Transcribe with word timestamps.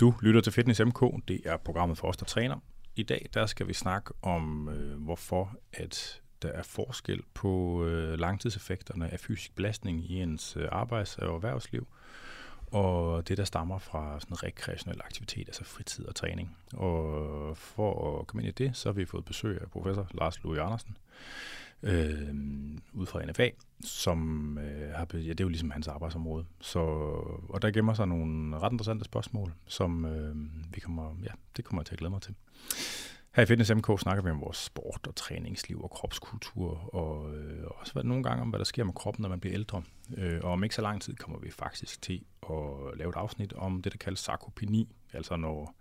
Du 0.00 0.14
lytter 0.22 0.40
til 0.40 0.52
Fitness 0.52 0.80
MK. 0.80 1.00
Det 1.28 1.40
er 1.44 1.56
programmet 1.56 1.98
for 1.98 2.08
os, 2.08 2.16
der 2.16 2.24
træner. 2.24 2.56
I 2.96 3.02
dag 3.02 3.26
der 3.34 3.46
skal 3.46 3.68
vi 3.68 3.72
snakke 3.72 4.14
om, 4.22 4.68
øh, 4.68 5.02
hvorfor 5.02 5.56
at 5.72 6.20
der 6.42 6.48
er 6.48 6.62
forskel 6.62 7.22
på 7.34 7.84
øh, 7.84 8.18
langtidseffekterne 8.18 9.12
af 9.12 9.20
fysisk 9.20 9.54
belastning 9.54 10.10
i 10.10 10.22
ens 10.22 10.56
øh, 10.56 10.68
arbejds- 10.72 11.18
og 11.18 11.34
erhvervsliv, 11.34 11.86
og 12.66 13.28
det, 13.28 13.38
der 13.38 13.44
stammer 13.44 13.78
fra 13.78 14.20
sådan 14.20 14.42
rekreationel 14.42 15.00
aktivitet, 15.04 15.48
altså 15.48 15.64
fritid 15.64 16.06
og 16.06 16.14
træning. 16.14 16.56
Og 16.72 17.56
for 17.56 18.20
at 18.20 18.26
komme 18.26 18.42
ind 18.42 18.60
i 18.60 18.64
det, 18.64 18.76
så 18.76 18.88
har 18.88 18.94
vi 18.94 19.04
fået 19.04 19.24
besøg 19.24 19.60
af 19.62 19.70
professor 19.70 20.08
Lars 20.14 20.42
Louis 20.42 20.60
Andersen, 20.60 20.96
øh, 21.82 22.34
ud 22.92 23.06
fra 23.06 23.24
NFA, 23.24 23.48
som 23.84 24.58
øh, 24.58 24.90
har, 24.94 25.06
ja, 25.12 25.18
det 25.18 25.40
er 25.40 25.44
jo 25.44 25.48
ligesom 25.48 25.70
hans 25.70 25.88
arbejdsområde. 25.88 26.44
Så, 26.60 26.80
og 27.48 27.62
der 27.62 27.70
gemmer 27.70 27.94
sig 27.94 28.08
nogle 28.08 28.58
ret 28.58 28.72
interessante 28.72 29.04
spørgsmål, 29.04 29.54
som 29.66 30.04
øh, 30.04 30.36
vi 30.74 30.80
kommer, 30.80 31.16
ja, 31.22 31.30
det 31.56 31.64
kommer 31.64 31.82
jeg 31.82 31.86
til 31.86 31.94
at 31.94 31.98
glæde 31.98 32.10
mig 32.10 32.22
til. 32.22 32.34
Her 33.34 33.42
i 33.42 33.46
Fitness 33.46 33.74
MK 33.74 34.00
snakker 34.00 34.22
vi 34.22 34.30
om 34.30 34.40
vores 34.40 34.56
sport 34.56 35.06
og 35.06 35.16
træningsliv 35.16 35.82
og 35.82 35.90
kropskultur, 35.90 36.94
og 36.94 37.34
øh, 37.34 37.64
også 37.66 37.92
hvad, 37.92 38.04
nogle 38.04 38.22
gange 38.22 38.42
om, 38.42 38.48
hvad 38.48 38.58
der 38.58 38.64
sker 38.64 38.84
med 38.84 38.92
kroppen, 38.92 39.22
når 39.22 39.28
man 39.28 39.40
bliver 39.40 39.54
ældre. 39.54 39.82
Øh, 40.16 40.40
og 40.42 40.52
om 40.52 40.64
ikke 40.64 40.74
så 40.74 40.82
lang 40.82 41.02
tid 41.02 41.14
kommer 41.14 41.38
vi 41.38 41.50
faktisk 41.50 42.02
til 42.02 42.24
at 42.42 42.96
lave 42.96 43.08
et 43.08 43.16
afsnit 43.16 43.52
om 43.52 43.82
det, 43.82 43.92
der 43.92 43.98
kaldes 43.98 44.20
sarkopeni, 44.20 44.88
altså 45.12 45.36
når 45.36 45.74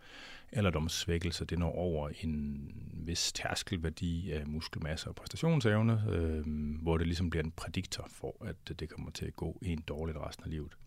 alderdomssvækkelse 0.52 1.46
det 1.46 1.60
når 1.60 1.76
over 1.76 2.10
en 2.22 2.72
vis 2.94 3.34
tærskelværdi 3.34 4.32
af 4.32 4.48
muskelmasse 4.48 5.08
og 5.08 5.16
præstationsevne, 5.16 6.04
øh, 6.10 6.44
hvor 6.82 6.98
det 6.98 7.08
ligesom 7.08 7.30
bliver 7.30 7.44
en 7.44 7.52
prædiktor 7.52 8.08
for, 8.12 8.46
at 8.46 8.80
det 8.80 8.90
kommer 8.90 9.12
til 9.12 9.26
at 9.26 9.36
gå 9.36 9.60
en 9.62 9.82
dårligt 9.88 10.18
resten 10.18 10.44
af 10.44 10.52
livet. 10.52 10.78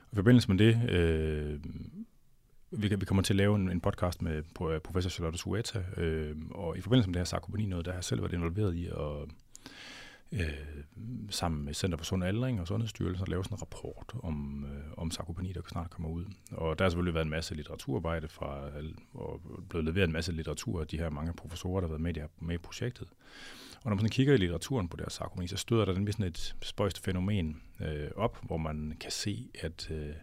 Og 0.00 0.12
I 0.12 0.14
forbindelse 0.14 0.52
med 0.52 0.58
det, 0.58 0.90
øh, 0.90 1.60
vi, 2.70 2.88
vi 2.88 3.04
kommer 3.04 3.22
til 3.22 3.32
at 3.32 3.36
lave 3.36 3.56
en, 3.56 3.70
en 3.70 3.80
podcast 3.80 4.22
med 4.22 4.36
øh, 4.36 4.80
professor 4.80 5.10
Charlotte 5.10 5.38
Sueta, 5.38 5.84
øh, 5.96 6.36
og 6.50 6.78
i 6.78 6.80
forbindelse 6.80 7.08
med 7.08 7.14
det 7.14 7.20
her 7.20 7.24
sarkopeni 7.24 7.66
noget, 7.66 7.84
der 7.84 7.92
har 7.92 7.96
jeg 7.96 8.04
selv 8.04 8.22
været 8.22 8.32
involveret 8.32 8.76
i 8.76 8.88
og 8.92 9.28
øh, 10.32 10.48
sammen 11.30 11.64
med 11.64 11.74
Center 11.74 11.98
for 11.98 12.04
Sund 12.04 12.24
Aldring 12.24 12.60
og 12.60 12.66
Sundhedsstyrelsen 12.66 13.22
at 13.22 13.28
lave 13.28 13.44
sådan 13.44 13.56
en 13.56 13.60
rapport 13.60 14.12
om, 14.22 14.64
øh, 14.64 14.92
om 14.96 15.10
sarkopeni, 15.10 15.52
der 15.52 15.60
snart 15.68 15.90
kommer 15.90 16.10
ud. 16.10 16.24
Og 16.52 16.78
der 16.78 16.84
har 16.84 16.90
selvfølgelig 16.90 17.14
været 17.14 17.24
en 17.24 17.30
masse 17.30 17.54
litteraturarbejde 17.54 18.28
fra, 18.28 18.70
og 19.14 19.40
blevet 19.68 19.84
leveret 19.84 20.06
en 20.06 20.12
masse 20.12 20.32
litteratur 20.32 20.80
af 20.80 20.86
de 20.86 20.98
her 20.98 21.10
mange 21.10 21.32
professorer, 21.32 21.80
der 21.80 21.88
har 21.88 21.92
været 21.92 22.00
med 22.00 22.16
i, 22.16 22.20
her, 22.20 22.28
med 22.40 22.54
i 22.54 22.58
projektet. 22.58 23.08
Og 23.76 23.84
når 23.84 23.90
man 23.90 23.98
sådan 23.98 24.10
kigger 24.10 24.34
i 24.34 24.36
litteraturen 24.36 24.88
på 24.88 24.96
det 24.96 25.12
sarkopeni, 25.12 25.46
så 25.46 25.56
støder 25.56 25.84
der 25.84 25.92
den 25.92 26.12
sådan 26.12 26.26
et 26.26 26.56
spøjst 26.62 27.04
fænomen 27.04 27.62
øh, 27.80 28.10
op, 28.16 28.38
hvor 28.42 28.56
man 28.56 28.96
kan 29.00 29.10
se, 29.10 29.50
at 29.60 29.90
øh, 29.90 30.14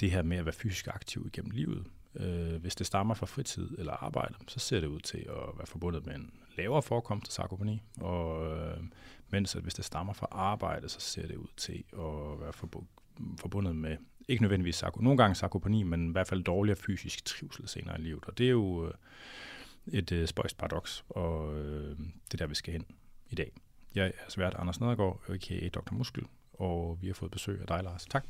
det 0.00 0.10
her 0.10 0.22
med 0.22 0.36
at 0.36 0.44
være 0.44 0.54
fysisk 0.54 0.86
aktiv 0.86 1.26
igennem 1.26 1.50
livet, 1.50 1.86
øh, 2.14 2.60
hvis 2.60 2.74
det 2.74 2.86
stammer 2.86 3.14
fra 3.14 3.26
fritid 3.26 3.78
eller 3.78 3.92
arbejde, 3.92 4.34
så 4.48 4.58
ser 4.58 4.80
det 4.80 4.86
ud 4.86 5.00
til 5.00 5.18
at 5.18 5.58
være 5.58 5.66
forbundet 5.66 6.06
med 6.06 6.14
en 6.14 6.30
lavere 6.56 6.82
forekomst 6.82 7.28
af 7.28 7.32
sarkopeni, 7.32 7.82
og 8.00 8.46
øh, 8.56 8.76
mens 9.30 9.56
at 9.56 9.62
hvis 9.62 9.74
det 9.74 9.84
stammer 9.84 10.12
fra 10.12 10.28
arbejde, 10.30 10.88
så 10.88 11.00
ser 11.00 11.26
det 11.26 11.36
ud 11.36 11.48
til 11.56 11.84
at 11.92 12.40
være 12.40 12.52
forbundet 13.38 13.76
med, 13.76 13.96
ikke 14.28 14.42
nødvendigvis 14.42 14.76
sarko, 14.76 15.00
nogle 15.00 15.18
gange 15.18 15.34
sarkopeni, 15.34 15.82
men 15.82 16.08
i 16.08 16.12
hvert 16.12 16.28
fald 16.28 16.42
dårligere 16.42 16.76
fysisk 16.76 17.24
trivsel 17.24 17.68
senere 17.68 17.98
i 17.98 18.02
livet. 18.02 18.24
Og 18.24 18.38
det 18.38 18.46
er 18.46 18.50
jo 18.50 18.86
øh, 18.86 18.94
et 19.86 20.12
øh, 20.12 20.26
spøjst 20.26 20.58
paradoks, 20.58 21.04
og 21.08 21.58
øh, 21.58 21.98
det 21.98 22.34
er 22.34 22.36
der, 22.38 22.46
vi 22.46 22.54
skal 22.54 22.72
hen 22.72 22.86
i 23.30 23.34
dag. 23.34 23.52
Jeg 23.94 24.06
er 24.06 24.30
svært 24.30 24.54
Anders 24.58 24.80
Nedergaard, 24.80 25.20
a.k.a. 25.28 25.68
Dr. 25.68 25.92
Muskel, 25.92 26.24
og 26.52 26.98
vi 27.00 27.06
har 27.06 27.14
fået 27.14 27.30
besøg 27.30 27.60
af 27.60 27.66
dig, 27.66 27.80
Lars. 27.84 28.06
Tak, 28.10 28.24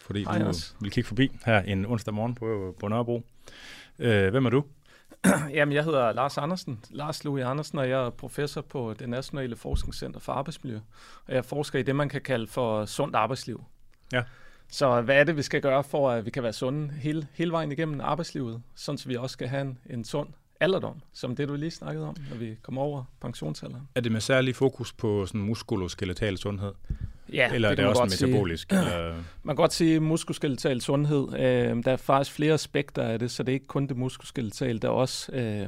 fordi 0.00 0.24
Hej, 0.24 0.38
du 0.38 0.52
vil 0.80 0.90
kigge 0.90 1.08
forbi 1.08 1.30
her 1.44 1.60
en 1.60 1.86
onsdag 1.86 2.14
morgen 2.14 2.34
på, 2.34 2.76
på 2.80 2.88
Nørrebro. 2.88 3.22
Øh, 3.98 4.30
hvem 4.30 4.46
er 4.46 4.50
du? 4.50 4.64
Jamen, 5.54 5.74
jeg 5.74 5.84
hedder 5.84 6.12
Lars 6.12 6.38
Andersen, 6.38 6.84
Lars 6.90 7.24
Louis 7.24 7.44
Andersen, 7.44 7.78
og 7.78 7.88
jeg 7.88 8.06
er 8.06 8.10
professor 8.10 8.60
på 8.60 8.94
det 8.98 9.08
Nationale 9.08 9.56
Forskningscenter 9.56 10.20
for 10.20 10.32
Arbejdsmiljø. 10.32 10.80
Og 11.26 11.34
jeg 11.34 11.44
forsker 11.44 11.78
i 11.78 11.82
det, 11.82 11.96
man 11.96 12.08
kan 12.08 12.20
kalde 12.20 12.46
for 12.46 12.84
sundt 12.84 13.16
arbejdsliv. 13.16 13.64
Ja. 14.12 14.22
Så 14.68 15.00
hvad 15.00 15.16
er 15.16 15.24
det, 15.24 15.36
vi 15.36 15.42
skal 15.42 15.60
gøre 15.60 15.84
for, 15.84 16.10
at 16.10 16.24
vi 16.24 16.30
kan 16.30 16.42
være 16.42 16.52
sunde 16.52 16.92
hele, 16.92 17.26
hele 17.32 17.52
vejen 17.52 17.72
igennem 17.72 18.00
arbejdslivet, 18.00 18.62
sådan 18.74 18.98
så 18.98 19.08
vi 19.08 19.16
også 19.16 19.32
skal 19.32 19.48
have 19.48 19.62
en, 19.62 19.78
en 19.90 20.04
sund 20.04 20.28
alderdom, 20.60 21.00
som 21.12 21.36
det, 21.36 21.48
du 21.48 21.54
lige 21.54 21.70
snakkede 21.70 22.08
om, 22.08 22.16
når 22.30 22.36
vi 22.36 22.56
kommer 22.62 22.82
over 22.82 23.04
pensionsalderen. 23.20 23.88
Er 23.94 24.00
det 24.00 24.12
med 24.12 24.20
særlig 24.20 24.56
fokus 24.56 24.92
på 24.92 25.26
sådan 25.26 25.40
muskuloskeletal 25.40 26.38
sundhed? 26.38 26.72
Ja, 27.32 27.54
eller 27.54 27.68
det 27.68 27.78
er 27.78 27.92
det 27.92 28.00
også 28.00 28.24
metabolisk? 28.24 28.70
Sige. 28.70 28.80
Eller? 28.82 29.14
Man 29.42 29.56
kan 29.56 29.56
godt 29.56 29.72
sige 29.72 30.00
muskuskeletal 30.00 30.80
sundhed. 30.80 31.28
Øh, 31.34 31.84
der 31.84 31.92
er 31.92 31.96
faktisk 31.96 32.36
flere 32.36 32.54
aspekter 32.54 33.02
af 33.02 33.18
det, 33.18 33.30
så 33.30 33.42
det 33.42 33.52
er 33.52 33.54
ikke 33.54 33.66
kun 33.66 33.86
det 33.86 33.96
muskuskeletal. 33.96 34.82
Der 34.82 34.88
er 34.88 34.92
også 34.92 35.32
øh, 35.32 35.66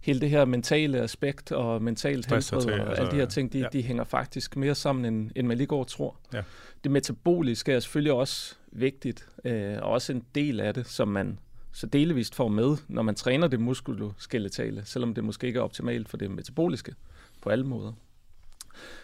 hele 0.00 0.20
det 0.20 0.30
her 0.30 0.44
mentale 0.44 1.00
aspekt 1.00 1.52
og 1.52 1.82
mentalt 1.82 2.26
helbred 2.26 2.66
og 2.66 2.88
altså, 2.88 3.02
alle 3.02 3.10
de 3.10 3.16
her 3.16 3.26
ting, 3.26 3.52
de, 3.52 3.58
ja. 3.58 3.66
de 3.72 3.82
hænger 3.82 4.04
faktisk 4.04 4.56
mere 4.56 4.74
sammen, 4.74 5.04
end, 5.04 5.30
end 5.36 5.46
man 5.46 5.56
lige 5.56 5.66
går 5.66 5.80
og 5.80 5.86
tror. 5.86 6.16
Ja. 6.32 6.42
Det 6.84 6.90
metaboliske 6.92 7.72
er 7.72 7.80
selvfølgelig 7.80 8.12
også 8.12 8.54
vigtigt, 8.72 9.28
øh, 9.44 9.76
og 9.82 9.90
også 9.90 10.12
en 10.12 10.24
del 10.34 10.60
af 10.60 10.74
det, 10.74 10.86
som 10.86 11.08
man 11.08 11.38
så 11.74 11.86
delvist 11.86 12.34
får 12.34 12.48
med, 12.48 12.76
når 12.88 13.02
man 13.02 13.14
træner 13.14 13.48
det 13.48 13.60
muskuloskeletale, 13.60 14.82
selvom 14.84 15.14
det 15.14 15.24
måske 15.24 15.46
ikke 15.46 15.58
er 15.58 15.62
optimalt 15.62 16.08
for 16.08 16.16
det 16.16 16.30
metaboliske 16.30 16.94
på 17.40 17.50
alle 17.50 17.66
måder. 17.66 17.92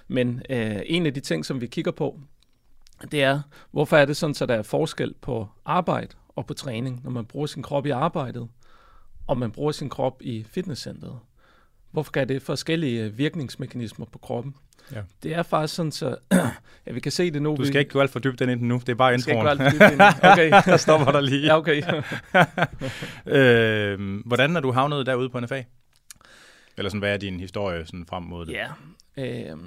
Men 0.08 0.42
øh, 0.50 0.80
en 0.86 1.06
af 1.06 1.14
de 1.14 1.20
ting, 1.20 1.46
som 1.46 1.60
vi 1.60 1.66
kigger 1.66 1.90
på, 1.90 2.20
det 3.10 3.22
er, 3.22 3.42
hvorfor 3.70 3.96
er 3.96 4.04
det 4.04 4.16
sådan, 4.16 4.34
så 4.34 4.46
der 4.46 4.54
er 4.54 4.62
forskel 4.62 5.14
på 5.20 5.48
arbejde 5.64 6.14
og 6.28 6.46
på 6.46 6.54
træning, 6.54 7.00
når 7.04 7.10
man 7.10 7.26
bruger 7.26 7.46
sin 7.46 7.62
krop 7.62 7.86
i 7.86 7.90
arbejdet, 7.90 8.48
og 9.26 9.38
man 9.38 9.52
bruger 9.52 9.72
sin 9.72 9.88
krop 9.88 10.22
i 10.22 10.44
fitnesscenteret. 10.44 11.18
Hvorfor 11.90 12.12
kan 12.12 12.28
det 12.28 12.42
forskellige 12.42 13.14
virkningsmekanismer 13.14 14.06
på 14.06 14.18
kroppen? 14.18 14.54
Ja. 14.92 15.02
Det 15.22 15.34
er 15.34 15.42
faktisk 15.42 15.74
sådan, 15.74 15.92
så 15.92 16.16
ja, 16.86 16.92
vi 16.92 17.00
kan 17.00 17.12
se 17.12 17.30
det 17.30 17.42
nu. 17.42 17.56
Du 17.56 17.64
skal 17.64 17.74
vi... 17.74 17.78
ikke 17.78 17.90
gå 17.90 18.00
alt 18.00 18.10
for 18.10 18.18
dybt 18.18 18.38
den 18.38 18.48
ind 18.48 18.60
nu, 18.60 18.74
det 18.74 18.88
er 18.88 18.94
bare 18.94 19.14
introen. 19.14 19.22
Skal 19.22 19.32
ikke 19.32 19.42
gå 19.42 19.48
alt 19.48 19.62
for 19.62 19.70
dybt 19.70 20.24
Okay. 20.32 20.50
der 20.72 20.76
stopper 20.76 21.12
der 21.12 21.20
lige. 21.20 21.46
Ja, 21.46 21.56
okay. 21.56 21.82
øh, 23.36 24.26
hvordan 24.26 24.56
er 24.56 24.60
du 24.60 24.72
havnet 24.72 25.06
derude 25.06 25.30
på 25.30 25.40
NFA? 25.40 25.62
Eller 26.76 26.90
sådan, 26.90 26.98
hvad 26.98 27.12
er 27.12 27.16
din 27.16 27.40
historie 27.40 27.86
sådan 27.86 28.06
frem 28.06 28.22
mod 28.22 28.46
det? 28.46 28.52
Ja, 28.52 28.68
øh, 29.16 29.58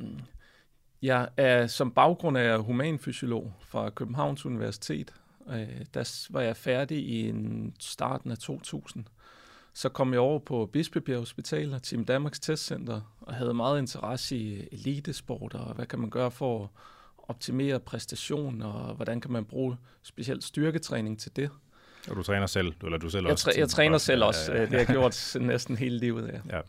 jeg 1.01 1.28
er 1.38 1.67
som 1.67 1.91
baggrund 1.91 2.38
af 2.38 2.63
humanfysiolog 2.63 3.53
fra 3.67 3.90
Københavns 3.90 4.45
Universitet. 4.45 5.13
Øh, 5.50 5.67
der 5.94 6.28
var 6.29 6.41
jeg 6.41 6.57
færdig 6.57 6.97
i 6.97 7.29
en 7.29 7.73
starten 7.79 8.31
af 8.31 8.38
2000. 8.38 9.05
Så 9.73 9.89
kom 9.89 10.13
jeg 10.13 10.19
over 10.19 10.39
på 10.39 10.69
Bispebjerg 10.73 11.19
Hospital 11.19 11.73
og 11.73 11.84
Team 11.84 12.06
Danmarks 12.06 12.39
Testcenter 12.39 13.01
og 13.22 13.34
havde 13.34 13.53
meget 13.53 13.79
interesse 13.79 14.38
i 14.38 14.67
elitesport 14.72 15.53
og 15.53 15.73
hvad 15.73 15.85
kan 15.85 16.00
man 16.00 16.09
gøre 16.09 16.31
for 16.31 16.63
at 16.63 16.69
optimere 17.17 17.79
præstation 17.79 18.61
og 18.61 18.95
hvordan 18.95 19.22
kan 19.22 19.31
man 19.31 19.45
bruge 19.45 19.78
specielt 20.03 20.44
styrketræning 20.44 21.19
til 21.19 21.35
det. 21.35 21.50
Og 22.09 22.16
du 22.16 22.23
træner 22.23 22.47
selv, 22.47 22.73
eller 22.84 22.97
du 22.97 23.09
selv 23.09 23.23
jeg 23.25 23.31
også? 23.31 23.53
jeg 23.57 23.69
træner 23.69 23.97
selv 23.97 24.23
også, 24.23 24.51
ja, 24.51 24.57
ja, 24.57 24.63
ja. 24.63 24.66
det 24.66 24.72
har 24.72 24.78
jeg 24.78 24.88
gjort 24.88 25.35
næsten 25.39 25.78
hele 25.78 25.97
livet. 25.97 26.41
Ja. 26.50 26.57
ja. 26.57 26.61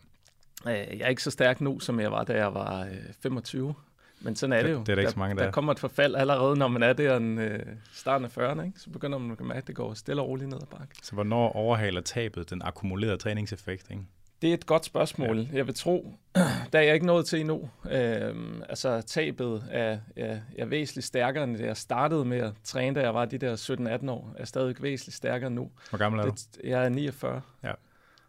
Øh, 0.71 0.97
jeg 0.99 1.05
er 1.05 1.09
ikke 1.09 1.23
så 1.23 1.31
stærk 1.31 1.61
nu, 1.61 1.79
som 1.79 1.99
jeg 1.99 2.11
var, 2.11 2.23
da 2.23 2.33
jeg 2.33 2.53
var 2.53 2.87
25. 3.21 3.75
Men 4.19 4.35
sådan 4.35 4.53
er 4.53 4.57
det, 4.57 4.65
det 4.65 4.73
jo. 4.73 4.79
Det 4.79 4.89
er 4.89 4.95
der 4.95 5.01
ikke 5.01 5.11
så 5.11 5.19
mange, 5.19 5.35
der, 5.35 5.43
der 5.43 5.51
kommer 5.51 5.71
et 5.71 5.79
forfald 5.79 6.15
allerede, 6.15 6.57
når 6.57 6.67
man 6.67 6.83
er 6.83 6.93
der 6.93 7.17
en 7.17 7.39
øh, 7.39 7.59
starten 7.93 8.25
af 8.25 8.37
40'erne. 8.37 8.61
Ikke? 8.61 8.79
Så 8.79 8.89
begynder 8.89 9.17
man 9.17 9.31
at 9.31 9.45
mærke, 9.45 9.57
at 9.57 9.67
det 9.67 9.75
går 9.75 9.93
stille 9.93 10.21
og 10.21 10.27
roligt 10.27 10.49
ned 10.49 10.57
ad 10.61 10.67
bakke. 10.77 10.95
Så 11.03 11.13
hvornår 11.13 11.51
overhaler 11.51 12.01
tabet 12.01 12.49
den 12.49 12.61
akkumulerede 12.61 13.17
træningseffekt? 13.17 13.91
Ikke? 13.91 14.03
Det 14.41 14.49
er 14.49 14.53
et 14.53 14.65
godt 14.65 14.85
spørgsmål. 14.85 15.39
Ja. 15.39 15.45
Jeg 15.53 15.67
vil 15.67 15.75
tro, 15.75 16.13
der 16.73 16.79
er 16.79 16.83
jeg 16.83 16.93
ikke 16.93 17.05
nået 17.05 17.25
til 17.25 17.39
endnu. 17.39 17.69
Øhm, 17.91 18.61
altså 18.69 19.01
tabet 19.01 19.63
er, 19.71 19.97
er, 20.15 20.39
er 20.57 20.65
væsentligt 20.65 21.07
stærkere, 21.07 21.43
end 21.43 21.59
jeg 21.59 21.77
startede 21.77 22.25
med 22.25 22.37
at 22.37 22.53
træne, 22.63 22.95
da 22.95 23.01
jeg 23.01 23.13
var 23.13 23.25
de 23.25 23.37
der 23.37 23.55
17-18 24.03 24.11
år. 24.11 24.33
Er 24.37 24.45
stadig 24.45 24.75
væsentligt 24.81 25.15
stærkere 25.15 25.49
nu. 25.49 25.71
Hvor 25.89 25.97
gammel 25.97 26.21
er 26.21 26.25
du? 26.25 26.33
Jeg 26.63 26.85
er 26.85 26.89
49. 26.89 27.41
Ja. 27.63 27.71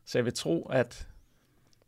Så 0.04 0.18
jeg 0.18 0.24
vil 0.24 0.34
tro, 0.34 0.70
at 0.72 1.06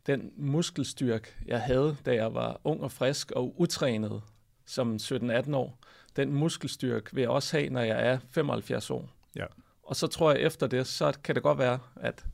den 0.09 0.31
muskelstyrke, 0.37 1.35
jeg 1.45 1.61
havde, 1.61 1.97
da 2.05 2.15
jeg 2.15 2.33
var 2.33 2.61
ung 2.63 2.81
og 2.81 2.91
frisk 2.91 3.31
og 3.31 3.59
utrænet 3.59 4.21
som 4.65 4.95
17-18 4.95 5.55
år, 5.55 5.79
den 6.15 6.33
muskelstyrke 6.33 7.09
vil 7.13 7.21
jeg 7.21 7.29
også 7.29 7.57
have, 7.57 7.69
når 7.69 7.81
jeg 7.81 8.07
er 8.07 8.19
75 8.29 8.89
år. 8.89 9.09
Ja. 9.35 9.45
Og 9.83 9.95
så 9.95 10.07
tror 10.07 10.31
jeg 10.31 10.41
efter 10.41 10.67
det, 10.67 10.87
så 10.87 11.17
kan 11.23 11.35
det 11.35 11.43
godt 11.43 11.57
være, 11.57 11.79
at, 11.95 12.25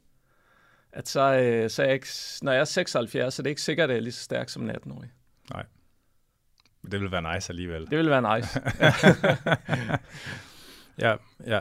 at 0.91 1.07
så, 1.07 1.21
øh, 1.21 1.69
så 1.69 1.81
er 1.81 1.85
jeg 1.85 1.93
ikke, 1.93 2.07
når 2.41 2.51
jeg 2.51 2.61
er 2.61 2.65
76, 2.65 3.33
så 3.33 3.41
er 3.41 3.43
det 3.43 3.49
ikke 3.49 3.61
sikkert, 3.61 3.89
at 3.89 3.93
jeg 3.93 3.97
er 3.97 4.03
lige 4.03 4.13
så 4.13 4.23
stærk 4.23 4.49
som 4.49 4.69
en 4.69 4.75
18-årig. 4.75 5.11
Nej. 5.49 5.65
Men 6.81 6.91
det 6.91 7.01
vil 7.01 7.11
være 7.11 7.35
nice 7.35 7.51
alligevel. 7.51 7.81
Det 7.89 7.97
vil 7.97 8.09
være 8.09 8.37
nice. 8.37 8.61
ja, 11.05 11.15
ja. 11.45 11.59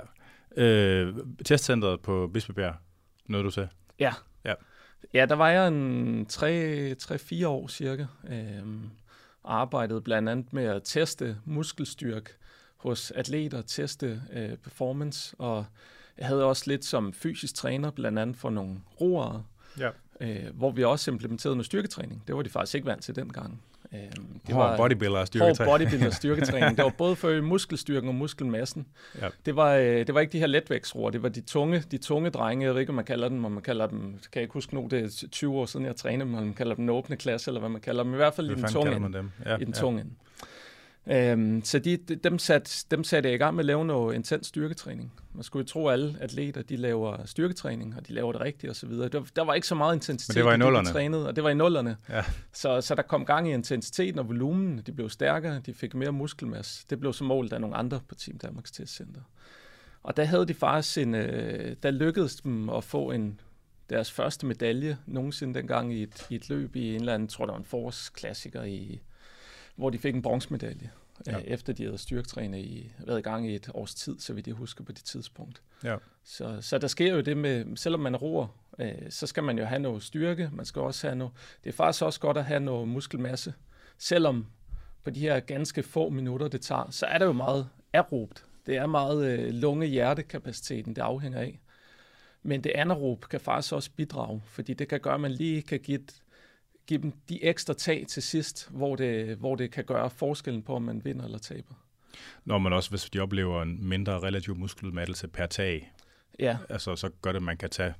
Øh, 0.56 1.14
testcenteret 1.44 2.00
på 2.00 2.30
Bispebjerg, 2.32 2.74
noget 3.26 3.44
du 3.44 3.50
til? 3.50 3.68
Ja. 3.98 4.12
Ja. 5.14 5.26
Der 5.26 5.34
var 5.34 5.48
jeg 5.50 5.68
en 5.68 6.26
3-4 6.32 7.46
år 7.46 7.68
cirka. 7.68 8.06
Øhm, 8.28 8.90
arbejdede 9.44 10.00
blandt 10.00 10.28
andet 10.28 10.52
med 10.52 10.64
at 10.64 10.82
teste 10.84 11.36
muskelstyrke 11.44 12.30
hos 12.76 13.10
atleter, 13.10 13.62
teste 13.62 14.22
øh, 14.32 14.56
performance, 14.56 15.36
og 15.38 15.64
Jeg 16.18 16.26
havde 16.26 16.44
også 16.44 16.64
lidt 16.66 16.84
som 16.84 17.12
fysisk 17.12 17.54
træner, 17.54 17.90
blandt 17.90 18.18
andet 18.18 18.36
for 18.36 18.50
nogle 18.50 18.76
roere, 19.00 19.44
Ja. 19.78 19.90
øh, 20.20 20.56
hvor 20.56 20.70
vi 20.70 20.84
også 20.84 21.10
implementerede 21.10 21.56
noget 21.56 21.66
styrketræning. 21.66 22.22
Det 22.26 22.36
var 22.36 22.42
de 22.42 22.50
faktisk 22.50 22.74
ikke 22.74 22.86
vant 22.86 23.02
til 23.02 23.16
dengang. 23.16 23.62
Øh, 23.94 24.00
det 24.46 24.54
Hård 24.54 24.76
bodybuilder 24.76 25.16
og 25.16 25.18
hård 25.18 25.26
styrketræning. 25.26 25.72
bodybuilder 25.72 26.10
styrketræning. 26.20 26.76
Det 26.76 26.84
var 26.84 26.92
både 26.98 27.16
for 27.16 27.42
muskelstyrken 27.42 28.08
og 28.08 28.14
muskelmassen. 28.14 28.86
Ja. 29.20 29.28
Det 29.46 29.56
var, 29.56 29.74
øh, 29.74 29.84
det 30.06 30.14
var 30.14 30.20
ikke 30.20 30.32
de 30.32 30.38
her 30.38 30.46
letvægtsroer, 30.46 31.10
det 31.10 31.22
var 31.22 31.28
de 31.28 31.40
tunge, 31.40 31.84
de 31.90 31.98
tunge 31.98 32.30
drenge. 32.30 32.66
Jeg 32.66 32.74
ved 32.74 32.80
ikke, 32.80 32.90
om 32.90 32.96
man 32.96 33.04
kalder 33.04 33.28
dem, 33.28 33.44
om 33.44 33.52
man 33.52 33.62
kalder 33.62 33.86
dem, 33.86 34.00
kan 34.00 34.18
jeg 34.34 34.42
ikke 34.42 34.52
huske 34.52 34.74
nu, 34.74 34.88
det 34.90 35.04
er 35.24 35.28
20 35.32 35.54
år 35.54 35.66
siden, 35.66 35.86
jeg 35.86 35.96
trænede 35.96 36.26
dem, 36.28 36.34
om 36.34 36.42
man 36.42 36.54
kalder 36.54 36.74
dem 36.74 36.88
åbne 36.88 37.16
klasse, 37.16 37.50
eller 37.50 37.60
hvad 37.60 37.70
man 37.70 37.80
kalder 37.80 38.02
dem. 38.02 38.12
I 38.12 38.16
hvert 38.16 38.34
fald 38.34 38.46
i 38.46 38.48
Hvad 38.48 38.56
den 38.56 38.62
fanden 38.72 38.92
tunge 38.92 39.00
man 39.00 39.12
dem? 39.12 39.30
Ja, 39.44 39.56
i 39.56 39.64
den 39.64 39.74
ja. 39.74 39.80
tunge 39.80 40.00
ende. 40.00 40.10
Øhm, 41.06 41.64
så 41.64 41.78
de, 41.78 41.96
de, 41.96 42.16
dem, 42.16 42.38
satte, 42.38 42.86
dem 42.90 43.04
satte 43.04 43.28
jeg 43.28 43.34
i 43.34 43.38
gang 43.38 43.54
med 43.54 43.62
at 43.62 43.66
lave 43.66 43.84
noget 43.84 44.14
intens 44.14 44.46
styrketræning. 44.46 45.12
Man 45.32 45.42
skulle 45.42 45.60
jo 45.62 45.66
tro, 45.66 45.86
at 45.86 45.92
alle 45.92 46.16
atleter 46.20 46.62
de 46.62 46.76
laver 46.76 47.26
styrketræning, 47.26 47.94
og 47.96 48.08
de 48.08 48.12
laver 48.12 48.32
det 48.32 48.40
rigtigt 48.40 48.70
osv. 48.70 48.90
Der, 48.90 49.24
der 49.36 49.44
var 49.44 49.54
ikke 49.54 49.66
så 49.66 49.74
meget 49.74 49.94
intensitet 49.94 50.34
Men 50.34 50.36
det 50.36 50.44
var 50.44 50.50
i 50.50 50.52
det, 50.52 50.60
de 50.60 50.64
nullerne. 50.64 50.88
trænede, 50.88 51.28
og 51.28 51.36
det 51.36 51.44
var 51.44 51.50
i 51.50 51.54
nullerne. 51.54 51.96
Ja. 52.08 52.24
Så, 52.52 52.80
så 52.80 52.94
der 52.94 53.02
kom 53.02 53.24
gang 53.24 53.48
i 53.48 53.52
intensiteten 53.52 54.18
og 54.18 54.28
volumen. 54.28 54.78
De 54.86 54.92
blev 54.92 55.10
stærkere, 55.10 55.60
de 55.66 55.74
fik 55.74 55.94
mere 55.94 56.12
muskelmasse. 56.12 56.84
Det 56.90 57.00
blev 57.00 57.12
så 57.12 57.24
målt 57.24 57.52
af 57.52 57.60
nogle 57.60 57.76
andre 57.76 58.00
på 58.08 58.14
Team 58.14 58.38
Danmarks 58.38 58.70
Testcenter. 58.70 59.20
Og 60.02 60.16
der 60.16 60.24
havde 60.24 60.46
de 60.46 60.54
faktisk 60.54 60.98
en, 60.98 61.14
øh, 61.14 61.76
der 61.82 61.90
lykkedes 61.90 62.36
dem 62.36 62.68
at 62.68 62.84
få 62.84 63.10
en, 63.10 63.40
deres 63.90 64.12
første 64.12 64.46
medalje 64.46 64.98
nogensinde 65.06 65.54
dengang 65.54 65.94
i 65.94 66.02
et, 66.02 66.26
i 66.30 66.34
et 66.34 66.48
løb 66.48 66.76
i 66.76 66.88
en 66.94 67.00
eller 67.00 67.14
anden, 67.14 67.28
tror 67.28 67.46
der 67.46 67.52
var 67.52 67.58
en 67.58 67.64
forårsklassiker, 67.64 68.62
i, 68.62 69.02
hvor 69.76 69.90
de 69.90 69.98
fik 69.98 70.14
en 70.14 70.22
bronzemedalje. 70.22 70.90
Ja. 71.26 71.32
Ja. 71.32 71.42
efter 71.44 71.72
de 71.72 71.84
havde 71.84 71.98
styrketrænet 71.98 72.58
i, 72.58 72.92
været 72.98 73.18
i 73.18 73.22
gang 73.22 73.50
i 73.50 73.54
et 73.54 73.70
års 73.74 73.94
tid, 73.94 74.20
så 74.20 74.32
vidt 74.32 74.46
jeg 74.46 74.54
husker 74.54 74.84
på 74.84 74.92
det 74.92 75.04
tidspunkt. 75.04 75.62
Ja. 75.84 75.96
Så, 76.24 76.58
så 76.60 76.78
der 76.78 76.86
sker 76.86 77.14
jo 77.14 77.20
det 77.20 77.36
med, 77.36 77.76
selvom 77.76 78.00
man 78.00 78.16
roer, 78.16 78.46
øh, 78.78 78.92
så 79.10 79.26
skal 79.26 79.42
man 79.42 79.58
jo 79.58 79.64
have 79.64 79.78
noget 79.78 80.02
styrke, 80.02 80.50
man 80.52 80.66
skal 80.66 80.82
også 80.82 81.06
have 81.06 81.16
noget, 81.16 81.32
det 81.64 81.70
er 81.70 81.74
faktisk 81.74 82.04
også 82.04 82.20
godt 82.20 82.36
at 82.36 82.44
have 82.44 82.60
noget 82.60 82.88
muskelmasse, 82.88 83.54
selvom 83.98 84.46
på 85.04 85.10
de 85.10 85.20
her 85.20 85.40
ganske 85.40 85.82
få 85.82 86.08
minutter, 86.08 86.48
det 86.48 86.60
tager, 86.60 86.90
så 86.90 87.06
er 87.06 87.18
det 87.18 87.24
jo 87.26 87.32
meget 87.32 87.68
aerobt. 87.92 88.44
Det 88.66 88.76
er 88.76 88.86
meget 88.86 89.26
øh, 89.26 89.50
lunge-hjertekapaciteten, 89.54 90.96
det 90.96 91.02
afhænger 91.02 91.40
af. 91.40 91.60
Men 92.42 92.64
det 92.64 92.72
anaerob 92.74 93.24
kan 93.24 93.40
faktisk 93.40 93.72
også 93.72 93.90
bidrage, 93.96 94.42
fordi 94.46 94.74
det 94.74 94.88
kan 94.88 95.00
gøre, 95.00 95.14
at 95.14 95.20
man 95.20 95.30
lige 95.30 95.62
kan 95.62 95.80
give, 95.80 96.00
et, 96.00 96.22
give 96.86 97.02
dem 97.02 97.12
de 97.28 97.44
ekstra 97.44 97.74
tag 97.74 98.04
til 98.08 98.22
sidst, 98.22 98.70
hvor 98.70 98.96
det, 98.96 99.36
hvor 99.36 99.54
det 99.56 99.70
kan 99.70 99.84
gøre 99.84 100.10
forskellen 100.10 100.62
på, 100.62 100.74
om 100.74 100.82
man 100.82 101.04
vinder 101.04 101.24
eller 101.24 101.38
taber. 101.38 101.74
Når 102.44 102.58
man 102.58 102.72
også, 102.72 102.90
hvis 102.90 103.10
de 103.10 103.20
oplever 103.20 103.62
en 103.62 103.88
mindre 103.88 104.20
relativ 104.20 104.56
muskelmattelse 104.56 105.28
per 105.28 105.46
tag, 105.46 105.92
Ja, 106.38 106.58
altså, 106.68 106.96
så 106.96 107.10
gør 107.22 107.32
det, 107.32 107.36
at 107.36 107.42
man 107.42 107.56
kan 107.56 107.70
tage 107.70 107.94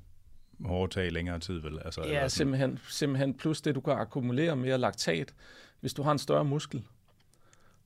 hårde 0.64 0.94
tag 0.94 1.06
i 1.06 1.10
længere 1.10 1.38
tid, 1.38 1.60
vel? 1.60 1.78
Altså, 1.84 2.02
ja 2.02 2.28
simpelthen, 2.28 2.78
simpelthen. 2.88 3.34
Plus 3.34 3.60
det, 3.60 3.74
du 3.74 3.80
kan 3.80 3.92
akkumulere 3.92 4.56
mere 4.56 4.78
laktat, 4.78 5.34
hvis 5.80 5.94
du 5.94 6.02
har 6.02 6.12
en 6.12 6.18
større 6.18 6.44
muskel. 6.44 6.82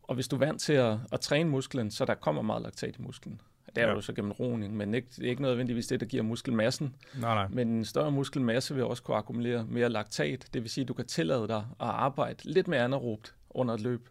Og 0.03 0.15
hvis 0.15 0.29
du 0.29 0.37
er 0.37 0.41
vant 0.41 0.61
til 0.61 0.73
at, 0.73 0.99
at 1.13 1.21
træne 1.21 1.51
musklen, 1.51 1.91
så 1.91 2.05
der 2.05 2.15
kommer 2.15 2.43
meget 2.43 2.63
laktat 2.63 2.97
i 2.97 3.03
musklen. 3.03 3.41
Det 3.77 3.83
er 3.83 3.89
Ja. 3.89 3.95
jo 3.95 4.01
så 4.01 4.13
gennem 4.13 4.33
roning, 4.33 4.77
men 4.77 4.95
ikke, 4.95 5.09
det 5.17 5.25
er 5.27 5.29
ikke 5.31 5.43
nødvendigvis 5.43 5.87
det, 5.87 6.01
der 6.01 6.07
giver 6.07 6.23
muskelmassen. 6.23 6.95
Nej, 7.21 7.35
nej. 7.35 7.49
Men 7.49 7.69
en 7.69 7.85
større 7.85 8.11
muskelmasse 8.13 8.75
vil 8.75 8.85
også 8.85 9.03
kunne 9.03 9.17
akkumulere 9.17 9.65
mere 9.69 9.89
laktat. 9.89 10.49
Det 10.55 10.63
vil 10.63 10.71
sige, 10.71 10.83
at 10.83 10.89
du 10.89 10.95
kan 10.95 11.07
tillade 11.07 11.49
dig 11.49 11.57
at 11.81 11.87
arbejde 11.89 12.45
lidt 12.53 12.69
mere 12.69 12.81
anaerobt 12.81 13.35
under 13.51 13.75
et 13.75 13.81
løb, 13.81 14.09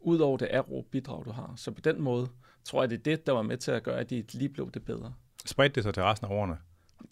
udover 0.00 0.36
det 0.36 0.48
aerob 0.50 0.86
bidrag, 0.90 1.24
du 1.24 1.30
har. 1.30 1.52
Så 1.56 1.70
på 1.70 1.80
den 1.80 2.00
måde 2.02 2.28
tror 2.64 2.82
jeg, 2.82 2.90
det 2.90 2.98
er 2.98 3.02
det, 3.02 3.26
der 3.26 3.32
var 3.32 3.42
med 3.42 3.56
til 3.56 3.70
at 3.70 3.82
gøre, 3.82 3.98
at 4.00 4.10
de 4.10 4.24
lige 4.32 4.48
blev 4.48 4.70
det 4.74 4.84
bedre. 4.84 5.14
Spredte 5.46 5.74
det 5.74 5.82
sig 5.82 5.94
til 5.94 6.02
resten 6.02 6.28
af 6.28 6.30
årene? 6.34 6.56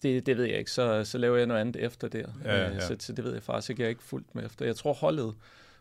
Det, 0.01 0.25
det 0.25 0.37
ved 0.37 0.45
jeg 0.45 0.57
ikke, 0.59 0.71
så, 0.71 1.03
så 1.03 1.17
laver 1.17 1.37
jeg 1.37 1.45
noget 1.45 1.61
andet 1.61 1.75
efter 1.83 2.07
der. 2.07 2.25
Ja, 2.45 2.55
ja, 2.57 2.69
Øh, 2.69 2.75
ja. 2.75 2.79
Så, 2.79 2.95
så 2.99 3.13
det 3.13 3.23
ved 3.25 3.33
jeg 3.33 3.43
faktisk 3.43 3.69
ikke, 3.69 3.81
jeg 3.81 3.85
er 3.85 3.89
ikke 3.89 4.03
fuldt 4.03 4.35
med 4.35 4.45
efter. 4.45 4.65
Jeg 4.65 4.75
tror 4.75 4.93
holdet, 4.93 5.33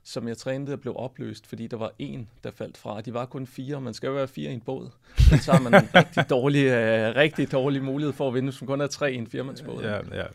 som 0.09 0.29
jeg 0.29 0.37
trænede, 0.37 0.77
blev 0.77 0.95
opløst, 0.97 1.47
fordi 1.47 1.67
der 1.67 1.77
var 1.77 1.93
en, 1.99 2.29
der 2.45 2.51
faldt 2.51 2.77
fra. 2.77 3.01
De 3.01 3.15
var 3.15 3.27
kun 3.27 3.47
fire, 3.47 3.81
man 3.81 3.95
skal 3.95 4.07
jo 4.07 4.13
være 4.13 4.29
fire 4.29 4.51
i 4.51 4.55
en 4.55 4.61
båd. 4.61 4.91
Så 5.41 5.53
har 5.53 5.61
man 5.61 5.75
en 5.75 5.89
rigtig 5.95 6.31
dårlig, 6.37 6.65
øh, 6.67 7.17
rigtig 7.17 7.53
dårlig 7.53 7.83
mulighed 7.85 8.13
for 8.13 8.29
at 8.29 8.35
vinde, 8.35 8.51
hvis 8.51 8.61
man 8.61 8.67
kun 8.67 8.81
er 8.81 8.87
tre 8.87 9.13
i 9.13 9.17
en 9.17 9.27
firmandsbåd. 9.27 9.83
Ja, 9.83 10.01
ja. 10.17 10.27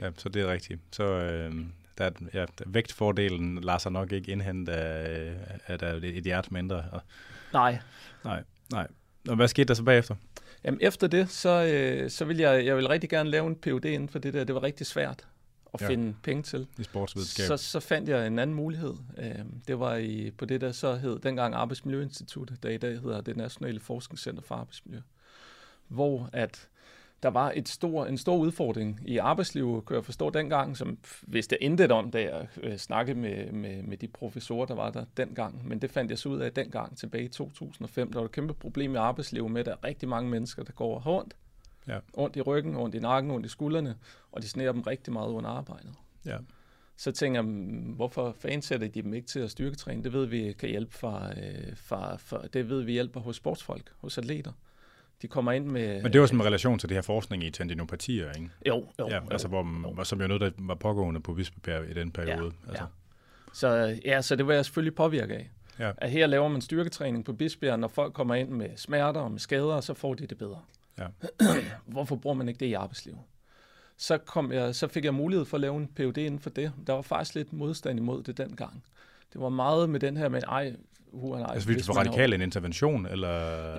Ja, 0.00 0.10
så 0.16 0.28
det 0.28 0.42
er 0.42 0.52
rigtigt. 0.52 0.80
Så 0.92 1.04
øh, 1.04 1.54
der, 1.98 2.04
er- 2.04 2.10
ja, 2.34 2.44
vægtfordelen 2.66 3.60
lader 3.60 3.78
sig 3.78 3.92
nok 3.92 4.12
ikke 4.12 4.32
indhente 4.32 4.72
af, 4.72 5.32
at 5.66 5.80
der 5.80 5.86
er 5.86 6.00
et 6.02 6.24
hjerte 6.24 6.48
mindre. 6.54 6.84
Og, 6.92 7.00
Nej, 7.52 7.78
nej, 8.24 8.42
nej. 8.72 8.86
Og 9.28 9.36
hvad 9.36 9.48
skete 9.48 9.64
der 9.68 9.74
så 9.74 9.82
bagefter? 9.82 10.14
Jamen 10.64 10.78
efter 10.82 11.06
det, 11.06 11.30
så, 11.30 11.64
øh, 11.64 12.10
så 12.10 12.24
vil 12.24 12.36
jeg, 12.36 12.66
jeg 12.66 12.76
vil 12.76 12.88
rigtig 12.88 13.10
gerne 13.10 13.30
lave 13.30 13.46
en 13.46 13.56
PhD 13.56 13.84
inden 13.84 14.08
for 14.08 14.18
det 14.18 14.34
der. 14.34 14.44
Det 14.44 14.54
var 14.54 14.62
rigtig 14.62 14.86
svært 14.86 15.24
at 15.74 15.80
Ja. 15.82 15.88
finde 15.88 16.14
penge 16.22 16.42
til. 16.42 16.66
I 16.78 16.82
sportsvidenskab? 16.82 17.46
Så, 17.46 17.56
så 17.56 17.80
fandt 17.80 18.08
jeg 18.08 18.26
en 18.26 18.38
anden 18.38 18.56
mulighed. 18.56 18.94
Øh, 19.18 19.44
det 19.68 19.80
var 19.80 19.96
i, 19.96 20.30
på 20.30 20.44
det, 20.44 20.60
der 20.60 20.72
så 20.72 20.94
hed 20.96 21.18
dengang 21.18 21.54
Arbejdsmiljøinstituttet, 21.54 22.62
der 22.62 22.68
i 22.68 22.76
dag 22.78 23.00
hedder 23.00 23.20
det 23.20 23.36
Nationale 23.36 23.80
Forskningscenter 23.80 24.42
for 24.42 24.54
Arbejdsmiljø. 24.54 25.00
Hvor 25.88 26.30
at 26.32 26.68
der 27.22 27.30
var 27.30 27.52
et 27.56 27.68
stor, 27.68 28.06
en 28.06 28.18
stor 28.18 28.36
udfordring 28.36 29.00
i 29.06 29.18
arbejdslivet, 29.18 29.84
kunne 29.84 29.96
jeg 29.96 30.04
forstå 30.04 30.30
dengang, 30.30 30.76
som 30.76 30.98
vidste 31.22 31.56
jeg 31.60 31.66
intet 31.66 31.92
om, 31.92 32.10
da 32.10 32.20
jeg 32.22 32.46
øh, 32.62 32.76
snakkede 32.76 33.18
med, 33.18 33.52
med, 33.52 33.82
med 33.82 33.96
de 33.96 34.08
professorer, 34.08 34.66
der 34.66 34.74
var 34.74 34.90
der 34.90 35.04
dengang. 35.16 35.68
Men 35.68 35.78
det 35.78 35.90
fandt 35.90 36.10
jeg 36.10 36.18
så 36.18 36.28
ud 36.28 36.38
af 36.40 36.52
dengang 36.52 36.96
tilbage 36.96 37.24
i 37.24 37.28
2005. 37.28 38.12
Der 38.12 38.18
var 38.18 38.24
et 38.24 38.32
kæmpe 38.32 38.54
problem 38.54 38.94
i 38.94 38.96
arbejdslivet 38.96 39.50
med, 39.50 39.60
at 39.60 39.66
der 39.66 39.72
er 39.72 39.84
rigtig 39.84 40.08
mange 40.08 40.30
mennesker, 40.30 40.62
der 40.62 40.72
går 40.72 41.02
ondt. 41.06 41.36
Ja. 41.88 41.98
Ondt 42.14 42.36
i 42.36 42.40
ryggen, 42.40 42.76
ondt 42.76 42.94
i 42.94 42.98
nakken, 42.98 43.30
ondt 43.30 43.46
i 43.46 43.48
skuldrene, 43.48 43.96
og 44.32 44.42
de 44.42 44.48
sneer 44.48 44.72
dem 44.72 44.80
rigtig 44.80 45.12
meget 45.12 45.28
under 45.28 45.50
arbejdet. 45.50 45.90
Ja. 46.26 46.36
Så 46.96 47.12
tænker 47.12 47.38
jeg, 47.40 47.44
"Mm, 47.44 47.92
hvorfor 47.92 48.36
fanden 48.38 48.62
sætter 48.62 48.88
de 48.88 49.02
dem 49.02 49.14
ikke 49.14 49.26
til 49.28 49.40
at 49.40 49.50
styrketræne? 49.50 50.04
Det 50.04 50.12
ved 50.12 50.26
vi 50.26 50.52
kan 50.58 50.68
hjælpe 50.68 50.92
fra, 50.94 51.30
øh, 51.30 51.76
fra, 51.76 52.16
fra 52.16 52.46
det 52.52 52.68
ved 52.68 52.82
vi 52.82 52.92
hjælper 52.92 53.20
hos 53.20 53.36
sportsfolk, 53.36 53.90
hos 53.98 54.18
atleter. 54.18 54.52
De 55.22 55.28
kommer 55.28 55.52
ind 55.52 55.66
med... 55.66 56.02
Men 56.02 56.12
det 56.12 56.20
var 56.20 56.26
sådan 56.26 56.40
en 56.40 56.46
relation 56.46 56.78
til 56.78 56.88
det 56.88 56.96
her 56.96 57.02
forskning 57.02 57.44
i 57.44 57.50
tendinopatier, 57.50 58.32
ikke? 58.32 58.50
Jo, 58.68 58.88
jo. 58.98 59.08
ja, 59.08 59.16
jo, 59.16 59.22
altså, 59.30 59.48
hvor, 59.48 59.62
hvor, 59.92 60.04
som 60.04 60.20
jo 60.20 60.26
noget, 60.26 60.40
der 60.40 60.50
var 60.58 60.74
pågående 60.74 61.20
på 61.20 61.34
Bispebjerg 61.34 61.90
i 61.90 61.94
den 61.94 62.10
periode. 62.10 62.52
Ja, 62.64 62.68
altså. 62.68 62.84
ja. 62.84 62.88
Så, 63.52 63.98
ja, 64.04 64.22
så 64.22 64.36
det 64.36 64.46
var 64.46 64.52
jeg 64.54 64.64
selvfølgelig 64.64 64.94
påvirket 64.94 65.34
af. 65.34 65.50
Ja. 65.78 65.92
At 65.98 66.10
her 66.10 66.26
laver 66.26 66.48
man 66.48 66.60
styrketræning 66.60 67.24
på 67.24 67.32
Bispebjerg, 67.32 67.78
når 67.78 67.88
folk 67.88 68.14
kommer 68.14 68.34
ind 68.34 68.50
med 68.50 68.68
smerter 68.76 69.20
og 69.20 69.30
med 69.30 69.38
skader, 69.40 69.80
så 69.80 69.94
får 69.94 70.14
de 70.14 70.26
det 70.26 70.38
bedre. 70.38 70.60
Ja. 70.98 71.06
Hvorfor 71.86 72.16
bruger 72.16 72.34
man 72.34 72.48
ikke 72.48 72.60
det 72.60 72.66
i 72.66 72.72
arbejdslivet? 72.72 73.18
Så, 73.96 74.18
kom 74.18 74.52
jeg, 74.52 74.74
så 74.74 74.88
fik 74.88 75.04
jeg 75.04 75.14
mulighed 75.14 75.44
for 75.44 75.56
at 75.56 75.60
lave 75.60 75.76
en 75.76 75.88
PhD 75.96 76.18
inden 76.18 76.40
for 76.40 76.50
det. 76.50 76.72
Der 76.86 76.92
var 76.92 77.02
faktisk 77.02 77.34
lidt 77.34 77.52
modstand 77.52 77.98
imod 77.98 78.22
det 78.22 78.38
dengang. 78.38 78.84
Det 79.32 79.40
var 79.40 79.48
meget 79.48 79.90
med 79.90 80.00
den 80.00 80.16
her 80.16 80.28
med, 80.28 80.42
ej, 80.48 80.72
uh, 81.12 81.38
nej, 81.40 81.50
Altså, 81.54 81.68
man 81.70 81.78
har- 81.86 81.94
radikal 82.04 82.32
en 82.32 82.40
intervention, 82.40 83.06
eller? 83.06 83.30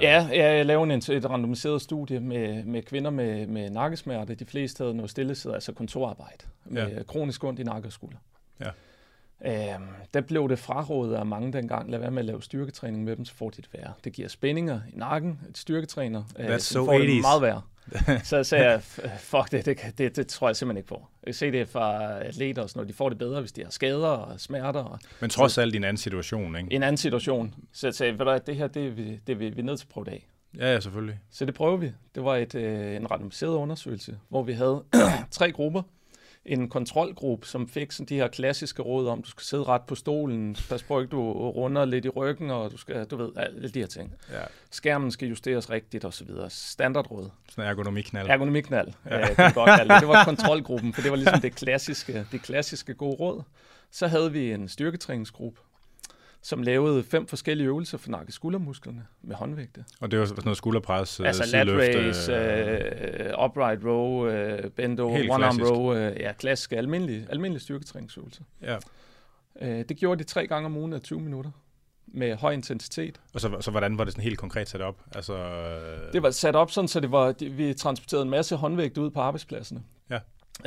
Ja, 0.02 0.28
ja, 0.32 0.54
jeg 0.56 0.66
lavede 0.66 0.94
en, 0.94 1.00
et 1.18 1.30
randomiseret 1.30 1.82
studie 1.82 2.20
med, 2.20 2.64
med 2.64 2.82
kvinder 2.84 3.12
med, 3.12 3.48
med 3.48 3.70
nakkesmerte. 3.70 4.36
De 4.36 4.46
fleste 4.46 4.84
havde 4.84 4.96
noget 4.96 5.12
stillesæd, 5.12 5.52
altså 5.54 5.74
kontorarbejde, 5.74 6.46
med 6.66 6.88
Ja. 6.88 7.04
kronisk 7.04 7.44
ondt 7.44 7.60
i 7.60 7.64
nakke 7.64 7.88
og 7.88 7.92
skulder. 7.92 8.18
Ja. 8.60 8.70
Øhm, 9.46 9.54
der 10.14 10.22
blev 10.22 10.50
det 10.50 10.60
frarådet 10.60 11.16
af 11.16 11.26
mange 11.26 11.54
dengang, 11.54 11.92
lad 11.92 12.00
være 12.00 12.12
med 12.12 12.20
at 12.20 12.26
lave 12.26 12.42
styrketræning 12.42 13.04
med 13.04 13.16
dem, 13.16 13.26
så 13.26 13.34
får 13.34 13.50
de 13.50 13.56
det 13.62 13.70
værre. 13.74 13.94
Det 14.04 14.14
giver 14.14 14.28
spændinger 14.28 14.80
i 14.94 14.98
nakken, 14.98 15.40
et 15.50 15.58
styrketræner, 15.58 16.24
øh, 16.40 16.46
That's 16.48 16.58
så 16.58 16.74
so 16.74 16.86
får 16.86 16.94
det 16.94 17.18
80s. 17.18 17.22
meget 17.22 17.42
værre. 17.42 17.62
så 18.24 18.44
sagde 18.44 18.66
jeg, 18.70 18.78
"F- 18.80 19.18
fuck 19.18 19.52
det, 19.52 19.66
det, 19.66 19.80
det, 19.98 20.16
det 20.16 20.28
tror 20.28 20.50
jeg 20.50 20.56
simpelthen 20.56 20.78
ikke 20.78 20.88
på. 20.90 21.08
Jeg 21.24 21.28
kan 21.28 21.34
se 21.34 21.52
det 21.52 21.70
fra 21.70 22.14
atleter 22.20 22.62
og 22.62 22.70
sådan 22.70 22.80
noget, 22.80 22.90
de 22.90 22.94
får 22.94 23.10
det 23.10 23.18
bedre, 23.18 23.40
hvis 23.40 23.52
de 23.52 23.64
har 23.64 23.72
skader 23.72 24.08
og 24.08 24.40
smerter 24.40 24.80
og 24.80 25.00
Men 25.22 25.30
trods 25.30 25.58
alt 25.58 25.74
i 25.74 25.78
en 25.78 25.84
anden 25.84 25.98
situation, 25.98 26.56
ikke? 26.56 26.74
en 26.74 26.84
anden 26.84 26.98
situation. 26.98 27.54
Så 27.74 27.88
jeg 27.88 27.94
sagde, 27.94 28.20
ved 28.20 28.26
du 28.26 28.40
det 28.48 28.56
her, 28.56 28.68
det 28.68 28.98
det 29.28 29.34
er 29.34 29.38
vi, 29.38 29.50
vi 29.50 29.60
er 29.60 29.64
nødt 29.64 29.80
til 29.80 29.86
at 29.86 29.90
prøve 29.90 30.06
det 30.06 30.12
af. 30.12 30.28
Ja, 30.58 30.74
ja, 30.74 30.80
selvfølgelig. 30.80 31.20
Så 31.32 31.46
det 31.46 31.54
prøver 31.54 31.78
vi. 31.78 31.92
Det 32.16 32.24
var 32.24 32.36
et, 32.36 32.56
øh, 32.56 32.96
en 32.96 33.12
randomiseret 33.12 33.56
undersøgelse, 33.56 34.18
hvor 34.30 34.44
vi 34.44 34.54
havde 34.54 34.84
tre 35.32 35.52
grupper. 35.52 35.82
En 36.46 36.70
kontrolgruppe, 36.70 37.48
som 37.48 37.68
fik 37.68 37.92
sådan 37.92 38.06
de 38.06 38.16
her 38.16 38.28
klassiske 38.28 38.82
råd 38.82 39.08
om, 39.08 39.22
du 39.22 39.30
skal 39.30 39.44
sidde 39.44 39.64
ret 39.64 39.82
på 39.82 39.96
stolen, 39.96 40.56
pas 40.70 40.84
på 40.84 41.00
ikke, 41.00 41.12
du 41.12 41.32
runder 41.50 41.86
lidt 41.86 42.06
i 42.06 42.10
ryggen, 42.10 42.52
og 42.52 42.72
du 42.72 42.78
skal, 42.78 43.06
du 43.06 43.18
ved, 43.18 43.30
alle 43.36 43.70
de 43.70 43.80
her 43.80 43.88
ting. 43.88 44.14
Ja. 44.32 44.42
Skærmen 44.72 45.12
skal 45.12 45.28
justeres 45.28 45.70
rigtigt 45.70 46.06
og 46.06 46.14
så 46.14 46.26
videre. 46.26 46.50
Standardråd. 46.50 47.30
Sådan 47.50 47.70
ergonomiknald. 47.70 48.28
Ergonomiknald, 48.30 48.88
ja. 49.06 49.20
øh, 49.20 49.36
kan 49.36 49.54
godt 49.54 49.70
kalde 49.78 49.94
det. 49.94 50.02
Det 50.02 50.08
var 50.08 50.26
kontrolgruppen, 50.26 50.94
for 50.94 51.02
det 51.02 51.12
var 51.12 51.18
ligesom 51.18 51.42
det 51.42 51.56
klassiske, 51.56 52.28
det 52.32 52.42
klassiske 52.42 52.94
gode 52.94 53.16
råd. 53.16 53.44
Så 53.92 54.08
havde 54.08 54.32
vi 54.32 54.52
en 54.52 54.70
styrketræningsgruppe, 54.70 55.60
som 56.46 56.62
lavede 56.62 57.04
fem 57.04 57.28
forskellige 57.28 57.68
øvelser 57.68 57.98
for 57.98 58.10
nakke 58.10 58.32
skuldermusklerne 58.32 59.06
med 59.22 59.36
håndvægte. 59.36 59.86
Og 60.00 60.12
det 60.12 60.20
var 60.20 60.26
sådan 60.26 60.44
noget 60.44 60.58
skulderpres, 60.58 61.20
øh, 61.20 61.28
Altså 61.28 61.44
lat 61.52 61.68
raise, 61.68 62.32
øh, 62.34 63.28
øh, 63.28 63.46
upright 63.46 63.86
row, 63.86 64.28
øh, 64.28 64.70
bend 64.70 65.00
over, 65.00 65.18
one 65.30 65.46
arm 65.46 65.56
klassisk. 65.56 65.72
row, 65.72 65.94
øh, 65.94 66.20
ja, 66.20 66.34
klassiske, 66.34 66.78
almindelige, 66.78 67.28
almindelige 67.30 67.62
styrketræningsøvelser. 67.62 68.44
Ja. 68.62 68.78
Øh, 69.62 69.86
det 69.90 69.98
gjorde 69.98 70.20
de 70.20 70.24
tre 70.24 70.48
gange 70.48 70.66
om 70.66 70.78
ugen 70.78 70.94
af 70.94 71.02
20 71.02 71.20
minutter. 71.20 71.52
med 72.08 72.36
høj 72.36 72.52
intensitet. 72.54 73.22
Og 73.34 73.42
så, 73.42 73.58
så 73.62 73.72
hvordan 73.72 73.98
var 73.98 74.04
det 74.04 74.14
sådan 74.14 74.24
helt 74.24 74.38
konkret 74.38 74.70
sat 74.70 74.82
op? 74.82 75.02
Altså, 75.16 75.38
øh... 75.38 76.14
Det 76.14 76.24
var 76.24 76.32
sat 76.32 76.56
op 76.56 76.72
sådan, 76.72 76.88
så 76.88 77.00
det 77.00 77.12
var, 77.12 77.36
vi 77.50 77.74
transporterede 77.74 78.24
en 78.24 78.30
masse 78.30 78.56
håndvægte 78.56 79.02
ud 79.02 79.10
på 79.10 79.20
arbejdspladserne. 79.20 79.84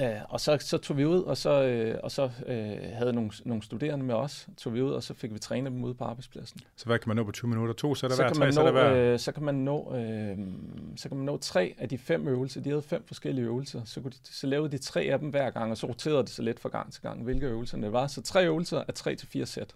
Uh, 0.03 0.05
og 0.29 0.41
så, 0.41 0.59
så 0.61 0.79
tog 0.79 0.97
vi 0.97 1.05
ud, 1.07 1.23
og 1.23 1.37
så, 1.37 1.91
uh, 1.95 1.99
og 2.05 2.11
så 2.11 2.25
uh, 2.25 2.53
havde 2.97 3.13
nogle, 3.13 3.31
nogle 3.45 3.63
studerende 3.63 4.05
med 4.05 4.15
os, 4.15 4.49
tog 4.57 4.75
vi 4.75 4.83
ud, 4.83 4.93
og 4.93 5.03
så 5.03 5.15
fik 5.15 5.35
vi 5.35 5.39
trænet 5.39 5.73
dem 5.73 5.85
ude 5.85 5.95
på 5.95 6.05
arbejdspladsen. 6.05 6.61
Så 6.77 6.87
hvad 6.87 6.99
kan 6.99 7.09
man 7.09 7.17
nå 7.17 7.25
på 7.25 7.33
20 7.33 7.49
minutter? 7.49 7.75
To 7.75 7.95
sætter 7.95 8.17
så 8.17 8.23
hver, 8.23 8.29
kan 8.29 8.37
tre 8.37 8.45
man 8.45 8.53
sætter 8.53 8.73
nå, 8.73 8.79
hver? 8.79 9.13
øh, 9.13 9.19
så 9.19 9.33
kan 9.33 9.43
man 9.43 9.55
nå, 9.55 9.95
øh, 9.97 10.39
så 10.97 11.09
kan 11.09 11.17
man 11.17 11.27
nå 11.27 11.37
tre 11.37 11.75
af 11.79 11.89
de 11.89 11.99
fem 11.99 12.29
øvelser. 12.29 12.61
De 12.61 12.69
havde 12.69 12.83
fem 12.83 13.05
forskellige 13.07 13.45
øvelser. 13.45 13.81
Så, 13.85 14.01
kunne 14.01 14.11
de, 14.11 14.17
så 14.23 14.47
lavede 14.47 14.71
de 14.71 14.79
tre 14.79 15.01
af 15.01 15.19
dem 15.19 15.29
hver 15.29 15.51
gang, 15.51 15.71
og 15.71 15.77
så 15.77 15.87
roterede 15.87 16.23
det 16.23 16.31
så 16.31 16.43
lidt 16.43 16.61
fra 16.61 16.69
gang 16.69 16.93
til 16.93 17.03
gang, 17.03 17.23
hvilke 17.25 17.47
øvelser 17.47 17.79
det 17.79 17.93
var. 17.93 18.07
Så 18.07 18.23
tre 18.23 18.45
øvelser 18.45 18.83
er 18.89 18.93
tre 18.93 19.15
til 19.15 19.29
fire 19.29 19.47
sæt. 19.47 19.75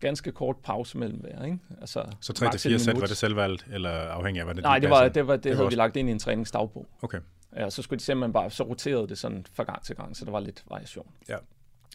Ganske 0.00 0.32
kort 0.32 0.56
pause 0.56 0.98
mellem 0.98 1.18
hver, 1.18 1.44
ikke? 1.44 1.58
Altså, 1.80 2.04
Så 2.20 2.32
3 2.32 2.36
til 2.36 2.44
maks 2.44 2.66
et 2.66 2.70
4 2.70 2.78
sæt, 2.78 3.00
var 3.00 3.06
det 3.06 3.16
selvvalgt, 3.16 3.66
eller 3.72 3.90
afhængig 3.90 4.40
af, 4.40 4.46
hvad 4.46 4.54
det 4.54 4.62
Nej, 4.62 4.78
det, 4.78 4.90
var, 4.90 5.08
det, 5.08 5.26
var, 5.26 5.36
det, 5.36 5.44
Det 5.44 5.50
var 5.50 5.56
havde 5.56 5.66
også- 5.66 5.76
vi 5.76 5.78
lagt 5.78 5.96
ind 5.96 6.08
i 6.08 6.12
en 6.12 6.18
træningsdagbog. 6.18 6.86
Okay. 7.02 7.18
Ja, 7.56 7.70
så 7.70 7.82
skulle 7.82 7.98
de 7.98 8.04
simpelthen 8.04 8.32
bare, 8.32 8.50
så 8.50 8.62
roterede 8.62 9.08
det 9.08 9.18
sådan 9.18 9.46
fra 9.52 9.64
gang 9.64 9.84
til 9.84 9.96
gang, 9.96 10.16
så 10.16 10.24
der 10.24 10.30
var 10.30 10.40
lidt 10.40 10.64
variation. 10.70 11.06
Ja. 11.28 11.36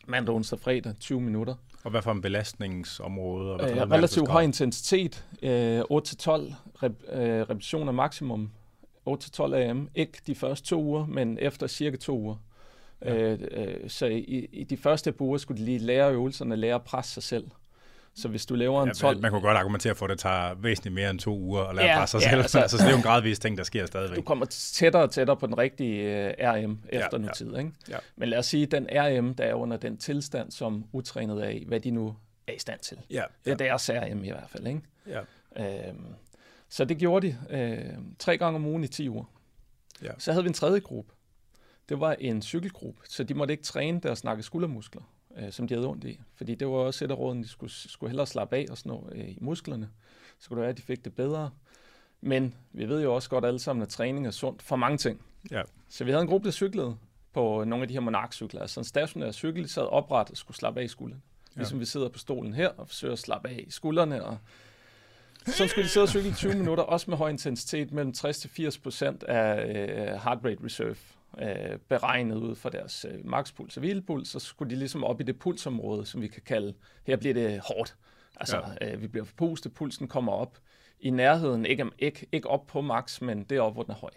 Mandag, 0.07 0.35
onsdag, 0.35 0.59
fredag, 0.59 0.93
20 0.99 1.21
minutter. 1.21 1.55
Og 1.83 1.91
hvad 1.91 2.01
for 2.01 2.11
en 2.11 2.21
belastningsområde? 2.21 3.51
Og 3.51 3.59
hvad 3.59 3.75
for 3.75 3.85
Øh, 3.85 3.91
relativt 3.91 4.29
høj 4.29 4.41
intensitet, 4.41 5.25
øh, 5.41 5.79
8-12 5.79 6.55
rep, 6.83 6.93
øh, 7.11 7.19
repetitioner 7.49 7.91
maksimum, 7.91 8.51
8-12 9.09 9.53
AM, 9.55 9.89
ikke 9.95 10.21
de 10.27 10.35
første 10.35 10.67
to 10.67 10.83
uger, 10.83 11.05
men 11.05 11.37
efter 11.41 11.67
cirka 11.67 11.97
to 11.97 12.19
uger. 12.19 12.35
Ja. 13.01 13.15
Øh, 13.15 13.39
øh, 13.51 13.89
så 13.89 14.05
i, 14.05 14.49
i 14.51 14.63
de 14.63 14.77
første 14.77 15.11
par 15.11 15.25
uger 15.25 15.37
skulle 15.37 15.59
de 15.61 15.65
lige 15.65 15.79
lære 15.79 16.13
øvelserne, 16.13 16.55
lære 16.55 16.75
at 16.75 16.83
presse 16.83 17.13
sig 17.13 17.23
selv. 17.23 17.47
Så 18.21 18.27
hvis 18.27 18.45
du 18.45 18.55
laver 18.55 18.81
en 18.83 18.87
Ja, 18.87 18.93
12, 18.93 19.21
man 19.21 19.31
kunne 19.31 19.41
godt 19.41 19.57
argumentere 19.57 19.95
for, 19.95 20.05
at 20.05 20.09
det 20.09 20.19
tager 20.19 20.53
væsentligt 20.55 20.93
mere 20.95 21.09
end 21.09 21.19
to 21.19 21.37
uger 21.39 21.61
at 21.63 21.75
lære 21.75 21.85
Ja, 21.85 21.91
ja, 21.91 21.99
presse 21.99 22.19
sig 22.19 22.25
ja, 22.25 22.29
selv. 22.29 22.41
altså- 22.41 22.59
Altså, 22.59 22.77
så 22.77 22.83
det 22.83 22.87
er 22.87 22.91
jo 22.91 22.97
en 22.97 23.03
gradvis 23.03 23.39
ting, 23.39 23.57
der 23.57 23.63
sker 23.63 23.81
du 23.81 23.87
stadigvæk. 23.87 24.23
kommer 24.23 24.45
tættere 24.45 25.01
og 25.03 25.11
tættere 25.11 25.37
på 25.37 25.47
den 25.47 25.57
rigtige 25.57 26.01
øh, 26.01 26.33
RM 26.39 26.79
efter 26.89 26.97
Ja, 26.97 26.99
ja, 26.99 27.07
noget 27.11 27.25
ja. 27.27 27.31
tid. 27.33 27.57
Ikke? 27.57 27.71
Ja. 27.89 27.97
Men 28.15 28.29
lad 28.29 28.37
os 28.39 28.45
sige, 28.45 28.65
den 28.65 28.87
RM, 28.91 29.33
der 29.33 29.43
er 29.43 29.53
under 29.53 29.77
den 29.77 29.97
tilstand, 29.97 30.51
som 30.51 30.85
utrænet 30.91 31.45
er 31.45 31.49
i, 31.49 31.63
hvad 31.67 31.79
de 31.79 31.91
nu 31.91 32.15
er 32.47 32.53
i 32.53 32.59
stand 32.59 32.79
til. 32.79 32.97
Ja, 33.09 33.23
Det 33.45 33.51
er 33.51 33.55
deres 33.57 33.89
RM 33.89 34.23
i 34.23 34.29
hvert 34.29 34.49
fald. 34.49 34.67
Ikke? 34.67 34.81
ja. 35.07 35.19
Øhm, 35.89 36.05
så 36.69 36.85
det 36.85 36.97
gjorde 36.97 37.27
de 37.27 37.37
øh, 37.49 37.85
tre 38.19 38.37
gange 38.37 38.55
om 38.55 38.65
ugen 38.65 38.83
i 38.83 38.87
10 38.87 39.09
uger. 39.09 39.23
Ja. 40.03 40.11
Så 40.17 40.31
havde 40.31 40.43
vi 40.43 40.47
en 40.47 40.53
tredje 40.53 40.79
gruppe. 40.79 41.13
Det 41.89 41.99
var 41.99 42.15
en 42.19 42.41
cykelgruppe, 42.41 43.01
så 43.09 43.23
de 43.23 43.33
måtte 43.33 43.51
ikke 43.51 43.63
træne 43.63 43.99
deres 44.01 44.19
snakke 44.19 44.43
skuldermuskler, 44.43 45.01
øh, 45.37 45.51
som 45.51 45.67
de 45.67 45.73
havde 45.73 45.87
ondt 45.87 46.03
i. 46.03 46.19
Fordi 46.35 46.55
det 46.55 46.67
var 46.67 46.73
også 46.73 47.05
et 47.05 47.11
af 47.11 47.17
rådene, 47.17 47.43
de 47.43 47.47
skulle, 47.47 47.71
skulle 47.71 48.09
hellere 48.09 48.27
slappe 48.27 48.55
af 48.55 48.65
og 48.71 48.77
sådan 48.77 48.89
noget, 48.89 49.13
øh, 49.15 49.29
i 49.29 49.37
musklerne. 49.41 49.89
Så 50.39 50.49
kunne 50.49 50.55
det 50.55 50.61
være, 50.61 50.69
at 50.69 50.77
de 50.77 50.81
fik 50.81 51.05
det 51.05 51.15
bedre. 51.15 51.51
Men 52.21 52.55
vi 52.71 52.89
ved 52.89 53.03
jo 53.03 53.15
også 53.15 53.29
godt 53.29 53.45
alle 53.45 53.59
sammen, 53.59 53.83
at 53.83 53.89
træning 53.89 54.27
er 54.27 54.31
sundt 54.31 54.61
for 54.61 54.75
mange 54.75 54.97
ting. 54.97 55.21
Ja. 55.51 55.61
Så 55.89 56.03
vi 56.03 56.11
havde 56.11 56.21
en 56.21 56.27
gruppe, 56.27 56.45
der 56.45 56.51
cyklede 56.51 56.97
på 57.33 57.63
nogle 57.63 57.81
af 57.81 57.87
de 57.87 57.93
her 57.93 58.01
monarkcykler. 58.01 58.61
Altså 58.61 58.79
en 58.79 58.83
stationær 58.83 59.31
cykel, 59.31 59.69
sad 59.69 59.83
opret 59.83 60.29
og 60.29 60.37
skulle 60.37 60.57
slappe 60.57 60.79
af 60.79 60.83
i 60.83 60.87
skuldrene. 60.87 61.21
Ja. 61.55 61.59
Ligesom 61.59 61.79
vi 61.79 61.85
sidder 61.85 62.09
på 62.09 62.19
stolen 62.19 62.53
her 62.53 62.67
og 62.67 62.87
forsøger 62.87 63.13
at 63.13 63.19
slappe 63.19 63.49
af 63.49 63.63
i 63.67 63.71
skuldrene. 63.71 64.25
Og 64.25 64.37
så 65.47 65.67
skulle 65.67 65.83
de 65.83 65.89
sidde 65.89 66.03
og 66.03 66.09
cykle 66.09 66.29
i 66.29 66.33
20 66.33 66.53
minutter, 66.53 66.83
også 66.83 67.09
med 67.09 67.17
høj 67.17 67.29
intensitet, 67.29 67.91
mellem 67.91 68.13
60-80 68.17 68.81
procent 68.83 69.23
af 69.23 69.65
øh, 69.67 69.97
heart 69.97 70.37
rate 70.45 70.63
reserve 70.63 70.95
øh, 71.37 71.77
beregnet 71.89 72.35
ud 72.35 72.55
fra 72.55 72.69
deres 72.69 73.05
øh, 73.09 73.25
makspuls 73.25 73.77
og 73.77 73.81
hvilepuls, 73.81 74.29
så 74.29 74.39
skulle 74.39 74.69
de 74.69 74.75
ligesom 74.75 75.03
op 75.03 75.21
i 75.21 75.23
det 75.23 75.39
pulsområde, 75.39 76.05
som 76.05 76.21
vi 76.21 76.27
kan 76.27 76.41
kalde, 76.45 76.73
her 77.03 77.17
bliver 77.17 77.33
det 77.33 77.59
hårdt. 77.59 77.95
Altså, 78.35 78.63
ja. 78.81 78.93
øh, 78.93 79.01
vi 79.01 79.07
bliver 79.07 79.25
forpustet, 79.25 79.73
pulsen 79.73 80.07
kommer 80.07 80.31
op 80.31 80.57
i 80.99 81.09
nærheden, 81.09 81.65
ikke, 81.65 81.85
ikke, 81.99 82.27
ikke 82.31 82.49
op 82.49 82.67
på 82.67 82.81
max, 82.81 83.21
men 83.21 83.43
deroppe, 83.43 83.73
hvor 83.73 83.83
den 83.83 83.91
er 83.91 83.95
høj. 83.95 84.11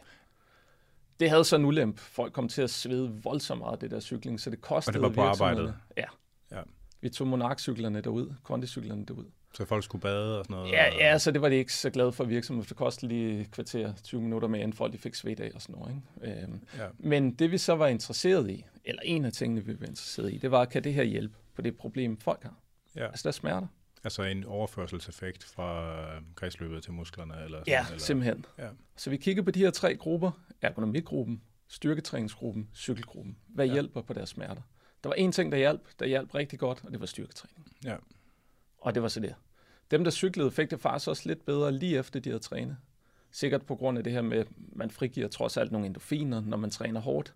Det 1.21 1.31
havde 1.31 1.45
så 1.45 1.57
en 1.57 1.65
ulempe. 1.65 2.01
Folk 2.01 2.33
kom 2.33 2.49
til 2.49 2.63
at 2.63 2.71
svede 2.71 3.23
voldsomt 3.23 3.59
meget 3.59 3.73
af 3.73 3.79
det 3.79 3.91
der 3.91 4.01
cykling, 4.01 4.41
så 4.41 4.51
det 4.51 4.61
kostede 4.61 5.03
var 5.03 5.09
på 5.09 5.23
arbejdet? 5.23 5.75
Ja. 5.97 6.05
Ja. 6.53 6.61
Vi 7.01 7.09
tog 7.09 7.27
monarkcyklerne 7.27 8.01
derud, 8.01 8.35
kondicyklerne 8.43 9.07
derud. 9.07 9.25
Så 9.55 9.65
folk 9.65 9.85
skulle 9.85 10.03
bade 10.03 10.39
og 10.39 10.45
sådan 10.45 10.57
noget? 10.57 10.73
Ja, 10.73 10.95
ja, 10.95 11.19
så 11.19 11.31
det 11.31 11.43
var 11.43 11.49
de 11.49 11.55
ikke 11.57 11.73
så 11.75 11.91
glade 11.91 12.13
for 12.13 12.25
virksomheden, 12.25 12.65
for 12.65 12.69
det 12.69 12.77
kostede 12.77 13.13
lige 13.13 13.45
kvarter, 13.45 13.93
20 14.03 14.21
minutter 14.23 14.49
mere, 14.49 14.63
end 14.63 14.73
folk 14.73 14.93
de 14.93 14.99
fik 14.99 15.15
svedt 15.15 15.41
af 15.41 15.51
og 15.55 15.63
sådan 15.63 15.77
noget. 15.79 16.03
Ikke? 16.25 16.43
Øhm, 16.43 16.61
Ja. 16.79 16.87
men 16.99 17.35
det 17.35 17.51
vi 17.53 17.59
så 17.59 17.73
var 17.75 17.87
interesseret 17.87 18.51
i, 18.51 18.65
eller 18.85 19.03
en 19.05 19.25
af 19.25 19.33
tingene, 19.33 19.65
vi 19.65 19.81
var 19.81 19.87
interesseret 19.87 20.33
i, 20.33 20.39
det 20.39 20.51
var, 20.51 20.65
kan 20.65 20.85
det 20.85 20.95
her 20.95 21.03
hjælpe 21.03 21.35
på 21.55 21.63
det 21.63 21.77
problem, 21.77 22.17
folk 22.21 22.43
har? 22.43 22.55
ja. 22.97 23.07
Altså, 23.07 23.23
der 23.23 23.29
er 23.29 23.33
smerter. 23.33 23.67
Altså 24.05 24.23
en 24.23 24.45
overførselseffekt 24.45 25.45
fra 25.45 25.93
øh, 26.17 26.23
kredsløbet 26.35 26.83
til 26.83 26.93
musklerne? 26.93 27.35
Eller 27.45 27.59
sådan, 27.59 27.73
Ja, 27.73 27.85
eller? 27.87 27.99
simpelthen. 27.99 28.45
Ja. 28.59 28.69
Så 28.97 29.11
vi 29.11 29.17
kiggede 29.17 29.45
på 29.45 29.51
de 29.51 29.59
her 29.61 29.71
tre 29.71 29.97
grupper, 29.97 30.31
ergonomigruppen, 30.63 31.43
styrketræningsgruppen, 31.69 32.69
cykelgruppen. 32.75 33.37
Hvad 33.49 33.67
ja. 33.67 33.73
hjælper 33.73 34.03
på 34.03 34.13
deres 34.13 34.29
smerter? 34.29 34.63
Der 35.05 35.09
var 35.09 35.15
en 35.15 35.33
ting, 35.33 35.53
der 35.53 35.59
hjalp, 35.59 35.81
der 35.99 36.07
hjalp 36.07 36.35
rigtig 36.35 36.59
godt, 36.59 36.81
og 36.85 36.93
det 36.93 37.01
var 37.01 37.07
styrketræning. 37.07 37.67
Ja. 37.85 37.97
Og 38.83 38.95
det 38.95 39.03
var 39.03 39.09
så 39.09 39.21
det. 39.21 39.35
Dem, 39.91 40.05
der 40.05 40.11
cyklede, 40.11 40.51
fik 40.51 40.71
det 40.71 40.81
faktisk 40.81 41.09
også 41.09 41.23
lidt 41.27 41.47
bedre 41.47 41.73
lige 41.73 41.99
efter, 41.99 42.21
de 42.21 42.29
havde 42.31 42.43
trænet. 42.43 42.77
Sikkert 43.31 43.63
på 43.63 43.75
grund 43.75 43.99
af 43.99 44.05
det 44.05 44.13
her 44.13 44.23
med, 44.23 44.39
at 44.39 44.47
man 44.77 44.91
frigiver 44.91 45.29
trods 45.29 45.57
alt 45.57 45.73
nogle 45.73 45.87
endorfiner, 45.87 46.41
når 46.41 46.57
man 46.57 46.71
træner 46.71 47.01
hårdt. 47.01 47.35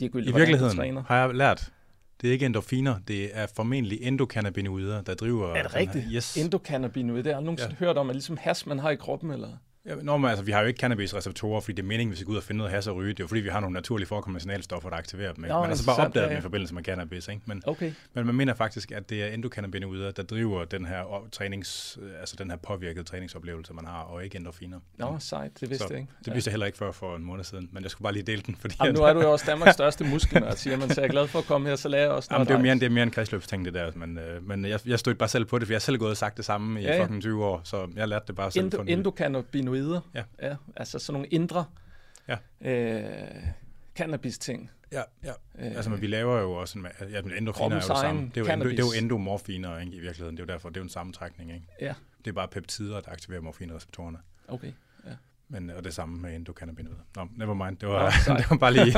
De 0.00 0.04
I 0.04 0.10
virkeligheden 0.12 0.76
træner. 0.76 1.02
har 1.02 1.16
jeg 1.16 1.34
lært, 1.34 1.72
det 2.20 2.28
er 2.28 2.32
ikke 2.32 2.46
endorfiner, 2.46 2.98
det 3.08 3.38
er 3.38 3.46
formentlig 3.46 3.98
endokannabinoider, 4.02 5.02
der 5.02 5.14
driver... 5.14 5.54
Er 5.54 5.62
det 5.62 5.74
rigtigt? 5.74 6.04
Yes. 6.12 6.36
Endokannabinoid, 6.36 7.22
det 7.22 7.34
har 7.34 7.40
aldrig 7.40 7.58
ja. 7.58 7.74
hørt 7.74 7.98
om, 7.98 8.10
at 8.10 8.16
ligesom 8.16 8.36
has, 8.36 8.66
man 8.66 8.78
har 8.78 8.90
i 8.90 8.96
kroppen, 8.96 9.30
eller? 9.30 9.48
Ja, 9.86 9.94
nå, 10.02 10.16
men 10.16 10.30
altså, 10.30 10.44
vi 10.44 10.52
har 10.52 10.60
jo 10.60 10.66
ikke 10.66 10.80
cannabisreceptorer, 10.80 11.60
fordi 11.60 11.72
det 11.72 11.82
er 11.82 11.86
meningen, 11.86 12.10
hvis 12.10 12.20
vi 12.20 12.24
går 12.24 12.32
ud 12.32 12.36
og 12.36 12.42
finder 12.42 12.58
noget 12.58 12.72
has 12.72 12.86
og 12.86 12.96
ryge. 12.96 13.08
Det 13.08 13.20
er 13.20 13.24
jo 13.24 13.28
fordi, 13.28 13.40
vi 13.40 13.48
har 13.48 13.60
nogle 13.60 13.74
naturlige 13.74 14.08
forekommende 14.08 14.40
signalstoffer, 14.40 14.88
der 14.90 14.96
aktiverer 14.96 15.32
dem. 15.32 15.44
Ikke? 15.44 15.54
Nå, 15.54 15.60
man 15.60 15.68
har 15.68 15.76
så 15.76 15.86
bare 15.86 16.06
opdaget 16.06 16.24
ja, 16.24 16.28
dem 16.28 16.32
ja. 16.32 16.38
i 16.38 16.42
forbindelse 16.42 16.74
med 16.74 16.82
cannabis. 16.82 17.28
Ikke? 17.28 17.42
Men, 17.46 17.62
Okay. 17.66 17.92
men 18.14 18.26
man 18.26 18.34
mener 18.34 18.54
faktisk, 18.54 18.92
at 18.92 19.10
det 19.10 19.22
er 19.22 19.26
endokannabinoider, 19.26 20.10
der 20.10 20.22
driver 20.22 20.64
den 20.64 20.86
her 20.86 21.28
trænings, 21.32 21.98
altså 22.20 22.36
den 22.38 22.50
her 22.50 22.56
påvirkede 22.56 23.04
træningsoplevelse, 23.04 23.74
man 23.74 23.86
har, 23.86 24.00
og 24.02 24.24
ikke 24.24 24.36
endorfiner. 24.36 24.78
Nå, 24.98 25.16
sejt, 25.18 25.60
det 25.60 25.70
vidste 25.70 25.86
Så 25.86 25.94
jeg 25.94 26.00
ikke. 26.00 26.12
Det 26.24 26.34
vidste 26.34 26.48
jeg 26.48 26.52
heller 26.52 26.66
ikke 26.66 26.78
før 26.78 26.92
for 26.92 27.16
en 27.16 27.24
måned 27.24 27.44
siden, 27.44 27.68
men 27.72 27.82
jeg 27.82 27.90
skulle 27.90 28.02
bare 28.02 28.12
lige 28.12 28.22
dele 28.22 28.42
den, 28.46 28.56
fordi... 28.56 28.74
Jamen, 28.80 28.94
nu 28.94 29.02
er 29.02 29.12
du 29.12 29.20
jo 29.20 29.32
også 29.32 29.44
Danmarks 29.48 29.72
største 29.74 30.04
muskelnør, 30.04 30.54
siger 30.62 30.76
man, 30.76 30.90
så 30.90 31.00
jeg 31.00 31.08
er 31.08 31.12
glad 31.12 31.26
for 31.26 31.38
at 31.38 31.44
komme 31.44 31.68
her, 31.68 31.76
så 31.76 31.88
lærer 31.88 32.02
jeg 32.02 32.10
også 32.10 32.28
Jamen, 32.30 32.38
noget 32.38 32.48
det 32.48 32.54
er 32.54 32.62
mere 32.62 32.72
end, 32.72 32.80
det 32.80 32.86
er 32.86 32.90
mere 32.90 33.02
en 33.02 33.10
kredsløbsting, 33.10 33.64
det 33.64 33.74
der. 33.74 33.90
Men, 33.94 34.18
øh, 34.18 34.48
men 34.48 34.64
jeg, 34.64 34.80
jeg 34.86 34.98
stødte 34.98 35.18
bare 35.18 35.28
selv 35.28 35.44
på 35.44 35.58
det, 35.58 35.66
for 35.66 35.72
jeg 35.72 35.76
har 35.76 35.80
selv 35.80 35.98
gået 35.98 36.10
og 36.10 36.16
sagt 36.16 36.36
det 36.36 36.44
samme 36.44 36.80
i 36.80 36.84
Ja, 36.84 36.96
ja. 36.96 37.02
fucking 37.02 37.22
20 37.22 37.44
år, 37.44 37.60
så 37.64 37.88
jeg 37.96 38.08
lærte 38.08 38.24
det 38.26 38.36
bare 38.36 38.50
selv. 38.50 38.64
Endo, 38.64 38.82
nylig. 39.72 39.84
endokannabinoider. 39.84 40.00
Ja. 40.14 40.48
ja. 40.48 40.56
Altså 40.76 40.98
sådan 40.98 41.12
nogle 41.12 41.28
indre 41.28 41.64
Ja. 42.28 42.36
øh, 42.60 43.42
cannabis-ting. 43.94 44.70
Ja, 44.92 45.02
ja. 45.24 45.30
Øh, 45.58 45.66
Altså, 45.76 45.90
men 45.90 46.00
vi 46.00 46.06
laver 46.06 46.40
jo 46.40 46.52
også 46.52 46.78
en 46.78 46.86
ja, 47.10 47.22
men 47.22 47.32
endorfiner 47.32 47.66
er 47.68 47.70
jo 47.74 47.76
det 47.76 47.84
samme. 47.84 48.30
Det 48.34 48.36
er 48.36 48.40
jo, 48.40 48.52
endo, 48.52 48.68
det 48.68 48.80
er 48.80 48.84
jo 48.96 49.02
endomorfiner 49.02 49.78
ikke, 49.78 49.92
i 49.92 50.00
virkeligheden. 50.00 50.36
Det 50.36 50.42
er 50.42 50.46
jo 50.46 50.52
derfor, 50.52 50.68
det 50.68 50.76
er 50.76 50.80
jo 50.80 50.84
en 50.84 50.88
sammentrækning. 50.88 51.52
Ikke? 51.54 51.66
Ja. 51.80 51.94
Det 52.18 52.26
er 52.30 52.32
bare 52.32 52.48
peptider, 52.48 53.00
der 53.00 53.10
aktiverer 53.12 53.40
morfinreceptorerne. 53.40 54.18
Okay. 54.48 54.72
Men, 55.52 55.70
og 55.70 55.84
det 55.84 55.94
samme 55.94 56.20
med 56.20 56.36
endokannabinoider. 56.36 57.00
Nå, 57.16 57.28
never 57.36 57.54
mind. 57.54 57.76
Det 57.76 57.88
var, 57.88 58.28
Nå, 58.28 58.36
det 58.38 58.50
var 58.50 58.56
bare 58.56 58.72
lige... 58.72 58.94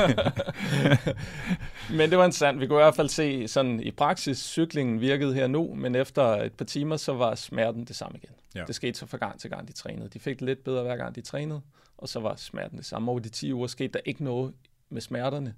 Men 1.97 2.09
det 2.09 2.17
var 2.17 2.23
interessant. 2.23 2.59
Vi 2.59 2.67
kunne 2.67 2.79
i 2.79 2.83
hvert 2.83 2.95
fald 2.95 3.09
se 3.09 3.47
sådan 3.47 3.79
i 3.79 3.91
praksis, 3.91 4.37
cyklingen 4.37 5.01
virkede 5.01 5.33
her 5.33 5.47
nu, 5.47 5.73
men 5.73 5.95
efter 5.95 6.23
et 6.23 6.53
par 6.53 6.65
timer, 6.65 6.97
så 6.97 7.13
var 7.13 7.35
smerten 7.35 7.85
det 7.85 7.95
samme 7.95 8.17
igen. 8.17 8.35
Ja. 8.55 8.63
Det 8.67 8.75
skete 8.75 8.99
så 8.99 9.05
fra 9.05 9.17
gang 9.17 9.39
til 9.39 9.49
gang, 9.49 9.67
de 9.67 9.73
trænede. 9.73 10.09
De 10.09 10.19
fik 10.19 10.39
det 10.39 10.45
lidt 10.45 10.63
bedre 10.63 10.83
hver 10.83 10.97
gang, 10.97 11.15
de 11.15 11.21
trænede, 11.21 11.61
og 11.97 12.09
så 12.09 12.19
var 12.19 12.35
smerten 12.35 12.77
det 12.77 12.85
samme. 12.85 13.11
Over 13.11 13.19
de 13.19 13.29
10 13.29 13.53
uger 13.53 13.67
skete 13.67 13.93
der 13.93 13.99
ikke 14.05 14.23
noget 14.23 14.53
med 14.89 15.01
smerterne, 15.01 15.55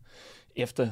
efter 0.56 0.92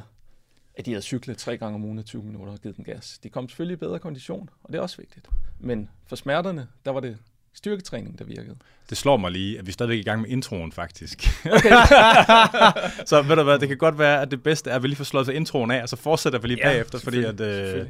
at 0.75 0.85
de 0.85 0.91
havde 0.91 1.01
cyklet 1.01 1.38
tre 1.38 1.57
gange 1.57 1.75
om 1.75 1.83
ugen 1.83 2.00
i 2.00 2.03
20 2.03 2.24
minutter 2.24 2.53
og 2.53 2.59
givet 2.59 2.77
den 2.77 2.85
gas. 2.85 3.19
De 3.24 3.29
kom 3.29 3.50
selvfølgelig 3.50 3.74
i 3.74 3.79
bedre 3.79 4.00
kondition, 4.00 4.50
og 4.63 4.74
det 4.74 4.77
er 4.77 4.81
også 4.81 4.97
vigtigt. 4.97 5.29
Men 5.59 5.89
for 6.07 6.15
smerterne, 6.15 6.67
der 6.85 6.91
var 6.91 7.00
det 7.00 7.17
styrketræning, 7.55 8.19
der 8.19 8.25
virkede. 8.25 8.55
Det 8.89 8.97
slår 8.97 9.17
mig 9.17 9.31
lige, 9.31 9.59
at 9.59 9.65
vi 9.65 9.69
er 9.69 9.74
stadigvæk 9.74 10.00
i 10.00 10.03
gang 10.03 10.21
med 10.21 10.29
introen, 10.29 10.71
faktisk. 10.71 11.27
Okay. 11.45 11.69
så 13.09 13.21
ved 13.27 13.35
du 13.35 13.43
hvad, 13.43 13.59
det 13.59 13.67
kan 13.67 13.77
godt 13.77 14.00
være, 14.00 14.21
at 14.21 14.31
det 14.31 14.43
bedste 14.43 14.69
er, 14.69 14.75
at 14.75 14.83
vi 14.83 14.88
lige 14.88 14.97
får 14.97 15.03
slået 15.03 15.25
sig 15.25 15.35
introen 15.35 15.71
af, 15.71 15.81
og 15.81 15.89
så 15.89 15.95
fortsætter 15.95 16.39
vi 16.39 16.47
lige 16.47 16.57
Ja, 16.57 16.69
bagefter, 16.69 17.00
fordi 17.00 17.24
at, 17.24 17.41
øh, 17.41 17.85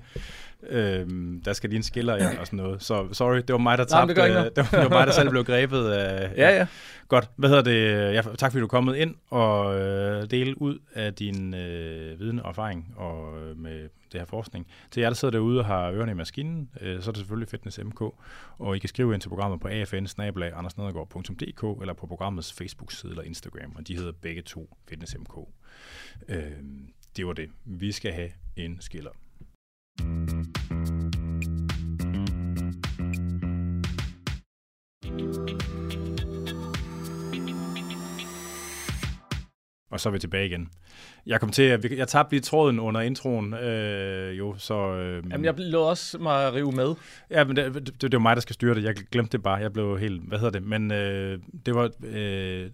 selvfølgelig. 0.72 1.12
øh, 1.38 1.42
der 1.46 1.54
skal 1.54 1.70
lige 1.70 1.78
en 1.78 1.84
skiller 1.84 2.16
ind 2.16 2.38
og 2.38 2.46
sådan 2.46 2.58
noget. 2.58 2.84
Så 2.84 3.08
sorry, 3.14 3.36
det 3.38 3.50
var 3.50 3.58
mig, 3.58 3.78
der 3.78 3.86
Nej, 3.92 4.00
tabte. 4.00 4.08
det 4.08 4.16
gør 4.16 4.26
ikke 4.26 4.40
øh, 4.40 4.46
det, 4.56 4.58
var, 4.58 4.82
det 4.82 4.92
var 4.92 4.98
mig, 4.98 5.08
der 5.08 5.14
selv 5.14 5.30
blev 5.30 5.44
grebet 5.44 5.92
af... 5.92 6.34
Ja, 6.38 6.58
ja. 6.58 6.68
Godt. 7.08 7.30
Hvad 7.36 7.50
hedder 7.50 7.64
det? 7.64 8.14
Ja, 8.14 8.22
tak 8.22 8.52
fordi 8.52 8.60
du 8.60 8.66
er 8.66 8.70
kommet 8.70 8.96
ind 8.96 9.16
og 9.30 9.80
øh, 9.80 10.32
dele 10.32 10.62
ud 10.62 10.80
af 10.94 11.14
din 11.14 11.54
øh, 11.54 12.20
viden 12.20 12.40
og 12.40 12.50
erfaring 12.50 12.94
og 12.98 13.42
øh, 13.42 13.58
med 13.58 13.90
det 14.12 14.22
her 14.22 14.26
forskning. 14.26 14.68
Til 14.92 15.02
jer, 15.02 15.10
der 15.10 15.16
sidder 15.16 15.32
derude 15.32 15.60
og 15.60 15.66
har 15.66 15.92
ørerne 15.92 16.12
i 16.12 16.16
maskinen, 16.16 16.70
øh, 16.82 17.02
så 17.02 17.10
er 17.10 17.12
det 17.12 17.18
selvfølgelig 17.18 17.50
Fitness 17.50 17.80
MK, 17.84 18.02
og 18.58 18.76
I 18.76 18.80
kan 18.80 18.90
skrive 18.90 19.14
ind 19.14 19.22
til 19.22 19.30
programmet 19.30 19.62
på 19.62 19.68
afn 19.68 19.86
eller 21.82 21.94
på 21.94 22.08
programmets 22.08 22.54
Facebook-side 22.54 23.12
eller 23.12 23.24
Instagram, 23.24 23.76
og 23.76 23.88
de 23.88 23.98
hedder 23.98 24.12
begge 24.22 24.42
to 24.42 24.78
Fitness 24.90 25.16
MK. 25.18 25.38
Øh, 26.28 26.44
det 27.18 27.28
var 27.28 27.34
det. 27.34 27.50
Vi 27.66 27.92
skal 27.92 28.12
have 28.12 28.30
en 28.56 28.78
skiller. 28.82 29.12
Og 39.96 40.00
så 40.00 40.10
er 40.10 40.14
vi 40.14 40.20
tilbage 40.20 40.46
igen. 40.46 40.70
Jeg 41.26 41.40
kom 41.40 41.50
til, 41.50 41.64
at 41.64 41.92
jeg 41.92 42.08
tabte 42.08 42.34
lige 42.34 42.42
tråden 42.42 42.80
under 42.80 43.02
introen, 43.02 43.54
øh, 43.54 44.38
jo, 44.38 44.56
så... 44.58 44.74
Øh, 44.74 45.24
Jamen, 45.32 45.46
jeg 45.46 45.54
lå 45.58 45.82
også 45.82 46.18
mig 46.18 46.54
rive 46.54 46.72
med. 46.72 46.96
Ja, 47.30 47.44
men 47.44 47.56
det, 47.56 47.74
det, 47.74 48.02
det 48.02 48.12
var 48.14 48.20
mig, 48.20 48.36
der 48.36 48.42
skal 48.42 48.54
styre 48.54 48.76
det. 48.76 48.84
Jeg 48.84 48.96
glemte 48.96 49.32
det 49.32 49.44
bare. 49.44 49.56
Jeg 49.56 49.74
blev 49.74 50.00
helt... 50.00 50.22
Hvad 50.28 50.38
hedder 50.38 50.60
det? 50.60 50.64
Men 50.64 50.92
øh, 50.92 51.40
det 51.66 51.76
var... 51.76 51.92
Øh, 52.04 52.70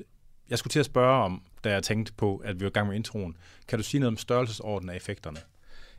jeg 0.49 0.57
skulle 0.57 0.71
til 0.71 0.79
at 0.79 0.85
spørge 0.85 1.23
om, 1.23 1.41
da 1.63 1.71
jeg 1.71 1.83
tænkte 1.83 2.13
på, 2.13 2.37
at 2.37 2.59
vi 2.59 2.63
var 2.63 2.69
i 2.69 2.73
gang 2.73 2.87
med 2.87 2.95
introen. 2.95 3.37
Kan 3.67 3.79
du 3.79 3.83
sige 3.83 3.99
noget 3.99 4.11
om 4.11 4.17
størrelsesordenen 4.17 4.89
af 4.89 4.95
effekterne? 4.95 5.37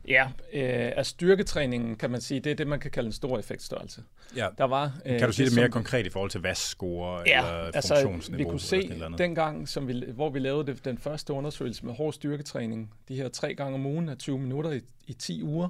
Ja, 0.07 0.27
øh, 0.53 0.91
af 0.95 1.05
styrketræningen 1.05 1.95
kan 1.95 2.11
man 2.11 2.21
sige, 2.21 2.39
det 2.39 2.51
er 2.51 2.55
det, 2.55 2.67
man 2.67 2.79
kan 2.79 2.91
kalde 2.91 3.07
en 3.07 3.13
stor 3.13 3.39
effektstørrelse. 3.39 4.03
Ja. 4.35 4.47
Der 4.57 4.63
var, 4.63 4.99
øh, 5.05 5.19
kan 5.19 5.27
du 5.27 5.33
sige 5.33 5.45
det, 5.45 5.51
det 5.51 5.59
mere 5.59 5.65
som, 5.65 5.71
konkret 5.71 6.05
i 6.05 6.09
forhold 6.09 6.31
til 6.31 6.41
VAS-score 6.41 7.23
ja, 7.25 7.39
eller 7.39 7.71
altså, 7.73 7.95
funktionsniveau? 7.95 8.37
vi 8.37 8.49
kunne 8.49 8.59
se 8.59 8.89
eller 8.91 9.09
dengang, 9.09 9.69
som 9.69 9.87
vi, 9.87 10.03
hvor 10.13 10.29
vi 10.29 10.39
lavede 10.39 10.65
det, 10.65 10.85
den 10.85 10.97
første 10.97 11.33
undersøgelse 11.33 11.85
med 11.85 11.93
hård 11.93 12.13
styrketræning, 12.13 12.93
de 13.07 13.15
her 13.15 13.29
tre 13.29 13.55
gange 13.55 13.75
om 13.75 13.85
ugen 13.85 14.09
af 14.09 14.17
20 14.17 14.39
minutter 14.39 14.71
i, 14.71 14.81
i 15.07 15.13
10 15.13 15.43
uger, 15.43 15.69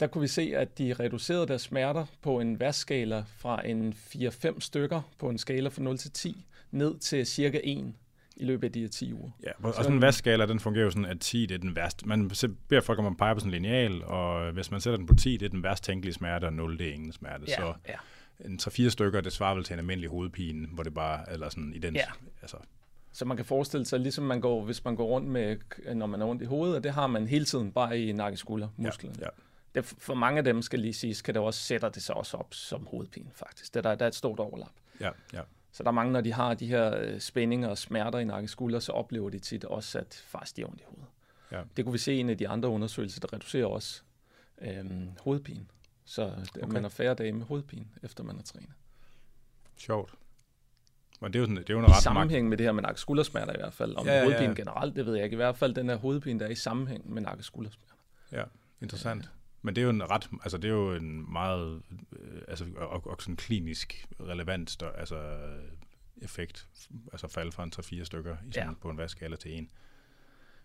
der 0.00 0.06
kunne 0.06 0.22
vi 0.22 0.28
se, 0.28 0.52
at 0.56 0.78
de 0.78 0.94
reducerede 1.00 1.46
deres 1.46 1.62
smerter 1.62 2.06
på 2.22 2.40
en 2.40 2.60
VAS-skala 2.60 3.24
fra 3.36 3.68
en 3.68 3.94
4-5 4.14 4.60
stykker 4.60 5.00
på 5.18 5.28
en 5.28 5.38
skala 5.38 5.68
fra 5.68 5.82
0 5.82 5.98
til 5.98 6.10
10 6.10 6.46
ned 6.70 6.98
til 6.98 7.26
cirka 7.26 7.60
1 7.64 7.94
i 8.40 8.44
løbet 8.44 8.68
af 8.68 8.72
de 8.72 8.80
her 8.80 8.88
10 8.88 9.12
uger. 9.12 9.30
Ja, 9.42 9.50
og 9.62 9.74
sådan 9.74 9.92
en 9.92 10.02
værstskala, 10.02 10.46
den 10.46 10.60
fungerer 10.60 10.84
jo 10.84 10.90
sådan, 10.90 11.04
at 11.04 11.20
10 11.20 11.46
det 11.46 11.54
er 11.54 11.58
den 11.58 11.76
værste. 11.76 12.08
Man 12.08 12.30
beder 12.68 12.80
folk 12.80 12.98
om 12.98 13.06
at 13.06 13.16
pege 13.16 13.34
på 13.34 13.40
sådan 13.40 13.54
en 13.54 13.62
lineal, 13.62 14.04
og 14.04 14.52
hvis 14.52 14.70
man 14.70 14.80
sætter 14.80 14.96
den 14.96 15.06
på 15.06 15.14
10, 15.14 15.36
det 15.36 15.46
er 15.46 15.50
den 15.50 15.62
værst 15.62 15.84
tænkelige 15.84 16.14
smerte, 16.14 16.44
og 16.44 16.52
0 16.52 16.78
det 16.78 16.88
er 16.88 16.92
ingen 16.92 17.12
smerte. 17.12 17.44
Ja, 17.48 17.56
så 17.56 17.74
ja. 17.88 17.94
en 18.44 18.58
3-4 18.62 18.88
stykker, 18.88 19.20
det 19.20 19.32
svarer 19.32 19.54
vel 19.54 19.64
til 19.64 19.72
en 19.72 19.78
almindelig 19.78 20.10
hovedpine, 20.10 20.66
hvor 20.66 20.82
det 20.82 20.94
bare, 20.94 21.32
eller 21.32 21.48
sådan 21.48 21.72
i 21.74 21.78
den, 21.78 21.94
ja. 21.94 22.04
altså, 22.42 22.56
så 23.12 23.24
man 23.24 23.36
kan 23.36 23.46
forestille 23.46 23.86
sig, 23.86 24.00
ligesom 24.00 24.24
man 24.24 24.40
går, 24.40 24.64
hvis 24.64 24.84
man 24.84 24.96
går 24.96 25.06
rundt 25.06 25.28
med, 25.28 25.56
når 25.94 26.06
man 26.06 26.22
er 26.22 26.26
rundt 26.26 26.42
i 26.42 26.44
hovedet, 26.44 26.76
og 26.76 26.84
det 26.84 26.92
har 26.92 27.06
man 27.06 27.26
hele 27.26 27.44
tiden 27.44 27.72
bare 27.72 28.00
i 28.00 28.12
nakkeskulder 28.12 28.68
musklerne. 28.76 29.16
Ja, 29.18 29.24
ja. 29.24 29.30
Det, 29.74 29.84
for 29.84 30.14
mange 30.14 30.38
af 30.38 30.44
dem, 30.44 30.62
skal 30.62 30.78
lige 30.78 30.94
sige, 30.94 31.14
kan 31.24 31.34
det 31.34 31.42
også 31.42 31.60
sætter 31.60 31.88
det 31.88 32.02
sig 32.02 32.14
også 32.14 32.36
op 32.36 32.54
som 32.54 32.86
hovedpine, 32.90 33.30
faktisk. 33.34 33.74
Det 33.74 33.84
der, 33.84 33.94
der 33.94 34.04
er 34.04 34.08
et 34.08 34.14
stort 34.14 34.38
overlap. 34.38 34.70
Ja, 35.00 35.10
ja. 35.32 35.40
Så 35.78 35.84
der 35.84 35.90
er 35.90 35.94
mange, 35.94 36.12
når 36.12 36.20
de 36.20 36.32
har 36.32 36.54
de 36.54 36.66
her 36.66 36.98
øh, 36.98 37.20
spændinger 37.20 37.68
og 37.68 37.78
smerter 37.78 38.18
i 38.18 38.24
nakkeskulder, 38.24 38.78
så 38.78 38.92
oplever 38.92 39.30
de 39.30 39.38
tit 39.38 39.64
også, 39.64 39.98
at 39.98 40.22
faktisk 40.26 40.56
de 40.56 40.62
er 40.62 40.66
ondt 40.66 40.80
i 40.80 40.84
hovedet. 40.86 41.06
Ja. 41.52 41.60
Det 41.76 41.84
kunne 41.84 41.92
vi 41.92 41.98
se 41.98 42.14
i 42.14 42.18
en 42.18 42.30
af 42.30 42.38
de 42.38 42.48
andre 42.48 42.68
undersøgelser, 42.68 43.20
der 43.20 43.32
reducerer 43.32 43.66
også 43.66 44.02
øhm, 44.60 45.10
hovedpine. 45.20 45.66
Så 46.04 46.32
okay. 46.62 46.72
man 46.72 46.82
har 46.82 46.88
færre 46.88 47.14
dage 47.14 47.32
med 47.32 47.46
hovedpine, 47.46 47.86
efter 48.02 48.24
man 48.24 48.36
har 48.36 48.42
trænet. 48.42 48.70
Sjovt. 49.76 50.14
Men 51.20 51.32
det 51.32 51.38
er 51.38 51.40
jo, 51.40 51.46
sådan, 51.46 51.56
det 51.56 51.70
er 51.70 51.74
jo 51.74 51.80
en 51.80 51.88
ret 51.88 52.02
sammenhæng 52.02 52.48
med 52.48 52.56
det 52.56 52.66
her 52.66 52.72
med 52.72 52.82
nakkeskuldersmerter 52.82 53.52
i 53.52 53.58
hvert 53.58 53.74
fald. 53.74 53.96
Om 53.96 54.06
ja, 54.06 54.12
ja, 54.12 54.18
ja. 54.18 54.24
hovedpine 54.24 54.54
generelt, 54.54 54.96
det 54.96 55.06
ved 55.06 55.14
jeg 55.14 55.24
ikke. 55.24 55.34
I 55.34 55.36
hvert 55.36 55.56
fald 55.56 55.74
den 55.74 55.88
her 55.88 55.96
hovedpine, 55.96 56.40
der 56.40 56.46
er 56.46 56.50
i 56.50 56.54
sammenhæng 56.54 57.12
med 57.12 57.22
nakkeskuldersmerter. 57.22 57.94
Ja, 58.32 58.42
interessant. 58.80 59.30
Men 59.62 59.76
det 59.76 59.82
er 59.82 59.84
jo 59.84 59.90
en 59.90 60.10
ret, 60.10 60.28
altså 60.42 60.58
det 60.58 60.70
er 60.70 60.74
jo 60.74 60.94
en 60.94 61.32
meget, 61.32 61.82
øh, 62.12 62.42
altså 62.48 62.66
og, 62.76 63.06
og 63.06 63.16
sådan 63.20 63.36
klinisk 63.36 64.06
relevant 64.20 64.70
stør, 64.70 64.92
altså 64.92 65.38
effekt, 66.22 66.68
altså 67.12 67.28
falde 67.28 67.52
fra 67.52 67.64
en 67.64 67.72
3-4 67.76 68.04
stykker 68.04 68.36
i 68.48 68.52
sådan, 68.52 68.68
ja. 68.68 68.74
på 68.80 68.90
en 68.90 68.98
vaskala 68.98 69.36
til 69.36 69.58
en. 69.58 69.70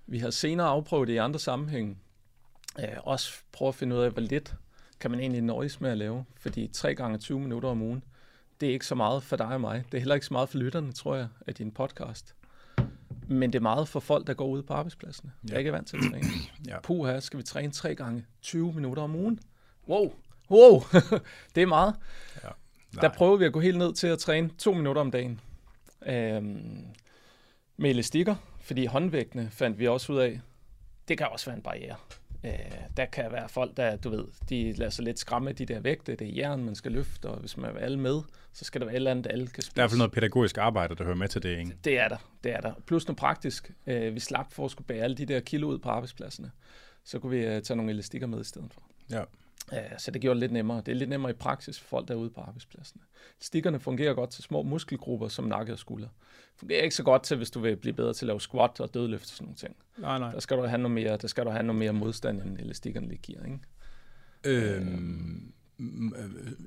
Vi 0.06 0.20
har 0.20 0.30
senere 0.30 0.68
afprøvet 0.68 1.08
det 1.08 1.14
i 1.14 1.18
andre 1.18 1.40
sammenhæng. 1.40 2.02
Øh, 2.80 2.98
også 3.04 3.34
prøve 3.52 3.70
at 3.70 3.76
finde 3.76 3.96
ud 3.96 4.02
af, 4.02 4.12
hvor 4.12 4.22
lidt 4.22 4.56
kan 5.00 5.12
man 5.12 5.20
egentlig 5.20 5.42
nøjes 5.42 5.82
med 5.82 5.90
at 5.90 5.98
lave. 5.98 6.26
Fordi 6.36 6.68
3 6.68 6.96
gange 6.96 7.18
20 7.18 7.40
minutter 7.40 7.70
om 7.70 7.82
ugen, 7.82 8.04
det 8.62 8.70
er 8.70 8.74
ikke 8.74 8.86
så 8.86 8.96
meget 8.96 9.24
for 9.24 9.36
dig 9.36 9.48
og 9.48 9.62
mig. 9.62 9.84
Det 9.86 9.98
er 9.98 10.00
heller 10.00 10.16
ikke 10.16 10.28
så 10.28 10.34
meget 10.34 10.50
for 10.50 10.58
lytterne, 10.58 10.92
tror 10.92 11.16
jeg, 11.16 11.28
af 11.48 11.56
din 11.56 11.72
podcast. 11.72 12.36
Men 13.28 13.54
det 13.54 13.60
er 13.60 13.64
meget 13.64 13.88
for 13.88 14.00
folk, 14.00 14.28
der 14.28 14.34
går 14.34 14.48
ud 14.48 14.64
på 14.64 14.74
arbejdspladsen. 14.74 15.32
Ja. 15.44 15.48
Jeg 15.48 15.56
er 15.56 15.60
ikke 15.60 15.72
vant 15.72 15.88
til 15.88 15.98
at 15.98 16.04
træne. 16.12 16.28
ja. 16.68 16.80
Puh, 16.80 17.08
her 17.08 17.20
skal 17.20 17.38
vi 17.38 17.44
træne 17.44 17.72
tre 17.72 17.96
gange 17.96 18.26
20 18.42 18.74
minutter 18.74 19.04
om 19.04 19.16
ugen. 19.16 19.40
Wow, 19.88 20.14
wow, 20.52 20.84
det 21.56 21.64
er 21.64 21.68
meget. 21.68 21.96
Ja. 22.44 22.50
Der 23.02 23.10
prøver 23.10 23.38
vi 23.38 23.46
at 23.46 23.54
gå 23.54 23.60
helt 23.60 23.78
ned 23.78 23.94
til 23.94 24.08
at 24.08 24.20
træne 24.20 24.50
to 24.58 24.74
minutter 24.74 25.02
om 25.02 25.12
dagen. 25.12 25.40
Øhm, 26.06 26.86
med 27.78 27.90
elastikker, 27.90 28.36
fordi 28.62 28.86
håndvægtene 28.86 29.50
fandt 29.52 29.80
vi 29.80 29.88
også 29.88 30.14
ud 30.14 30.18
af, 30.18 30.42
det 31.08 31.18
kan 31.18 31.28
også 31.32 31.46
være 31.46 31.56
en 31.56 31.64
barriere. 31.64 31.96
Øh, 32.46 32.52
der 32.98 33.06
kan 33.06 33.32
være 33.32 33.50
folk, 33.50 33.78
der, 33.78 33.96
du 33.96 34.10
ved, 34.10 34.26
de 34.50 34.74
lader 34.74 34.92
sig 34.92 35.06
lidt 35.06 35.20
skræmme 35.20 35.52
de 35.52 35.66
der 35.66 35.80
vægte. 35.80 36.16
Det 36.16 36.28
er 36.28 36.36
jern, 36.36 36.64
man 36.66 36.76
skal 36.76 36.92
løfte, 36.92 37.30
og 37.30 37.40
hvis 37.40 37.58
man 37.58 37.76
er 37.76 37.80
alle 37.80 38.00
med, 38.00 38.22
så 38.54 38.66
skal 38.66 38.82
der 38.82 38.86
være 38.86 38.94
et 38.94 38.96
eller 38.96 39.12
andet, 39.12 39.28
alle 39.28 39.48
kan 39.48 39.64
spise. 39.64 39.76
Der 39.76 39.82
er 39.82 39.84
i 39.84 39.84
hvert 39.84 39.92
fald 39.92 39.98
noget 39.98 40.12
pædagogisk 40.12 40.58
arbejde, 40.58 40.96
der 40.96 41.04
hører 41.04 41.16
med 41.16 41.28
til 41.28 41.44
det, 41.44 41.60
ikke? 41.60 41.78
Det 41.84 42.00
er 42.00 42.08
der, 42.08 42.18
det 42.44 42.54
er 42.54 42.62
der. 42.62 42.74
Plus 42.86 43.08
noget 43.08 43.18
praktisk. 43.18 43.72
Øh, 43.88 44.16
vi 44.16 44.20
slap 44.20 44.52
for 44.52 44.66
at 44.66 44.72
skulle 44.72 44.88
bære 44.88 45.04
alle 45.04 45.16
de 45.16 45.26
der 45.26 45.40
kilo 45.40 45.68
ud 45.68 45.80
på 45.80 45.90
arbejdspladserne. 45.90 46.52
Så 47.04 47.20
kunne 47.20 47.38
vi 47.38 47.56
uh, 47.56 47.62
tage 47.62 47.78
nogle 47.78 47.92
elastikker 47.92 48.28
med 48.28 48.42
i 48.42 48.44
stedet 48.44 48.72
for. 48.74 48.82
Ja. 49.12 49.24
Så 49.98 50.12
det 50.12 50.22
gjorde 50.22 50.36
det 50.36 50.40
lidt 50.40 50.52
nemmere. 50.52 50.78
Det 50.78 50.88
er 50.88 50.96
lidt 50.96 51.10
nemmere 51.10 51.32
i 51.32 51.36
praksis 51.36 51.80
for 51.80 51.88
folk, 51.88 52.08
der 52.08 52.14
er 52.14 52.18
ude 52.18 52.30
på 52.30 52.42
arbejdspladsen. 52.42 53.02
Stikkerne 53.40 53.80
fungerer 53.80 54.14
godt 54.14 54.30
til 54.30 54.44
små 54.44 54.64
muskelgrupper 54.64 55.28
som 55.28 55.46
nakke 55.46 55.74
og 55.74 55.80
skulder. 55.80 56.08
Fungerer 56.56 56.82
ikke 56.82 56.96
så 56.96 57.04
godt 57.04 57.24
til, 57.24 57.38
hvis 57.38 57.52
du 57.52 57.60
vil 57.60 57.76
blive 57.76 57.94
bedre 57.94 58.14
til 58.14 58.26
at 58.26 58.28
lave 58.28 58.42
squat 58.42 58.80
og 58.80 58.94
dødløft 58.94 59.24
og 59.24 59.30
sådan 59.30 59.46
nogle 59.46 59.56
ting. 59.56 59.76
Nej, 59.98 60.20
nej. 60.20 60.32
Der 60.32 60.40
skal 60.40 60.58
du 60.58 60.64
have 60.64 60.78
noget 60.78 60.92
mere, 60.92 61.18
der 61.18 61.28
skal 61.28 61.46
du 61.46 61.50
have 61.50 61.64
noget 61.64 61.80
mere 61.80 61.94
modstand, 61.94 62.42
end 62.42 62.58
elastikkerne 62.60 63.08
lige 63.08 63.20
giver, 63.24 63.46
ikke? 63.46 63.60
Øhm, 64.44 65.54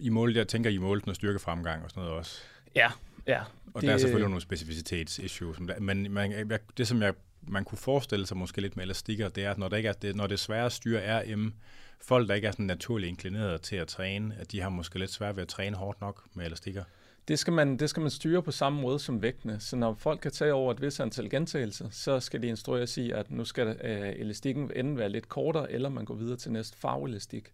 I 0.01 0.09
mål, 0.09 0.37
jeg 0.37 0.49
tænker, 0.49 0.71
I 0.71 0.79
målte 0.79 1.07
noget 1.07 1.17
styrkefremgang 1.17 1.85
og 1.85 1.91
sådan 1.91 2.03
noget 2.03 2.19
også. 2.19 2.41
Ja, 2.75 2.91
ja. 3.27 3.41
Og 3.75 3.81
det, 3.83 3.89
der 3.89 3.95
er 3.95 3.99
selvfølgelig 3.99 4.29
nogle 4.29 4.41
specificitetsissues. 4.41 5.59
Men 5.81 6.13
man, 6.13 6.51
det, 6.77 6.89
som 6.89 7.03
jeg, 7.03 7.15
man 7.43 7.65
kunne 7.65 7.79
forestille 7.79 8.27
sig 8.27 8.37
måske 8.37 8.61
lidt 8.61 8.77
med 8.77 8.85
elastikker, 8.85 9.29
det 9.29 9.45
er, 9.45 9.51
at 9.51 9.59
når, 9.59 9.69
der 9.69 9.77
ikke 9.77 9.89
er, 9.89 9.93
det, 9.93 10.17
når 10.17 10.27
det 10.27 10.35
er 10.35 10.39
svære 10.39 10.67
at 10.67 10.73
styre 10.73 11.23
RM, 11.23 11.55
folk, 12.01 12.29
der 12.29 12.35
ikke 12.35 12.47
er 12.47 12.53
sådan 12.53 12.67
naturligt 12.67 13.09
inklineret 13.09 13.61
til 13.61 13.77
at 13.77 13.89
træne, 13.89 14.35
at 14.39 14.53
de 14.53 14.61
har 14.61 14.69
måske 14.69 14.99
lidt 14.99 15.11
svært 15.11 15.37
ved 15.37 15.43
at 15.43 15.49
træne 15.49 15.77
hårdt 15.77 16.01
nok 16.01 16.25
med 16.35 16.47
elastikker. 16.47 16.85
Det 17.29 17.39
skal, 17.39 17.53
man, 17.53 17.77
det 17.77 17.91
skal 17.91 18.01
man 18.01 18.11
styre 18.11 18.43
på 18.43 18.51
samme 18.51 18.81
måde 18.81 18.99
som 18.99 19.23
vægtene. 19.23 19.61
Så 19.61 19.77
når 19.77 19.95
folk 19.95 20.21
kan 20.21 20.31
tage 20.31 20.55
over 20.55 20.73
et 20.73 20.83
vis 20.83 21.01
antal 21.01 21.31
gentagelser, 21.31 21.89
så 21.91 22.21
skal 22.21 22.43
de 22.43 22.47
instruere 22.47 22.87
sige, 22.87 23.15
at 23.15 23.31
nu 23.31 23.45
skal 23.45 23.69
øh, 23.69 24.09
elastikken 24.09 24.71
enten 24.77 24.99
være 24.99 25.09
lidt 25.09 25.29
kortere, 25.29 25.73
eller 25.73 25.89
man 25.89 26.05
går 26.05 26.15
videre 26.15 26.37
til 26.37 26.53
næste 26.53 26.79
farveelastik. 26.79 27.53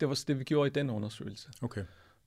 Det 0.00 0.08
var 0.08 0.22
det, 0.28 0.38
vi 0.38 0.44
gjorde 0.44 0.68
i 0.68 0.70
den 0.70 0.90
undersøgelse. 0.90 1.48
Okay. 1.62 1.84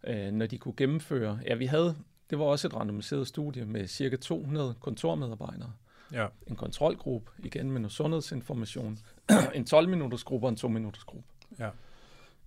Øh, 0.07 0.31
når 0.31 0.45
de 0.45 0.57
kunne 0.57 0.75
gennemføre... 0.77 1.39
Ja, 1.45 1.55
vi 1.55 1.65
havde... 1.65 1.95
Det 2.29 2.39
var 2.39 2.45
også 2.45 2.67
et 2.67 2.73
randomiseret 2.73 3.27
studie 3.27 3.65
med 3.65 3.87
cirka 3.87 4.15
200 4.15 4.75
kontormedarbejdere. 4.79 5.73
Ja. 6.13 6.27
En 6.47 6.55
kontrolgruppe, 6.55 7.31
igen 7.39 7.71
med 7.71 7.81
noget 7.81 7.91
sundhedsinformation. 7.91 8.99
en 9.55 9.65
12-minutters 9.73 10.23
gruppe 10.23 10.47
og 10.47 10.49
en 10.49 10.57
2-minutters 10.57 11.03
gruppe. 11.03 11.27
Ja. 11.59 11.69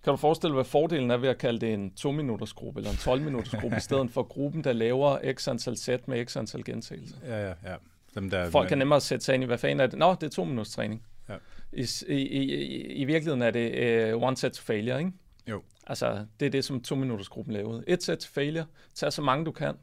Kan 0.03 0.11
du 0.11 0.17
forestille 0.17 0.51
dig, 0.51 0.55
hvad 0.55 0.65
fordelen 0.65 1.11
er 1.11 1.17
ved 1.17 1.29
at 1.29 1.37
kalde 1.37 1.59
det 1.59 1.73
en 1.73 1.93
2-minutters 1.99 2.53
gruppe 2.53 2.79
eller 2.79 2.91
en 2.91 2.97
12-minutters 2.97 3.61
gruppe, 3.61 3.77
i 3.77 3.79
stedet 3.79 4.11
for 4.11 4.23
gruppen, 4.23 4.63
der 4.63 4.73
laver 4.73 5.33
x 5.33 5.47
antal 5.47 5.77
sæt 5.77 6.07
med 6.07 6.25
x 6.25 6.37
antal 6.37 6.63
gentagelser? 6.63 7.15
Ja, 7.25 7.47
ja, 7.47 7.53
ja. 7.65 7.75
Dem, 8.15 8.29
der, 8.29 8.49
Folk 8.49 8.69
kan 8.69 8.77
nemmere 8.77 9.01
sætte 9.01 9.25
sig 9.25 9.35
ind 9.35 9.43
i, 9.43 9.47
hvad 9.47 9.57
fanden 9.57 9.79
er 9.79 9.87
det? 9.87 9.99
Nå, 9.99 10.11
det 10.11 10.23
er 10.23 10.29
to 10.29 10.43
minutters 10.43 10.73
træning. 10.73 11.03
Ja. 11.29 11.35
I, 11.73 11.85
i, 12.07 12.15
i, 12.15 12.81
I 12.93 13.05
virkeligheden 13.05 13.41
er 13.41 13.51
det 13.51 14.13
uh, 14.13 14.23
one 14.23 14.37
set 14.37 14.53
to 14.53 14.63
failure, 14.63 14.99
ikke? 14.99 15.11
Jo. 15.49 15.61
Altså, 15.87 16.25
det 16.39 16.45
er 16.45 16.49
det, 16.49 16.65
som 16.65 16.81
to 16.81 16.95
minutters 16.95 17.29
gruppen 17.29 17.53
lavede. 17.53 17.83
Et 17.87 18.03
set 18.03 18.19
to 18.19 18.29
failure. 18.33 18.65
Tag 18.95 19.13
så 19.13 19.21
mange 19.21 19.45
du 19.45 19.51
kan. 19.51 19.75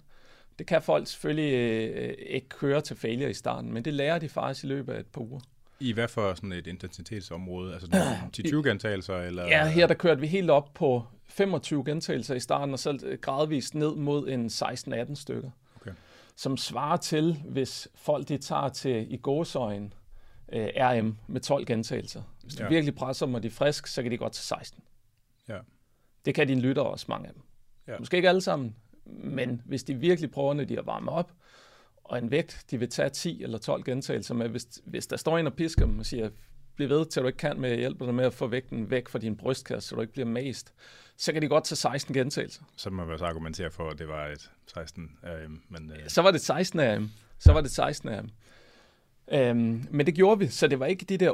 Det 0.59 0.67
kan 0.67 0.83
folk 0.83 1.07
selvfølgelig 1.07 1.55
øh, 1.55 2.15
ikke 2.27 2.49
køre 2.49 2.81
til 2.81 2.97
failure 2.97 3.31
i 3.31 3.35
starten, 3.35 3.73
men 3.73 3.85
det 3.85 3.95
lærer 3.95 4.19
de 4.19 4.29
faktisk 4.29 4.65
i 4.65 4.67
løbet 4.67 4.93
af 4.93 5.01
et 5.01 5.07
par 5.07 5.21
uger. 5.21 5.41
I 5.81 5.93
hvad 5.93 6.09
for 6.09 6.35
sådan 6.35 6.53
et 6.53 6.67
intensitetsområde? 6.67 7.73
Altså 7.73 7.89
10-20 8.37 8.63
gentagelser? 8.69 9.17
Eller? 9.17 9.45
Ja, 9.47 9.67
her 9.67 9.87
der 9.87 9.95
kørte 9.95 10.21
vi 10.21 10.27
helt 10.27 10.51
op 10.51 10.75
på 10.75 11.05
25 11.25 11.85
gentagelser 11.85 12.35
i 12.35 12.41
starten, 12.41 12.73
og 12.73 12.79
så 12.79 13.17
gradvist 13.21 13.75
ned 13.75 13.95
mod 13.95 14.29
en 14.29 14.47
16-18 14.47 15.15
stykker. 15.15 15.51
Okay. 15.81 15.91
Som 16.37 16.57
svarer 16.57 16.97
til, 16.97 17.43
hvis 17.49 17.89
folk 17.95 18.29
de 18.29 18.39
tager 18.39 18.69
til 18.69 19.15
i 19.15 19.17
gåsøjen 19.17 19.93
øh, 20.53 20.69
RM 20.77 21.17
med 21.27 21.41
12 21.41 21.67
gentagelser. 21.67 22.23
Hvis 22.43 22.55
du 22.55 22.63
ja. 22.63 22.69
virkelig 22.69 22.95
presser 22.95 23.27
dem, 23.27 23.35
og 23.35 23.43
de 23.43 23.49
er 23.49 23.53
frisk, 23.53 23.87
så 23.87 24.03
kan 24.03 24.11
de 24.11 24.17
godt 24.17 24.33
til 24.33 24.45
16. 24.45 24.83
Ja. 25.49 25.59
Det 26.25 26.35
kan 26.35 26.49
dine 26.49 26.61
lyttere 26.61 26.87
også, 26.87 27.07
mange 27.09 27.29
af 27.29 27.35
dem. 27.35 27.43
Ja. 27.89 27.99
Måske 27.99 28.17
ikke 28.17 28.29
alle 28.29 28.41
sammen, 28.41 28.77
men 29.07 29.63
hvis 29.65 29.85
de 29.85 29.95
virkelig 29.95 30.31
prøver, 30.31 30.55
når 30.55 30.65
de 30.65 30.75
har 30.75 30.83
varmet 30.83 31.15
op, 31.15 31.33
og 32.05 32.19
en 32.19 32.31
vægt, 32.31 32.64
de 32.71 32.79
vil 32.79 32.90
tage 32.90 33.09
10 33.09 33.43
eller 33.43 33.59
12 33.59 33.85
gentagelser 33.85 34.35
med, 34.35 34.49
hvis, 34.49 34.67
hvis 34.85 35.07
der 35.07 35.17
står 35.17 35.38
en 35.38 35.47
og 35.47 35.55
pisker 35.55 35.87
dem 35.87 35.99
og 35.99 36.07
siger, 36.07 36.31
bliv 36.77 36.88
ved, 36.88 37.07
til 37.07 37.23
du 37.23 37.27
ikke 37.27 37.37
kan 37.37 37.61
med, 37.61 37.71
at 37.71 37.79
hjælpe 37.79 38.07
dig 38.07 38.14
med 38.14 38.25
at 38.25 38.35
få 38.35 38.47
vægten 38.47 38.90
væk 38.90 39.09
fra 39.09 39.19
din 39.19 39.37
brystkasse, 39.37 39.88
så 39.88 39.95
du 39.95 40.01
ikke 40.01 40.12
bliver 40.12 40.27
mast, 40.27 40.75
så 41.17 41.33
kan 41.33 41.43
de 41.43 41.49
godt 41.49 41.64
tage 41.64 41.77
16 41.77 42.14
gentagelser. 42.14 42.62
Så 42.77 42.90
må 42.90 43.05
man 43.05 43.19
så 43.19 43.25
argumentere 43.25 43.71
for, 43.71 43.90
at 43.90 43.99
det 43.99 44.09
var 44.09 44.27
et 44.27 44.51
16 44.75 45.11
RM. 45.23 45.62
Men, 45.69 45.93
øh... 45.93 46.09
Så 46.09 46.23
var 46.23 46.31
det 46.31 46.40
16 46.40 46.81
RM. 46.81 47.11
Så 47.38 47.53
var 47.53 47.61
det 47.61 47.71
16 47.71 48.11
RM. 48.11 48.31
Øhm, 49.33 49.87
men 49.90 50.07
det 50.07 50.14
gjorde 50.14 50.38
vi, 50.38 50.47
så 50.47 50.67
det 50.67 50.81
var 50.81 50.87
ikke 50.87 51.05
de 51.05 51.19
der 51.19 51.33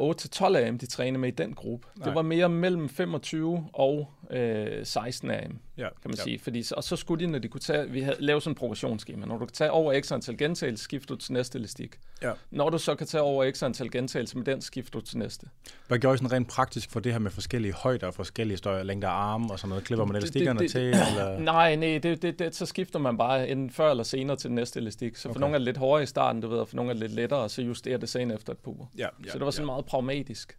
8-12 0.56 0.56
AM, 0.56 0.78
de 0.78 0.86
trænede 0.86 1.18
med 1.18 1.28
i 1.28 1.34
den 1.34 1.54
gruppe. 1.54 1.86
Nej. 1.96 2.04
Det 2.04 2.14
var 2.14 2.22
mere 2.22 2.48
mellem 2.48 2.88
25 2.88 3.68
og 3.72 4.12
øh, 4.30 4.86
16 4.86 5.30
AM. 5.30 5.58
Ja, 5.80 5.88
kan 5.88 6.10
man 6.10 6.16
ja. 6.16 6.22
sige. 6.22 6.38
Fordi, 6.38 6.64
og 6.76 6.84
så 6.84 6.96
skulle 6.96 7.26
de, 7.26 7.30
når 7.30 7.38
de 7.38 7.48
kunne 7.48 7.60
tage, 7.60 7.90
vi 7.90 8.00
havde 8.00 8.16
lavet 8.20 8.42
sådan 8.42 8.50
en 8.50 8.54
progressionsskema, 8.54 9.26
når 9.26 9.38
du 9.38 9.44
kan 9.46 9.52
tage 9.52 9.70
over 9.70 10.00
x 10.00 10.12
antal 10.12 10.36
gentagelser, 10.36 10.84
skifter 10.84 11.14
du 11.14 11.20
til 11.20 11.32
næste 11.32 11.58
elastik. 11.58 11.98
Ja. 12.22 12.32
Når 12.50 12.70
du 12.70 12.78
så 12.78 12.94
kan 12.94 13.06
tage 13.06 13.22
over 13.22 13.50
x 13.50 13.62
antal 13.62 13.90
gentagelser 13.90 14.36
med 14.38 14.46
den, 14.46 14.60
skifter 14.60 14.98
du 14.98 15.06
til 15.06 15.18
næste. 15.18 15.46
Hvad 15.88 15.98
gør 15.98 16.12
I 16.12 16.16
sådan 16.16 16.32
rent 16.32 16.48
praktisk 16.48 16.90
for 16.90 17.00
det 17.00 17.12
her 17.12 17.18
med 17.18 17.30
forskellige 17.30 17.72
højder 17.72 18.06
og 18.06 18.14
forskellige 18.14 18.56
større 18.56 18.84
længder 18.84 19.08
af 19.08 19.12
arme 19.12 19.52
og 19.52 19.58
sådan 19.58 19.68
noget? 19.68 19.84
Klipper 19.84 20.04
man 20.04 20.16
elastikkerne 20.16 20.58
det, 20.58 20.64
det, 20.64 20.70
til? 20.70 20.80
Eller? 20.80 21.38
Nej, 21.52 21.76
nej, 21.76 21.98
det, 21.98 22.22
det, 22.22 22.38
det, 22.38 22.56
så 22.56 22.66
skifter 22.66 22.98
man 22.98 23.18
bare 23.18 23.48
enten 23.48 23.70
før 23.70 23.90
eller 23.90 24.04
senere 24.04 24.36
til 24.36 24.48
den 24.48 24.54
næste 24.54 24.80
elastik. 24.80 25.16
Så 25.16 25.22
for 25.22 25.30
okay. 25.30 25.40
nogle 25.40 25.54
er 25.54 25.58
det 25.58 25.64
lidt 25.64 25.76
hårdere 25.76 26.02
i 26.02 26.06
starten, 26.06 26.40
du 26.40 26.48
ved, 26.48 26.58
og 26.58 26.68
for 26.68 26.76
nogle 26.76 26.90
er 26.90 26.94
det 26.94 27.00
lidt 27.00 27.12
lettere, 27.12 27.40
og 27.40 27.50
så 27.50 27.62
justerer 27.62 27.98
det 27.98 28.08
senere 28.08 28.36
efter 28.36 28.52
et 28.52 28.58
par 28.58 28.70
Ja, 28.98 29.02
ja, 29.24 29.30
så 29.30 29.38
det 29.38 29.44
var 29.44 29.50
sådan 29.50 29.62
ja. 29.62 29.72
meget 29.72 29.84
pragmatisk. 29.84 30.56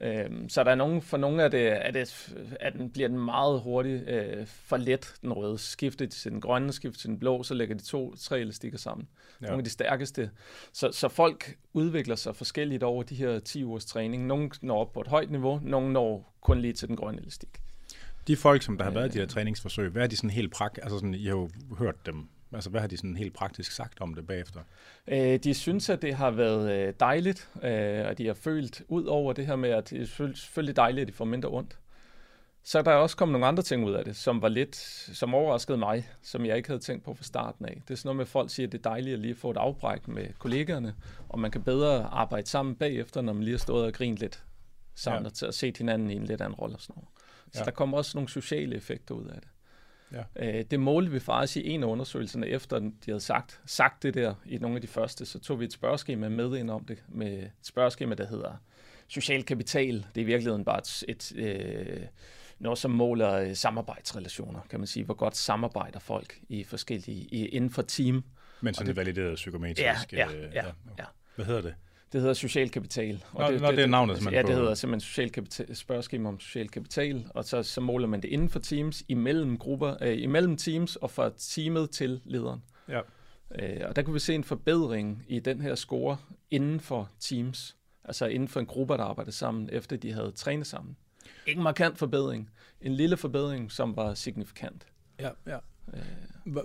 Øhm, 0.00 0.48
så 0.48 0.64
der 0.64 0.70
er 0.70 0.74
nogen, 0.74 1.02
for 1.02 1.16
nogle 1.16 1.44
af 1.44 1.50
det, 1.50 1.86
er 1.86 1.90
det, 1.90 2.34
at 2.60 2.72
den 2.72 2.90
bliver 2.90 3.08
den 3.08 3.18
meget 3.18 3.60
hurtigt 3.60 4.08
øh, 4.08 4.46
for 4.46 4.76
let, 4.76 5.14
den 5.22 5.32
røde. 5.32 5.58
Skiftet 5.58 6.10
til 6.10 6.32
den 6.32 6.40
grønne, 6.40 6.72
skiftet 6.72 7.00
til 7.00 7.10
den 7.10 7.18
blå, 7.18 7.42
så 7.42 7.54
lægger 7.54 7.74
de 7.74 7.82
to, 7.82 8.14
tre 8.16 8.40
elastikker 8.40 8.78
sammen. 8.78 9.08
Ja. 9.40 9.46
Nogle 9.46 9.60
af 9.60 9.64
de 9.64 9.70
stærkeste. 9.70 10.30
Så, 10.72 10.92
så 10.92 11.08
folk 11.08 11.56
udvikler 11.72 12.16
sig 12.16 12.36
forskelligt 12.36 12.82
over 12.82 13.02
de 13.02 13.14
her 13.14 13.38
10 13.38 13.64
ugers 13.64 13.84
træning. 13.84 14.26
Nogle 14.26 14.50
når 14.62 14.80
op 14.80 14.92
på 14.92 15.00
et 15.00 15.08
højt 15.08 15.30
niveau, 15.30 15.60
nogle 15.62 15.92
når 15.92 16.34
kun 16.40 16.60
lige 16.60 16.72
til 16.72 16.88
den 16.88 16.96
grønne 16.96 17.20
elastik. 17.20 17.60
De 18.26 18.36
folk, 18.36 18.62
som 18.62 18.78
der 18.78 18.84
har 18.84 18.90
været 18.90 19.08
i 19.08 19.12
de 19.12 19.18
her 19.18 19.26
træningsforsøg, 19.26 19.88
hvad 19.90 20.02
er 20.02 20.06
de 20.06 20.16
sådan 20.16 20.30
helt 20.30 20.52
prak... 20.52 20.78
Altså 20.82 20.98
sådan, 20.98 21.14
I 21.14 21.24
har 21.24 21.32
jo 21.32 21.50
hørt 21.78 22.06
dem 22.06 22.28
Altså, 22.52 22.70
hvad 22.70 22.80
har 22.80 22.88
de 22.88 22.96
sådan 22.96 23.16
helt 23.16 23.34
praktisk 23.34 23.72
sagt 23.72 24.00
om 24.00 24.14
det 24.14 24.26
bagefter? 24.26 24.60
Øh, 25.08 25.38
de 25.38 25.54
synes, 25.54 25.90
at 25.90 26.02
det 26.02 26.14
har 26.14 26.30
været 26.30 26.72
øh, 26.72 26.94
dejligt, 27.00 27.50
øh, 27.62 28.06
og 28.06 28.18
de 28.18 28.26
har 28.26 28.34
følt 28.34 28.82
ud 28.88 29.04
over 29.04 29.32
det 29.32 29.46
her 29.46 29.56
med, 29.56 29.70
at 29.70 29.90
det 29.90 30.02
er 30.02 30.06
selvfølgelig 30.34 30.76
dejligt, 30.76 31.02
at 31.02 31.08
de 31.08 31.12
får 31.12 31.24
mindre 31.24 31.48
ondt. 31.48 31.78
Så 32.62 32.82
der 32.82 32.90
er 32.90 32.94
også 32.94 33.16
kommet 33.16 33.32
nogle 33.32 33.46
andre 33.46 33.62
ting 33.62 33.84
ud 33.84 33.92
af 33.92 34.04
det, 34.04 34.16
som 34.16 34.42
var 34.42 34.48
lidt, 34.48 34.76
som 35.16 35.34
overraskede 35.34 35.78
mig, 35.78 36.08
som 36.22 36.46
jeg 36.46 36.56
ikke 36.56 36.68
havde 36.68 36.80
tænkt 36.80 37.04
på 37.04 37.14
fra 37.14 37.24
starten 37.24 37.64
af. 37.64 37.82
Det 37.88 37.94
er 37.94 37.96
sådan 37.96 38.08
noget 38.08 38.16
med, 38.16 38.24
at 38.24 38.28
folk 38.28 38.50
siger, 38.50 38.66
at 38.66 38.72
det 38.72 38.78
er 38.78 38.90
dejligt 38.90 39.14
at 39.14 39.20
lige 39.20 39.34
få 39.34 39.50
et 39.50 39.56
afbræk 39.56 40.08
med 40.08 40.28
kollegaerne, 40.38 40.94
og 41.28 41.38
man 41.38 41.50
kan 41.50 41.62
bedre 41.62 42.04
arbejde 42.04 42.46
sammen 42.46 42.76
bagefter, 42.76 43.20
når 43.20 43.32
man 43.32 43.42
lige 43.42 43.54
har 43.54 43.58
stået 43.58 43.86
og 43.86 43.92
grint 43.92 44.18
lidt 44.18 44.44
sammen 44.94 45.22
ja. 45.22 45.28
og 45.28 45.34
til 45.34 45.46
at 45.46 45.54
se 45.54 45.72
hinanden 45.78 46.10
i 46.10 46.14
en 46.14 46.24
lidt 46.24 46.40
anden 46.40 46.54
rolle 46.54 46.76
og 46.76 46.80
sådan 46.80 46.94
noget. 46.96 47.08
Så 47.52 47.60
ja. 47.60 47.64
der 47.64 47.70
kommer 47.70 47.98
også 47.98 48.18
nogle 48.18 48.28
sociale 48.28 48.76
effekter 48.76 49.14
ud 49.14 49.24
af 49.24 49.40
det. 49.40 49.48
Ja. 50.12 50.22
Øh, 50.36 50.64
det 50.70 50.80
målte 50.80 51.12
vi 51.12 51.20
faktisk 51.20 51.56
i 51.56 51.68
en 51.68 51.82
af 51.82 51.86
undersøgelserne, 51.86 52.46
efter 52.46 52.78
de 52.78 52.92
havde 53.06 53.20
sagt, 53.20 53.60
sagt 53.66 54.02
det 54.02 54.14
der 54.14 54.34
i 54.46 54.58
nogle 54.58 54.76
af 54.76 54.80
de 54.80 54.86
første, 54.86 55.26
så 55.26 55.38
tog 55.38 55.60
vi 55.60 55.64
et 55.64 55.72
spørgeskema 55.72 56.28
med 56.28 56.56
ind 56.56 56.70
om 56.70 56.84
det, 56.84 57.02
med 57.08 57.32
et 57.32 57.50
spørgeskema, 57.62 58.14
der 58.14 58.26
hedder 58.26 58.62
social 59.08 59.42
kapital. 59.42 59.94
Det 59.94 60.20
er 60.20 60.20
i 60.20 60.24
virkeligheden 60.24 60.64
bare 60.64 60.78
et, 60.78 61.04
et 61.08 61.32
øh, 61.36 62.06
noget, 62.58 62.78
som 62.78 62.90
måler 62.90 63.32
øh, 63.32 63.54
samarbejdsrelationer, 63.54 64.60
kan 64.70 64.80
man 64.80 64.86
sige. 64.86 65.04
Hvor 65.04 65.14
godt 65.14 65.36
samarbejder 65.36 65.98
folk 65.98 66.38
i 66.48 66.64
forskellige, 66.64 67.28
i, 67.30 67.46
inden 67.46 67.70
for 67.70 67.82
team. 67.82 68.24
Men 68.60 68.74
sådan 68.74 68.88
det, 68.88 68.96
valideret 68.96 69.34
psykometrisk. 69.34 70.12
Ja, 70.12 70.18
ja, 70.18 70.30
ja, 70.30 70.50
ja, 70.54 70.72
ja. 70.98 71.04
Hvad 71.36 71.46
hedder 71.46 71.62
det? 71.62 71.74
Det 72.12 72.20
hedder 72.20 72.34
social 72.34 72.70
kapital. 72.70 73.24
Og 73.32 73.40
nå, 73.40 73.52
det, 73.52 73.60
nå, 73.60 73.68
det, 73.68 73.76
det 73.76 73.82
er 73.82 73.88
navnet, 73.88 74.18
som 74.18 74.32
Ja, 74.32 74.42
det 74.42 74.54
hedder 74.54 74.74
simpelthen 74.74 75.00
social 75.00 75.30
kapital, 75.30 75.76
spørgeskema 75.76 76.28
om 76.28 76.40
social 76.40 76.68
kapital, 76.68 77.26
og 77.34 77.44
så, 77.44 77.62
så 77.62 77.80
måler 77.80 78.08
man 78.08 78.22
det 78.22 78.28
inden 78.28 78.48
for 78.48 78.58
teams, 78.58 79.02
imellem 79.08 79.58
grupper, 79.58 79.96
øh, 80.00 80.22
imellem 80.22 80.56
teams 80.56 80.96
og 80.96 81.10
fra 81.10 81.30
teamet 81.38 81.90
til 81.90 82.20
lederen. 82.24 82.62
Ja. 82.88 83.00
Øh, 83.54 83.88
og 83.88 83.96
der 83.96 84.02
kunne 84.02 84.14
vi 84.14 84.18
se 84.20 84.34
en 84.34 84.44
forbedring 84.44 85.24
i 85.28 85.38
den 85.38 85.60
her 85.60 85.74
score 85.74 86.16
inden 86.50 86.80
for 86.80 87.10
teams, 87.20 87.76
altså 88.04 88.26
inden 88.26 88.48
for 88.48 88.60
en 88.60 88.66
gruppe, 88.66 88.94
der 88.94 89.04
arbejdede 89.04 89.36
sammen, 89.36 89.68
efter 89.72 89.96
de 89.96 90.12
havde 90.12 90.32
trænet 90.32 90.66
sammen. 90.66 90.96
Ikke 91.46 91.58
en 91.58 91.64
markant 91.64 91.98
forbedring, 91.98 92.50
en 92.80 92.94
lille 92.94 93.16
forbedring, 93.16 93.72
som 93.72 93.96
var 93.96 94.14
signifikant. 94.14 94.86
Ja, 95.20 95.30
ja. 95.46 95.58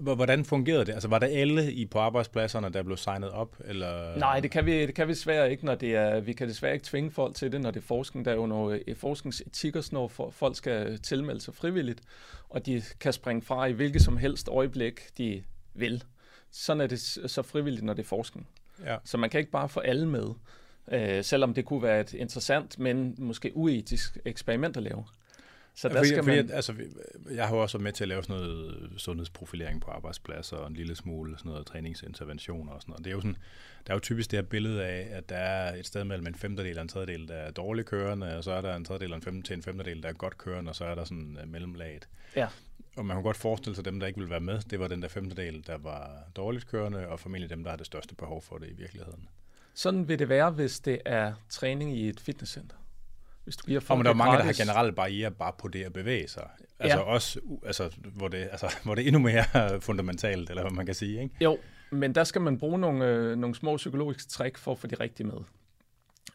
Hvordan 0.01 0.45
fungerede 0.45 0.85
det? 0.85 0.93
Altså 0.93 1.07
var 1.07 1.19
der 1.19 1.27
alle 1.27 1.73
i 1.73 1.85
på 1.85 1.99
arbejdspladserne, 1.99 2.69
der 2.69 2.83
blev 2.83 2.97
signet 2.97 3.29
op? 3.29 3.55
Eller? 3.65 4.17
Nej, 4.17 4.39
det 4.39 4.51
kan, 4.51 4.65
vi, 4.65 4.85
det 4.85 4.95
kan 4.95 5.07
vi 5.07 5.13
desværre 5.13 5.51
ikke, 5.51 5.65
når 5.65 5.75
det 5.75 5.95
er, 5.95 6.19
vi 6.19 6.33
kan 6.33 6.47
desværre 6.47 6.73
ikke 6.73 6.85
tvinge 6.85 7.11
folk 7.11 7.35
til 7.35 7.51
det, 7.51 7.61
når 7.61 7.71
det 7.71 7.79
er 7.79 7.85
forskning. 7.85 8.25
Der 8.25 8.31
er 8.31 8.35
jo 8.35 8.45
noget 8.45 8.83
øh, 8.87 8.95
forskningsetik 8.95 9.75
og 9.75 9.83
sådan 9.83 9.95
noget, 9.95 10.11
for 10.11 10.29
folk 10.29 10.55
skal 10.55 10.99
tilmelde 10.99 11.41
sig 11.41 11.55
frivilligt, 11.55 12.01
og 12.49 12.65
de 12.65 12.81
kan 12.99 13.13
springe 13.13 13.41
fra 13.41 13.65
i 13.65 13.71
hvilket 13.71 14.01
som 14.01 14.17
helst 14.17 14.49
øjeblik, 14.49 15.01
de 15.17 15.43
vil. 15.73 16.03
Sådan 16.51 16.81
er 16.81 16.87
det 16.87 16.99
så 17.31 17.41
frivilligt, 17.41 17.85
når 17.85 17.93
det 17.93 18.03
er 18.03 18.07
forskning. 18.07 18.47
Ja. 18.85 18.97
Så 19.03 19.17
man 19.17 19.29
kan 19.29 19.39
ikke 19.39 19.51
bare 19.51 19.69
få 19.69 19.79
alle 19.79 20.07
med, 20.07 20.25
øh, 20.91 21.23
selvom 21.23 21.53
det 21.53 21.65
kunne 21.65 21.83
være 21.83 21.99
et 21.99 22.13
interessant, 22.13 22.79
men 22.79 23.15
måske 23.17 23.51
uetisk 23.55 24.17
eksperiment 24.25 24.77
at 24.77 24.83
lave. 24.83 25.03
Så 25.75 25.89
der 25.89 25.95
fordi, 25.95 26.07
skal 26.07 26.23
fordi, 26.23 26.35
man... 26.35 26.51
altså, 26.51 26.73
jeg 27.31 27.47
har 27.47 27.55
jo 27.55 27.61
også 27.61 27.77
været 27.77 27.83
med 27.83 27.91
til 27.91 28.03
at 28.03 28.07
lave 28.07 28.23
sådan 28.23 28.41
noget 28.41 28.91
sundhedsprofilering 28.97 29.81
på 29.81 29.91
arbejdspladser 29.91 30.57
og 30.57 30.67
en 30.67 30.73
lille 30.73 30.95
smule 30.95 31.37
sådan 31.37 31.51
noget 31.51 31.65
træningsinterventioner 31.65 32.73
og 32.73 32.81
sådan 32.81 32.91
noget. 32.91 33.05
Det 33.05 33.11
er 33.11 33.15
jo 33.15 33.21
sådan, 33.21 33.37
der 33.87 33.93
er 33.93 33.95
jo 33.95 33.99
typisk 33.99 34.31
det 34.31 34.37
her 34.37 34.43
billede 34.43 34.85
af, 34.85 35.07
at 35.11 35.29
der 35.29 35.35
er 35.35 35.75
et 35.75 35.85
sted 35.85 36.03
mellem 36.03 36.27
en 36.27 36.35
femtedel 36.35 36.77
og 36.77 36.81
en 36.81 36.87
tredjedel, 36.87 37.27
der 37.27 37.35
er 37.35 37.51
dårligt 37.51 37.87
kørende, 37.87 38.37
og 38.37 38.43
så 38.43 38.51
er 38.51 38.61
der 38.61 38.75
en 38.75 38.85
tredjedel 38.85 39.11
og 39.11 39.15
en 39.15 39.21
femtedel 39.21 39.43
til 39.43 39.53
en 39.53 39.63
femtedel, 39.63 40.03
der 40.03 40.09
er 40.09 40.13
godt 40.13 40.37
kørende, 40.37 40.69
og 40.69 40.75
så 40.75 40.85
er 40.85 40.95
der 40.95 41.03
sådan 41.03 41.37
uh, 41.43 41.49
mellemlaget. 41.49 42.07
Ja. 42.35 42.47
Og 42.97 43.05
man 43.05 43.17
kan 43.17 43.23
godt 43.23 43.37
forestille 43.37 43.75
sig, 43.75 43.81
at 43.81 43.85
dem, 43.85 43.99
der 43.99 44.07
ikke 44.07 44.19
ville 44.19 44.29
være 44.29 44.39
med, 44.39 44.59
det 44.69 44.79
var 44.79 44.87
den 44.87 45.01
der 45.01 45.07
femtedel, 45.07 45.63
der 45.67 45.77
var 45.77 46.23
dårligt 46.35 46.67
kørende, 46.67 47.07
og 47.07 47.19
formentlig 47.19 47.49
dem, 47.49 47.63
der 47.63 47.69
har 47.69 47.77
det 47.77 47.85
største 47.85 48.15
behov 48.15 48.41
for 48.41 48.57
det 48.57 48.69
i 48.69 48.73
virkeligheden. 48.73 49.29
Sådan 49.73 50.07
vil 50.07 50.19
det 50.19 50.29
være, 50.29 50.51
hvis 50.51 50.79
det 50.79 51.01
er 51.05 51.33
træning 51.49 51.97
i 51.97 52.09
et 52.09 52.19
fitnesscenter. 52.19 52.75
Hvis 53.51 53.57
du 53.57 53.65
giver 53.65 53.79
folk 53.79 53.97
men 53.97 54.05
der 54.05 54.11
er 54.11 54.15
mange, 54.15 54.37
gratis. 54.37 54.57
der 54.57 54.65
har 54.65 54.71
generelle 54.71 54.91
barriere 54.91 55.31
bare 55.31 55.53
på 55.57 55.67
det 55.67 55.83
at 55.83 55.93
bevæge 55.93 56.27
sig. 56.27 56.49
Altså 56.79 56.97
ja. 56.97 57.03
også, 57.03 57.39
altså, 57.65 57.89
hvor, 58.15 58.27
det, 58.27 58.37
altså, 58.51 58.75
hvor 58.83 58.95
det 58.95 59.01
er 59.03 59.07
endnu 59.07 59.19
mere 59.19 59.45
fundamentalt, 59.87 60.49
eller 60.49 60.61
hvad 60.61 60.71
man 60.71 60.85
kan 60.85 60.95
sige. 60.95 61.21
Ikke? 61.21 61.35
Jo, 61.41 61.57
men 61.89 62.15
der 62.15 62.23
skal 62.23 62.41
man 62.41 62.57
bruge 62.57 62.79
nogle, 62.79 63.05
øh, 63.05 63.37
nogle 63.37 63.55
små 63.55 63.77
psykologiske 63.77 64.29
træk 64.29 64.57
for 64.57 64.71
at 64.71 64.79
få 64.79 64.87
de 64.87 64.95
rigtige 64.95 65.27
med. 65.27 65.37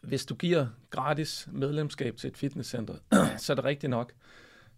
Hvis 0.01 0.25
du 0.25 0.35
giver 0.35 0.67
gratis 0.89 1.47
medlemskab 1.51 2.17
til 2.17 2.27
et 2.27 2.37
fitnesscenter, 2.37 2.95
så 3.37 3.53
er 3.53 3.55
det 3.55 3.65
rigtigt 3.65 3.89
nok, 3.89 4.13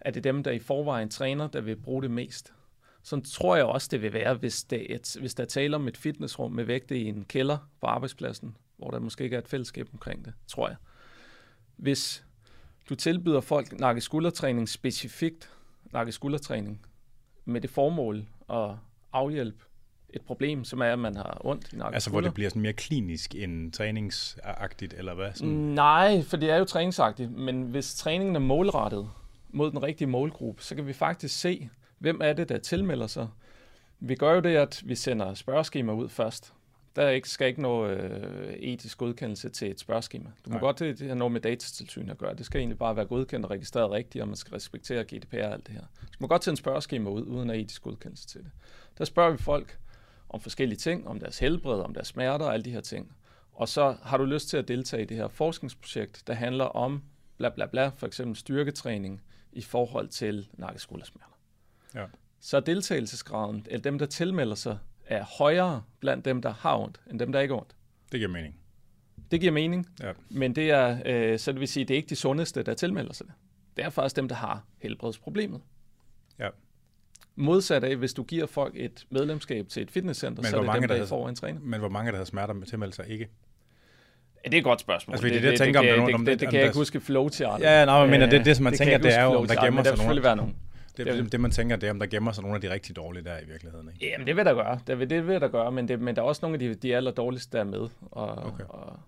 at 0.02 0.14
det 0.14 0.26
er 0.26 0.32
dem, 0.32 0.44
der 0.44 0.52
i 0.52 0.60
forvejen 0.60 1.10
træner, 1.10 1.48
der 1.48 1.62
vil 1.62 1.76
bruge 1.76 2.02
det 2.02 2.12
mest. 2.12 2.54
Så 3.04 3.22
tror 3.34 3.56
jeg 3.56 3.66
også, 3.66 3.88
det 3.92 4.02
vil 4.02 4.14
være, 4.14 4.34
hvis, 4.34 4.64
det 4.64 4.96
et, 4.96 5.16
hvis 5.20 5.34
der 5.34 5.46
taler 5.46 5.78
om 5.78 5.88
et 5.88 5.98
fitnessrum 5.98 6.52
med 6.52 6.64
vægte 6.64 6.98
i 6.98 7.06
en 7.06 7.26
kælder 7.26 7.58
på 7.82 7.88
arbejdspladsen, 7.88 8.58
hvor 8.78 8.92
der 8.92 9.00
måske 9.00 9.24
ikke 9.24 9.36
er 9.36 9.42
et 9.42 9.48
fællesskab 9.48 9.88
omkring 9.94 10.26
det, 10.26 10.34
tror 10.48 10.68
jeg 10.68 10.76
hvis 11.80 12.24
du 12.90 12.96
tilbyder 12.96 13.42
folk 13.42 13.80
nakke 13.80 14.02
skuldertræning 14.02 14.70
specifikt, 14.70 15.50
nakke 15.94 16.12
skuldertræning, 16.12 16.86
med 17.46 17.62
det 17.62 17.70
formål 17.70 18.26
at 18.50 18.72
afhjælpe 19.14 19.64
et 20.14 20.22
problem, 20.22 20.64
som 20.64 20.82
er, 20.82 20.86
at 20.86 21.00
man 21.00 21.16
har 21.16 21.42
ondt 21.46 21.74
i 21.74 21.76
nakke 21.76 21.94
Altså 21.94 22.10
hvor 22.10 22.22
det 22.22 22.34
bliver 22.34 22.50
sådan 22.50 22.62
mere 22.62 22.74
klinisk 22.74 23.36
end 23.36 23.72
træningsagtigt, 23.72 24.94
eller 24.94 25.14
hvad? 25.14 25.34
Sådan? 25.34 25.54
Nej, 25.54 26.22
for 26.24 26.38
det 26.38 26.50
er 26.50 26.58
jo 26.58 26.66
træningsagtigt, 26.66 27.32
men 27.32 27.64
hvis 27.64 27.96
træningen 27.96 28.36
er 28.36 28.40
målrettet 28.40 29.10
mod 29.50 29.72
den 29.72 29.84
rigtige 29.84 30.08
målgruppe, 30.08 30.64
så 30.64 30.76
kan 30.76 30.88
vi 30.88 30.94
faktisk 30.94 31.40
se, 31.40 31.70
hvem 31.98 32.22
er 32.24 32.34
det, 32.34 32.50
der 32.50 32.58
tilmelder 32.58 33.08
sig. 33.08 33.28
Vi 34.00 34.16
gør 34.16 34.34
jo 34.34 34.40
det, 34.40 34.56
at 34.56 34.82
vi 34.86 34.96
sender 34.96 35.34
spørgeskema 35.34 35.94
ud 35.94 36.10
først, 36.10 36.54
der 37.00 37.06
er 37.06 37.10
ikke, 37.10 37.30
skal 37.30 37.48
ikke 37.48 37.62
noget 37.62 37.98
øh, 38.00 38.54
etisk 38.54 38.98
godkendelse 38.98 39.50
til 39.50 39.72
et 39.72 39.80
spørgeskema. 39.80 40.30
Du 40.46 40.50
må 40.50 40.54
Nej. 40.54 40.60
godt 40.60 40.80
det, 40.80 41.00
det 41.00 41.08
har 41.08 41.16
noget 41.16 41.32
med 41.32 41.42
datatilsyn 41.42 42.10
at 42.10 42.18
gøre. 42.18 42.36
Det 42.36 42.46
skal 42.46 42.60
egentlig 42.60 42.78
bare 42.78 42.96
være 42.96 43.06
godkendt 43.06 43.46
og 43.46 43.52
registreret 43.52 43.92
rigtigt, 43.92 44.22
og 44.22 44.28
man 44.28 44.38
skal 44.38 44.52
respektere 44.54 45.04
GDPR 45.04 45.38
og 45.38 45.54
alt 45.54 45.68
det 45.68 45.76
her. 45.76 45.82
Så 46.02 46.08
du 46.12 46.18
må 46.20 46.28
godt 46.28 46.42
tage 46.42 46.52
en 46.52 46.58
spørgeskema 46.58 47.10
ud, 47.10 47.22
uden 47.22 47.50
at 47.50 47.60
etisk 47.60 47.82
godkendelse 47.82 48.28
til 48.28 48.42
det. 48.42 48.52
Der 48.98 49.06
spørger 49.06 49.32
vi 49.32 49.38
folk 49.38 49.78
om 50.30 50.42
forskellige 50.42 50.78
ting, 50.78 51.08
om 51.08 51.20
deres 51.20 51.40
helbred, 51.40 51.80
om 51.82 51.94
deres 51.94 52.08
smerter 52.08 52.46
og 52.46 52.54
alle 52.54 52.64
de 52.64 52.72
her 52.72 52.82
ting. 52.82 53.16
Og 53.54 53.70
så 53.70 53.96
har 54.04 54.18
du 54.18 54.26
lyst 54.26 54.50
til 54.50 54.58
at 54.58 54.68
deltage 54.68 55.02
i 55.02 55.06
det 55.06 55.18
her 55.18 55.28
forskningsprojekt, 55.28 56.24
der 56.28 56.34
handler 56.34 56.66
om 56.66 57.04
bla 57.38 57.50
bla 57.50 57.66
bla, 57.66 57.88
for 57.88 58.08
eksempel 58.08 58.36
styrketræning 58.36 59.22
i 59.52 59.62
forhold 59.62 60.08
til 60.08 60.48
nakkeskuldersmerter. 60.54 61.38
Ja. 61.96 62.06
Så 62.40 62.60
deltagelsesgraden, 62.60 63.66
eller 63.70 63.82
dem, 63.82 64.00
der 64.00 64.06
tilmelder 64.06 64.56
sig, 64.56 64.78
er 65.10 65.24
højere 65.24 65.84
blandt 66.00 66.26
dem, 66.26 66.42
der 66.42 66.54
har 66.54 66.78
ondt, 66.78 67.02
end 67.10 67.20
dem, 67.20 67.32
der 67.32 67.40
ikke 67.40 67.54
har 67.54 67.60
ondt. 67.60 67.76
Det 68.12 68.20
giver 68.20 68.32
mening. 68.32 68.56
Det 69.32 69.40
giver 69.40 69.52
mening, 69.52 69.88
ja. 70.00 70.12
men 70.30 70.56
det 70.56 70.72
er, 70.72 70.98
øh, 71.06 71.40
så 71.40 71.52
det 71.52 71.60
vil 71.60 71.68
sige, 71.68 71.86
det 71.86 71.94
er 71.94 71.98
ikke 71.98 72.10
de 72.10 72.16
sundeste, 72.16 72.64
der 72.64 72.74
tilmelder 72.74 73.14
sig 73.14 73.28
det. 73.28 73.36
Det 73.78 73.86
er 73.86 73.90
faktisk 73.90 74.16
dem, 74.16 74.28
der 74.28 74.36
har 74.36 74.64
helbredsproblemet. 74.78 75.62
Ja. 76.40 76.48
Modsat 77.36 77.84
af, 77.84 77.96
hvis 77.96 78.14
du 78.14 78.24
giver 78.24 78.46
folk 78.46 78.74
et 78.78 79.06
medlemskab 79.10 79.68
til 79.68 79.84
et 79.84 79.92
fitnesscenter, 79.92 80.42
men 80.42 80.50
så 80.50 80.56
er 80.56 80.62
det 80.62 80.68
mange, 80.68 80.82
dem, 80.82 80.88
der, 80.88 80.98
der 80.98 81.06
får 81.06 81.30
en 81.30 81.36
træner. 81.36 81.60
Men 81.60 81.80
hvor 81.80 81.90
mange, 81.90 82.12
der 82.12 82.18
har 82.18 82.26
smerter 82.26 82.54
med 82.54 82.68
tilmelde 82.68 82.96
sig 82.96 83.10
ikke? 83.10 83.30
Ja, 84.46 84.50
det 84.50 84.54
er 84.54 84.58
et 84.58 84.64
godt 84.64 84.82
spørgsmål. 84.82 85.14
Altså, 85.14 85.28
det, 85.28 85.34
det, 85.34 85.44
det, 85.44 85.58
tænker, 85.58 85.82
det, 85.82 85.90
kan, 85.90 86.00
om 86.00 86.06
det, 86.06 86.18
det, 86.18 86.20
det, 86.20 86.28
det, 86.28 86.40
det 86.40 86.50
kan 86.50 86.60
jeg 86.60 86.66
ikke 86.66 86.78
huske 86.78 87.00
flow 87.00 87.30
til. 87.30 87.48
Ja, 87.60 87.86
nej, 87.86 88.08
men 88.08 88.22
det, 88.22 88.46
det, 88.46 88.56
som 88.56 88.64
man 88.64 88.74
det 88.74 88.78
tænker, 88.78 88.98
det 88.98 89.18
er 89.18 89.24
jo, 89.24 89.34
om 89.34 89.48
der 89.48 89.66
gemmer 89.66 89.66
sig 89.66 89.72
nogen. 89.72 89.86
Der 89.86 89.96
selvfølgelig 89.96 90.24
være 90.24 90.36
nogen. 90.36 90.56
Det, 91.06 91.24
det, 91.24 91.32
det, 91.32 91.40
man 91.40 91.52
tænker, 91.52 91.76
det 91.76 91.88
er, 91.88 91.92
om 91.92 92.00
der 92.00 92.06
gemmer 92.06 92.32
sig 92.32 92.42
nogle 92.42 92.56
af 92.56 92.62
de 92.62 92.72
rigtig 92.72 92.96
dårlige 92.96 93.24
der 93.24 93.40
i 93.40 93.46
virkeligheden. 93.46 93.90
Ikke? 93.94 94.06
Jamen, 94.06 94.28
det 94.28 94.36
vil 94.36 94.46
der 94.46 94.54
gøre. 94.54 94.80
Det 94.88 95.00
vil, 95.00 95.10
det 95.10 95.28
vil 95.28 95.42
der 95.42 95.48
gøre, 95.48 95.72
men, 95.72 95.88
det, 95.88 96.00
men 96.02 96.16
der 96.16 96.22
er 96.22 96.26
også 96.26 96.40
nogle 96.44 96.56
af 96.56 96.60
de, 96.60 96.74
de 96.74 96.96
aller 96.96 97.12
dårligste, 97.12 97.58
der 97.58 97.60
er 97.60 97.68
med. 97.68 97.88
Og, 98.12 98.38
okay. 98.38 98.64
og, 98.70 99.00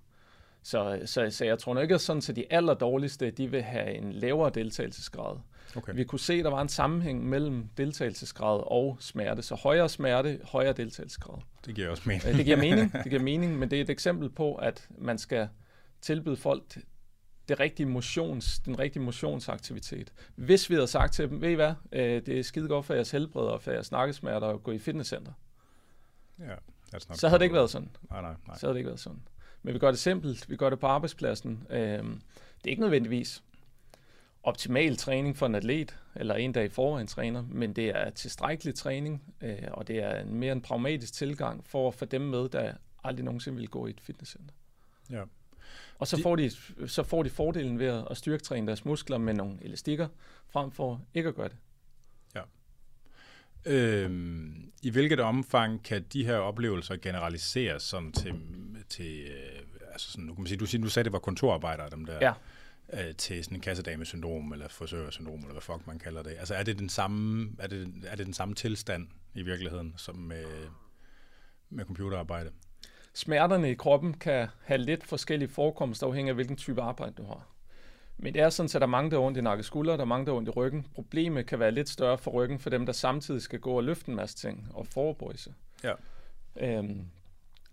Så, 0.64 1.00
så, 1.06 1.30
så 1.30 1.46
jeg 1.46 1.60
tror 1.60 1.74
nok 1.74 1.84
ikke, 1.84 1.96
at 1.96 2.02
sådan, 2.02 2.22
så 2.22 2.34
de 2.34 2.46
aller 2.50 2.74
dårligste, 2.74 3.32
de 3.32 3.52
vil 3.52 3.62
have 3.62 3.96
en 3.96 4.14
lavere 4.14 4.52
deltagelsesgrad. 4.54 5.38
Okay. 5.76 5.94
Vi 5.96 6.04
kunne 6.04 6.20
se, 6.20 6.34
at 6.34 6.44
der 6.44 6.52
var 6.52 6.62
en 6.62 6.70
sammenhæng 6.70 7.30
mellem 7.30 7.70
deltagelsesgrad 7.78 8.62
og 8.66 8.98
smerte. 9.00 9.42
Så 9.42 9.56
højere 9.56 9.90
smerte, 9.90 10.40
højere 10.44 10.74
deltagelsesgrad. 10.74 11.38
Det 11.66 11.76
giver 11.76 11.90
også 11.90 12.04
mening. 12.06 12.38
Det 12.38 12.46
giver 12.46 12.58
mening, 12.68 12.94
det 12.94 13.10
giver 13.10 13.22
mening, 13.22 13.60
men 13.60 13.72
det 13.72 13.78
er 13.78 13.82
et 13.82 13.90
eksempel 13.90 14.30
på, 14.30 14.56
at 14.56 14.88
man 14.98 15.18
skal 15.18 15.48
tilbyde 16.02 16.38
folk 16.38 16.64
det 17.52 17.60
rigtige 17.60 17.86
motions, 17.86 18.60
den 18.60 18.80
rigtige 18.80 19.04
motionsaktivitet. 19.04 20.14
Hvis 20.36 20.70
vi 20.70 20.76
havde 20.76 20.88
sagt 20.88 21.14
til 21.14 21.30
dem, 21.30 21.42
ved 21.42 21.50
I 21.50 21.54
hvad, 21.54 21.74
øh, 21.92 22.26
det 22.26 22.40
er 22.40 22.44
skide 22.44 22.68
godt 22.68 22.86
for 22.86 22.94
jeres 22.94 23.12
helbred 23.12 23.46
og 23.48 23.62
for 23.62 23.72
jeres 23.72 23.92
nakkesmerter 23.92 24.48
at 24.48 24.64
gå 24.64 24.72
i 24.72 24.80
fitnesscenter. 24.80 25.32
Ja, 26.40 26.56
så 27.00 27.28
havde 27.28 27.40
det 27.40 27.46
ikke 27.46 27.56
været 27.56 27.70
sådan. 27.70 27.90
Nej, 28.10 28.22
nej, 28.22 28.34
nej. 28.48 28.58
Så 28.58 28.66
havde 28.68 28.74
det 28.74 28.80
ikke 28.80 28.88
været 28.88 29.00
sådan. 29.00 29.22
Men 29.64 29.74
vi 29.74 29.80
gør 29.80 29.92
det 29.92 30.00
simpelt, 30.00 30.50
vi 30.50 30.56
gør 30.56 30.70
det 30.70 30.80
på 30.80 30.88
arbejdspladsen. 30.88 31.68
Øh, 31.70 31.80
det 31.80 32.66
er 32.66 32.70
ikke 32.70 32.82
nødvendigvis 32.82 33.44
optimal 34.44 34.98
træning 34.98 35.38
for 35.38 35.46
en 35.46 35.56
atlet, 35.56 35.98
eller 36.16 36.36
en 36.36 36.52
dag 36.52 36.66
i 36.66 36.70
forvejen 36.70 37.08
træner, 37.08 37.42
men 37.42 37.74
det 37.74 37.90
er 37.90 38.10
tilstrækkelig 38.10 38.76
træning, 38.76 39.34
øh, 39.42 39.58
og 39.72 39.88
det 39.88 40.04
er 40.04 40.20
en 40.20 40.36
mere 40.36 40.52
en 40.52 40.62
pragmatisk 40.62 41.14
tilgang 41.14 41.66
for 41.66 41.88
at 41.88 41.94
få 41.94 42.06
dem 42.06 42.22
med, 42.22 42.50
der 42.50 42.74
aldrig 43.04 43.26
nogensinde 43.26 43.58
vil 43.58 43.70
gå 43.70 43.88
i 43.88 43.90
et 43.90 44.02
fitnesscenter. 44.02 44.54
Ja. 45.10 45.24
Og 46.02 46.08
så, 46.08 46.18
de... 46.18 46.22
får 46.22 46.36
de, 46.36 46.52
så 46.88 47.04
får 47.04 47.24
de 47.24 47.30
fordelen 47.30 47.80
ved 47.80 48.04
at 48.10 48.18
styrketræne 48.18 48.68
deres 48.68 48.86
muskler 48.86 49.18
med 49.18 49.34
nogle 49.34 49.58
elastikker, 49.62 50.08
frem 50.50 50.72
for 50.72 51.02
ikke 51.14 51.30
at 51.30 51.36
gøre 51.36 51.50
det. 51.50 51.58
Ja. 52.36 52.42
Øhm, 53.66 54.72
I 54.82 54.90
hvilket 54.90 55.20
omfang 55.20 55.84
kan 55.84 56.06
de 56.14 56.26
her 56.26 56.36
oplevelser 56.36 56.96
generaliseres 56.96 57.84
sådan 57.84 58.12
til, 58.12 58.34
til 58.90 59.22
øh, 59.22 59.92
altså 59.92 60.12
sådan, 60.12 60.26
nu 60.26 60.34
kan 60.34 60.42
man 60.42 60.48
sige, 60.48 60.80
du, 60.80 60.84
du 60.86 60.90
sagde, 60.90 61.04
det 61.04 61.14
var 61.14 61.20
kontorarbejdere, 61.20 61.90
dem 61.90 62.06
der. 62.06 62.18
Ja 62.22 62.34
øh, 62.94 63.16
til 63.16 63.44
sådan 63.44 63.58
en 63.58 63.62
kassedame-syndrom, 63.62 64.54
eller 64.54 64.68
frisør-syndrom, 64.68 65.40
eller 65.40 65.52
hvad 65.52 65.62
fuck 65.62 65.88
man 65.88 66.00
kalder 66.00 66.24
det. 66.24 66.36
Altså 66.40 66.56
er 66.56 66.64
det 66.64 66.80
den 66.80 66.90
samme, 66.90 67.52
er 67.60 67.68
det, 67.68 67.94
er 68.06 68.16
det 68.16 68.26
den 68.26 68.34
samme 68.34 68.56
tilstand 68.56 69.08
i 69.36 69.42
virkeligheden, 69.42 69.94
som 69.98 70.16
med, 70.16 70.46
med 71.70 71.86
computerarbejde? 71.86 72.52
Smerterne 73.14 73.72
i 73.72 73.74
kroppen 73.74 74.14
kan 74.14 74.48
have 74.64 74.78
lidt 74.78 75.04
forskellige 75.04 75.50
forekomster, 75.50 76.08
afhængig 76.08 76.30
af 76.30 76.36
hvilken 76.36 76.56
type 76.56 76.82
arbejde 76.82 77.14
du 77.18 77.24
har. 77.24 77.48
Men 78.18 78.34
det 78.34 78.42
er 78.42 78.50
sådan, 78.50 78.66
at 78.66 78.74
der 78.74 78.80
er 78.80 78.86
mange, 78.86 79.12
der 79.12 79.18
har 79.18 79.26
ondt 79.26 79.38
i 79.38 79.42
nakke 79.42 79.64
skulder, 79.64 79.96
der 79.96 80.04
er 80.04 80.08
mange, 80.08 80.26
der 80.26 80.32
har 80.32 80.38
ondt 80.38 80.50
i 80.50 80.52
ryggen. 80.52 80.88
Problemet 80.96 81.46
kan 81.46 81.60
være 81.60 81.72
lidt 81.72 81.90
større 81.90 82.18
for 82.18 82.32
ryggen 82.32 82.60
for 82.60 82.70
dem, 82.70 82.86
der 82.86 82.94
samtidig 82.94 83.42
skal 83.42 83.60
gå 83.60 83.72
og 83.72 83.84
løfte 83.84 84.10
en 84.10 84.16
masse 84.16 84.38
ting 84.38 84.68
og 84.74 84.88
forbøjse. 84.88 85.54
Ja. 85.84 85.94
Øhm, 86.60 87.06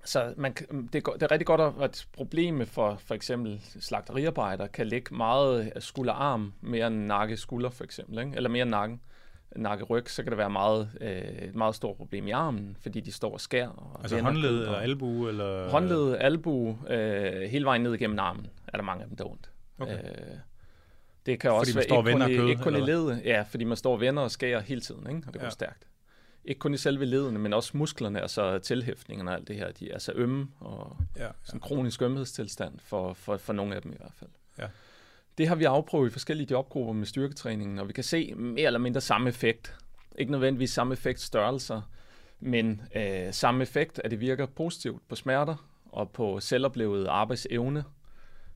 så 0.05 0.35
man, 0.37 0.55
det, 0.93 1.07
er, 1.07 1.13
det 1.13 1.23
er 1.23 1.31
rigtig 1.31 1.47
godt, 1.47 1.61
at 1.61 1.91
et 1.91 2.09
problem 2.13 2.67
for 2.67 2.97
for 2.97 3.15
eksempel 3.15 3.61
slagteriarbejdere 3.81 4.69
kan 4.69 4.87
ligge 4.87 5.15
meget 5.15 5.73
skulder-arm 5.79 6.53
mere 6.61 6.87
end 6.87 6.97
nakke-skulder 6.97 7.71
for 7.71 7.85
eksempel, 7.85 8.19
ikke? 8.19 8.33
eller 8.37 8.51
mere 8.51 8.63
end 8.63 8.71
nakken 8.71 9.01
nakke-ryg, 9.57 10.11
så 10.11 10.23
kan 10.23 10.31
det 10.31 10.39
være 10.39 10.51
meget, 10.51 10.91
øh, 11.01 11.49
et 11.49 11.55
meget 11.55 11.75
stort 11.75 11.97
problem 11.97 12.29
i 12.29 12.31
armen, 12.31 12.77
fordi 12.81 13.01
de 13.01 13.13
står 13.13 13.33
og 13.33 13.41
skærer. 13.41 13.69
Og 13.69 14.01
altså 14.01 14.21
håndled 14.21 14.59
eller 14.59 14.77
albu? 14.77 15.29
Eller? 15.29 15.71
Håndled, 15.71 16.17
albu, 16.21 16.79
øh, 16.89 17.43
hele 17.51 17.65
vejen 17.65 17.83
ned 17.83 17.95
igennem 17.95 18.19
armen 18.19 18.47
er 18.69 18.77
der 18.77 18.85
mange 18.85 19.03
af 19.03 19.09
dem, 19.09 19.17
der 19.17 19.25
ondt. 19.25 19.51
Okay. 19.79 19.99
Øh, 19.99 20.39
det 21.27 21.41
kan 21.41 21.51
også 21.51 21.73
fordi 21.73 21.87
være 21.87 21.99
ikke, 21.99 22.13
kun, 22.13 22.37
kød, 22.37 22.49
ikke 22.49 22.63
kun 22.63 22.77
i 22.77 22.81
ledet, 22.81 23.23
ja, 23.25 23.43
fordi 23.43 23.65
man 23.65 23.77
står 23.77 23.93
og 23.93 24.01
vender 24.01 24.23
og 24.23 24.31
skærer 24.31 24.61
hele 24.61 24.81
tiden, 24.81 25.07
ikke? 25.07 25.23
og 25.27 25.33
det 25.33 25.41
går 25.41 25.47
ja. 25.47 25.51
stærkt 25.51 25.89
ikke 26.49 26.59
kun 26.59 26.75
i 26.75 26.77
selve 26.77 27.05
ledene, 27.05 27.39
men 27.39 27.53
også 27.53 27.77
musklerne, 27.77 28.21
altså 28.21 28.59
tilhæftningerne 28.59 29.31
og 29.31 29.35
alt 29.35 29.49
det 29.49 29.57
her, 29.57 29.73
de 29.73 29.91
er 29.91 29.99
så 29.99 30.13
ømme 30.15 30.49
og 30.61 30.97
ja, 31.17 31.25
ja. 31.25 31.31
sådan 31.43 31.61
kronisk 31.61 32.03
ømhedstilstand 32.03 32.79
for, 32.79 33.13
for, 33.15 33.37
for 33.37 33.53
nogle 33.53 33.77
af 33.77 33.83
dem 33.83 33.93
i 33.93 33.97
hvert 33.99 34.13
fald. 34.15 34.31
Ja. 34.59 34.67
Det 35.39 35.49
har 35.49 35.55
vi 35.55 35.65
afprøvet 35.65 36.09
i 36.09 36.13
forskellige 36.13 36.49
jobgrupper 36.51 36.93
med 36.93 37.07
styrketræningen, 37.07 37.79
og 37.79 37.89
vi 37.89 37.93
kan 37.93 38.05
se 38.05 38.35
mere 38.35 38.67
eller 38.67 38.79
mindre 38.79 39.01
samme 39.01 39.29
effekt. 39.29 39.77
Ikke 40.19 40.33
nødvendigvis 40.33 40.71
samme 40.71 40.93
effekt 40.93 41.21
størrelser, 41.21 41.83
men 42.41 42.83
øh, 42.97 43.33
samme 43.33 43.63
effekt, 43.63 44.01
at 44.05 44.11
det 44.11 44.21
virker 44.21 44.47
positivt 44.47 45.09
på 45.09 45.17
smerter 45.17 45.69
og 45.87 46.11
på 46.11 46.41
selvoplevet 46.41 47.07
arbejdsevne. 47.07 47.85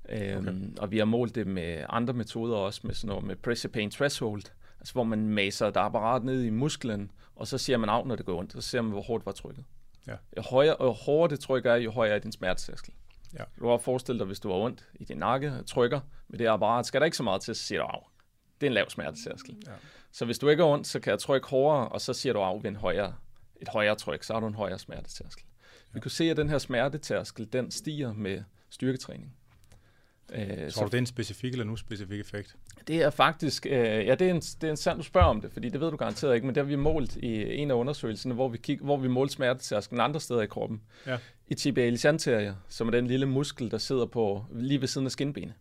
Øhm, 0.09 0.39
okay. 0.39 0.53
og 0.79 0.91
vi 0.91 0.99
har 0.99 1.05
målt 1.05 1.35
det 1.35 1.47
med 1.47 1.85
andre 1.89 2.15
metoder 2.15 2.57
også, 2.57 2.81
med 2.85 2.95
sådan 2.95 3.09
noget 3.09 3.25
med 3.25 3.37
pressure 3.37 3.73
pain 3.73 3.91
threshold, 3.91 4.43
altså 4.81 4.93
hvor 4.93 5.05
man 5.05 5.29
maser 5.29 5.69
et 5.69 5.77
apparat 5.77 6.25
ned 6.25 6.43
i 6.43 6.51
musklen, 6.51 7.11
og 7.37 7.47
så 7.47 7.59
ser 7.59 7.77
man 7.77 7.89
af, 7.89 8.07
når 8.07 8.17
det 8.17 8.27
går 8.27 8.39
ondt, 8.39 8.55
og 8.55 8.63
så 8.63 8.69
ser 8.69 8.83
man, 8.83 8.93
hvor 8.93 9.03
hårdt 9.03 9.27
var 9.27 9.33
trykket. 9.33 9.65
Ja. 10.07 10.15
Jo, 10.37 10.43
højere, 10.43 10.77
jo 10.81 10.91
hårdere 10.91 11.31
det 11.31 11.41
tryk 11.41 11.67
er, 11.67 11.75
jo 11.75 11.91
højere 11.91 12.15
er 12.15 12.19
din 12.19 12.33
smertesærskel. 12.33 12.93
Ja. 13.39 13.45
Du 13.61 13.69
har 13.69 13.79
forestillet 13.79 14.21
dig, 14.21 14.27
hvis 14.27 14.41
du 14.41 14.49
har 14.49 14.57
ondt 14.57 14.89
i 14.95 15.05
din 15.05 15.17
nakke 15.17 15.53
og 15.53 15.67
trykker 15.67 16.01
med 16.33 16.39
det 16.39 16.47
apparat, 16.47 16.87
skal 16.87 17.01
der 17.01 17.05
ikke 17.05 17.17
så 17.17 17.23
meget 17.23 17.43
til, 17.43 17.55
så 17.55 17.63
siger 17.63 17.81
du 17.81 17.87
af. 17.87 18.11
Det 18.61 18.67
er 18.67 18.71
en 18.71 18.75
lav 18.75 18.91
smertesærskel. 18.91 19.57
Ja. 19.67 19.73
Så 20.13 20.25
hvis 20.25 20.39
du 20.39 20.49
ikke 20.49 20.63
har 20.63 20.71
ondt, 20.71 20.87
så 20.87 21.01
kan 21.01 21.11
jeg 21.11 21.19
trykke 21.19 21.49
hårdere, 21.49 21.89
og 21.89 22.01
så 22.01 22.13
siger 22.13 22.33
du 22.33 22.39
af 22.39 22.63
ved 22.63 22.71
en 22.71 22.77
højere, 22.77 23.15
et 23.61 23.69
højere 23.69 23.95
tryk, 23.95 24.23
så 24.23 24.33
har 24.33 24.41
du 24.41 24.47
en 24.47 24.55
højere 24.55 24.79
smertetærskel. 24.79 25.45
Ja. 25.45 25.67
Vi 25.95 26.01
kunne 26.01 26.11
se, 26.11 26.31
at 26.31 26.37
den 26.37 26.49
her 26.49 26.59
smertetærskel, 26.59 27.53
den 27.53 27.71
stiger 27.71 28.13
med 28.13 28.43
styrketræning. 28.71 29.37
Øh, 30.33 30.59
Tror 30.59 30.69
så, 30.69 30.81
du, 30.81 30.87
det 30.87 30.95
er 30.95 30.99
en 30.99 31.07
specifik 31.07 31.53
eller 31.53 31.65
en 31.65 31.71
uspecifik 31.71 32.21
effekt? 32.21 32.57
Det 32.87 33.03
er 33.03 33.11
faktisk, 33.11 33.67
øh, 33.67 33.73
ja, 33.73 34.15
det 34.15 34.27
er, 34.27 34.31
en, 34.31 34.41
det 34.41 34.65
er 34.65 34.71
en 34.71 34.77
sand, 34.77 34.99
du 34.99 35.05
spørger 35.05 35.27
om 35.27 35.41
det, 35.41 35.53
fordi 35.53 35.69
det 35.69 35.81
ved 35.81 35.91
du 35.91 35.97
garanteret 35.97 36.35
ikke, 36.35 36.47
men 36.47 36.55
det 36.55 36.63
har 36.63 36.69
vi 36.69 36.77
målt 36.77 37.17
i 37.17 37.55
en 37.55 37.71
af 37.71 37.75
undersøgelserne, 37.75 38.35
hvor 38.35 38.49
vi, 38.49 38.59
kig, 38.59 38.79
hvor 38.79 38.97
vi 38.97 39.09
målte 39.09 39.35
smertetærsken 39.35 40.01
andre 40.01 40.21
steder 40.21 40.43
i 40.43 40.47
kroppen. 40.47 40.83
Ja. 41.07 41.19
I 41.49 41.55
tibialis 41.55 42.05
anterior, 42.05 42.55
som 42.69 42.87
er 42.87 42.91
den 42.91 43.07
lille 43.07 43.27
muskel, 43.27 43.71
der 43.71 43.79
sidder 43.79 44.07
på 44.07 44.45
lige 44.53 44.81
ved 44.81 44.89
siden 44.89 45.07
af 45.07 45.11
skinbenet. 45.11 45.55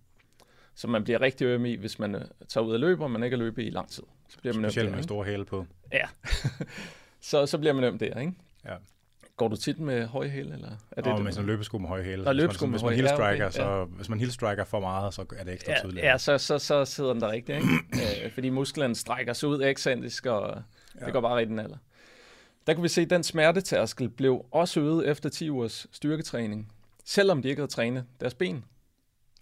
Så 0.75 0.87
man 0.87 1.03
bliver 1.03 1.21
rigtig 1.21 1.45
øm 1.45 1.65
i, 1.65 1.75
hvis 1.75 1.99
man 1.99 2.15
øh, 2.15 2.21
tager 2.47 2.65
ud 2.65 2.73
og 2.73 2.79
løber, 2.79 3.03
og 3.03 3.11
man 3.11 3.23
ikke 3.23 3.37
har 3.37 3.43
løbet 3.43 3.63
i 3.63 3.69
lang 3.69 3.89
tid. 3.89 4.03
Så 4.29 4.37
bliver 4.39 4.53
man 4.53 4.71
Specielt 4.71 4.95
med 4.95 5.03
store 5.03 5.25
hæle 5.25 5.45
på. 5.45 5.65
Ja, 5.93 6.05
så, 7.29 7.45
så 7.45 7.57
bliver 7.57 7.73
man 7.73 7.83
øm 7.83 7.97
der, 7.97 8.19
ikke? 8.19 8.33
Ja. 8.65 8.75
Går 9.37 9.47
du 9.47 9.55
tit 9.55 9.79
med 9.79 10.07
høje 10.07 10.29
hæle? 10.29 10.53
Eller 10.53 10.69
er 10.91 11.01
det 11.01 11.13
oh, 11.13 11.23
med 11.23 11.31
sådan 11.31 11.47
løbesko 11.47 11.77
med 11.77 11.89
høje 11.89 12.03
hæle. 12.03 12.27
Og 12.27 12.35
løbesko 12.35 12.65
med 12.65 12.79
høje 12.79 12.95
hæle. 12.95 13.07
Hvis 13.07 13.19
man 13.19 13.27
striker, 13.27 13.43
ja, 13.43 13.47
okay. 13.47 13.85
så, 13.87 13.95
hvis 13.95 14.09
man 14.09 14.19
heel 14.19 14.31
striker 14.31 14.63
for 14.63 14.79
meget, 14.79 15.13
så 15.13 15.25
er 15.37 15.43
det 15.43 15.53
ekstra 15.53 15.71
ja, 15.71 15.79
tydeligt. 15.79 16.05
Ja, 16.05 16.17
så, 16.17 16.37
så, 16.37 16.59
så 16.59 16.85
sidder 16.85 17.13
den 17.13 17.21
der 17.21 17.31
rigtigt, 17.31 17.57
ikke? 17.57 17.69
øh, 18.25 18.31
fordi 18.31 18.49
musklen 18.49 18.95
strækker 18.95 19.33
sig 19.33 19.49
ud 19.49 19.63
ekscentrisk, 19.63 20.25
og 20.25 20.61
ja. 20.99 21.05
det 21.05 21.13
går 21.13 21.21
bare 21.21 21.37
rigtig 21.37 21.59
alder. 21.59 21.77
Der 22.67 22.73
kunne 22.73 22.81
vi 22.81 22.87
se, 22.87 23.01
at 23.01 23.09
den 23.09 23.23
smertetærskel 23.23 24.09
blev 24.09 24.45
også 24.51 24.79
øget 24.79 25.09
efter 25.09 25.29
10 25.29 25.49
ugers 25.49 25.87
styrketræning, 25.91 26.71
selvom 27.05 27.41
de 27.41 27.49
ikke 27.49 27.59
havde 27.59 27.71
trænet 27.71 28.05
deres 28.19 28.33
ben. 28.33 28.65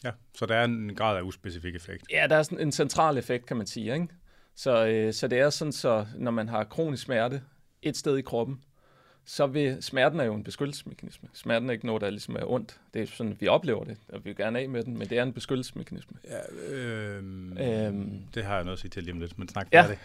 Ja, 0.04 0.12
så 0.34 0.46
der 0.46 0.56
er 0.56 0.66
en 0.66 0.96
grad 0.96 1.18
af 1.18 1.22
uspecifik 1.22 1.76
effekt. 1.76 2.06
Ja, 2.12 2.28
der 2.30 2.36
er 2.36 2.44
sådan 2.44 2.60
en 2.60 2.72
central 2.72 3.18
effekt, 3.18 3.46
kan 3.46 3.58
man 3.58 3.68
sige. 3.68 3.94
Ikke? 3.94 4.08
Så, 4.56 4.88
øh, 4.88 5.14
så 5.14 5.28
det 5.28 5.40
er 5.40 5.50
sådan, 5.50 5.72
så 5.72 6.06
når 6.16 6.32
man 6.32 6.50
har 6.50 6.64
kronisk 6.64 7.04
smerte 7.04 7.42
et 7.82 7.98
sted 7.98 8.18
i 8.18 8.22
kroppen, 8.22 8.62
så 9.26 9.48
vil 9.48 9.78
smerten 9.82 10.20
er 10.20 10.24
jo 10.24 10.34
en 10.34 10.44
beskyttelsesmekanisme. 10.44 11.30
Smerten 11.34 11.70
er 11.70 11.74
ikke 11.74 11.86
noget, 11.86 12.02
der 12.02 12.10
ligesom 12.10 12.36
er 12.36 12.46
ondt. 12.46 12.80
Det 12.94 13.02
er 13.02 13.08
sådan, 13.08 13.38
vi 13.40 13.48
oplever 13.48 13.84
det, 13.84 13.98
og 14.10 14.20
vi 14.26 14.30
vil 14.30 14.36
gerne 14.36 14.60
af 14.60 14.70
med 14.70 14.84
den, 14.84 14.98
men 14.98 15.10
det 15.10 15.18
er 15.18 15.24
en 15.24 15.34
beskyttelsesmekanisme. 15.34 16.18
Ja, 16.30 16.74
øh, 16.74 17.18
øhm, 17.88 18.22
det 18.36 18.44
har 18.44 18.56
jeg 18.56 18.64
noget 18.64 18.78
at 18.78 18.82
sige 18.82 18.90
til 18.90 19.04
lige 19.04 19.14
om 19.14 19.20
lidt, 19.20 19.40
men 19.40 19.48
snak 19.48 19.68
ja. 19.72 19.88
det. 19.88 19.98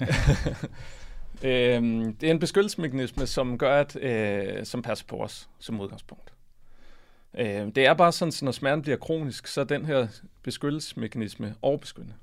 øhm, 1.51 2.15
det 2.15 2.27
er 2.27 2.31
en 2.31 2.39
beskyttelsesmekanisme, 2.39 3.27
som 3.27 3.59
gør, 3.59 3.81
at, 3.81 3.97
øh, 3.97 4.65
som 4.65 4.83
passer 4.83 5.07
på 5.07 5.17
os 5.17 5.49
som 5.59 5.81
udgangspunkt. 5.81 6.34
Øh, 7.38 7.47
det 7.47 7.79
er 7.79 7.94
bare 7.94 8.12
sådan, 8.12 8.29
at 8.29 8.42
når 8.42 8.53
smerten 8.53 8.83
bliver 8.83 8.97
kronisk, 8.97 9.47
så 9.47 9.61
er 9.61 9.64
den 9.64 9.85
her 9.85 10.07
beskyttelsesmekanisme 10.42 11.55
overbeskyttende. 11.62 12.16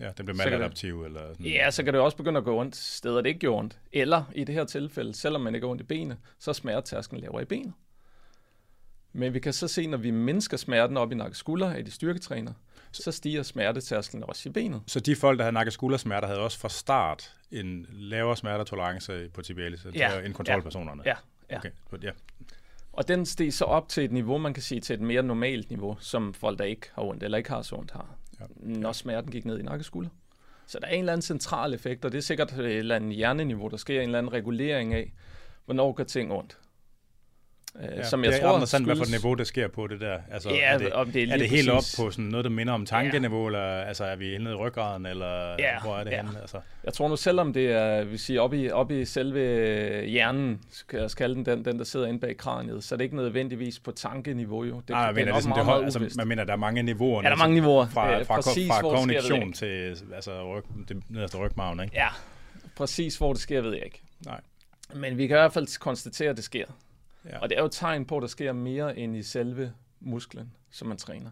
Ja, 0.00 0.10
den 0.16 0.26
bliver 0.26 0.36
maladaptiv. 0.36 1.02
Eller 1.02 1.20
sådan. 1.28 1.46
Ja, 1.46 1.70
så 1.70 1.82
kan 1.82 1.94
det 1.94 2.02
også 2.02 2.16
begynde 2.16 2.38
at 2.38 2.44
gå 2.44 2.60
ondt 2.60 2.76
steder, 2.76 3.20
det 3.20 3.28
ikke 3.28 3.40
gør 3.40 3.48
ondt. 3.48 3.78
Eller 3.92 4.24
i 4.34 4.44
det 4.44 4.54
her 4.54 4.64
tilfælde, 4.64 5.14
selvom 5.14 5.40
man 5.40 5.54
ikke 5.54 5.66
har 5.66 5.70
ondt 5.70 5.82
i 5.82 5.84
benet, 5.84 6.16
så 6.38 6.50
er 6.50 6.52
smertetærsken 6.52 7.18
lavere 7.18 7.42
i 7.42 7.44
benet. 7.44 7.72
Men 9.12 9.34
vi 9.34 9.40
kan 9.40 9.52
så 9.52 9.68
se, 9.68 9.86
når 9.86 9.98
vi 9.98 10.10
mindsker 10.10 10.56
smerten 10.56 10.96
op 10.96 11.12
i 11.12 11.14
nakke 11.14 11.36
skulder 11.36 11.70
af 11.70 11.84
de 11.84 11.90
styrketræner, 11.90 12.52
så 12.92 13.12
stiger 13.12 13.42
smertetærsklen 13.42 14.24
også 14.24 14.48
i 14.48 14.52
benet. 14.52 14.82
Så 14.86 15.00
de 15.00 15.16
folk, 15.16 15.38
der 15.38 15.44
havde 15.44 15.54
nakke 15.54 15.70
skuldersmerter, 15.70 16.26
havde 16.28 16.40
også 16.40 16.58
fra 16.58 16.68
start 16.68 17.34
en 17.50 17.86
lavere 17.90 18.36
smertetolerance 18.36 19.28
på 19.28 19.42
tibialis 19.42 19.86
ja. 19.94 20.20
end 20.20 20.34
kontrolpersonerne? 20.34 21.02
Ja, 21.06 21.14
ja. 21.50 21.56
Okay. 21.56 21.70
ja. 22.02 22.10
Og 22.96 23.08
den 23.08 23.26
steg 23.26 23.52
så 23.52 23.64
op 23.64 23.88
til 23.88 24.04
et 24.04 24.12
niveau, 24.12 24.38
man 24.38 24.54
kan 24.54 24.62
sige 24.62 24.80
til 24.80 24.94
et 24.94 25.00
mere 25.00 25.22
normalt 25.22 25.70
niveau, 25.70 25.96
som 26.00 26.34
folk, 26.34 26.58
der 26.58 26.64
ikke 26.64 26.90
har 26.94 27.02
ondt 27.02 27.22
eller 27.22 27.38
ikke 27.38 27.50
har 27.50 27.62
så 27.62 27.76
ondt, 27.76 27.90
har 27.90 28.16
ja. 28.40 28.44
når 28.58 28.92
smerten 28.92 29.30
gik 29.30 29.44
ned 29.44 29.58
i 29.58 29.62
nakkeskulder. 29.62 30.10
Så 30.66 30.78
der 30.80 30.86
er 30.86 30.90
en 30.90 30.98
eller 30.98 31.12
anden 31.12 31.22
central 31.22 31.74
effekt, 31.74 32.04
og 32.04 32.12
det 32.12 32.18
er 32.18 32.22
sikkert 32.22 32.52
et 32.52 32.76
eller 32.76 32.96
andet 32.96 33.16
hjerneniveau, 33.16 33.68
der 33.68 33.76
sker 33.76 34.00
en 34.00 34.08
eller 34.08 34.18
anden 34.18 34.32
regulering 34.32 34.94
af, 34.94 35.12
hvornår 35.64 35.92
gør 35.92 36.04
ting 36.04 36.32
ondt. 36.32 36.58
Øh, 37.82 37.88
Ja, 37.98 38.02
som 38.08 38.24
jeg 38.24 38.32
det 38.32 38.40
tror 38.40 38.48
er 38.48 38.52
interessant, 38.54 38.84
hvad 38.84 38.96
for 38.96 39.04
et 39.04 39.10
niveau 39.10 39.34
det 39.34 39.46
sker 39.46 39.68
på 39.68 39.86
det 39.86 40.00
der. 40.00 40.18
Altså, 40.30 40.50
Ja, 40.50 40.56
er 40.74 40.78
det, 40.78 40.92
om 40.92 41.10
det 41.12 41.22
er 41.22 41.32
er 41.32 41.36
det 41.38 41.48
helt 41.50 41.70
præcis- 41.70 41.98
op 41.98 42.04
på 42.04 42.10
sådan 42.10 42.24
noget, 42.24 42.44
der 42.44 42.50
minder 42.50 42.72
om 42.72 42.86
tankeniveau, 42.86 43.46
eller 43.46 43.60
altså, 43.60 44.04
er 44.04 44.16
vi 44.16 44.34
inde 44.34 44.50
i 44.50 44.54
ryggraden, 44.54 45.06
eller 45.06 45.54
Ja, 45.58 45.80
hvor 45.82 45.96
er 45.96 46.04
det 46.04 46.10
ja. 46.10 46.16
henne? 46.22 46.40
Altså, 46.40 46.60
Jeg 46.84 46.92
tror 46.92 47.08
nu, 47.08 47.16
selvom 47.16 47.52
det 47.52 47.72
er, 47.72 48.04
vi 48.04 48.18
siger, 48.18 48.40
oppe 48.40 48.58
i, 48.62 48.70
oppe 48.70 49.00
i 49.00 49.04
selve 49.04 49.40
hjernen, 50.06 50.60
skal 50.70 51.00
jeg 51.00 51.10
kalde 51.10 51.34
den, 51.34 51.46
den, 51.46 51.64
den, 51.64 51.78
der 51.78 51.84
sidder 51.84 52.06
inde 52.06 52.20
bag 52.20 52.36
kraniet, 52.36 52.84
så 52.84 52.94
er 52.94 52.96
det 52.96 53.04
ikke 53.04 53.16
nødvendigvis 53.16 53.78
på 53.80 53.90
tankeniveau 53.92 54.64
jo. 54.64 54.76
Det, 54.80 54.88
nej, 54.90 54.98
jeg 55.00 55.14
det 55.14 55.20
er 55.20 55.24
mener, 55.24 55.34
det, 55.34 55.42
sådan, 55.42 55.56
det 55.58 55.64
meget, 55.64 55.82
hold, 55.82 55.92
meget 55.92 56.04
altså, 56.04 56.18
man 56.18 56.28
mener, 56.28 56.44
der 56.44 56.52
er 56.52 56.56
mange 56.56 56.82
niveauer. 56.82 57.22
Ja, 57.22 57.28
der 57.28 57.34
er 57.34 57.38
mange 57.38 57.54
niveauer. 57.54 57.86
Fra, 57.86 58.18
Øh, 58.20 58.26
fra, 58.26 58.36
præcis, 58.36 58.68
fra 58.68 58.78
det 58.78 59.12
jeg 59.12 59.22
kognition 59.22 59.52
til 59.52 59.96
altså, 60.14 60.56
ryg, 60.56 60.64
det 60.88 61.02
nederste 61.08 61.36
rygmagen, 61.38 61.80
ikke? 61.80 61.92
Ja, 61.96 62.08
præcis 62.76 63.16
hvor 63.16 63.32
det 63.32 63.42
sker, 63.42 63.60
ved 63.62 63.72
jeg 63.72 63.84
ikke. 63.84 64.02
Nej. 64.26 64.40
Men 64.94 65.18
vi 65.18 65.26
kan 65.26 65.36
i 65.36 65.40
hvert 65.40 65.52
fald 65.52 65.78
konstatere, 65.80 66.30
at 66.30 66.36
det 66.36 66.44
sker. 66.44 66.64
Ja. 67.24 67.38
Og 67.38 67.48
det 67.50 67.56
er 67.56 67.60
jo 67.62 67.66
et 67.66 67.72
tegn 67.72 68.04
på, 68.06 68.16
at 68.16 68.20
der 68.22 68.26
sker 68.28 68.52
mere 68.52 68.98
end 68.98 69.16
i 69.16 69.22
selve 69.22 69.72
musklen, 70.00 70.52
som 70.70 70.88
man 70.88 70.96
træner. 70.96 71.30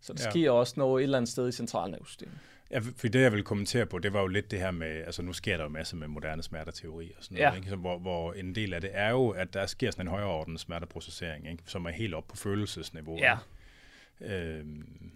Så 0.00 0.12
der 0.12 0.22
Ja. 0.24 0.30
sker 0.30 0.50
også 0.50 0.74
noget 0.76 1.00
et 1.00 1.04
eller 1.04 1.18
andet 1.18 1.28
sted 1.28 1.48
i 1.48 1.52
centralnervesystemet. 1.52 2.38
Ja, 2.70 2.78
for 2.78 3.08
det, 3.08 3.20
jeg 3.20 3.32
vil 3.32 3.42
kommentere 3.44 3.86
på, 3.86 3.98
det 3.98 4.12
var 4.12 4.20
jo 4.20 4.26
lidt 4.26 4.50
det 4.50 4.58
her 4.60 4.70
med, 4.70 4.86
altså 4.86 5.22
nu 5.22 5.32
sker 5.32 5.56
der 5.56 5.64
jo 5.64 5.68
masser 5.68 5.96
med 5.96 6.08
moderne 6.08 6.42
smerteteori 6.42 7.12
og 7.18 7.24
sådan 7.24 7.34
noget, 7.38 7.50
Ja. 7.52 7.56
ikke? 7.56 7.68
Så, 7.68 7.76
hvor, 7.76 7.98
hvor 7.98 8.32
en 8.32 8.54
del 8.54 8.74
af 8.74 8.80
det 8.80 8.90
er 8.92 9.10
jo, 9.10 9.28
at 9.28 9.54
der 9.54 9.66
sker 9.66 9.90
sådan 9.90 10.06
en 10.06 10.10
højere 10.10 10.28
orden 10.28 10.58
smerteprocessering, 10.58 11.50
ikke? 11.50 11.62
som 11.66 11.84
er 11.84 11.90
helt 11.90 12.14
op 12.14 12.26
på 12.28 12.36
følelsesniveau. 12.36 13.18
Ja, 13.18 13.36
Øhm, 14.20 15.12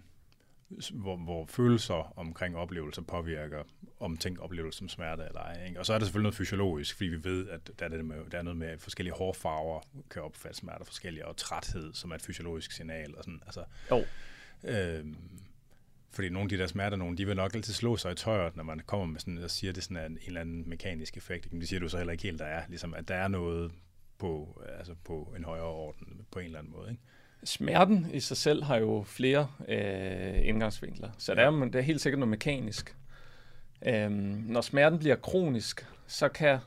hvor, 0.93 1.17
hvor 1.17 1.45
følelser 1.45 2.13
omkring 2.19 2.57
oplevelser 2.57 3.01
påvirker, 3.01 3.63
om 3.99 4.17
ting 4.17 4.41
opleves 4.41 4.75
som 4.75 4.89
smerte 4.89 5.23
eller 5.23 5.39
ej. 5.39 5.65
Ikke? 5.67 5.79
Og 5.79 5.85
så 5.85 5.93
er 5.93 5.97
der 5.97 6.05
selvfølgelig 6.05 6.23
noget 6.23 6.35
fysiologisk, 6.35 6.95
fordi 6.95 7.09
vi 7.09 7.23
ved, 7.23 7.49
at 7.49 7.71
der 7.79 7.85
er, 7.85 7.89
det 7.89 8.05
med, 8.05 8.15
der 8.31 8.37
er 8.37 8.41
noget 8.41 8.57
med, 8.57 8.67
at 8.67 8.81
forskellige 8.81 9.13
hårfarver 9.13 9.81
kan 10.11 10.21
opfatte 10.21 10.57
smerter 10.57 10.85
forskellige, 10.85 11.27
og 11.27 11.37
træthed, 11.37 11.93
som 11.93 12.11
er 12.11 12.15
et 12.15 12.21
fysiologisk 12.21 12.71
signal. 12.71 13.17
Og 13.17 13.23
sådan, 13.23 13.41
altså, 13.45 13.63
jo. 13.91 14.03
Øhm, 14.63 15.17
fordi 16.13 16.29
nogle 16.29 16.45
af 16.45 16.49
de 16.49 16.57
der 16.57 16.67
smerter, 16.67 16.97
nogle, 16.97 17.17
de 17.17 17.25
vil 17.25 17.35
nok 17.35 17.55
altid 17.55 17.73
slå 17.73 17.97
sig 17.97 18.11
i 18.11 18.15
tøjet, 18.15 18.55
når 18.55 18.63
man 18.63 18.81
kommer 18.85 19.05
med 19.05 19.19
sådan, 19.19 19.37
og 19.37 19.51
siger, 19.51 19.71
at 19.71 19.75
det 19.75 19.83
sådan 19.83 19.97
er 19.97 20.05
en, 20.05 20.11
en 20.11 20.19
eller 20.27 20.41
anden 20.41 20.69
mekanisk 20.69 21.17
effekt. 21.17 21.45
ikke? 21.45 21.55
Men 21.55 21.61
det 21.61 21.69
siger 21.69 21.79
du 21.79 21.89
så 21.89 21.97
heller 21.97 22.11
ikke 22.11 22.23
helt, 22.23 22.39
der 22.39 22.45
er. 22.45 22.63
Ligesom, 22.69 22.93
at 22.93 23.07
der 23.07 23.15
er 23.15 23.27
noget 23.27 23.71
på, 24.17 24.61
altså 24.77 24.95
på 25.03 25.33
en 25.37 25.43
højere 25.43 25.65
orden 25.65 26.25
på 26.31 26.39
en 26.39 26.45
eller 26.45 26.59
anden 26.59 26.73
måde. 26.73 26.91
Ikke? 26.91 27.03
Smerten 27.43 28.07
i 28.13 28.19
sig 28.19 28.37
selv 28.37 28.63
har 28.63 28.77
jo 28.77 29.03
flere 29.07 29.47
øh, 29.67 30.47
indgangsvinkler, 30.47 31.09
så 31.17 31.35
der 31.35 31.41
er, 31.41 31.51
det 31.51 31.75
er 31.75 31.81
helt 31.81 32.01
sikkert 32.01 32.19
noget 32.19 32.29
mekanisk. 32.29 32.95
Øhm, 33.85 34.43
når 34.47 34.61
smerten 34.61 34.99
bliver 34.99 35.15
kronisk, 35.15 35.87
så 36.07 36.29
kan 36.29 36.57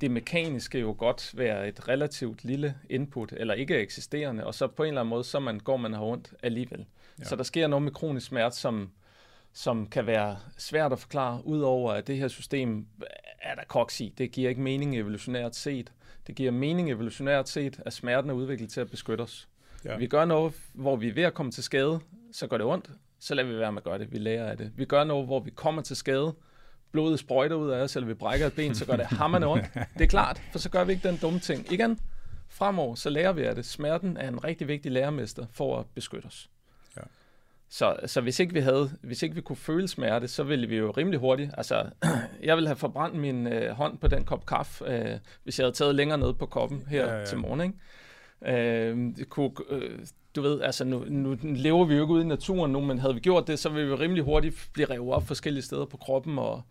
det 0.00 0.10
mekaniske 0.10 0.78
jo 0.78 0.94
godt 0.98 1.30
være 1.34 1.68
et 1.68 1.88
relativt 1.88 2.44
lille 2.44 2.74
input, 2.90 3.32
eller 3.32 3.54
ikke 3.54 3.78
eksisterende, 3.78 4.46
og 4.46 4.54
så 4.54 4.66
på 4.66 4.82
en 4.82 4.88
eller 4.88 5.00
anden 5.00 5.10
måde, 5.10 5.24
så 5.24 5.40
man 5.40 5.60
går 5.60 5.76
man 5.76 5.92
har 5.92 6.02
ondt 6.02 6.34
alligevel. 6.42 6.78
Ja. 6.78 6.84
Ja. 7.18 7.24
Så 7.24 7.36
der 7.36 7.42
sker 7.42 7.66
noget 7.66 7.82
med 7.82 7.92
kronisk 7.92 8.26
smerte, 8.26 8.56
som, 8.56 8.90
som 9.52 9.86
kan 9.86 10.06
være 10.06 10.36
svært 10.58 10.92
at 10.92 10.98
forklare, 10.98 11.46
udover 11.46 11.92
at 11.92 12.06
det 12.06 12.16
her 12.16 12.28
system 12.28 12.86
er 13.42 13.54
der 13.54 13.64
koks 13.68 14.00
i. 14.00 14.14
Det 14.18 14.32
giver 14.32 14.48
ikke 14.48 14.60
mening 14.60 14.98
evolutionært 14.98 15.56
set. 15.56 15.92
Det 16.26 16.34
giver 16.34 16.50
mening 16.50 16.90
evolutionært 16.90 17.48
set, 17.48 17.80
at 17.86 17.92
smerten 17.92 18.30
er 18.30 18.34
udviklet 18.34 18.70
til 18.70 18.80
at 18.80 18.90
beskytte 18.90 19.22
os. 19.22 19.48
Ja. 19.84 19.96
Vi 19.96 20.06
gør 20.06 20.24
noget, 20.24 20.52
hvor 20.72 20.96
vi 20.96 21.08
er 21.08 21.14
ved 21.14 21.22
at 21.22 21.34
komme 21.34 21.52
til 21.52 21.64
skade, 21.64 22.00
så 22.32 22.46
gør 22.46 22.56
det 22.56 22.66
ondt, 22.66 22.90
så 23.18 23.34
lader 23.34 23.48
vi 23.48 23.58
være 23.58 23.72
med 23.72 23.80
at 23.80 23.84
gøre 23.84 23.98
det. 23.98 24.12
Vi 24.12 24.18
lærer 24.18 24.50
af 24.50 24.56
det. 24.56 24.72
Vi 24.76 24.84
gør 24.84 25.04
noget, 25.04 25.26
hvor 25.26 25.40
vi 25.40 25.50
kommer 25.50 25.82
til 25.82 25.96
skade, 25.96 26.34
blodet 26.92 27.18
sprøjter 27.18 27.56
ud 27.56 27.70
af 27.70 27.82
os, 27.82 27.96
eller 27.96 28.06
vi 28.06 28.14
brækker 28.14 28.46
et 28.46 28.52
ben, 28.52 28.74
så 28.74 28.86
gør 28.86 28.96
det 28.96 29.06
hammerne 29.06 29.46
ondt. 29.46 29.64
Det 29.98 30.04
er 30.04 30.06
klart, 30.06 30.42
for 30.52 30.58
så 30.58 30.70
gør 30.70 30.84
vi 30.84 30.92
ikke 30.92 31.08
den 31.08 31.16
dumme 31.16 31.38
ting. 31.38 31.72
Igen, 31.72 31.98
fremover, 32.48 32.94
så 32.94 33.10
lærer 33.10 33.32
vi 33.32 33.42
af 33.42 33.54
det. 33.54 33.64
Smerten 33.64 34.16
er 34.16 34.28
en 34.28 34.44
rigtig 34.44 34.68
vigtig 34.68 34.92
lærermester 34.92 35.46
for 35.52 35.78
at 35.78 35.86
beskytte 35.94 36.26
os. 36.26 36.50
Ja. 36.96 37.02
Så, 37.68 37.96
så 38.06 38.20
hvis 38.20 38.40
ikke 38.40 38.54
vi 38.54 38.60
havde, 38.60 38.90
hvis 39.02 39.22
ikke 39.22 39.34
vi 39.34 39.40
kunne 39.40 39.56
føle 39.56 39.88
smerte, 39.88 40.28
så 40.28 40.42
ville 40.42 40.66
vi 40.66 40.76
jo 40.76 40.90
rimelig 40.90 41.20
hurtigt, 41.20 41.50
altså, 41.56 41.90
jeg 42.42 42.56
ville 42.56 42.68
have 42.68 42.76
forbrændt 42.76 43.16
min 43.16 43.46
øh, 43.46 43.70
hånd 43.70 43.98
på 43.98 44.08
den 44.08 44.24
kop 44.24 44.46
kaffe, 44.46 44.84
øh, 44.84 45.18
hvis 45.44 45.58
jeg 45.58 45.64
havde 45.64 45.76
taget 45.76 45.94
længere 45.94 46.18
ned 46.18 46.34
på 46.34 46.46
koppen 46.46 46.84
her 46.88 47.06
ja. 47.06 47.18
ja. 47.18 47.24
til 47.24 47.38
morgen, 47.38 47.60
ikke? 47.60 47.74
Øh, 48.42 49.14
kunne, 49.28 49.50
øh, 49.68 49.98
du 50.36 50.42
ved, 50.42 50.60
altså 50.60 50.84
nu, 50.84 51.04
nu 51.08 51.36
lever 51.42 51.84
vi 51.84 51.94
jo 51.94 52.02
ikke 52.02 52.12
ude 52.14 52.22
i 52.22 52.26
naturen 52.26 52.72
nu, 52.72 52.80
men 52.80 52.98
havde 52.98 53.14
vi 53.14 53.20
gjort 53.20 53.46
det, 53.46 53.58
så 53.58 53.68
ville 53.68 53.88
vi 53.88 53.94
rimelig 53.94 54.24
hurtigt 54.24 54.68
blive 54.72 54.90
revet 54.90 55.14
op 55.14 55.26
forskellige 55.26 55.62
steder 55.62 55.84
på 55.84 55.96
kroppen. 55.96 56.38
Og, 56.38 56.62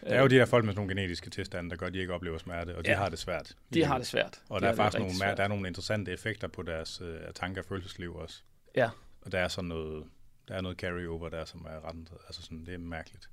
Der 0.00 0.10
er 0.10 0.20
jo 0.20 0.26
de 0.26 0.34
her 0.34 0.44
folk 0.44 0.64
med 0.64 0.72
sådan 0.72 0.86
nogle 0.86 1.00
genetiske 1.00 1.30
tilstande, 1.30 1.70
der 1.70 1.76
gør, 1.76 1.86
at 1.86 1.92
de 1.94 1.98
ikke 1.98 2.14
oplever 2.14 2.38
smerte, 2.38 2.76
og 2.76 2.84
de 2.84 2.90
Ja. 2.90 2.96
har 2.96 3.08
det 3.08 3.18
svært. 3.18 3.52
de 3.74 3.84
har 3.84 3.98
det 3.98 4.06
svært. 4.06 4.40
Og 4.48 4.60
de 4.60 4.66
der 4.66 4.72
er 4.72 4.76
faktisk 4.76 4.98
nogle, 4.98 5.14
svært. 5.14 5.36
der 5.36 5.44
er 5.44 5.48
nogle 5.48 5.68
interessante 5.68 6.12
effekter 6.12 6.48
på 6.48 6.62
deres 6.62 7.00
øh, 7.00 7.16
tanker 7.34 7.62
og 7.62 7.66
følelsesliv 7.68 8.14
også. 8.16 8.42
Ja. 8.76 8.90
Og 9.22 9.32
der 9.32 9.38
er 9.38 9.48
sådan 9.48 9.68
noget, 9.68 10.04
der 10.48 10.54
er 10.54 10.60
noget 10.60 10.78
carryover 10.78 11.28
der, 11.28 11.44
som 11.44 11.66
er 11.70 11.88
ret, 11.88 11.96
altså 12.26 12.42
sådan, 12.42 12.66
det 12.66 12.74
er 12.74 12.78
mærkeligt. 12.78 13.28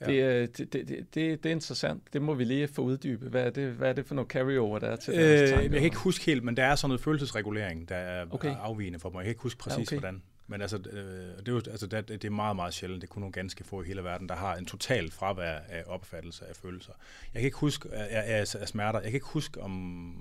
Ja. 0.00 0.06
Det, 0.06 0.20
er- 0.22 0.46
det, 0.46 0.72
det, 0.72 0.88
det, 1.14 1.44
det, 1.44 1.46
er 1.46 1.50
interessant. 1.50 2.02
Det 2.12 2.22
må 2.22 2.34
vi 2.34 2.44
lige 2.44 2.68
få 2.68 2.82
uddybet. 2.82 3.30
Hvad 3.30 3.42
er 3.46 3.50
det, 3.50 3.72
hvad 3.72 3.88
er 3.88 3.92
det 3.92 4.06
for 4.06 4.14
noget 4.14 4.30
carryover, 4.30 4.78
der 4.78 4.88
er 4.88 4.96
til 4.96 5.14
Øh, 5.14 5.20
deres 5.20 5.50
jeg 5.50 5.70
kan 5.70 5.82
ikke 5.82 5.96
huske 5.96 6.24
helt, 6.24 6.44
men 6.44 6.56
der 6.56 6.64
er 6.64 6.74
sådan 6.76 6.88
noget 6.90 7.00
følelsesregulering, 7.00 7.88
der 7.88 7.96
er 7.96 8.26
Okay. 8.30 8.54
afvigende 8.60 8.98
for 8.98 9.10
mig. 9.10 9.18
Jeg 9.18 9.24
kan 9.24 9.30
ikke 9.30 9.42
huske 9.42 9.58
præcis, 9.58 9.76
Ja, 9.78 9.82
okay. 9.82 9.96
hvordan. 10.00 10.22
Men 10.48 10.62
altså, 10.62 10.76
øh, 10.76 10.92
det, 11.38 11.48
er 11.48 11.52
jo, 11.52 11.56
altså 11.70 11.86
det, 11.86 12.08
det 12.08 12.24
er 12.24 12.30
meget, 12.30 12.56
meget 12.56 12.74
sjældent. 12.74 13.02
Det 13.02 13.08
er 13.08 13.12
kun 13.12 13.20
nogle 13.20 13.32
ganske 13.32 13.64
få 13.64 13.82
i 13.82 13.86
hele 13.86 14.04
verden, 14.04 14.28
der 14.28 14.34
har 14.36 14.54
en 14.56 14.66
total 14.66 15.10
fravær 15.10 15.58
af 15.68 15.82
opfattelse 15.86 16.44
af 16.48 16.56
følelser. 16.56 16.92
Jeg 17.34 17.40
kan 17.42 17.46
ikke 17.46 17.58
huske 17.58 17.88
af, 17.92 18.38
af, 18.40 18.54
af 18.60 18.68
smerter. 18.68 18.98
Jeg 19.00 19.10
kan 19.10 19.14
ikke 19.16 19.26
huske 19.26 19.60
om... 19.60 20.14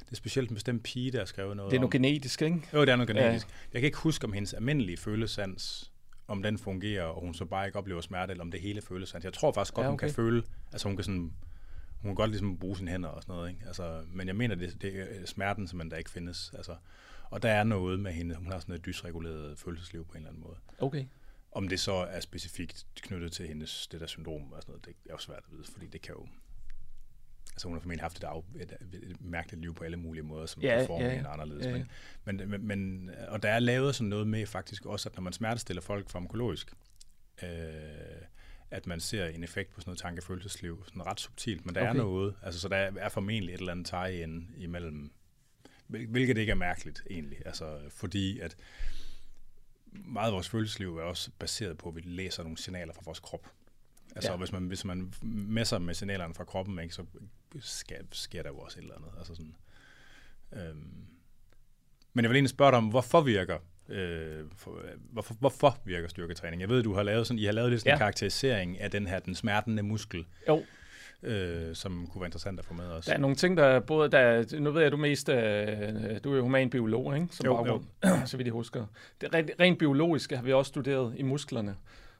Det 0.00 0.12
er 0.12 0.16
specielt 0.16 0.48
en 0.50 0.54
bestemt 0.54 0.82
pige, 0.82 1.10
der 1.12 1.18
har 1.18 1.24
skrevet 1.24 1.56
noget 1.56 1.70
Det 1.70 1.76
er 1.76 1.80
om. 1.80 1.82
noget 1.82 1.92
genetisk, 1.92 2.42
ikke? 2.42 2.62
Jo, 2.74 2.80
det 2.80 2.88
er 2.88 2.96
noget 2.96 3.14
Ja. 3.14 3.20
genetisk. 3.22 3.46
Jeg 3.72 3.80
kan 3.80 3.86
ikke 3.86 3.98
huske, 3.98 4.24
om 4.24 4.32
hendes 4.32 4.54
almindelige 4.54 4.96
følesans, 4.96 5.91
om 6.28 6.42
den 6.42 6.58
fungerer, 6.58 7.04
og 7.04 7.20
hun 7.20 7.34
så 7.34 7.44
bare 7.44 7.66
ikke 7.66 7.78
oplever 7.78 8.00
smerte, 8.00 8.30
eller 8.30 8.44
om 8.44 8.50
det 8.50 8.60
hele 8.60 8.82
følesans. 8.82 9.24
Jeg 9.24 9.32
tror 9.32 9.52
faktisk 9.52 9.74
godt, 9.74 9.84
Ja, 9.84 9.92
okay. 9.92 10.06
hun 10.06 10.08
kan 10.08 10.14
føle, 10.14 10.42
altså 10.72 10.88
hun 10.88 10.96
kan 10.96 11.04
sådan, 11.04 11.32
hun 12.00 12.08
kan 12.08 12.14
godt 12.14 12.30
ligesom 12.30 12.58
bruge 12.58 12.76
sine 12.76 12.90
hænder 12.90 13.08
og 13.08 13.22
sådan 13.22 13.34
noget, 13.34 13.50
ikke? 13.50 13.62
Altså, 13.66 14.02
men 14.12 14.26
jeg 14.26 14.36
mener, 14.36 14.54
det, 14.54 14.82
det 14.82 15.20
er 15.22 15.26
smerten, 15.26 15.68
som 15.68 15.90
der 15.90 15.96
ikke 15.96 16.10
findes. 16.10 16.52
Altså, 16.56 16.76
og 17.30 17.42
der 17.42 17.48
er 17.50 17.64
noget 17.64 18.00
med 18.00 18.12
hende, 18.12 18.34
hun 18.34 18.46
har 18.46 18.58
sådan 18.58 18.74
et 18.74 18.86
dysreguleret 18.86 19.58
følelsesliv 19.58 20.04
på 20.04 20.12
en 20.12 20.16
eller 20.16 20.28
anden 20.28 20.42
måde. 20.42 20.56
Okay. 20.78 21.06
Om 21.52 21.68
det 21.68 21.80
så 21.80 21.92
er 21.92 22.20
specifikt 22.20 22.86
knyttet 22.96 23.32
til 23.32 23.48
hendes, 23.48 23.86
det 23.86 24.00
der 24.00 24.06
syndrom 24.06 24.52
og 24.52 24.62
sådan 24.62 24.72
noget, 24.72 24.84
det 24.84 24.94
er 25.06 25.12
jo 25.14 25.18
svært 25.18 25.42
at 25.46 25.52
vide, 25.56 25.64
fordi 25.72 25.86
det 25.86 26.00
kan 26.02 26.14
jo, 26.14 26.26
altså 27.52 27.68
hun 27.68 27.76
har 27.76 27.80
formentlig 27.80 28.02
haft 28.02 28.16
et, 28.16 28.24
af, 28.24 28.42
et, 28.54 28.78
et 28.92 29.20
mærkeligt 29.20 29.60
liv 29.60 29.74
på 29.74 29.84
alle 29.84 29.96
mulige 29.96 30.22
måder, 30.22 30.46
som 30.46 30.62
Ja, 30.62 30.78
kan 30.78 30.86
forme 30.86 31.04
ja, 31.04 31.14
ja. 31.14 31.32
anderledes. 31.32 31.66
Ja, 31.66 31.76
ja. 31.76 31.84
Men, 32.24 32.50
men, 32.50 32.66
men, 32.66 33.10
og 33.28 33.42
der 33.42 33.48
er 33.48 33.58
lavet 33.58 33.94
sådan 33.94 34.08
noget 34.08 34.26
med 34.26 34.46
faktisk 34.46 34.86
også, 34.86 35.08
at 35.08 35.14
når 35.14 35.22
man 35.22 35.32
smertestiller 35.32 35.80
folk 35.82 36.10
farmakologisk, 36.10 36.72
øh, 37.42 37.48
at 38.70 38.86
man 38.86 39.00
ser 39.00 39.26
en 39.26 39.44
effekt 39.44 39.74
på 39.74 39.80
sådan 39.80 39.88
noget 39.90 39.98
tankefølelsesliv, 39.98 40.84
sådan 40.86 41.06
ret 41.06 41.20
subtilt, 41.20 41.66
men 41.66 41.74
der 41.74 41.80
okay. 41.80 41.90
er 41.90 41.94
noget, 41.94 42.34
altså 42.42 42.60
så 42.60 42.68
der 42.68 42.76
er 42.76 43.08
formentlig 43.08 43.54
et 43.54 43.58
eller 43.60 43.72
andet 43.72 43.86
tie-in 43.86 44.54
imellem, 44.58 45.10
hvil- 45.88 46.06
hvilket 46.08 46.38
ikke 46.38 46.50
er 46.50 46.56
mærkeligt 46.56 47.02
egentlig, 47.10 47.38
altså 47.46 47.80
fordi 47.90 48.40
at 48.40 48.56
meget 49.92 50.26
af 50.26 50.32
vores 50.34 50.48
følelsesliv 50.48 50.96
er 50.98 51.02
også 51.02 51.30
baseret 51.38 51.78
på, 51.78 51.88
at 51.88 51.96
vi 51.96 52.00
læser 52.04 52.42
nogle 52.42 52.58
signaler 52.58 52.92
fra 52.92 53.02
vores 53.04 53.20
krop. 53.20 53.50
Altså 54.16 54.30
ja. 54.30 54.36
hvis 54.38 54.52
man 54.52 54.66
hvis 54.66 54.84
man 54.84 55.12
messer 55.22 55.78
med 55.78 55.94
signalerne 55.94 56.34
fra 56.34 56.44
kroppen, 56.44 56.78
ikke, 56.78 56.94
så 56.94 57.04
sker, 57.60 57.96
sker 58.12 58.42
der 58.42 58.50
jo 58.50 58.58
også 58.58 58.78
et 58.78 58.82
eller 58.82 58.94
andet. 58.96 59.10
Altså 59.18 59.34
sådan, 59.34 59.54
øhm. 60.52 61.06
Men 62.12 62.22
jeg 62.24 62.30
vil 62.30 62.36
egentlig 62.36 62.50
spørge 62.50 62.70
dig 62.70 62.78
om, 62.78 62.88
hvorfor 62.88 63.20
virker 63.20 63.58
øh, 63.88 64.44
for, 64.56 64.70
øh, 64.78 64.84
hvorfor, 65.12 65.34
hvorfor 65.34 65.78
virker 65.84 66.08
styrketræning? 66.08 66.60
Jeg 66.60 66.68
ved, 66.68 66.82
du 66.82 66.94
har 66.94 67.02
lavet 67.02 67.26
sådan, 67.26 67.38
I 67.38 67.44
har 67.44 67.52
lavet 67.52 67.70
lidt 67.70 67.80
sådan 67.80 67.90
en 67.90 67.94
Ja. 67.94 67.98
karakterisering 67.98 68.80
af 68.80 68.90
den 68.90 69.06
her, 69.06 69.18
den 69.18 69.34
smertende 69.34 69.82
muskel, 69.82 70.24
Jo, 70.48 70.64
øh, 71.22 71.74
som 71.74 72.06
kunne 72.06 72.20
være 72.20 72.26
interessant 72.28 72.58
at 72.58 72.64
få 72.64 72.74
med 72.74 72.84
os. 72.86 73.04
der 73.04 73.12
er 73.12 73.18
nogle 73.18 73.36
ting, 73.36 73.56
der 73.56 73.64
er 73.64 73.80
både... 73.80 74.10
Der 74.10 74.18
er, 74.18 74.58
nu 74.60 74.70
ved 74.70 74.82
jeg, 74.82 74.92
du 74.92 74.96
mest 74.96 75.28
er, 75.28 76.18
du 76.18 76.32
er 76.32 76.36
jo 76.36 76.42
human 76.42 76.70
biolog, 76.70 77.14
ikke? 77.16 77.28
Som 77.30 77.46
Jo, 77.46 77.54
baggrund, 77.56 77.84
så 78.26 78.36
vidt 78.36 78.46
jeg 78.46 78.52
husker. 78.52 78.86
Det 79.20 79.34
rent, 79.34 79.50
rent 79.60 79.78
biologisk 79.78 80.32
har 80.32 80.42
vi 80.42 80.52
også 80.52 80.68
studeret 80.68 81.14
i 81.16 81.22
musklerne. 81.22 81.76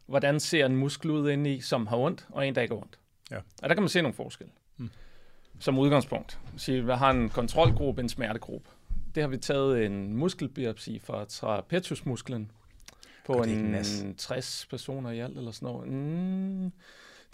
Hvordan 0.07 0.41
ser 0.41 0.67
en 0.67 0.77
muskel 0.77 1.11
ud 1.11 1.31
inde 1.31 1.55
i, 1.55 1.61
som 1.61 1.87
har 1.87 1.97
ondt, 1.97 2.27
og 2.31 2.47
en, 2.47 2.55
der 2.55 2.63
ikke 2.63 2.75
har 2.75 2.81
ondt? 2.83 2.99
Ja. 3.31 3.37
Og 3.37 3.69
der 3.69 3.75
kan 3.75 3.83
man 3.83 3.89
se 3.89 4.03
nogle 4.03 4.15
forskelle. 4.15 4.53
Mm. 4.77 4.91
Som 5.59 5.79
udgangspunkt. 5.79 6.39
Sige, 6.57 6.85
vi 6.85 6.93
har 6.93 7.11
en 7.11 7.29
kontrolgruppe, 7.29 8.03
en 8.03 8.09
smertegruppe. 8.09 8.69
Det 9.15 9.23
har 9.23 9.29
vi 9.29 9.37
taget 9.37 9.87
en 9.87 10.17
muskelbiopsi 10.17 10.99
fra 10.99 11.25
trapeziusmusklen 11.25 12.51
på 13.27 13.43
ikke 13.43 13.61
en 13.61 13.65
nas? 13.65 14.05
60 14.19 14.67
personer 14.71 15.11
i 15.11 15.19
alt, 15.19 15.39
eller 15.39 15.51
sådan 15.51 15.75
noget. 15.75 15.89
Mm, 15.89 16.73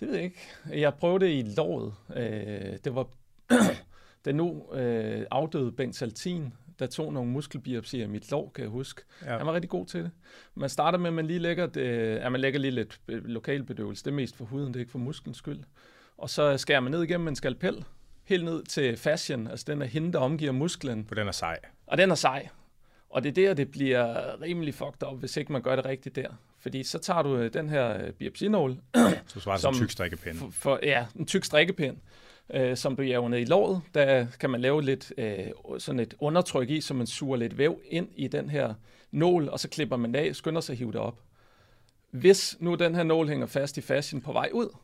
det 0.01 0.09
ved 0.09 0.15
jeg 0.15 0.25
ikke. 0.25 0.41
Jeg 0.73 0.95
prøvede 0.95 1.25
det 1.25 1.33
i 1.33 1.43
låret. 1.57 1.95
Øh, 2.17 2.79
det 2.85 2.95
var 2.95 3.09
den 4.25 4.35
nu 4.35 4.75
øh, 4.75 5.27
afdøde 5.31 5.73
Bengt 5.73 5.97
Saltin, 5.97 6.53
der 6.79 6.87
tog 6.87 7.13
nogle 7.13 7.31
muskelbiopsier 7.31 8.05
i 8.05 8.09
mit 8.09 8.31
lår, 8.31 8.51
kan 8.55 8.63
jeg 8.63 8.71
huske. 8.71 9.03
Ja. 9.25 9.39
Han 9.39 9.47
var 9.47 9.53
rigtig 9.53 9.71
god 9.71 9.87
til 9.87 10.03
det. 10.03 10.11
Man 10.55 10.69
starter 10.69 10.99
med, 10.99 11.07
at 11.07 11.15
man 11.15 11.27
lige 11.27 11.39
lægger, 11.39 11.67
det, 11.67 11.81
at 12.17 12.33
man 12.33 12.41
lægger 12.41 12.61
lige 12.61 12.71
lidt 12.71 13.01
øh, 13.09 13.25
lokalbedøvelse. 13.25 14.05
Det 14.05 14.11
er 14.11 14.15
mest 14.15 14.37
for 14.37 14.45
huden, 14.45 14.69
det 14.69 14.77
er 14.77 14.81
ikke 14.81 14.93
for 14.93 14.99
musklens 14.99 15.37
skyld. 15.37 15.61
Og 16.19 16.31
så 16.31 16.57
skærer 16.57 16.81
man 16.81 16.93
ned 16.93 17.03
igennem 17.03 17.25
med 17.25 17.33
en 17.33 17.37
skalpel, 17.37 17.85
helt 18.29 18.45
ned 18.45 18.63
til 18.63 18.97
fascien, 18.97 19.47
altså 19.47 19.65
den 19.69 19.83
er 19.83 19.87
hende, 19.87 20.13
der 20.13 20.19
omgiver 20.19 20.53
musklen. 20.53 21.05
For 21.09 21.15
den 21.15 21.29
er 21.29 21.33
sej. 21.33 21.59
Og 21.87 21.99
den 21.99 22.11
er 22.11 22.15
sej. 22.15 22.49
Og 23.11 23.23
det 23.23 23.29
er 23.29 23.33
der, 23.33 23.55
det 23.55 23.71
bliver 23.71 24.41
rimelig 24.43 24.75
fucked 24.75 25.09
up, 25.13 25.19
hvis 25.19 25.37
ikke 25.37 25.53
man 25.53 25.63
gør 25.63 25.77
det 25.77 25.85
rigtigt 25.85 26.17
der. 26.17 26.29
Fordi 26.61 26.83
så 26.83 26.99
tager 26.99 27.23
du 27.23 27.37
øh, 27.37 27.53
den 27.53 27.69
her 27.69 28.05
øh, 28.05 28.13
biopsinål, 28.13 28.77
Så 29.27 29.41
svarer 29.41 29.57
som 29.57 29.75
en 29.75 29.81
tyk 29.81 29.91
strikkepind. 29.91 30.37
for, 30.37 30.51
for, 30.51 30.81
ja, 30.83 31.07
en 31.17 31.27
tyk 31.27 31.45
strikkepind, 31.45 31.97
øh, 32.55 32.77
som 32.77 32.97
du 32.97 33.03
jager 33.03 33.29
ned 33.29 33.39
i 33.39 33.45
låret. 33.45 33.81
Der 33.95 34.27
kan 34.41 34.51
man 34.51 34.61
lave 34.61 34.83
lidt 34.83 35.13
øh, 35.19 35.39
sådan 35.79 36.01
et 36.01 36.15
undertryk 36.19 36.71
i, 36.71 36.81
så 36.81 36.95
man 36.95 37.07
suger 37.07 37.37
lidt 37.37 37.59
væv 37.59 37.81
ind 37.91 38.09
i 38.17 38.29
den 38.29 38.51
her 38.51 38.75
nål, 39.11 39.49
og 39.49 39.61
så 39.61 39.69
klipper 39.69 39.97
man 39.97 40.15
det 40.15 40.19
af, 40.19 40.37
skynder 40.37 40.61
sig 40.61 40.73
at 40.73 40.79
hive 40.79 40.93
det 40.93 41.01
op. 41.01 41.19
Hvis 42.11 42.57
nu 42.61 42.75
den 42.75 42.95
her 42.95 43.03
nål 43.03 43.29
hænger 43.29 43.47
fast 43.47 43.79
i 43.79 43.81
fascien 43.81 44.23
på 44.23 44.33
vej 44.33 44.51
ud, 44.53 44.77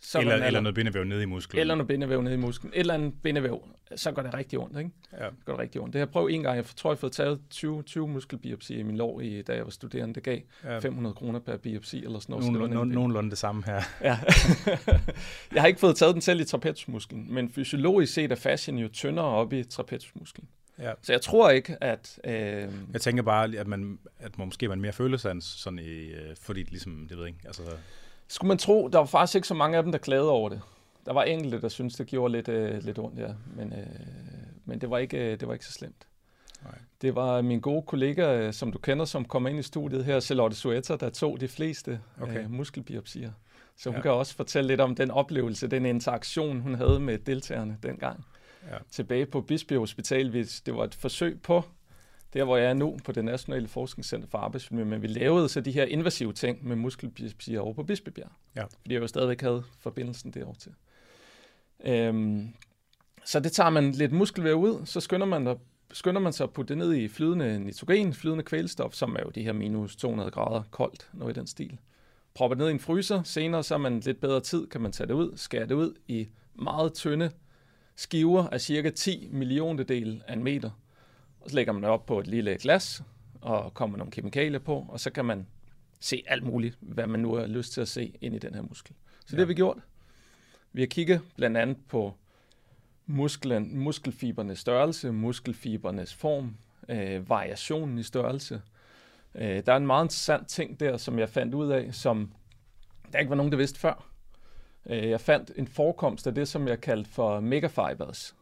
så 0.00 0.20
Eller, 0.20 0.34
er 0.34 0.46
eller 0.46 0.60
noget 0.60 0.74
bindevæv 0.74 1.04
nede 1.04 1.22
i 1.22 1.26
musklen. 1.26 1.60
eller 1.60 1.74
noget 1.74 1.88
bindevæv 1.88 2.22
nede 2.22 2.34
i 2.34 2.38
musklen, 2.38 2.72
eller 2.76 2.94
en 2.94 3.12
bindevæv, 3.12 3.68
så 3.96 4.12
går 4.12 4.22
det 4.22 4.34
rigtig 4.34 4.58
ondt, 4.58 4.78
ikke? 4.78 4.90
Ja. 5.12 5.24
Det 5.24 5.32
går 5.44 5.52
det 5.52 5.60
rigtig 5.60 5.80
ondt. 5.80 5.92
Det 5.92 5.98
har 5.98 6.06
jeg 6.06 6.12
prøvet 6.12 6.34
en 6.34 6.42
gang. 6.42 6.56
Jeg 6.56 6.64
tror, 6.76 6.90
jeg 6.90 6.94
har 6.94 6.98
fået 7.00 7.12
taget 7.12 7.40
20, 7.50 7.82
20 7.82 8.08
muskelbiopsier 8.08 8.78
i 8.78 8.82
min 8.82 8.96
lår, 8.96 9.20
i, 9.20 9.42
da 9.42 9.54
jeg 9.54 9.64
var 9.64 9.70
studerende. 9.70 10.14
Det 10.14 10.22
gav 10.22 10.38
Ja. 10.64 10.78
500 10.78 11.14
kroner 11.14 11.38
per 11.40 11.56
biopsi 11.56 12.04
eller 12.04 12.18
sådan 12.18 12.32
noget. 12.32 12.44
så 12.44 12.50
Nogenlunde, 12.50 12.76
nemt. 12.84 12.94
nogenlunde 12.94 13.30
det 13.30 13.38
samme 13.38 13.62
her. 13.66 13.82
Ja. 14.02 14.18
jeg 15.54 15.62
har 15.62 15.66
ikke 15.66 15.80
fået 15.80 15.96
taget 15.96 16.14
den 16.14 16.22
selv 16.22 16.40
i 16.40 16.44
trapeziusmusklen, 16.44 17.34
men 17.34 17.50
fysiologisk 17.50 18.12
set 18.14 18.32
er 18.32 18.36
fascien 18.36 18.78
jo 18.78 18.88
tyndere 18.88 19.26
oppe 19.26 19.58
i 19.58 19.64
trapeziusmusklen. 19.64 20.48
Ja. 20.78 20.92
Så 21.02 21.12
jeg 21.12 21.20
tror 21.20 21.50
ikke, 21.50 21.76
at... 21.84 22.18
Øh, 22.24 22.32
Jeg 22.92 23.00
tænker 23.00 23.22
bare, 23.22 23.56
at 23.56 23.66
man, 23.66 23.98
at 24.18 24.38
man 24.38 24.46
måske 24.46 24.68
man 24.68 24.80
mere 24.80 24.92
følesans, 24.92 25.44
sådan 25.44 25.78
i, 25.78 25.82
øh, 26.04 26.36
fordi 26.42 26.62
det 26.62 26.70
ligesom, 26.70 27.06
det 27.08 27.16
ved 27.16 27.24
jeg 27.24 27.28
ikke, 27.34 27.40
altså, 27.46 27.62
skulle 28.28 28.48
man 28.48 28.58
tro, 28.58 28.88
der 28.88 28.98
var 28.98 29.06
faktisk 29.06 29.34
ikke 29.36 29.48
så 29.48 29.54
mange 29.54 29.76
af 29.76 29.82
dem, 29.82 29.92
der 29.92 29.98
klagede 29.98 30.30
over 30.30 30.48
det. 30.48 30.60
Der 31.06 31.12
var 31.12 31.22
enkelte, 31.22 31.60
der 31.60 31.68
syntes, 31.68 31.96
det 31.96 32.06
gjorde 32.06 32.32
lidt, 32.32 32.48
øh, 32.48 32.82
lidt 32.84 32.98
ondt, 32.98 33.18
ja. 33.18 33.28
Men, 33.56 33.72
øh, 33.72 33.86
men 34.64 34.80
det, 34.80 34.90
var 34.90 34.98
ikke, 34.98 35.18
øh, 35.32 35.40
det 35.40 35.48
var 35.48 35.52
ikke 35.54 35.66
så 35.66 35.72
slemt. 35.72 36.06
Nej. 36.64 36.74
Det 37.02 37.14
var 37.14 37.42
min 37.42 37.60
gode 37.60 37.82
kollega, 37.82 38.36
øh, 38.38 38.52
som 38.52 38.72
du 38.72 38.78
kender, 38.78 39.04
som 39.04 39.24
kom 39.24 39.46
ind 39.46 39.58
i 39.58 39.62
studiet 39.62 40.04
her, 40.04 40.20
Charlotte 40.20 40.56
Suetter, 40.56 40.96
der 40.96 41.10
tog 41.10 41.40
de 41.40 41.48
fleste 41.48 42.00
Okay. 42.20 42.30
okay. 42.32 42.44
øh, 42.44 42.50
muskelbiopsier. 42.50 43.30
Så 43.78 43.88
hun 43.90 43.96
Ja. 43.96 44.02
kan 44.02 44.10
også 44.10 44.34
fortælle 44.34 44.68
lidt 44.68 44.80
om 44.80 44.94
den 44.94 45.10
oplevelse, 45.10 45.66
den 45.68 45.86
interaktion, 45.86 46.60
hun 46.60 46.74
havde 46.74 47.00
med 47.00 47.18
deltagerne 47.18 47.76
dengang. 47.82 48.24
Ja. 48.70 48.76
Tilbage 48.90 49.26
på 49.26 49.40
Bisbjerg 49.40 49.80
Hospital, 49.80 50.30
hvis 50.30 50.60
det 50.60 50.74
var 50.76 50.84
et 50.84 50.94
forsøg 50.94 51.40
på, 51.42 51.62
der 52.36 52.44
hvor 52.44 52.56
jeg 52.56 52.70
er 52.70 52.74
nu, 52.74 52.98
på 53.04 53.12
det 53.12 53.24
Nationale 53.24 53.68
Forskningscenter 53.68 54.28
for 54.28 54.38
Arbejdsmiljø, 54.38 54.84
men 54.84 55.02
vi 55.02 55.06
lavede 55.06 55.48
så 55.48 55.60
de 55.60 55.72
her 55.72 55.84
invasive 55.84 56.32
ting 56.32 56.68
med 56.68 56.76
muskelbiopsier 56.76 57.60
over 57.60 57.72
på 57.72 57.82
Bispebjerg. 57.82 58.30
Ja. 58.56 58.64
Fordi 58.64 58.94
jeg 58.94 59.02
jo 59.02 59.06
stadigvæk 59.06 59.40
havde 59.40 59.62
forbindelsen 59.80 60.30
derovre 60.30 60.58
til. 60.58 60.72
Øhm, 61.84 62.48
så 63.24 63.40
det 63.40 63.52
tager 63.52 63.70
man 63.70 63.92
lidt 63.92 64.12
muskelvæv 64.12 64.54
ud, 64.54 64.86
så 64.86 65.00
skynder 65.00 65.26
man, 65.26 65.46
at, 65.46 65.56
skynder 65.92 66.20
man 66.20 66.32
sig 66.32 66.44
at 66.44 66.52
putte 66.52 66.68
det 66.68 66.78
ned 66.78 66.94
i 66.94 67.08
flydende 67.08 67.58
nitrogen, 67.58 68.14
flydende 68.14 68.44
kvælstof, 68.44 68.94
som 68.94 69.16
er 69.16 69.20
jo 69.24 69.30
de 69.34 69.42
her 69.42 69.52
minus 69.52 69.96
200 69.96 70.30
grader 70.30 70.62
koldt, 70.70 71.08
noget 71.12 71.36
i 71.36 71.38
den 71.38 71.46
stil. 71.46 71.78
Propper 72.34 72.54
det 72.54 72.58
ned 72.58 72.68
i 72.68 72.72
en 72.72 72.80
fryser, 72.80 73.22
senere 73.22 73.62
så 73.62 73.74
er 73.74 73.78
man 73.78 74.00
lidt 74.00 74.20
bedre 74.20 74.40
tid, 74.40 74.66
kan 74.66 74.80
man 74.80 74.92
tage 74.92 75.06
det 75.06 75.14
ud, 75.14 75.32
skære 75.36 75.66
det 75.66 75.74
ud 75.74 75.94
i 76.08 76.28
meget 76.54 76.94
tynde 76.94 77.30
skiver 77.96 78.48
af 78.48 78.60
cirka 78.60 78.90
10 78.90 79.28
milliontedel 79.32 80.22
af 80.26 80.32
en 80.32 80.44
meter. 80.44 80.70
Og 81.46 81.50
så 81.50 81.56
lægger 81.56 81.72
man 81.72 81.82
det 81.82 81.90
op 81.90 82.06
på 82.06 82.20
et 82.20 82.26
lille 82.26 82.56
glas, 82.60 83.02
og 83.40 83.74
kommer 83.74 83.98
nogle 83.98 84.10
kemikalier 84.10 84.58
på, 84.58 84.86
og 84.88 85.00
så 85.00 85.10
kan 85.10 85.24
man 85.24 85.46
se 86.00 86.22
alt 86.26 86.42
muligt, 86.42 86.78
hvad 86.80 87.06
man 87.06 87.20
nu 87.20 87.34
har 87.34 87.46
lyst 87.46 87.72
til 87.72 87.80
at 87.80 87.88
se 87.88 88.14
ind 88.20 88.34
i 88.34 88.38
den 88.38 88.54
her 88.54 88.62
muskel. 88.62 88.94
Så 89.20 89.26
ja. 89.30 89.36
det 89.36 89.38
har 89.38 89.46
vi 89.46 89.54
gjort. 89.54 89.78
Vi 90.72 90.80
har 90.80 90.86
kigget 90.86 91.20
blandt 91.36 91.56
andet 91.56 91.76
på 91.88 92.14
musklen, 93.06 93.78
muskelfibernes 93.78 94.58
størrelse, 94.58 95.12
muskelfibernes 95.12 96.14
form, 96.14 96.56
øh, 96.88 97.28
variationen 97.28 97.98
i 97.98 98.02
størrelse. 98.02 98.62
Øh, 99.34 99.62
der 99.66 99.72
er 99.72 99.76
en 99.76 99.86
meget 99.86 100.04
interessant 100.04 100.48
ting 100.48 100.80
der, 100.80 100.96
som 100.96 101.18
jeg 101.18 101.28
fandt 101.28 101.54
ud 101.54 101.70
af, 101.70 101.94
som 101.94 102.32
der 103.12 103.18
ikke 103.18 103.30
var 103.30 103.36
nogen, 103.36 103.52
der 103.52 103.58
vidste 103.58 103.80
før. 103.80 104.10
Øh, 104.86 105.08
jeg 105.08 105.20
fandt 105.20 105.52
en 105.56 105.68
forekomst 105.68 106.26
af 106.26 106.34
det, 106.34 106.48
som 106.48 106.68
jeg 106.68 106.80
kaldte 106.80 107.10
for 107.10 107.40
megafibers, 107.40 108.34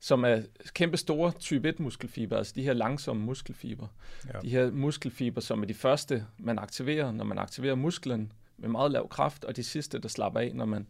som 0.00 0.24
er 0.24 0.42
kæmpe 0.74 0.96
store 0.96 1.32
type 1.38 1.68
1 1.68 1.80
muskelfiber, 1.80 2.36
altså 2.36 2.52
de 2.56 2.62
her 2.62 2.72
langsomme 2.72 3.22
muskelfiber. 3.22 3.86
Ja. 4.34 4.40
De 4.40 4.48
her 4.48 4.70
muskelfiber, 4.70 5.40
som 5.40 5.62
er 5.62 5.66
de 5.66 5.74
første, 5.74 6.26
man 6.38 6.58
aktiverer, 6.58 7.12
når 7.12 7.24
man 7.24 7.38
aktiverer 7.38 7.74
musklen 7.74 8.32
med 8.56 8.68
meget 8.68 8.90
lav 8.90 9.08
kraft, 9.08 9.44
og 9.44 9.56
de 9.56 9.62
sidste, 9.62 9.98
der 9.98 10.08
slapper 10.08 10.40
af, 10.40 10.52
når 10.54 10.64
man 10.64 10.86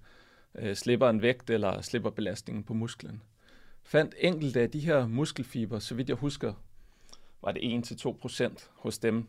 øh, 0.54 0.76
slipper 0.76 1.08
en 1.10 1.22
vægt 1.22 1.50
eller 1.50 1.80
slipper 1.80 2.10
belastningen 2.10 2.64
på 2.64 2.74
musklen. 2.74 3.22
Fandt 3.82 4.14
enkelte 4.18 4.60
af 4.60 4.70
de 4.70 4.80
her 4.80 5.06
muskelfiber, 5.06 5.78
så 5.78 5.94
vidt 5.94 6.08
jeg 6.08 6.16
husker, 6.16 6.52
var 7.42 7.52
det 7.52 7.92
1-2% 7.92 8.68
hos 8.72 8.98
dem, 8.98 9.28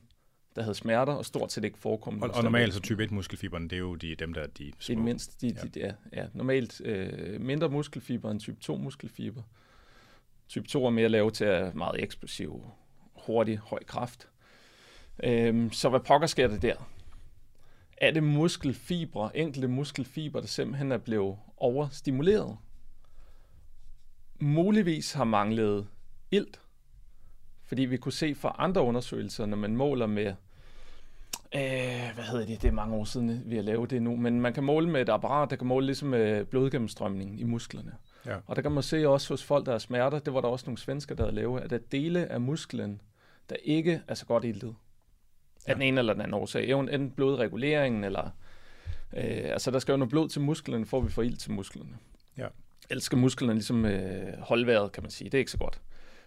der 0.55 0.61
havde 0.61 0.75
smerter, 0.75 1.13
og 1.13 1.25
stort 1.25 1.51
set 1.51 1.63
ikke 1.63 1.77
forekommende. 1.77 2.27
Og, 2.27 2.36
og 2.36 2.43
normalt 2.43 2.73
så 2.73 2.79
type 2.79 3.03
1 3.03 3.11
muskelfiberne, 3.11 3.69
det 3.69 3.75
er 3.75 3.79
jo 3.79 3.95
de, 3.95 4.15
dem 4.15 4.34
der 4.34 4.41
er 4.41 4.47
de 4.47 4.63
det 4.63 4.69
er 4.69 4.75
små. 4.79 4.95
det 4.95 5.03
mindste. 5.03 5.47
De, 5.47 5.53
de, 5.53 5.67
de, 5.67 5.79
ja, 5.79 5.93
ja, 6.13 6.27
normalt 6.34 6.82
øh, 6.86 7.41
mindre 7.41 7.69
muskelfiber 7.69 8.32
end 8.32 8.39
type 8.39 8.57
2 8.61 8.77
muskelfiber. 8.77 9.41
Type 10.52 10.68
2 10.68 10.86
er 10.86 10.89
mere 10.89 11.10
lavet 11.10 11.34
til 11.34 11.45
at 11.45 11.76
meget 11.76 12.04
eksplosiv, 12.04 12.66
hurtig, 13.26 13.58
høj 13.58 13.84
kraft. 13.84 14.30
Øhm, 15.24 15.72
så 15.72 15.89
hvad 15.89 15.99
pokker 15.99 16.28
sker 16.28 16.47
der 16.47 16.60
der? 16.60 16.76
Er 17.97 18.12
det 18.12 18.24
muskelfibre, 18.24 19.38
enkelte 19.38 19.68
muskelfibre, 19.68 20.41
der 20.41 20.47
simpelthen 20.47 20.91
er 20.91 20.97
blevet 20.97 21.38
overstimuleret? 21.58 22.58
Muligvis 24.39 25.14
har 25.14 25.24
manglet 25.24 25.88
ilt, 26.32 26.62
fordi 27.64 27.82
vi 27.82 27.97
kunne 27.97 28.14
se 28.14 28.36
fra 28.36 28.56
andre 28.58 28.82
undersøgelser, 28.82 29.45
når 29.45 29.58
man 29.58 29.76
måler 29.76 30.06
med 30.06 30.34
Øh, 31.56 32.12
hvad 32.16 32.24
hedder 32.24 32.45
det? 32.45 32.62
Det 32.62 32.68
er 32.68 32.72
mange 32.72 32.95
år 32.95 33.04
siden, 33.04 33.43
vi 33.45 33.56
har 33.56 33.64
lavet 33.64 33.89
det 33.89 34.02
nu. 34.02 34.16
Men 34.16 34.41
man 34.41 34.54
kan 34.54 34.64
måle 34.64 34.89
med 34.89 35.02
et 35.02 35.10
apparat, 35.10 35.49
der 35.49 35.56
kan 35.56 35.68
måle 35.68 35.86
ligesom 35.86 36.14
øh, 36.14 36.45
blodgennemstrømningen 36.45 37.39
i 37.39 37.43
musklerne. 37.43 37.91
Ja. 38.26 38.38
Og 38.47 38.55
der 38.55 38.61
kan 38.61 38.72
man 38.72 38.84
se 38.84 39.09
også 39.09 39.34
hos 39.34 39.43
folk, 39.43 39.65
der 39.65 39.72
har 39.72 39.80
smerter, 39.80 40.19
det 40.19 40.34
var 40.34 40.41
der 40.41 40.47
også 40.47 40.65
nogle 40.65 40.78
svensker, 40.78 41.15
der 41.15 41.24
havde 41.24 41.36
lavet, 41.36 41.61
at 41.61 41.69
der 41.69 41.76
er 41.76 41.82
dele 41.91 42.32
af 42.32 42.41
musklen, 42.41 43.01
der 43.49 43.55
ikke 43.63 44.01
er 44.07 44.13
så 44.13 44.26
godt 44.26 44.45
iltet. 44.45 44.76
Af 45.67 45.76
den 45.76 45.82
ene 45.82 45.99
eller 45.99 46.13
den 46.13 46.22
anden 46.22 46.34
årsag. 46.34 46.69
Enten 46.69 47.11
blodreguleringen, 47.11 48.03
eller... 48.03 48.30
Øh, 49.13 49.43
altså, 49.43 49.72
der 49.72 49.80
skal 49.80 49.91
jo 49.91 49.97
noget 49.97 50.09
blod 50.09 50.30
til 50.30 50.41
musklerne, 50.41 50.86
for 50.86 50.97
at 50.97 51.05
vi 51.05 51.11
får 51.11 51.22
ilt 51.22 51.39
til 51.39 51.51
musklerne. 51.51 51.97
Ja. 52.38 52.47
Ellers 52.89 53.03
skal 53.03 53.17
musklerne 53.17 53.53
ligesom 53.53 53.86
øh, 53.86 54.38
holde 54.39 54.67
vejret, 54.67 54.91
kan 54.91 55.03
man 55.03 55.11
sige. 55.11 55.30
Det 55.30 55.34
er 55.34 55.39
ikke 55.39 55.51
så 55.51 55.57
godt. 55.57 55.82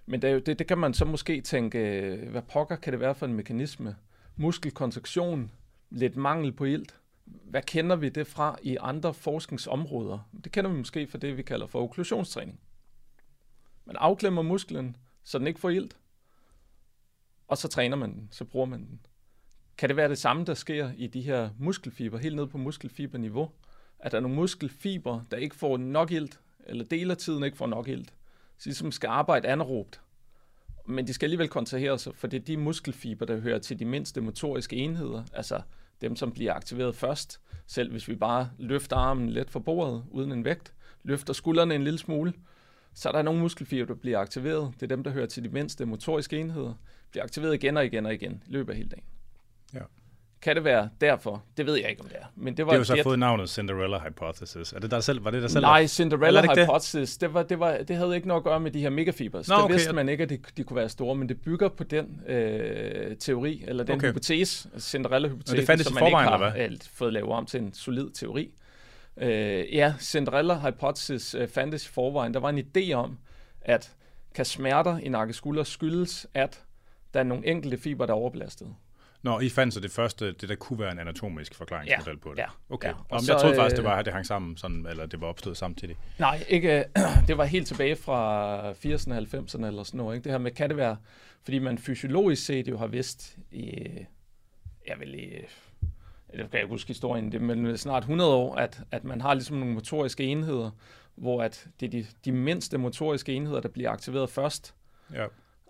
Men 0.07 0.23
det, 0.23 0.31
er 0.31 0.35
jo, 0.35 0.39
det, 0.39 0.59
det 0.59 0.67
kan 0.67 0.79
man 0.79 0.95
så 0.95 1.05
måske 1.05 1.41
tænke, 1.41 1.79
øh, 1.79 2.31
hvad 2.31 2.43
pokker 2.43 2.77
kan 2.77 2.93
det 2.93 3.01
være 3.01 3.15
for 3.15 3.27
en 3.27 3.35
mekanisme? 3.35 3.97
Muskelkontraktion, 4.37 5.51
lidt 5.91 6.17
mangel 6.17 6.53
på 6.53 6.65
ilt. 6.65 6.95
Hvad 7.27 7.63
kender 7.63 7.97
vi 7.97 8.09
det 8.09 8.27
fra 8.27 8.59
i 8.63 8.77
andre 8.81 9.15
forskningsområder? 9.15 10.29
Det 10.45 10.53
kender 10.53 10.71
vi 10.71 10.77
måske 10.77 11.07
fra 11.07 11.19
det, 11.19 11.37
vi 11.37 11.43
kalder 11.43 11.67
for 11.67 11.83
okklusionstræning. 11.83 12.61
Man 13.85 13.97
afklemmer 13.97 14.43
musklen, 14.43 14.97
så 15.23 15.39
den 15.39 15.47
ikke 15.47 15.61
får 15.61 15.71
ilt, 15.71 15.97
og 17.49 17.59
så 17.59 17.69
træner 17.69 17.97
man 17.97 18.13
den, 18.13 18.29
så 18.31 18.45
bruger 18.45 18.67
man 18.67 18.81
den. 18.81 19.01
Kan 19.79 19.89
det 19.89 19.97
være 19.97 20.09
det 20.09 20.19
samme, 20.19 20.45
der 20.45 20.55
sker 20.55 20.93
i 20.97 21.07
de 21.07 21.21
her 21.21 21.51
muskelfiber, 21.59 22.19
helt 22.19 22.37
ned 22.37 22.47
på 22.47 22.59
muskelfiberniveau? 22.59 23.51
At 23.99 24.13
der 24.13 24.19
er 24.19 24.23
nogle 24.23 24.37
muskelfiber, 24.37 25.21
der 25.31 25.37
ikke 25.37 25.57
får 25.57 25.77
nok 25.77 26.11
ilt, 26.11 26.41
eller 26.67 26.85
deler 26.85 27.15
tiden 27.15 27.45
ikke 27.45 27.57
får 27.57 27.67
nok 27.67 27.89
ilt, 27.89 28.15
så 28.59 28.69
ligesom 28.69 28.93
skal 28.93 29.09
arbejde 29.09 29.49
anaerobt. 29.49 30.01
Men 30.87 31.07
de 31.07 31.13
skal 31.13 31.27
alligevel 31.27 31.49
kontrahere 31.49 31.99
sig, 31.99 32.15
for 32.17 32.27
det 32.27 32.41
er 32.41 32.45
de 32.45 32.57
muskelfiber, 32.57 33.27
der 33.27 33.41
hører 33.41 33.59
til 33.59 33.79
de 33.79 33.85
mindste 33.85 34.21
motoriske 34.21 34.77
enheder, 34.77 35.25
altså 35.33 35.63
dem, 36.01 36.17
som 36.17 36.33
bliver 36.33 36.55
aktiveret 36.55 36.95
først. 36.95 37.41
Selv 37.67 37.91
hvis 37.91 38.09
vi 38.09 38.15
bare 38.15 38.51
løfter 38.59 38.97
armen 38.97 39.31
let 39.31 39.51
for 39.51 39.61
bordet, 39.61 40.05
uden 40.11 40.33
en 40.33 40.45
vægt, 40.45 40.75
løfter 41.03 41.33
skuldrene 41.33 41.75
en 41.75 41.85
lille 41.85 41.99
smule, 41.99 42.33
så 42.95 43.09
er 43.09 43.13
der 43.13 43.23
nogle 43.23 43.41
muskelfiber, 43.41 43.87
der 43.87 43.95
bliver 43.95 44.19
aktiveret. 44.19 44.75
Det 44.75 44.83
er 44.83 44.97
dem, 44.97 45.05
der 45.05 45.11
hører 45.11 45.27
til 45.27 45.45
de 45.45 45.49
mindste 45.49 45.87
motoriske 45.87 46.39
enheder. 46.39 46.75
Bliver 47.11 47.25
aktiveret 47.25 47.55
igen 47.55 47.77
og 47.77 47.85
igen 47.85 48.07
og 48.07 48.15
igen 48.15 48.43
i 48.47 48.53
løbet 48.53 48.73
af 48.73 48.77
hele 48.77 48.89
dagen. 48.89 49.05
Ja. 49.75 49.81
Kan 50.45 50.57
det 50.57 50.65
være 50.65 50.89
derfor? 51.01 51.43
Det 51.57 51.67
ved 51.67 51.77
jeg 51.77 51.91
ikke, 51.91 52.03
om 52.03 52.09
det 52.09 52.17
er. 52.21 52.25
Men 52.37 52.57
det 52.57 52.67
var 52.67 52.73
Det 52.73 52.77
har 52.77 52.81
jo 52.81 52.85
så 52.85 52.93
et 52.93 52.97
gæt. 52.97 53.05
fået 53.05 53.19
navnet 53.19 53.51
Cinderella 53.51 53.99
Hypothesis. 53.99 54.73
Er 54.73 54.79
det 54.81 54.91
der 54.91 55.01
selv, 55.01 55.25
var 55.25 55.31
det 55.31 55.43
der 55.43 55.49
selv? 55.49 55.63
Nej, 55.63 55.87
Cinderella 55.87 56.39
er 56.39 56.43
det 56.43 56.51
ikke 56.51 56.61
det? 56.61 56.67
Hypothesis, 56.67 57.17
det, 57.17 57.35
var, 57.35 57.43
det, 57.43 57.61
var, 57.61 57.79
det 57.89 57.97
havde 57.97 58.15
ikke 58.17 58.29
noget 58.29 58.41
at 58.41 58.45
gøre 58.45 58.61
med 58.61 58.71
de 58.71 58.81
her 58.81 58.91
megafibers. 58.91 59.49
Nå, 59.49 59.55
det 59.55 59.65
okay. 59.65 59.75
vidste 59.75 59.93
man 59.93 60.09
ikke, 60.09 60.23
at 60.23 60.31
de, 60.31 60.39
de 60.57 60.65
kunne 60.65 60.77
være 60.77 60.89
store, 60.89 61.15
men 61.15 61.29
det 61.29 61.41
bygger 61.41 61.69
på 61.69 61.85
den 61.85 62.21
øh, 62.27 63.17
teori, 63.17 63.65
eller 63.67 63.85
den 63.85 63.95
Okay. 63.95 64.09
hypotese, 64.09 64.69
Cinderella-hypotese, 64.79 65.53
Og 65.53 65.57
det 65.57 65.87
som 65.87 65.93
i 65.93 65.95
man 65.95 66.07
ikke 66.07 66.17
forvejen, 66.17 66.29
har 66.29 66.53
eller 66.57 66.79
fået 66.95 67.13
lavet 67.13 67.31
om 67.31 67.47
til 67.47 67.61
en 67.61 67.73
solid 67.73 68.11
teori. 68.11 68.55
Øh, 69.17 69.75
ja, 69.75 69.95
Cinderella 70.01 70.59
Hypothesis 70.59 71.35
øh, 71.35 71.49
fandtes 71.49 71.87
i 71.87 71.89
forvejen. 71.89 72.35
Der 72.35 72.41
var 72.41 72.49
en 72.49 72.59
idé 72.59 72.93
om, 72.93 73.19
at 73.63 73.93
kan 74.35 74.45
smerter 74.45 74.99
i 74.99 75.09
nakke 75.09 75.33
skulder 75.35 75.63
skyldes, 75.63 76.27
at 76.35 76.63
der 77.15 77.21
er 77.21 77.25
nogle 77.25 77.47
enkelte 77.47 77.79
fiber, 77.79 78.07
der 78.07 78.13
er 78.13 78.19
overbelastet. 78.19 78.69
Nå, 79.25 79.41
I 79.41 79.49
fandt 79.49 79.75
så 79.75 79.81
det 79.81 79.91
første, 79.91 80.33
det 80.33 80.49
der 80.49 80.55
kunne 80.55 80.79
være 80.79 80.93
en 80.93 80.99
anatomisk 80.99 81.55
forklaringsmodel 81.55 82.13
Ja, 82.15 82.19
på 82.23 82.31
det? 82.31 82.39
ja, 82.39 82.47
Okay. 82.69 82.89
ja. 82.89 82.95
Og 82.95 83.05
Om, 83.11 83.21
så, 83.21 83.33
jeg 83.33 83.41
troede 83.41 83.57
faktisk, 83.57 83.77
det 83.77 83.83
øh, 83.83 83.89
var, 83.89 83.97
at 83.97 84.05
det 84.05 84.13
hang 84.13 84.27
sammen, 84.27 84.57
sådan, 84.57 84.87
eller 84.87 85.07
det 85.07 85.21
var 85.21 85.27
opstået 85.27 85.57
samtidig. 85.57 85.97
Nej, 86.19 86.45
ikke, 86.49 86.85
det 87.29 87.39
var 87.39 87.45
helt 87.45 87.67
tilbage 87.67 87.97
fra 87.97 88.73
80'erne 88.73 89.13
og 89.13 89.19
90'erne 89.19 89.67
eller 89.67 89.83
sådan 89.83 89.99
noget. 89.99 90.15
Ikke? 90.17 90.25
Det 90.25 90.33
her 90.33 90.39
med, 90.39 90.51
kan 90.51 90.69
det 90.69 90.77
være, 90.77 90.97
fordi 91.45 91.59
man 91.59 91.79
fysiologisk 91.79 92.45
set 92.45 92.69
jo 92.69 92.77
har 92.79 92.87
vidst 92.87 93.37
i, 93.53 93.89
jeg 94.89 94.97
vil 95.01 95.15
i, 95.15 95.31
det 96.31 96.39
kan 96.39 96.49
jeg 96.53 96.61
ikke 96.61 96.69
huske 96.73 96.89
historien, 96.89 97.33
det 97.33 97.35
er 97.43 97.45
men 97.45 97.79
snart 97.79 98.03
100 98.03 98.35
år, 98.35 98.55
at, 98.55 98.81
at 98.91 99.05
man 99.05 99.21
har 99.21 99.35
ligesom 99.35 99.57
nogle 99.57 99.75
motoriske 99.75 100.25
enheder, 100.25 100.71
hvor 101.15 101.43
at 101.43 101.67
det 101.81 101.87
er 101.87 101.91
de, 101.91 102.07
de 102.25 102.33
mindste 102.33 102.79
motoriske 102.79 103.33
enheder, 103.33 103.61
der 103.61 103.69
bliver 103.69 103.91
aktiveret 103.91 104.31
først, 104.31 104.75
Ja. 105.15 105.27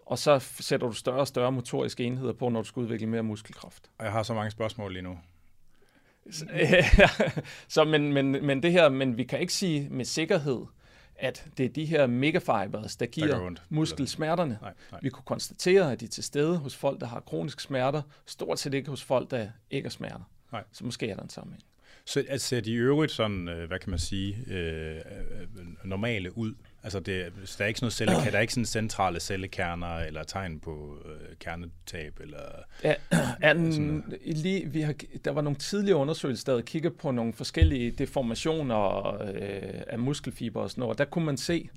Og 0.07 0.19
så 0.19 0.39
sætter 0.39 0.87
du 0.87 0.93
større 0.93 1.21
og 1.21 1.29
større 1.29 1.53
motoriske 1.53 2.05
enheder 2.05 2.33
på, 2.33 2.49
når 2.49 2.63
du 2.63 2.69
skal 2.69 2.81
udvikle 2.81 3.07
mere 3.07 3.23
muskelkraft. 3.23 3.91
Og 3.99 4.05
jeg 4.05 4.13
har 4.13 4.23
så 4.23 4.35
mange 4.35 4.51
spørgsmål 4.51 4.93
lige 4.93 5.03
nu. 5.03 5.19
Så, 6.31 6.47
så 7.69 7.85
men, 7.85 8.13
men, 8.13 8.47
men 8.47 8.63
det 8.63 8.73
her, 8.73 8.89
men 8.89 9.17
vi 9.17 9.25
kan 9.25 9.41
ikke 9.41 9.53
sige 9.53 9.89
med 9.91 10.05
sikkerhed, 10.05 10.61
at 11.17 11.47
det 11.59 11.65
er 11.67 11.69
de 11.69 11.85
her 11.85 12.07
megafibers, 12.07 12.97
der 12.97 13.07
giver 13.07 13.41
ondt. 13.41 13.63
muskelsmerterne. 13.69 14.59
Nej, 14.63 14.75
nej. 14.93 15.01
Vi 15.03 15.09
kunne 15.09 15.25
konstatere, 15.25 15.93
at 15.93 16.01
de 16.01 16.05
er 16.05 16.09
til 16.09 16.25
stede 16.25 16.59
hos 16.59 16.77
folk, 16.77 17.01
der 17.01 17.07
har 17.07 17.21
kroniske 17.21 17.63
smerter, 17.63 18.03
stort 18.27 18.59
set 18.59 18.75
ikke 18.75 18.91
hos 18.91 19.03
folk, 19.03 19.31
der 19.31 19.49
ikke 19.71 19.87
har 19.87 19.91
smerter. 19.91 20.31
Nej. 20.53 20.65
Så 20.73 20.85
måske 20.85 21.11
er 21.11 21.15
der 21.15 21.23
en 21.23 21.31
sammenhæng. 21.31 21.65
Så 22.05 22.25
at 22.29 22.41
ser 22.41 22.61
de 22.61 22.71
i 22.71 22.75
øvrigt 22.75 23.13
sådan, 23.13 23.49
øh, 23.49 23.69
hvad 23.69 23.79
kan 23.79 23.91
man 23.91 23.99
sige, 23.99 24.37
øh, 24.47 24.97
øh, 24.97 25.03
normale 25.85 26.39
ud? 26.39 26.55
Altså, 26.85 27.01
det, 27.01 27.33
så 27.45 27.55
der 27.59 27.65
er 27.65 27.69
ikke 27.69 27.81
sådan 27.81 27.85
noget 27.85 27.93
celle, 27.93 28.15
der 28.33 28.39
er 28.39 28.41
ikke 28.41 28.53
sådan 28.53 28.67
centrale 28.67 29.21
cellekerner, 29.21 29.97
eller 29.97 30.23
tegn 30.23 30.61
på 30.61 30.97
øh, 31.05 31.37
kernetab, 31.41 32.21
eller... 32.21 32.39
Ja, 32.85 32.95
den, 33.53 33.73
Sådan 33.73 34.05
lige, 34.27 34.67
vi 34.67 34.81
har, 34.81 34.95
der 35.25 35.31
var 35.31 35.41
nogle 35.41 35.59
tidligere 35.59 35.99
undersøgelser, 35.99 36.45
der 36.45 36.53
havde 36.53 36.67
kigget 36.67 36.97
på 36.97 37.11
nogle 37.11 37.33
forskellige 37.33 37.91
deformationer 37.91 39.07
øh, 39.23 39.83
af 39.87 39.99
muskelfiber 39.99 40.61
og 40.61 40.71
sådan 40.71 40.81
noget. 40.81 40.93
og 40.93 40.99
Der 40.99 41.05
kunne 41.05 41.25
man 41.25 41.37
se, 41.37 41.69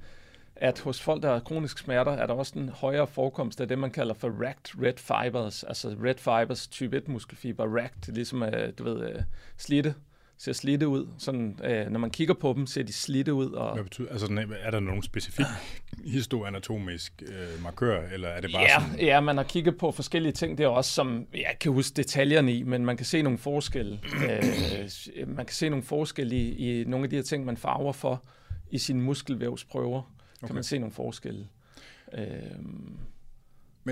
at 0.55 0.79
hos 0.79 1.01
folk, 1.01 1.23
der 1.23 1.33
har 1.33 1.39
kroniske 1.39 1.79
smerter, 1.79 2.11
er 2.11 2.27
der 2.27 2.33
også 2.33 2.59
en 2.59 2.69
højere 2.69 3.07
forekomst 3.07 3.61
af 3.61 3.67
det, 3.67 3.79
man 3.79 3.91
kalder 3.91 4.13
for 4.13 4.29
racked 4.45 4.83
red 4.83 4.97
fibers, 4.97 5.63
altså 5.63 5.95
red 6.03 6.15
fibers 6.17 6.67
type 6.67 6.97
1 6.97 7.07
muskelfiber. 7.07 7.65
Racked, 7.81 8.13
ligesom, 8.13 8.43
øh, 8.43 8.73
du 8.77 8.83
ved, 8.83 9.09
øh, 9.09 9.21
slidte, 9.57 9.93
ser 10.37 10.53
slidte 10.53 10.87
ud. 10.87 11.07
Sådan, 11.17 11.59
øh, 11.63 11.89
når 11.89 11.99
man 11.99 12.09
kigger 12.09 12.33
på 12.33 12.53
dem, 12.53 12.67
ser 12.67 12.83
de 12.83 12.93
slidte 12.93 13.33
ud. 13.33 13.51
Og, 13.51 13.73
Hvad 13.73 13.83
betyder, 13.83 14.09
altså, 14.09 14.45
er 14.61 14.71
der 14.71 14.79
nogen 14.79 15.03
specifik 15.03 15.45
histoanatomisk 16.15 17.23
øh, 17.27 17.63
markør, 17.63 18.07
eller 18.13 18.27
er 18.27 18.41
det 18.41 18.51
bare 18.53 18.61
ja, 18.61 18.81
sådan... 18.81 18.99
ja, 18.99 19.19
man 19.19 19.37
har 19.37 19.43
kigget 19.43 19.77
på 19.77 19.91
forskellige 19.91 20.33
ting 20.33 20.57
der 20.57 20.67
også, 20.67 20.91
som 20.91 21.27
jeg 21.33 21.55
kan 21.59 21.71
huske 21.71 21.95
detaljerne 21.95 22.53
i, 22.53 22.63
men 22.63 22.85
man 22.85 22.97
kan 22.97 23.05
se 23.05 23.21
nogle 23.21 23.37
forskelle. 23.37 23.99
øh, 25.15 25.27
man 25.27 25.45
kan 25.45 25.55
se 25.55 25.69
nogle 25.69 25.83
forskelle 25.83 26.35
i, 26.35 26.81
i 26.81 26.83
nogle 26.83 27.03
af 27.03 27.09
de 27.09 27.15
her 27.15 27.23
ting, 27.23 27.45
man 27.45 27.57
farver 27.57 27.93
for 27.93 28.23
i 28.71 28.77
sine 28.77 29.01
muskelvævsprøver. 29.01 30.01
Okay. 30.37 30.47
Kan 30.47 30.55
man 30.55 30.63
se 30.63 30.77
nogle 30.79 30.93
forskelle. 30.93 31.47
Øh, 32.13 32.23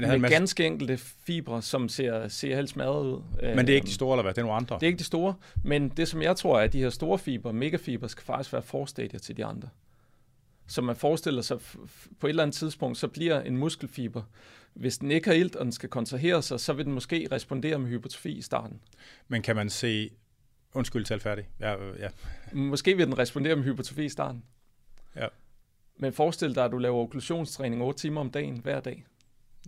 Men, 0.01 0.09
med 0.09 0.17
masse, 0.19 0.35
ganske 0.35 0.65
enkelte 0.65 0.97
fibre, 0.97 1.61
som 1.61 1.89
ser, 1.89 2.27
ser 2.27 2.55
helt 2.55 2.69
smadret 2.69 3.05
ud. 3.05 3.21
men 3.41 3.57
det 3.57 3.69
er 3.69 3.75
ikke 3.75 3.85
de 3.85 3.89
Øh, 3.89 3.93
store, 3.93 4.15
eller 4.15 4.23
hvad? 4.23 4.33
Det 4.33 4.37
er 4.37 4.45
nogle 4.45 4.55
andre? 4.55 4.75
det 4.75 4.83
er 4.83 4.87
ikke 4.87 4.99
de 4.99 5.03
store, 5.03 5.33
men 5.63 5.89
det 5.89 6.07
som 6.07 6.21
jeg 6.21 6.35
tror 6.35 6.59
er, 6.59 6.63
at 6.63 6.73
de 6.73 6.79
her 6.79 6.89
store 6.89 7.19
fiber, 7.19 7.51
megafiber, 7.51 8.07
skal 8.07 8.23
faktisk 8.23 8.53
være 8.53 8.61
forstadier 8.61 9.19
til 9.19 9.37
de 9.37 9.45
andre. 9.45 9.69
Så 10.67 10.81
man 10.81 10.95
forestiller 10.95 11.41
sig, 11.41 11.57
på 12.19 12.27
et 12.27 12.29
eller 12.29 12.43
andet 12.43 12.55
tidspunkt, 12.55 12.97
så 12.97 13.07
bliver 13.07 13.41
en 13.41 13.57
muskelfiber, 13.57 14.23
hvis 14.73 14.97
den 14.97 15.11
ikke 15.11 15.27
har 15.29 15.35
ilt, 15.35 15.55
og 15.55 15.65
den 15.65 15.71
skal 15.71 15.89
kontrahere 15.89 16.41
sig, 16.41 16.59
så 16.59 16.73
vil 16.73 16.85
den 16.85 16.93
måske 16.93 17.27
respondere 17.31 17.79
med 17.79 17.89
hypotrofi 17.89 18.31
i 18.37 18.41
starten. 18.41 18.79
Men 19.27 19.41
kan 19.41 19.55
man 19.55 19.69
se... 19.69 20.09
Undskyld, 20.73 21.05
tal 21.05 21.19
færdig. 21.19 21.47
Ja, 21.59 21.75
øh, 21.75 21.99
ja. 21.99 22.07
Måske 22.53 22.97
vil 22.97 23.05
den 23.05 23.17
respondere 23.17 23.55
med 23.55 23.63
hypotrofi 23.63 24.05
i 24.05 24.09
starten. 24.09 24.43
Ja. 25.15 25.27
Men 25.97 26.13
forestil 26.13 26.55
dig, 26.55 26.65
at 26.65 26.71
du 26.71 26.77
laver 26.77 26.97
okklusionstræning 26.97 27.81
8 27.83 27.99
timer 27.99 28.21
om 28.21 28.29
dagen, 28.29 28.57
hver 28.57 28.79
dag. 28.79 29.05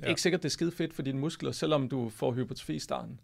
Ja. 0.03 0.07
Ikke 0.09 0.21
sikkert, 0.21 0.43
det 0.43 0.49
er 0.49 0.51
skide 0.53 0.71
fedt 0.71 0.93
for 0.93 1.01
dine 1.01 1.19
muskler, 1.19 1.51
selvom 1.51 1.89
du 1.89 2.09
får 2.09 2.33
hypotrofi 2.33 2.73
i 2.75 2.79
starten. 2.79 3.19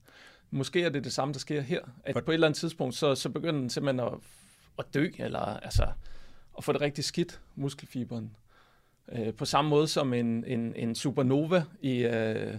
Måske 0.51 0.84
er 0.84 0.89
det 0.89 1.03
det 1.03 1.13
samme, 1.13 1.34
der 1.34 1.39
sker 1.39 1.61
her. 1.61 1.80
At 2.03 2.13
For- 2.13 2.21
på 2.21 2.32
et 2.32 2.34
eller 2.34 2.47
andet 2.47 2.59
tidspunkt, 2.59 2.95
så, 2.95 3.15
så 3.15 3.30
begynder 3.30 3.59
den 3.59 3.69
simpelthen 3.69 4.07
at, 4.07 4.13
at 4.80 4.86
dø, 4.93 5.07
eller 5.19 5.39
altså 5.39 5.88
at 6.57 6.63
få 6.63 6.71
det 6.74 6.82
rigtig 6.82 7.03
skidt, 7.03 7.41
muskelfiberen. 7.55 8.36
Øh, 9.11 9.34
på 9.34 9.45
samme 9.45 9.69
måde 9.69 9.88
som 9.88 10.13
en, 10.13 10.43
en, 10.47 10.74
en 10.76 10.95
supernova 10.95 11.63
i... 11.82 11.97
Øh, 12.05 12.53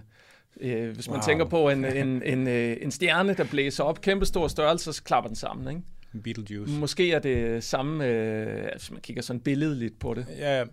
øh, 0.61 0.91
hvis 0.95 1.09
man 1.09 1.15
Wow. 1.17 1.23
tænker 1.23 1.45
på 1.45 1.69
en, 1.69 1.85
en, 1.85 2.23
en, 2.23 2.49
øh, 2.49 2.77
en 2.81 2.91
stjerne, 2.91 3.35
der 3.35 3.45
blæser 3.45 3.85
op, 3.85 4.01
kæmpe 4.01 4.27
stor 4.27 4.49
størrelse, 4.49 4.93
så 4.93 5.03
klapper 5.03 5.29
den 5.29 5.37
sammen. 5.37 5.69
Ikke? 5.69 6.23
Beetlejuice. 6.23 6.73
Måske 6.79 7.13
er 7.13 7.19
det 7.19 7.65
samme, 7.65 8.07
øh, 8.07 8.69
hvis 8.73 8.91
man 8.91 9.01
kigger 9.01 9.23
sådan 9.23 9.41
billedligt 9.41 9.99
på 9.99 10.15
det. 10.15 10.27
Ja, 10.39 10.65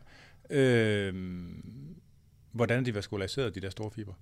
øh, 0.49 1.13
hvordan 2.51 2.79
er 2.79 2.83
de 2.83 2.95
vaskulariseret, 2.95 3.55
de 3.55 3.59
der 3.59 3.69
store 3.69 3.91
fiber? 3.91 4.13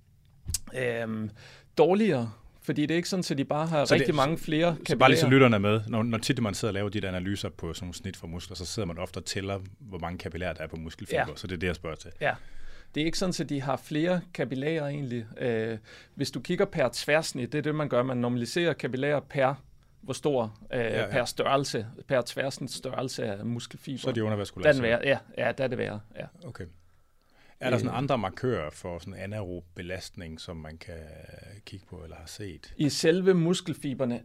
Øhm, 0.74 1.30
dårligere, 1.78 2.32
fordi 2.62 2.82
det 2.82 2.90
er 2.90 2.96
ikke 2.96 3.08
sådan, 3.08 3.24
at 3.30 3.38
de 3.38 3.44
bare 3.44 3.66
har 3.66 3.84
Så 3.84 3.88
så 3.88 3.94
det- 3.94 4.00
rigtig 4.00 4.14
mange 4.14 4.38
flere 4.38 4.76
Så 4.88 4.96
bare 4.96 5.08
lige 5.10 5.18
så 5.20 5.28
lytterne 5.28 5.56
er 5.56 5.60
med. 5.60 5.80
Når, 5.88 6.02
når 6.02 6.18
tit 6.18 6.42
man 6.42 6.54
sidder 6.54 6.70
og 6.70 6.74
laver 6.74 6.88
de 6.88 7.00
der 7.00 7.08
analyser 7.08 7.48
på 7.48 7.74
sådan 7.74 7.84
nogle 7.86 7.94
snit 7.94 8.16
for 8.16 8.26
muskler, 8.26 8.56
så 8.56 8.66
sidder 8.66 8.86
man 8.86 8.98
ofte 8.98 9.18
og 9.18 9.24
tæller, 9.24 9.60
hvor 9.78 9.98
mange 9.98 10.18
kapillærer 10.18 10.52
der 10.52 10.62
er 10.62 10.66
på 10.66 10.76
muskelfiber. 10.76 11.24
Ja. 11.28 11.36
Så 11.36 11.46
det 11.46 11.54
er 11.54 11.58
det, 11.58 11.66
jeg 11.66 11.74
spørger 11.76 11.96
til. 11.96 12.10
Ja. 12.20 12.34
Det 12.94 13.00
er 13.00 13.04
ikke 13.04 13.18
sådan, 13.18 13.34
at 13.40 13.48
de 13.48 13.60
har 13.62 13.76
flere 13.76 14.20
kapillærer 14.34 14.86
egentlig. 14.86 15.26
Øh, 15.38 15.78
hvis 16.14 16.30
du 16.30 16.40
kigger 16.40 16.64
per 16.64 16.88
tværsnit, 16.92 17.52
det 17.52 17.58
er 17.58 17.62
det, 17.62 17.74
man 17.74 17.88
gør. 17.88 18.02
Man 18.02 18.16
normaliserer 18.16 18.72
kapillærer 18.72 19.20
per 19.20 19.54
hvor 20.00 20.12
stor 20.12 20.58
øh, 20.72 20.80
ja, 20.80 21.00
ja. 21.00 21.10
per 21.10 21.24
størrelse, 21.24 21.86
per 22.08 22.22
tværsnit 22.22 22.70
størrelse 22.70 23.24
af 23.24 23.46
muskelfiber. 23.46 23.98
Så 23.98 24.08
er 24.08 24.12
de 24.12 24.20
er 24.20 24.82
værre. 24.82 25.00
Ja, 25.04 25.18
ja, 25.46 25.52
der 25.52 25.64
er 25.64 25.68
det 25.68 25.78
værre. 25.78 26.00
Ja. 26.16 26.24
Okay. 26.48 26.64
Er 27.60 27.70
der 27.70 27.78
sådan 27.78 27.90
Øh. 27.90 27.98
andre 27.98 28.18
markører 28.18 28.70
for 28.70 28.98
sådan 28.98 29.14
anaerob 29.14 29.64
belastning, 29.74 30.40
som 30.40 30.56
man 30.56 30.76
kan 30.76 30.94
kigge 31.66 31.86
på 31.86 31.96
eller 31.96 32.16
har 32.16 32.26
set? 32.26 32.74
I 32.76 32.88
selve 32.88 33.34
muskelfiberne, 33.34 34.22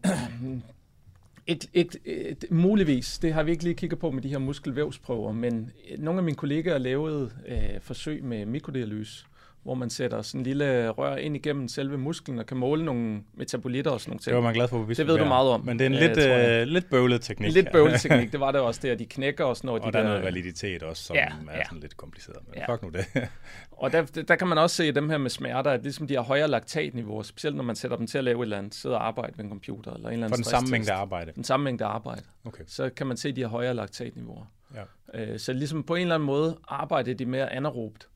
ikke, 1.47 1.67
ikke, 1.73 1.97
et, 2.03 2.45
muligvis, 2.51 3.19
det 3.19 3.33
har 3.33 3.43
vi 3.43 3.51
ikke 3.51 3.63
lige 3.63 3.75
kigget 3.75 3.99
på 3.99 4.11
med 4.11 4.21
de 4.21 4.29
her 4.29 4.37
muskelvævsprøver, 4.37 5.31
men 5.31 5.71
nogle 5.97 6.17
af 6.19 6.23
mine 6.23 6.37
kollegaer 6.37 6.77
lavede 6.77 7.31
øh, 7.47 7.81
forsøg 7.81 8.23
med 8.23 8.45
mikrodialyse, 8.45 9.25
hvor 9.65 9.73
man 9.73 9.89
sætter 9.89 10.21
sådan 10.21 10.41
en 10.41 10.45
lille 10.45 10.89
rør 10.89 11.15
ind 11.15 11.35
igennem 11.35 11.67
selve 11.67 11.97
musklen 11.97 12.39
og 12.39 12.45
kan 12.45 12.57
måle 12.57 12.85
nogle 12.85 13.21
metabolitter 13.33 13.91
og 13.91 14.01
sådan 14.01 14.09
nogle 14.11 14.19
ting. 14.19 14.25
Det 14.31 14.35
var 14.35 14.41
man 14.41 14.53
glad 14.53 14.67
for, 14.67 14.85
Det 14.85 15.07
ved 15.07 15.17
du 15.17 15.25
meget 15.25 15.49
om. 15.49 15.65
Men 15.65 15.79
det 15.79 15.85
er 15.85 15.89
en 15.89 15.95
lidt, 15.95 16.17
øh, 16.17 16.67
lidt 16.73 16.89
bøvlet 16.89 17.21
teknik. 17.21 17.53
Lidt 17.53 17.71
bøvleteknik, 17.71 18.31
det 18.31 18.39
var 18.39 18.51
det 18.51 18.61
også 18.61 18.79
der, 18.83 18.95
de 18.95 19.05
knækker 19.05 19.43
og 19.45 19.57
sådan 19.57 19.65
noget. 19.67 19.81
Og 19.83 19.93
de 19.93 19.97
der 19.97 20.03
er 20.03 20.07
noget 20.07 20.23
validitet 20.23 20.83
også, 20.83 21.03
som 21.03 21.15
Ja, 21.15 21.25
er 21.25 21.57
ja. 21.57 21.63
sådan 21.63 21.79
lidt 21.79 21.97
kompliceret. 21.97 22.37
Men 22.47 22.55
Ja. 22.57 22.73
fuck 22.73 22.83
nu 22.83 22.89
det. 22.89 23.05
Og 23.71 23.91
der, 23.91 24.21
der 24.27 24.35
kan 24.35 24.47
man 24.47 24.57
også 24.57 24.75
se 24.75 24.91
dem 24.91 25.09
her 25.09 25.17
med 25.17 25.29
smerter, 25.29 25.71
at 25.71 25.83
ligesom 25.83 26.07
de 26.07 26.13
har 26.15 26.21
højere 26.21 26.47
laktatniveau, 26.47 27.23
specielt 27.23 27.55
når 27.55 27.63
man 27.63 27.75
sætter 27.75 27.97
dem 27.97 28.07
til 28.07 28.17
at 28.17 28.23
lave 28.23 28.39
et 28.39 28.41
eller 28.43 28.57
andet, 28.57 28.75
sidde 28.75 28.95
og 28.95 29.07
arbejde 29.07 29.37
ved 29.37 29.43
en 29.43 29.49
computer 29.49 29.93
eller 29.93 30.07
en 30.07 30.13
eller 30.13 30.25
anden 30.25 30.29
For 30.29 30.35
den 30.35 30.43
samme 30.43 30.69
mængde 30.71 30.91
arbejde. 30.91 31.31
Den 31.35 31.43
samme 31.43 31.63
mængde 31.63 31.85
arbejde. 31.85 32.21
Okay. 32.45 32.63
Så 32.67 32.89
kan 32.89 33.07
man 33.07 33.17
se, 33.17 33.29
at 33.29 33.35
de 33.35 33.41
har 33.41 33.47
højere 33.49 33.73
laktatniveauer. 33.73 34.45
Ja. 34.75 35.21
Øh, 35.21 35.39
så 35.39 35.53
ligesom 35.53 35.83
på 35.83 35.95
en 35.95 36.01
eller 36.01 36.15
anden 36.15 36.27
måde 36.27 36.57
arbejder 36.67 37.13
de 37.13 37.25
mere 37.25 37.53
anaerobt. 37.53 38.07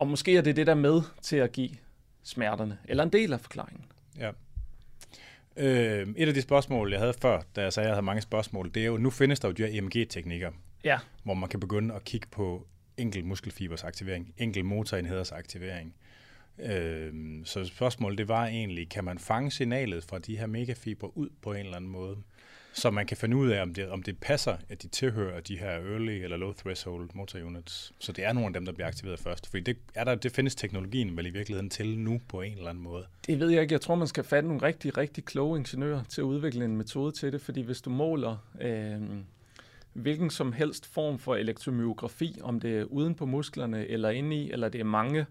Og 0.00 0.08
måske 0.08 0.36
er 0.36 0.42
det 0.42 0.56
det, 0.56 0.66
der 0.66 0.72
er 0.72 0.76
med 0.76 1.02
til 1.22 1.36
at 1.36 1.52
give 1.52 1.70
smerterne, 2.22 2.78
eller 2.84 3.04
en 3.04 3.12
del 3.12 3.32
af 3.32 3.40
forklaringen. 3.40 3.84
Ja. 4.18 4.30
Øh, 5.56 6.08
et 6.16 6.28
af 6.28 6.34
de 6.34 6.42
spørgsmål, 6.42 6.90
jeg 6.90 7.00
havde 7.00 7.14
før, 7.22 7.42
da 7.56 7.62
jeg 7.62 7.72
sagde, 7.72 7.86
at 7.86 7.88
jeg 7.88 7.94
havde 7.94 8.04
mange 8.04 8.22
spørgsmål, 8.22 8.70
det 8.74 8.82
er 8.82 8.86
jo, 8.86 8.96
nu 8.96 9.10
findes 9.10 9.40
der 9.40 9.48
jo 9.48 9.52
de 9.52 9.62
her 9.62 9.78
EMG-teknikker, 9.78 10.50
Ja, 10.84 10.98
hvor 11.24 11.34
man 11.34 11.48
kan 11.48 11.60
begynde 11.60 11.94
at 11.94 12.04
kigge 12.04 12.26
på 12.30 12.66
enkelt 12.96 13.24
muskelfibers 13.24 13.84
aktivering, 13.84 14.34
enkelt 14.38 14.66
motorenheders 14.66 15.32
aktivering. 15.32 15.94
Øh, 16.58 17.12
så 17.44 17.64
spørgsmålet 17.64 18.18
det 18.18 18.28
var 18.28 18.46
egentlig, 18.46 18.88
kan 18.88 19.04
man 19.04 19.18
fange 19.18 19.50
signalet 19.50 20.04
fra 20.04 20.18
de 20.18 20.38
her 20.38 20.46
megafiber 20.46 21.16
ud 21.18 21.28
på 21.42 21.52
en 21.52 21.58
eller 21.58 21.76
anden 21.76 21.90
måde, 21.90 22.16
så 22.72 22.90
man 22.90 23.06
kan 23.06 23.16
finde 23.16 23.36
ud 23.36 23.48
af, 23.48 23.62
om 23.62 23.74
det, 23.74 23.88
om 23.88 24.02
det 24.02 24.18
passer, 24.18 24.56
at 24.68 24.82
de 24.82 24.88
tilhører 24.88 25.40
de 25.40 25.58
her 25.58 25.70
early 25.70 26.22
eller 26.22 26.36
low 26.36 26.52
threshold 26.52 27.10
motor 27.14 27.38
units. 27.38 27.92
Så 27.98 28.12
det 28.12 28.24
er 28.24 28.32
nogle 28.32 28.46
af 28.46 28.52
dem, 28.52 28.64
der 28.64 28.72
bliver 28.72 28.88
aktiveret 28.88 29.20
først. 29.20 29.46
Fordi 29.50 29.62
det, 29.62 29.76
er 29.94 30.04
der, 30.04 30.14
det 30.14 30.32
findes 30.32 30.54
teknologien 30.54 31.16
vel 31.16 31.26
i 31.26 31.30
virkeligheden 31.30 31.70
til 31.70 31.98
nu 31.98 32.20
på 32.28 32.40
en 32.40 32.56
eller 32.56 32.70
anden 32.70 32.84
måde. 32.84 33.06
det 33.26 33.40
ved 33.40 33.50
jeg 33.50 33.62
ikke. 33.62 33.72
Jeg 33.72 33.80
tror, 33.80 33.94
man 33.94 34.08
skal 34.08 34.24
fatte 34.24 34.48
nogle 34.48 34.62
rigtig, 34.62 34.96
rigtig 34.96 35.24
kloge 35.24 35.58
ingeniører 35.58 36.02
til 36.04 36.20
at 36.20 36.24
udvikle 36.24 36.64
en 36.64 36.76
metode 36.76 37.12
til 37.12 37.32
det, 37.32 37.40
fordi 37.40 37.60
hvis 37.60 37.80
du 37.80 37.90
måler 37.90 38.36
øh, 38.60 39.00
hvilken 39.92 40.30
som 40.30 40.52
helst 40.52 40.86
form 40.86 41.18
for 41.18 41.34
elektromyografi, 41.36 42.38
om 42.42 42.60
det 42.60 42.78
er 42.78 42.84
uden 42.84 43.14
på 43.14 43.26
musklerne 43.26 43.86
eller 43.86 44.10
inde 44.10 44.36
i, 44.36 44.50
eller 44.50 44.68
det 44.68 44.80
er 44.80 44.84
mange 44.84 45.26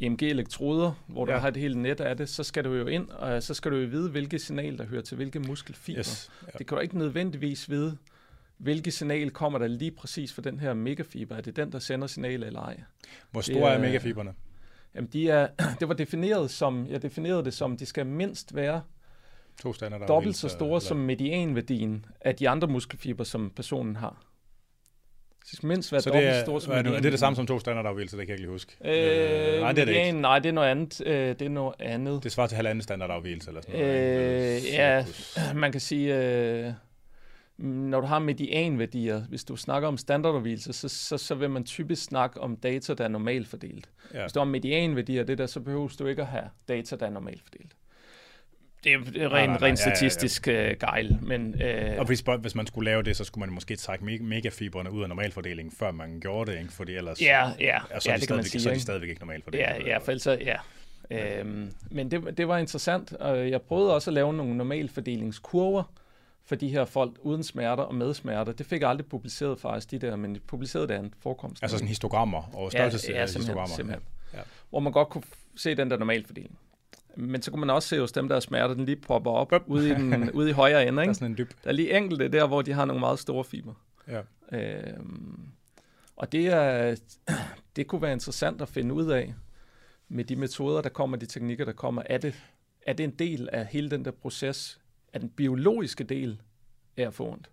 EMG-elektroder, 0.00 0.92
hvor 1.06 1.28
ja. 1.28 1.34
Du 1.34 1.40
har 1.40 1.48
et 1.48 1.56
helt 1.56 1.76
net 1.76 2.00
af 2.00 2.16
det, 2.16 2.28
så 2.28 2.42
skal 2.44 2.64
du 2.64 2.74
jo 2.74 2.86
ind, 2.86 3.08
og 3.08 3.42
så 3.42 3.54
skal 3.54 3.70
du 3.72 3.76
jo 3.76 3.88
vide, 3.88 4.10
hvilke 4.10 4.38
signal, 4.38 4.78
der 4.78 4.84
hører 4.86 5.02
til 5.02 5.16
hvilke 5.16 5.40
muskelfiber. 5.40 5.98
Yes. 5.98 6.30
Ja. 6.46 6.58
Det 6.58 6.66
kan 6.66 6.76
du 6.76 6.82
ikke 6.82 6.98
nødvendigvis 6.98 7.70
vide, 7.70 7.96
hvilket 8.58 8.92
signal 8.92 9.30
kommer 9.30 9.58
der 9.58 9.66
lige 9.66 9.90
præcis 9.90 10.32
fra 10.32 10.42
den 10.42 10.60
her 10.60 10.74
megafiber. 10.74 11.36
Er 11.36 11.40
det 11.40 11.56
den, 11.56 11.72
der 11.72 11.78
sender 11.78 12.06
signalet 12.06 12.46
eller 12.46 12.60
ej? 12.60 12.80
Hvor 13.30 13.40
Det 13.40 13.50
store 13.54 13.70
er 13.70 13.74
er- 13.76 13.80
megafiberne? 13.80 14.34
Jamen, 14.94 15.10
de 15.12 15.28
er, 15.30 15.48
det 15.80 15.88
var 15.88 15.94
defineret 15.94 16.50
som, 16.50 16.86
jeg 16.86 17.02
definerede 17.02 17.44
det 17.44 17.54
som, 17.54 17.76
de 17.76 17.86
skal 17.86 18.06
mindst 18.06 18.54
være 18.54 18.82
To 19.62 19.72
standarder. 19.72 20.06
dobbelt 20.06 20.36
så 20.36 20.48
store 20.48 20.80
som 20.80 20.96
medianværdien 20.96 22.04
af 22.20 22.34
de 22.36 22.48
andre 22.48 22.68
muskelfiber, 22.68 23.24
som 23.24 23.50
personen 23.56 23.96
har. 23.96 24.22
Skal 25.52 25.66
mindst 25.66 25.92
være 25.92 26.00
Så 26.00 26.10
det 26.10 26.24
er, 26.24 26.44
store 26.44 26.60
som 26.60 26.72
er, 26.72 26.82
det, 26.82 26.94
er 26.94 27.00
det 27.00 27.12
det 27.12 27.20
samme 27.20 27.36
som 27.36 27.46
to 27.46 27.58
standardafvielser? 27.58 28.16
Det 28.16 28.26
kan 28.26 28.32
jeg 28.32 28.40
ikke 28.40 28.46
lige 28.46 28.52
huske. 28.52 28.76
Øh, 28.84 29.60
nej, 29.60 29.72
det 29.72 29.80
er 29.80 29.84
det 29.84 29.96
ikke. 29.96 30.20
Nej, 30.20 30.38
det 30.38 30.48
er 30.48 30.52
noget 30.52 30.68
andet. 30.68 31.06
Øh, 31.06 31.28
det 31.28 31.42
er 31.42 31.48
noget 31.48 31.74
andet. 31.78 32.22
Det 32.22 32.32
svarer 32.32 32.46
til 32.46 32.56
halvanden 32.56 32.82
standardafvielse 32.82 33.50
eller 33.50 33.60
sådan 33.60 33.80
noget. 33.80 34.56
Øh, 34.56 34.64
ja, 34.72 35.04
man 35.54 35.72
kan 35.72 35.80
sige, 35.80 36.16
øh, 36.16 36.72
når 37.58 38.00
du 38.00 38.06
har 38.06 38.18
medianværdier, 38.18 39.20
hvis 39.20 39.44
du 39.44 39.56
snakker 39.56 39.88
om 39.88 39.96
standardafvielser, 39.96 40.72
så, 40.72 40.88
så, 40.88 41.18
så 41.18 41.34
vil 41.34 41.50
man 41.50 41.64
typisk 41.64 42.04
snakke 42.04 42.40
om 42.40 42.56
data, 42.56 42.94
der 42.94 43.04
er 43.04 43.08
normalt 43.08 43.48
fordelt. 43.48 43.90
Ja. 44.14 44.20
Hvis 44.20 44.32
du 44.32 44.40
har 44.40 44.44
medianværdier, 44.44 45.24
det 45.24 45.38
der, 45.38 45.46
så 45.46 45.60
behøver 45.60 45.88
du 45.98 46.06
ikke 46.06 46.22
at 46.22 46.28
have 46.28 46.48
data, 46.68 46.96
der 46.96 47.06
er 47.06 47.10
normalt 47.10 47.42
fordelt. 47.42 47.72
Det 48.86 48.94
er, 48.94 48.98
det 48.98 49.22
er 49.22 49.28
Nej, 49.28 49.38
rent, 49.40 49.50
nej, 49.50 49.58
nej, 49.60 49.68
rent 49.68 49.80
ja, 49.80 49.84
ja, 49.84 49.90
ja. 49.90 49.96
statistisk 49.96 50.48
øh, 50.48 50.76
gejl, 50.80 51.18
men 51.22 51.62
øh, 51.62 51.98
Og 51.98 52.06
hvis, 52.06 52.24
hvis 52.40 52.54
man 52.54 52.66
skulle 52.66 52.90
lave 52.90 53.02
det, 53.02 53.16
så 53.16 53.24
skulle 53.24 53.46
man 53.46 53.54
måske 53.54 53.76
trække 53.76 54.04
me- 54.04 54.22
megafibrene 54.22 54.90
ud 54.90 55.02
af 55.02 55.08
normalfordelingen, 55.08 55.72
før 55.78 55.90
man 55.92 56.20
gjorde 56.20 56.52
det, 56.52 56.58
ikke? 56.58 56.72
fordi 56.72 56.94
ellers 56.94 57.22
ja, 57.22 57.50
ja, 57.60 57.78
er, 57.90 57.98
så, 57.98 58.08
er 58.08 58.12
ja 58.12 58.16
de 58.16 58.20
det 58.20 58.28
kan 58.28 58.36
man 58.36 58.44
stadigvæk, 58.44 58.50
sige. 58.50 58.60
så 58.60 58.68
er 58.68 58.70
de 58.70 58.74
ikke? 58.74 58.82
stadigvæk 58.82 59.08
ikke 59.08 59.20
normalfordelt. 59.20 59.60
Ja, 59.62 59.82
ja, 59.86 59.98
for 59.98 60.10
ellers, 60.10 60.22
så- 60.22 60.38
ja. 60.40 60.56
Øhm, 61.10 61.72
men 61.90 62.10
det, 62.10 62.36
det 62.38 62.48
var 62.48 62.58
interessant, 62.58 63.12
og 63.12 63.50
jeg 63.50 63.62
prøvede 63.62 63.94
også 63.94 64.10
at 64.10 64.14
lave 64.14 64.34
nogle 64.34 64.56
normalfordelingskurver 64.56 65.82
for 66.44 66.54
de 66.54 66.68
her 66.68 66.84
folk 66.84 67.12
uden 67.22 67.42
smerter 67.42 67.82
og 67.82 67.94
med 67.94 68.14
smerter. 68.14 68.52
Det 68.52 68.66
fik 68.66 68.80
jeg 68.80 68.90
aldrig 68.90 69.06
publiceret 69.06 69.60
faktisk, 69.60 69.90
de 69.90 69.98
der, 69.98 70.16
men 70.16 70.32
jeg 70.34 70.42
publicerede 70.46 70.88
det 70.88 70.94
andet 70.94 71.12
forekomst. 71.22 71.62
Altså 71.62 71.76
sådan 71.76 71.88
histogrammer 71.88 72.50
og 72.56 72.72
størrelses 72.72 73.08
ja, 73.08 73.14
ja, 73.20 73.26
simpelthen, 73.26 73.40
histogrammer. 73.42 73.76
simpelthen. 73.76 74.02
Ja. 74.34 74.38
Hvor 74.70 74.80
man 74.80 74.92
godt 74.92 75.08
kunne 75.08 75.24
se 75.56 75.74
den 75.74 75.90
der 75.90 75.96
normalfordeling. 75.98 76.58
Men 77.16 77.42
så 77.42 77.50
kunne 77.50 77.60
man 77.60 77.70
også 77.70 77.88
se 77.88 78.00
hos 78.00 78.12
dem, 78.12 78.28
der 78.28 78.36
er 78.36 78.40
smerter, 78.40 78.74
den 78.74 78.84
lige 78.84 78.96
popper 78.96 79.30
op 79.30 79.52
ude 79.66 79.90
i, 79.90 79.94
den, 79.94 80.30
ude 80.38 80.50
i 80.50 80.52
højre 80.52 80.86
ende. 80.86 80.96
Der 80.96 80.98
er 80.98 81.02
Ikke? 81.02 81.14
sådan 81.14 81.30
en 81.30 81.38
dyb. 81.38 81.50
Der 81.64 81.68
er 81.70 81.74
lige 81.74 81.96
enkelte 81.96 82.28
der, 82.28 82.46
hvor 82.46 82.62
de 82.62 82.72
har 82.72 82.84
nogle 82.84 83.00
meget 83.00 83.18
store 83.18 83.44
fiber. 83.44 83.74
Ja. 84.08 84.20
Øhm, 84.52 85.48
og 86.16 86.32
det, 86.32 86.46
er, 86.46 86.96
det 87.76 87.86
kunne 87.86 88.02
være 88.02 88.12
interessant 88.12 88.62
at 88.62 88.68
finde 88.68 88.94
ud 88.94 89.10
af 89.10 89.34
med 90.08 90.24
de 90.24 90.36
metoder, 90.36 90.82
der 90.82 90.88
kommer, 90.88 91.16
de 91.16 91.26
teknikker, 91.26 91.64
der 91.64 91.72
kommer. 91.72 92.02
Er 92.06 92.18
det, 92.18 92.34
er 92.86 92.92
det 92.92 93.04
en 93.04 93.10
del 93.10 93.48
af 93.52 93.66
hele 93.66 93.90
den 93.90 94.04
der 94.04 94.10
proces? 94.10 94.80
Er 95.12 95.18
den 95.18 95.28
biologiske 95.28 96.04
del 96.04 96.42
af 96.96 97.06
at 97.06 97.14
få 97.14 97.32
ondt? 97.32 97.50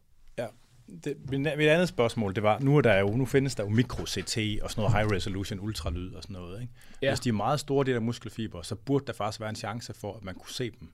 Det, 1.03 1.15
mit, 1.29 1.39
mit 1.39 1.67
andet 1.67 1.87
spørgsmål, 1.87 2.35
det 2.35 2.43
var, 2.43 2.59
nu, 2.59 2.77
er 2.77 2.81
der 2.81 2.99
jo, 2.99 3.07
nu 3.07 3.25
findes 3.25 3.55
der 3.55 3.63
jo 3.63 3.69
mikro-CT 3.69 4.63
og 4.63 4.71
sådan 4.71 4.81
noget 4.81 4.93
high-resolution 4.93 5.59
ultralyd 5.59 6.13
og 6.13 6.23
sådan 6.23 6.33
noget. 6.33 6.61
Ikke? 6.61 6.73
Ja. 7.01 7.09
Hvis 7.09 7.19
de 7.19 7.29
er 7.29 7.33
meget 7.33 7.59
store, 7.59 7.85
de 7.85 7.91
der 7.91 7.99
muskelfibre, 7.99 8.63
så 8.63 8.75
burde 8.75 9.05
der 9.07 9.13
faktisk 9.13 9.39
være 9.39 9.49
en 9.49 9.55
chance 9.55 9.93
for, 9.93 10.17
at 10.17 10.23
man 10.23 10.35
kunne 10.35 10.51
se 10.51 10.71
dem. 10.79 10.89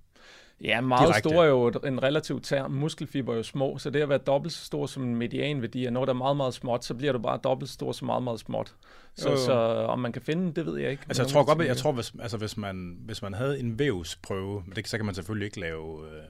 Ja, 0.64 0.82
meget 0.82 1.08
Direkte. 1.08 1.30
store 1.30 1.46
er 1.46 1.50
jo 1.50 1.68
en 1.68 2.04
relativ 2.04 2.42
term. 2.42 2.72
Muskelfiber 2.72 3.34
er 3.34 3.38
jo 3.38 3.44
små, 3.44 3.78
så 3.78 3.90
det 3.90 4.02
at 4.02 4.10
være 4.10 4.18
dobbelt 4.18 4.54
så 4.54 4.66
stor 4.66 4.86
som 4.86 5.04
en 5.04 5.16
medianværdi, 5.16 5.86
og 5.86 5.94
når 5.94 6.06
der 6.06 6.14
er 6.14 6.18
meget, 6.18 6.38
meget 6.38 6.54
småt, 6.54 6.86
så 6.86 6.94
bliver 6.94 7.14
du 7.14 7.20
bare 7.20 7.40
dobbelt 7.44 7.70
så 7.70 7.74
stor 7.74 7.92
som 7.92 8.06
meget, 8.06 8.24
meget 8.24 8.40
småt. 8.40 8.76
Så, 9.16 9.30
jo. 9.30 9.38
så 9.38 9.54
om 9.90 10.00
man 10.00 10.12
kan 10.12 10.22
finde 10.22 10.54
det 10.54 10.66
ved 10.66 10.78
jeg 10.78 10.92
ikke. 10.92 11.04
Altså, 11.08 11.24
jeg 11.24 11.32
tror 11.32 11.44
godt, 11.44 11.50
jeg 11.50 11.58
teknikker. 11.58 11.82
tror, 11.82 11.92
hvis, 11.92 12.14
altså, 12.20 12.38
hvis, 12.38 12.58
man, 12.58 12.98
hvis 13.06 13.22
man 13.22 13.34
havde 13.34 13.60
en 13.60 13.80
vævsprøve, 13.80 14.64
det, 14.76 14.88
så 14.88 14.98
kan 14.98 15.06
man 15.06 15.16
selvfølgelig 15.16 15.46
ikke 15.46 15.60
lave... 15.60 16.06
Øh, 16.08 16.24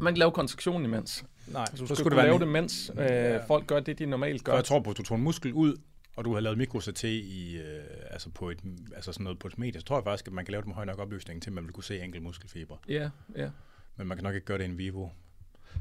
Man 0.00 0.12
kan 0.12 0.18
lave 0.18 0.30
kontraktion 0.32 0.84
imens. 0.84 1.24
nej, 1.46 1.64
Du 1.70 1.76
så 1.76 1.86
skal 1.86 1.96
skulle 1.96 2.16
det 2.16 2.24
lave 2.24 2.30
være 2.30 2.38
det, 2.38 2.46
en, 2.46 2.52
mens 2.52 2.90
øh, 2.98 3.04
Ja. 3.04 3.44
folk 3.46 3.66
gør 3.66 3.80
det, 3.80 3.98
de 3.98 4.06
normalt 4.06 4.40
For 4.40 4.44
gør. 4.44 4.54
jeg 4.54 4.64
tror 4.64 4.80
på, 4.80 4.90
at 4.90 4.96
du 4.96 5.02
tog 5.02 5.16
en 5.16 5.22
muskel 5.24 5.52
ud, 5.52 5.76
og 6.16 6.24
du 6.24 6.32
har 6.34 6.40
lavet 6.40 6.58
mikro-CT 6.58 7.04
i, 7.04 7.56
øh, 7.56 7.84
altså 8.10 8.30
på 8.30 8.50
et, 8.50 8.58
altså 8.96 9.12
sådan 9.12 9.24
noget 9.24 9.38
på 9.38 9.48
et 9.48 9.58
medie, 9.58 9.80
så 9.80 9.86
tror 9.86 9.96
jeg 9.96 10.04
faktisk, 10.04 10.26
at 10.26 10.32
man 10.32 10.44
kan 10.44 10.52
lave 10.52 10.60
det 10.60 10.66
med 10.66 10.74
høj 10.74 10.84
nok 10.84 10.98
opløsning 10.98 11.42
til, 11.42 11.50
at 11.50 11.54
man 11.54 11.64
vil 11.64 11.72
kunne 11.72 11.84
se 11.84 12.00
enkelte 12.00 12.24
muskelfibre. 12.24 12.76
Ja, 12.88 13.10
ja. 13.36 13.48
Men 13.96 14.06
man 14.06 14.16
kan 14.16 14.24
nok 14.24 14.34
ikke 14.34 14.44
gøre 14.46 14.58
det 14.58 14.64
in 14.64 14.78
vivo. 14.78 15.08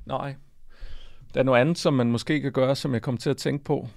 Nej. 0.05 0.35
Der 1.33 1.39
er 1.39 1.43
noget 1.43 1.61
andet, 1.61 1.77
som 1.77 1.93
man 1.93 2.11
måske 2.11 2.41
kan 2.41 2.51
gøre, 2.51 2.75
som 2.75 2.93
jeg 2.93 3.01
kom 3.01 3.17
til 3.17 3.29
at 3.29 3.37
tænke 3.37 3.63
på, 3.63 3.87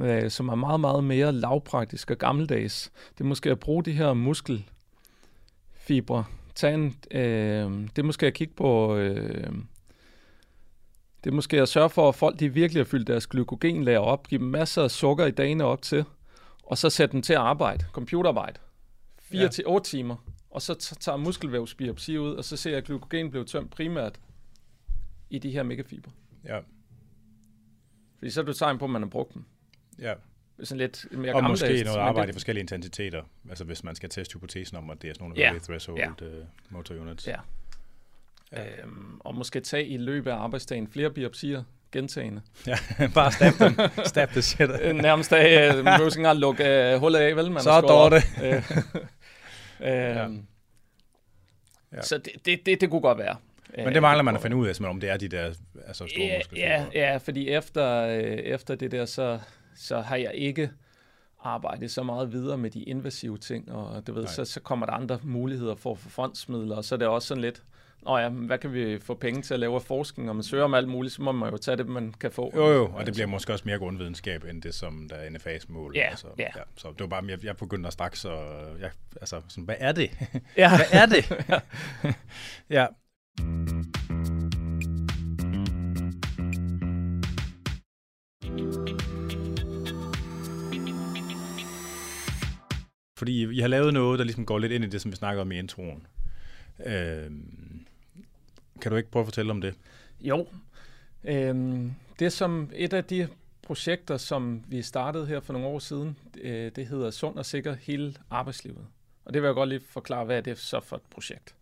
øh, 0.00 0.30
som 0.30 0.48
er 0.48 0.54
meget, 0.54 0.80
meget 0.80 1.04
mere 1.04 1.32
lavpraktisk 1.32 2.10
og 2.10 2.18
gammeldags. 2.18 2.92
Det 3.18 3.20
er 3.20 3.24
måske 3.28 3.50
at 3.50 3.60
bruge 3.60 3.84
de 3.84 3.92
her 3.92 4.12
muskelfibre. 4.12 6.24
Tag 6.54 6.74
en, 6.74 6.96
øh, 7.10 7.70
det 7.70 7.98
er 7.98 8.02
måske 8.02 8.26
at 8.26 8.34
kigge 8.34 8.54
på... 8.54 8.96
Øh, 8.96 9.52
det 11.24 11.30
er 11.30 11.34
måske 11.34 11.62
at 11.62 11.68
sørge 11.68 11.90
for, 11.90 12.08
at 12.08 12.14
folk 12.14 12.40
de 12.40 12.48
virkelig 12.54 12.80
har 12.80 12.84
fyldt 12.84 13.06
deres 13.06 13.26
glykogenlager 13.26 13.98
op, 13.98 14.26
give 14.28 14.38
dem 14.38 14.48
masser 14.48 14.82
af 14.82 14.90
sukker 14.90 15.26
i 15.26 15.30
dagene 15.30 15.64
op 15.64 15.82
til, 15.82 16.04
og 16.62 16.78
så 16.78 16.90
sætte 16.90 17.12
dem 17.12 17.22
til 17.22 17.32
at 17.32 17.38
arbejde, 17.38 17.84
computerarbejde, 17.92 18.60
4 19.18 19.40
Ja. 19.42 19.48
til 19.48 19.64
8 19.66 19.90
timer, 19.90 20.16
og 20.50 20.62
så 20.62 20.74
tager 20.74 21.16
muskelvævsbiopsi 21.16 22.18
ud, 22.18 22.34
og 22.34 22.44
så 22.44 22.56
ser 22.56 22.70
jeg, 22.70 22.78
at 22.78 22.84
glykogen 22.84 23.30
blev 23.30 23.44
tømt 23.46 23.70
primært 23.70 24.20
i 25.30 25.38
de 25.38 25.50
her 25.50 25.62
megafiber. 25.62 26.10
Ja, 26.44 26.58
Fordi 28.18 28.30
så 28.30 28.40
er 28.40 28.44
det 28.44 28.50
et 28.52 28.56
tegn 28.58 28.78
på, 28.78 28.84
at 28.84 28.90
man 28.90 29.02
har 29.02 29.08
brugt 29.08 29.34
dem. 29.34 29.44
ja. 29.98 30.14
Det 30.56 30.62
er 30.62 30.66
sådan 30.66 30.78
lidt 30.78 31.06
mere 31.10 31.34
Og 31.34 31.44
måske 31.44 31.82
noget 31.84 31.98
arbejde 31.98 32.24
i 32.24 32.26
det, 32.26 32.34
forskellige 32.34 32.60
intensiteter. 32.62 33.22
Altså 33.48 33.64
hvis 33.64 33.84
man 33.84 33.94
skal 33.94 34.08
teste 34.08 34.34
hypotesen 34.34 34.76
om, 34.76 34.90
at 34.90 35.02
det 35.02 35.10
er 35.10 35.14
sådan 35.14 35.24
nogle 35.28 35.40
Ja. 35.40 35.46
early 35.46 35.58
threshold 35.58 35.98
Ja. 35.98 36.08
uh, 36.08 36.44
motor 36.70 36.94
units. 36.94 37.26
Ja. 37.26 37.36
Ja. 38.52 38.62
Øhm, 38.82 39.20
og 39.20 39.34
måske 39.34 39.60
tage 39.60 39.86
i 39.86 39.96
løbet 39.96 40.30
af 40.30 40.34
arbejdsdagen 40.36 40.88
flere 40.88 41.10
biopsier 41.10 41.62
gentagende. 41.92 42.40
ja. 42.66 42.76
Bare 43.14 43.32
stab 43.32 43.52
dem. 43.58 43.72
stab 44.06 44.34
det 44.34 44.44
shit. 44.44 44.70
Øh, 44.82 44.94
Nærmest 44.96 45.32
af, 45.32 45.68
øh, 45.68 45.84
man 45.84 45.84
behøver 45.84 46.10
ikke 46.10 46.18
engang 46.18 46.38
lukke 46.38 46.92
øh, 46.92 46.98
hullet 47.00 47.18
af, 47.18 47.36
vel? 47.36 47.50
Man 47.50 47.62
Så 47.62 47.80
Dorte. 47.80 48.14
op. 48.14 48.22
Øh, 48.42 50.22
øhm, 50.26 50.46
Ja. 51.92 52.02
Så 52.02 52.18
det, 52.18 52.32
det, 52.46 52.66
det, 52.66 52.80
det 52.80 52.90
kunne 52.90 53.00
godt 53.00 53.18
være. 53.18 53.36
Men 53.76 53.94
det 53.94 54.02
mangler 54.02 54.22
man 54.22 54.36
at 54.36 54.42
finde 54.42 54.56
ud 54.56 54.68
af, 54.68 54.80
om 54.84 55.00
det 55.00 55.10
er 55.10 55.16
de 55.16 55.28
der 55.28 55.44
altså 55.86 56.06
store 56.06 56.26
ja, 56.26 56.38
muskelfibre. 56.38 56.68
ja, 56.70 56.86
ja, 56.94 57.16
fordi 57.16 57.48
efter, 57.48 58.02
øh, 58.06 58.22
efter 58.22 58.74
det 58.74 58.92
der, 58.92 59.04
så, 59.06 59.38
så 59.76 60.00
har 60.00 60.16
jeg 60.16 60.34
ikke 60.34 60.70
arbejdet 61.44 61.90
så 61.90 62.02
meget 62.02 62.32
videre 62.32 62.58
med 62.58 62.70
de 62.70 62.82
invasive 62.82 63.38
ting, 63.38 63.72
og 63.72 64.06
du 64.06 64.12
ved, 64.12 64.22
Nej. 64.22 64.32
så, 64.32 64.44
så 64.44 64.60
kommer 64.60 64.86
der 64.86 64.92
andre 64.92 65.18
muligheder 65.22 65.74
for 65.74 65.92
at 65.92 65.98
få 65.98 66.08
fondsmidler, 66.08 66.76
og 66.76 66.84
så 66.84 66.94
er 66.94 66.96
det 66.96 67.08
også 67.08 67.28
sådan 67.28 67.40
lidt, 67.40 67.62
Nå 68.04 68.18
ja, 68.18 68.28
hvad 68.28 68.58
kan 68.58 68.72
vi 68.72 68.98
få 68.98 69.14
penge 69.14 69.42
til 69.42 69.54
at 69.54 69.60
lave 69.60 69.74
af 69.74 69.82
forskning, 69.82 70.28
og 70.28 70.36
man 70.36 70.42
søger 70.42 70.64
om 70.64 70.74
alt 70.74 70.88
muligt, 70.88 71.14
så 71.14 71.22
må 71.22 71.32
man 71.32 71.50
jo 71.50 71.56
tage 71.56 71.76
det, 71.76 71.88
man 71.88 72.14
kan 72.20 72.30
få. 72.30 72.52
Jo, 72.56 72.72
jo, 72.72 72.90
og 72.94 73.06
det 73.06 73.14
bliver 73.14 73.26
måske 73.26 73.52
også 73.52 73.62
mere 73.66 73.78
grundvidenskab, 73.78 74.44
end 74.44 74.62
det, 74.62 74.74
som 74.74 75.08
der 75.08 75.16
er 75.16 75.30
NFA's 75.30 75.64
mål. 75.68 75.92
Ja, 75.96 76.08
altså, 76.10 76.26
ja. 76.38 76.48
Så 76.76 76.88
det 76.88 77.00
var 77.00 77.06
bare, 77.06 77.24
jeg, 77.28 77.44
jeg 77.44 77.56
begyndte 77.56 77.86
at 77.86 77.92
straks, 77.92 78.24
og 78.24 78.66
jeg, 78.80 78.90
altså, 79.20 79.40
sådan, 79.48 79.64
hvad 79.64 79.76
er 79.78 79.92
det? 79.92 80.10
Ja, 80.56 80.76
hvad 80.76 80.86
er 80.92 81.06
det? 81.06 81.30
ja. 82.76 82.86
Fordi 93.24 93.56
I 93.56 93.60
har 93.60 93.68
lavet 93.68 93.94
noget, 93.94 94.18
der 94.18 94.24
ligesom 94.24 94.46
går 94.46 94.58
lidt 94.58 94.72
ind 94.72 94.84
i 94.84 94.86
det, 94.86 95.00
som 95.00 95.10
vi 95.10 95.16
snakkede 95.16 95.40
om 95.40 95.52
i 95.52 95.58
introen. 95.58 96.06
Øh, 96.86 97.30
kan 98.80 98.90
du 98.90 98.96
ikke 98.96 99.10
prøve 99.10 99.20
at 99.20 99.26
fortælle 99.26 99.50
om 99.50 99.60
det? 99.60 99.74
Jo. 100.20 100.46
Øh, 101.24 101.84
det 102.18 102.32
som 102.32 102.70
et 102.74 102.92
af 102.92 103.04
de 103.04 103.28
projekter, 103.62 104.16
som 104.16 104.64
vi 104.68 104.82
startede 104.82 105.26
her 105.26 105.40
for 105.40 105.52
nogle 105.52 105.68
år 105.68 105.78
siden, 105.78 106.18
øh, 106.40 106.72
det 106.76 106.86
hedder 106.86 107.10
Sund 107.10 107.36
og 107.36 107.46
Sikker 107.46 107.76
hele 107.80 108.14
arbejdslivet. 108.30 108.86
Og 109.24 109.34
det 109.34 109.42
vil 109.42 109.48
jeg 109.48 109.54
godt 109.54 109.68
lige 109.68 109.80
forklare, 109.90 110.24
hvad 110.24 110.36
er 110.36 110.40
det 110.40 110.58
så 110.58 110.80
for 110.80 110.96
et 110.96 111.02
projekt. 111.10 111.54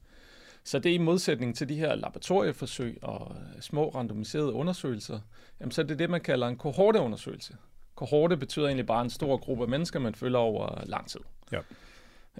Så 0.64 0.78
det 0.78 0.90
er 0.90 0.94
i 0.94 0.98
modsætning 0.98 1.56
til 1.56 1.68
de 1.68 1.76
her 1.76 1.94
laboratorieforsøg 1.94 2.98
og 3.02 3.36
små 3.60 3.88
randomiserede 3.88 4.52
undersøgelser, 4.52 5.20
jamen 5.60 5.72
så 5.72 5.82
er 5.82 5.86
det 5.86 5.98
det, 5.98 6.10
man 6.10 6.20
kalder 6.20 6.48
en 6.48 6.56
kohorteundersøgelse. 6.56 7.56
Kohorte 7.94 8.36
betyder 8.36 8.66
egentlig 8.66 8.86
bare 8.86 9.02
en 9.02 9.10
stor 9.10 9.36
gruppe 9.36 9.64
af 9.64 9.68
mennesker, 9.68 10.00
man 10.00 10.14
følger 10.14 10.38
over 10.38 10.84
lang 10.86 11.08
tid. 11.08 11.20
Ja. 11.53 11.59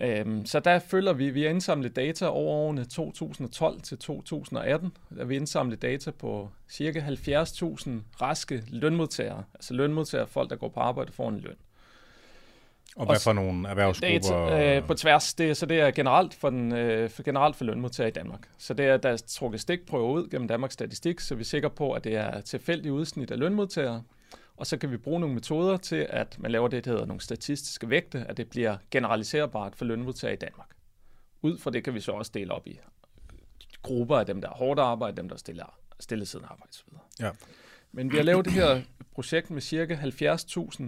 Øhm, 0.01 0.47
så 0.47 0.61
der 0.61 0.79
følger 0.79 1.13
vi, 1.13 1.31
vi 1.31 1.43
har 1.43 1.51
indsamlet 1.51 1.97
data 1.97 2.27
over 2.27 2.53
årene 2.53 2.85
2012 2.85 3.81
til 3.81 3.99
2018. 3.99 4.93
Der 5.19 5.25
vi 5.25 5.37
indsamlet 5.37 5.83
data 5.83 6.11
på 6.11 6.49
cirka 6.71 7.01
70.000 7.01 7.91
raske 8.23 8.63
lønmodtagere. 8.69 9.45
Altså 9.55 9.75
lønmodtagere, 9.75 10.27
folk 10.27 10.51
der 10.51 10.57
går 10.57 10.69
på 10.69 10.81
arbejde 10.81 11.13
får 11.13 11.29
en 11.29 11.39
løn. 11.41 11.55
Og 12.97 13.07
hvad 13.07 13.21
for 13.21 13.33
nogle 13.33 13.69
erhvervsgrupper? 13.69 14.47
Data, 14.49 14.77
øh, 14.77 14.87
på 14.87 14.95
tværs, 14.95 15.35
det, 15.35 15.51
er- 15.51 15.55
så 15.55 15.67
det 15.67 15.81
er 15.81 15.91
generelt 15.91 16.35
for, 16.35 16.51
den, 16.51 16.73
øh, 16.73 17.11
for, 17.11 17.23
generelt 17.23 17.57
for 17.57 17.65
lønmodtagere 17.65 18.09
i 18.09 18.13
Danmark. 18.13 18.41
Så 18.59 18.75
det 18.75 18.87
er, 18.87 18.97
der 18.97 19.09
er 19.09 19.17
trukket 19.27 19.61
stikprøver 19.61 20.09
ud 20.11 20.29
gennem 20.29 20.49
Danmarks 20.49 20.75
Statistik, 20.75 21.21
så 21.21 21.35
vi 21.35 21.41
er 21.41 21.45
sikre 21.45 21.71
på, 21.71 21.93
at 21.93 22.05
det 22.05 22.17
er 22.17 22.41
tilfældig 22.41 22.93
udsnit 22.93 23.31
af 23.31 23.39
lønmodtagere. 23.39 24.03
Og 24.57 24.67
så 24.67 24.77
kan 24.77 24.91
vi 24.91 24.97
bruge 24.97 25.21
nogle 25.21 25.35
metoder 25.35 25.77
til, 25.77 26.07
at 26.11 26.37
man 26.39 26.51
laver 26.51 26.69
det, 26.69 26.85
der 26.85 26.91
hedder 26.91 27.07
nogle 27.07 27.21
statistiske 27.21 27.91
vægte, 27.91 28.25
at 28.29 28.37
det 28.37 28.51
bliver 28.51 28.77
generaliserbart 28.91 29.77
for 29.77 29.85
lønmodtagere 29.85 30.35
i 30.35 30.39
Danmark. 30.39 30.69
Ud 31.43 31.59
fra 31.59 31.71
det 31.71 31.85
kan 31.85 31.95
vi 31.95 32.01
så 32.01 32.13
også 32.13 32.31
dele 32.35 32.53
op 32.53 32.67
i 32.67 32.79
grupper 33.83 34.17
af 34.17 34.27
dem, 34.27 34.41
der 34.41 34.49
er 34.49 34.55
hårdt 34.55 34.81
arbejde, 34.81 35.17
dem, 35.17 35.29
der 35.29 35.37
stiller 35.37 35.79
stille 36.01 36.27
siden 36.27 36.45
arbejde 36.45 36.71
osv. 36.71 36.89
Ja. 37.21 37.31
Men 37.93 38.13
vi 38.13 38.17
har 38.17 38.25
lavet 38.25 38.45
det 38.45 38.53
her 38.53 38.83
projekt 39.13 39.51
med 39.51 39.63
cirka 39.63 39.95
70.000 39.95 40.85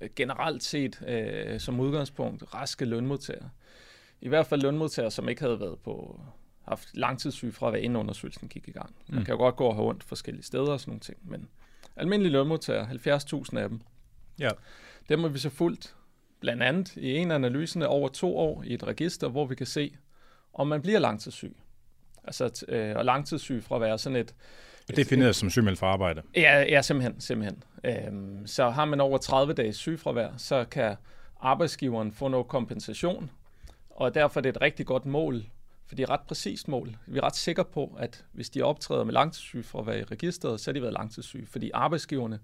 øh, 0.00 0.10
generelt 0.16 0.62
set 0.62 1.02
øh, 1.06 1.60
som 1.60 1.80
udgangspunkt 1.80 2.54
raske 2.54 2.84
lønmodtagere. 2.84 3.50
I 4.20 4.28
hvert 4.28 4.46
fald 4.46 4.62
lønmodtagere, 4.62 5.10
som 5.10 5.28
ikke 5.28 5.42
havde 5.42 5.60
været 5.60 5.78
på 5.78 6.20
haft 6.62 6.96
langtidssyge 6.96 7.52
fra, 7.52 7.70
hvad 7.70 7.80
inden 7.80 7.96
undersøgelsen 7.96 8.48
gik 8.48 8.68
i 8.68 8.70
gang. 8.70 8.94
Man 9.08 9.18
mm. 9.18 9.24
kan 9.24 9.32
jo 9.32 9.38
godt 9.38 9.56
gå 9.56 9.64
og 9.64 9.74
have 9.74 9.88
ondt 9.88 10.04
forskellige 10.04 10.44
steder 10.44 10.72
og 10.72 10.80
sådan 10.80 10.90
nogle 10.90 11.00
ting, 11.00 11.18
men 11.22 11.48
almindelige 11.98 12.32
lønmodtagere, 12.32 12.84
70.000 12.86 13.58
af 13.58 13.68
dem, 13.68 13.80
Ja. 14.40 14.48
dem 15.08 15.20
har 15.20 15.28
vi 15.28 15.38
så 15.38 15.50
fulgt 15.50 15.94
blandt 16.40 16.62
andet 16.62 16.96
i 16.96 17.16
en 17.16 17.30
af 17.30 17.34
analyserne 17.34 17.88
over 17.88 18.08
to 18.08 18.36
år 18.38 18.62
i 18.66 18.74
et 18.74 18.84
register, 18.86 19.28
hvor 19.28 19.46
vi 19.46 19.54
kan 19.54 19.66
se, 19.66 19.96
om 20.54 20.66
man 20.66 20.82
bliver 20.82 20.98
langtidssyg. 20.98 21.56
Altså, 22.24 22.64
øh, 22.68 22.96
og 22.96 23.04
langtidssyg 23.04 23.64
fra 23.64 23.74
at 23.74 23.80
være 23.80 23.98
sådan 23.98 24.16
et... 24.16 24.34
Og 24.88 24.96
defineret 24.96 25.36
som 25.36 25.50
sygemeldt 25.50 25.78
for 25.78 25.86
arbejde. 25.86 26.22
Ja, 26.36 26.60
ja 26.62 26.82
simpelthen. 26.82 27.20
simpelthen. 27.20 27.62
Øhm, 27.84 28.46
så 28.46 28.70
har 28.70 28.84
man 28.84 29.00
over 29.00 29.18
30 29.18 29.52
dages 29.52 29.76
sygefravær, 29.76 30.28
så 30.36 30.64
kan 30.70 30.96
arbejdsgiveren 31.40 32.12
få 32.12 32.28
noget 32.28 32.48
kompensation, 32.48 33.30
og 33.90 34.14
derfor 34.14 34.40
er 34.40 34.42
det 34.42 34.48
et 34.50 34.60
rigtig 34.60 34.86
godt 34.86 35.06
mål, 35.06 35.44
for 35.88 35.94
det 35.94 36.02
er 36.02 36.06
et 36.06 36.10
ret 36.10 36.26
præcist 36.26 36.68
mål. 36.68 36.96
Vi 37.06 37.18
er 37.18 37.22
ret 37.22 37.36
sikre 37.36 37.64
på, 37.64 37.96
at 37.98 38.24
hvis 38.32 38.50
de 38.50 38.62
optræder 38.62 39.04
med 39.04 39.12
langtidssygefravær 39.12 39.92
i 39.94 40.02
registret, 40.04 40.60
så 40.60 40.70
har 40.70 40.72
de 40.72 40.82
været 40.82 40.92
langtidssyge, 40.94 41.46
fordi 41.46 41.70
arbejdsgiverne 41.74 42.38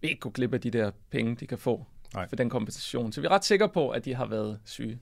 vil 0.00 0.10
ikke 0.10 0.20
gå 0.20 0.30
glip 0.30 0.54
af 0.54 0.60
de 0.60 0.70
der 0.70 0.90
penge, 1.10 1.36
de 1.36 1.46
kan 1.46 1.58
få 1.58 1.86
Nej. 2.14 2.28
for 2.28 2.36
den 2.36 2.50
kompensation. 2.50 3.12
Så 3.12 3.20
vi 3.20 3.26
er 3.26 3.30
ret 3.30 3.44
sikre 3.44 3.68
på, 3.68 3.90
at 3.90 4.04
de 4.04 4.14
har 4.14 4.26
været 4.26 4.60
syge. 4.64 5.00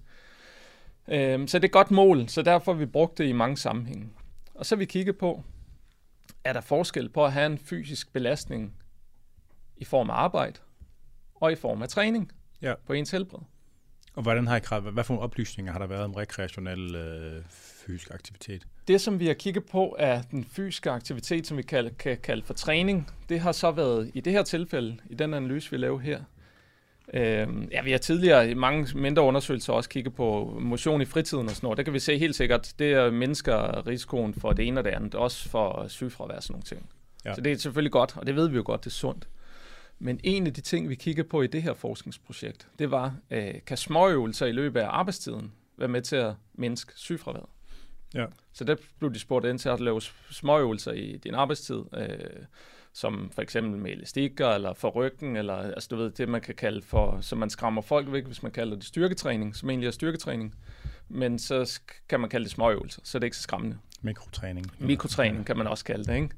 Øhm, 1.08 1.48
så 1.48 1.58
det 1.58 1.64
er 1.64 1.68
et 1.68 1.72
godt 1.72 1.90
mål, 1.90 2.28
så 2.28 2.42
derfor 2.42 2.72
har 2.72 2.78
vi 2.78 2.86
brugt 2.86 3.18
det 3.18 3.24
i 3.24 3.32
mange 3.32 3.56
sammenhænge. 3.56 4.08
Og 4.54 4.66
så 4.66 4.74
har 4.74 4.78
vi 4.78 4.84
kigget 4.84 5.18
på, 5.18 5.42
er 6.44 6.52
der 6.52 6.60
forskel 6.60 7.08
på 7.08 7.24
at 7.24 7.32
have 7.32 7.46
en 7.46 7.58
fysisk 7.58 8.12
belastning 8.12 8.74
i 9.76 9.84
form 9.84 10.10
af 10.10 10.14
arbejde 10.14 10.60
og 11.34 11.52
i 11.52 11.54
form 11.54 11.82
af 11.82 11.88
træning 11.88 12.32
Ja. 12.62 12.74
på 12.86 12.92
ens 12.92 13.10
helbred. 13.10 13.40
Og 14.14 14.22
hvordan 14.22 14.46
har 14.46 14.56
I, 14.56 14.60
krav- 14.60 14.90
hvad 14.90 15.04
for 15.04 15.14
nogle 15.14 15.24
oplysninger 15.24 15.72
har 15.72 15.78
der 15.78 15.86
været 15.86 16.04
om 16.04 16.14
rekreationel 16.14 16.94
øh, 16.94 17.42
fysisk 17.86 18.10
aktivitet? 18.10 18.66
Det, 18.88 19.00
som 19.00 19.20
vi 19.20 19.26
har 19.26 19.34
kigget 19.34 19.64
på, 19.64 19.96
er 19.98 20.22
den 20.22 20.44
fysiske 20.44 20.90
aktivitet, 20.90 21.46
som 21.46 21.56
vi 21.56 21.62
kan, 21.62 21.90
kan 21.98 22.16
kalde 22.22 22.42
for 22.42 22.54
træning. 22.54 23.10
Det 23.28 23.40
har 23.40 23.52
så 23.52 23.70
været 23.70 24.10
i 24.14 24.20
det 24.20 24.32
her 24.32 24.42
tilfælde, 24.42 24.96
i 25.10 25.14
den 25.14 25.34
analyse, 25.34 25.70
vi 25.70 25.76
laver 25.76 25.98
her. 25.98 26.20
Øhm, 27.14 27.68
ja, 27.72 27.82
vi 27.82 27.90
har 27.90 27.98
tidligere 27.98 28.50
i 28.50 28.54
mange 28.54 28.98
mindre 28.98 29.22
undersøgelser 29.22 29.72
også 29.72 29.88
kigget 29.88 30.14
på 30.14 30.58
motion 30.60 31.02
i 31.02 31.04
fritiden 31.04 31.48
og 31.48 31.50
sådan 31.50 31.66
noget. 31.66 31.76
Der 31.76 31.82
kan 31.82 31.92
vi 31.92 31.98
se 31.98 32.18
helt 32.18 32.36
sikkert, 32.36 32.72
det 32.78 32.92
er 32.92 33.10
mindsker 33.10 33.86
risikoen 33.86 34.34
for 34.34 34.52
det 34.52 34.66
ene 34.66 34.80
og 34.80 34.84
det 34.84 34.90
andet, 34.90 35.14
også 35.14 35.48
for 35.48 35.88
sygefravær 35.88 36.36
og 36.36 36.42
sådan 36.42 36.52
nogle 36.52 36.62
ting. 36.62 36.90
Ja. 37.24 37.34
Så 37.34 37.40
det 37.40 37.52
er 37.52 37.56
selvfølgelig 37.56 37.92
godt, 37.92 38.16
og 38.16 38.26
det 38.26 38.36
ved 38.36 38.48
vi 38.48 38.56
jo 38.56 38.62
godt, 38.66 38.84
det 38.84 38.90
er 38.90 38.94
sundt. 38.94 39.28
Men 39.98 40.20
en 40.22 40.46
af 40.46 40.54
de 40.54 40.60
ting, 40.60 40.88
vi 40.88 40.94
kigger 40.94 41.22
på 41.22 41.42
i 41.42 41.46
det 41.46 41.62
her 41.62 41.74
forskningsprojekt, 41.74 42.68
det 42.78 42.90
var, 42.90 43.16
øh, 43.30 43.54
kan 43.66 43.76
småøvelser 43.76 44.46
i 44.46 44.52
løbet 44.52 44.80
af 44.80 44.88
arbejdstiden 44.88 45.52
være 45.76 45.88
med 45.88 46.02
til 46.02 46.16
at 46.16 46.34
mindske 46.54 46.92
sygefraværet? 46.96 47.46
Ja. 48.14 48.26
Så 48.52 48.64
der 48.64 48.76
blev 48.98 49.14
de 49.14 49.18
spurgt 49.18 49.46
ind 49.46 49.58
til 49.58 49.68
at 49.68 49.80
lave 49.80 50.00
småøvelser 50.30 50.92
i 50.92 51.16
din 51.16 51.34
arbejdstid, 51.34 51.82
øh, 51.96 52.08
som 52.92 53.30
for 53.34 53.42
eksempel 53.42 53.80
med 53.80 53.92
elastikker, 53.92 54.48
eller 54.48 54.74
for 54.74 54.88
ryggen, 54.88 55.36
eller 55.36 55.54
altså 55.54 55.88
du 55.90 55.96
ved, 55.96 56.10
det 56.10 56.28
man 56.28 56.40
kan 56.40 56.54
kalde 56.54 56.82
for, 56.82 57.20
så 57.20 57.36
man 57.36 57.50
skræmmer 57.50 57.82
folk 57.82 58.12
væk, 58.12 58.24
hvis 58.24 58.42
man 58.42 58.52
kalder 58.52 58.76
det 58.76 58.84
styrketræning, 58.84 59.56
som 59.56 59.70
egentlig 59.70 59.86
er 59.86 59.90
styrketræning. 59.90 60.54
Men 61.08 61.38
så 61.38 61.80
kan 62.08 62.20
man 62.20 62.30
kalde 62.30 62.44
det 62.44 62.52
småøvelser, 62.52 63.00
så 63.04 63.18
det 63.18 63.22
er 63.22 63.26
ikke 63.26 63.36
så 63.36 63.42
skræmmende. 63.42 63.78
Mikrotræning. 64.02 64.66
Mikrotræning 64.78 65.46
kan 65.46 65.56
man 65.56 65.66
også 65.66 65.84
kalde 65.84 66.04
det, 66.04 66.14
ikke? 66.14 66.28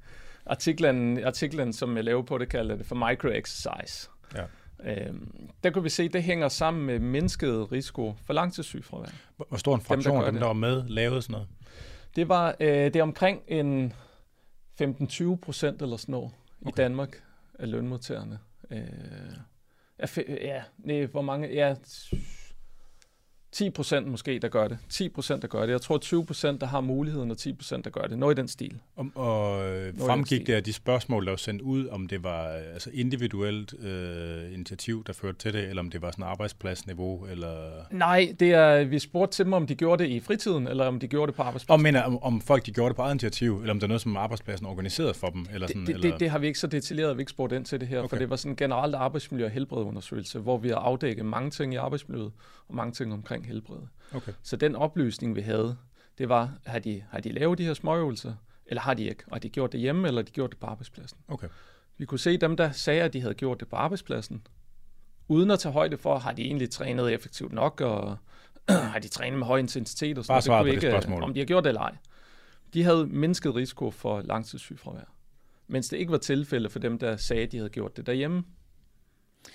Artiklen, 0.47 1.25
artiklen, 1.25 1.73
som 1.73 1.97
jeg 1.97 2.05
laver 2.05 2.23
på 2.23 2.39
det, 2.39 2.49
kalder 2.49 2.77
det 2.77 2.87
for 2.87 2.95
micro-exercise. 2.95 4.11
Ja. 4.35 4.45
Øhm, 4.85 5.51
der 5.65 5.71
kunne 5.71 5.83
vi 5.83 5.89
se, 5.89 6.03
at 6.03 6.13
det 6.13 6.23
hænger 6.23 6.49
sammen 6.49 6.87
med 6.87 6.99
mindsket 6.99 7.73
risiko 7.73 8.15
for 8.27 8.33
langtidssygefravær. 8.33 9.09
Hvor 9.37 9.57
stor 9.57 9.75
en 9.75 9.81
der 9.81 9.85
fraktion 9.85 10.19
af 10.19 10.25
dem, 10.25 10.35
det. 10.35 10.41
der 10.41 10.47
var 10.47 10.55
med, 10.55 10.85
lavede 10.89 11.23
sådan 11.23 11.33
noget? 11.33 11.49
Det 12.17 12.29
var 12.29 12.57
øh, 12.61 12.69
det 12.69 12.97
er 12.97 13.03
omkring 13.03 13.43
en 13.49 13.93
15-20 14.83 15.37
procent 15.37 15.83
eller 15.83 15.97
sådan 15.97 16.13
noget 16.13 16.31
okay. 16.61 16.71
i. 16.71 16.75
Danmark 16.77 17.23
af 17.59 17.71
lønmodtagerne. 17.71 18.39
Øh, 18.71 18.79
ja, 20.01 20.07
ja, 20.29 20.63
nej, 20.79 21.07
hvor 21.07 21.23
mange? 21.23 21.49
Ja, 21.49 21.75
10 23.57 23.71
procent 23.71 24.07
måske, 24.07 24.39
der 24.39 24.49
gør 24.49 24.69
det. 24.69 24.79
10 24.89 25.09
procent, 25.09 25.43
der 25.43 25.49
gør 25.49 25.61
det. 25.61 25.69
Jeg 25.69 25.81
tror 25.81 25.99
20 25.99 26.27
procent, 26.27 26.61
der 26.61 26.67
har 26.67 26.81
muligheden, 26.81 27.31
og 27.31 27.39
10 27.39 27.53
procent, 27.53 27.85
der 27.85 27.91
gør 27.91 28.03
det. 28.03 28.19
Noget 28.19 28.39
i 28.39 28.41
den 28.41 28.49
stil. 28.49 28.81
Og, 28.97 29.07
og 29.15 29.69
øh, 29.69 29.93
den 29.93 30.01
fremgik 30.01 30.47
det 30.47 30.53
af 30.53 30.65
de 30.65 30.73
spørgsmål, 30.73 31.25
der 31.25 31.33
var 31.33 31.37
sendt 31.37 31.63
ud, 31.63 31.89
om 31.89 32.07
det 32.07 32.25
var 32.25 32.47
øh, 32.49 32.61
altså 32.73 32.91
individuelt 32.93 33.75
øh, 33.85 34.55
initiativ, 34.55 35.05
der 35.05 35.13
førte 35.13 35.39
til 35.39 35.53
det, 35.53 35.69
eller 35.69 35.83
om 35.83 35.91
det 35.91 36.03
var 36.03 36.11
sådan 36.11 36.25
arbejdspladsniveau, 36.25 37.27
eller... 37.27 37.55
Nej, 37.91 38.35
det 38.41 38.53
er, 38.53 38.85
vi 38.85 38.99
spurgte 38.99 39.37
til 39.37 39.45
dem, 39.45 39.53
om 39.53 39.67
de 39.67 39.75
gjorde 39.75 40.05
det 40.05 40.11
i 40.11 40.21
fritiden, 40.21 40.69
eller 40.69 40.87
om 40.87 41.01
de 41.01 41.09
gjorde 41.09 41.27
det 41.27 41.35
på 41.37 41.43
Og 41.43 41.49
arbejdspladsen. 41.49 41.83
mener, 41.83 42.03
om, 42.03 42.23
om 42.23 42.41
folk 42.41 42.67
de 42.67 42.73
gjorde 42.73 42.89
det 42.89 42.97
på 42.97 43.03
eget 43.03 43.13
initiativ, 43.13 43.59
eller 43.61 43.71
om 43.71 43.81
det 43.81 43.85
er 43.85 43.89
noget, 43.89 44.01
som 44.01 44.17
arbejdspladsen 44.17 44.67
organiserede 44.67 45.15
for 45.15 45.27
dem, 45.27 45.47
eller 45.55 45.67
sådan, 45.67 45.81
det, 45.81 45.89
det, 45.89 45.95
eller... 45.95 46.11
det, 46.11 46.21
det 46.21 46.31
har 46.31 46.39
vi 46.39 46.47
ikke 46.47 46.59
så 46.59 46.67
detaljeret, 46.67 47.17
vi 47.17 47.23
ikke 47.23 47.31
spurgt 47.31 47.53
ind 47.53 47.65
til 47.65 47.81
det 47.81 47.89
her, 47.89 47.99
okay. 47.99 48.09
for 48.09 48.17
det 48.17 48.31
var 48.31 48.37
sådan 48.37 48.53
en 48.53 48.57
generelt 48.57 48.95
arbejdsmiljø- 48.95 49.45
og 49.45 49.51
helbredundersøgelse, 49.51 50.39
hvor 50.39 50.59
vi 50.59 50.69
har 50.69 50.77
afdækket 50.77 51.25
mange 51.25 51.51
ting 51.51 51.73
i 51.73 51.77
arbejdsmiljøet, 51.77 52.33
og 52.69 52.75
mange 52.75 52.93
ting 52.93 53.13
omkring 53.13 53.46
helbred. 53.47 53.81
Okay. 54.15 54.33
Så 54.43 54.57
den 54.57 54.77
oplysning, 54.77 55.37
vi 55.37 55.41
havde, 55.41 55.77
det 56.19 56.29
var, 56.29 56.53
har 56.67 56.79
de, 56.79 57.03
har 57.11 57.21
de 57.21 57.33
lavet 57.33 57.59
de 57.59 57.65
her 57.65 57.75
småøvelser, 57.75 58.35
eller 58.67 58.81
har 58.81 58.95
de 58.95 59.05
ikke? 59.05 59.25
Og 59.27 59.35
har 59.35 59.39
de 59.39 59.49
gjort 59.49 59.73
det 59.73 59.81
hjemme, 59.81 60.09
eller 60.09 60.21
har 60.21 60.25
de 60.25 60.33
gjort 60.33 60.51
det 60.51 60.59
på 60.59 60.67
arbejdspladsen? 60.67 61.19
Okay. 61.29 61.49
Vi 61.99 62.05
kunne 62.05 62.19
se 62.19 62.37
dem, 62.37 62.57
der 62.57 62.71
sagde, 62.71 63.03
at 63.03 63.13
de 63.13 63.21
havde 63.21 63.35
gjort 63.35 63.61
det 63.61 63.69
på 63.69 63.77
arbejdspladsen, 63.77 64.47
uden 65.29 65.51
at 65.51 65.59
tage 65.59 65.73
højde 65.73 65.97
for, 65.97 66.19
har 66.19 66.33
de 66.33 66.43
egentlig 66.43 66.71
trænet 66.71 67.13
effektivt 67.13 67.53
nok, 67.53 67.81
og 67.81 68.17
har 68.69 68.99
de 68.99 69.09
trænet 69.09 69.39
med 69.39 69.47
høj 69.47 69.59
intensitet 69.59 70.19
og 70.19 70.25
sådan 70.25 70.35
Bare 70.35 70.43
svaret 70.43 70.63
på 70.63 70.65
vi 70.65 70.71
det 70.71 70.83
spørgsmål. 70.83 71.23
Om 71.23 71.35
de 71.35 71.41
har 71.41 71.47
gjort 71.47 71.65
det 71.65 71.71
eller 71.71 71.81
ej. 71.81 71.97
De 72.75 72.83
havde 72.83 73.07
mindsket 73.07 73.55
risiko 73.55 73.91
for 73.91 74.23
langtidssygefravær. 74.23 75.13
Mens 75.67 75.89
det 75.89 75.97
ikke 75.97 76.13
var 76.13 76.19
tilfælde 76.19 76.71
for 76.71 76.79
dem, 76.79 76.99
der 76.99 77.17
sagde, 77.17 77.43
at 77.43 77.53
de 77.53 77.57
havde 77.57 77.71
gjort 77.71 77.97
det 77.97 78.07
derhjemme. 78.07 78.45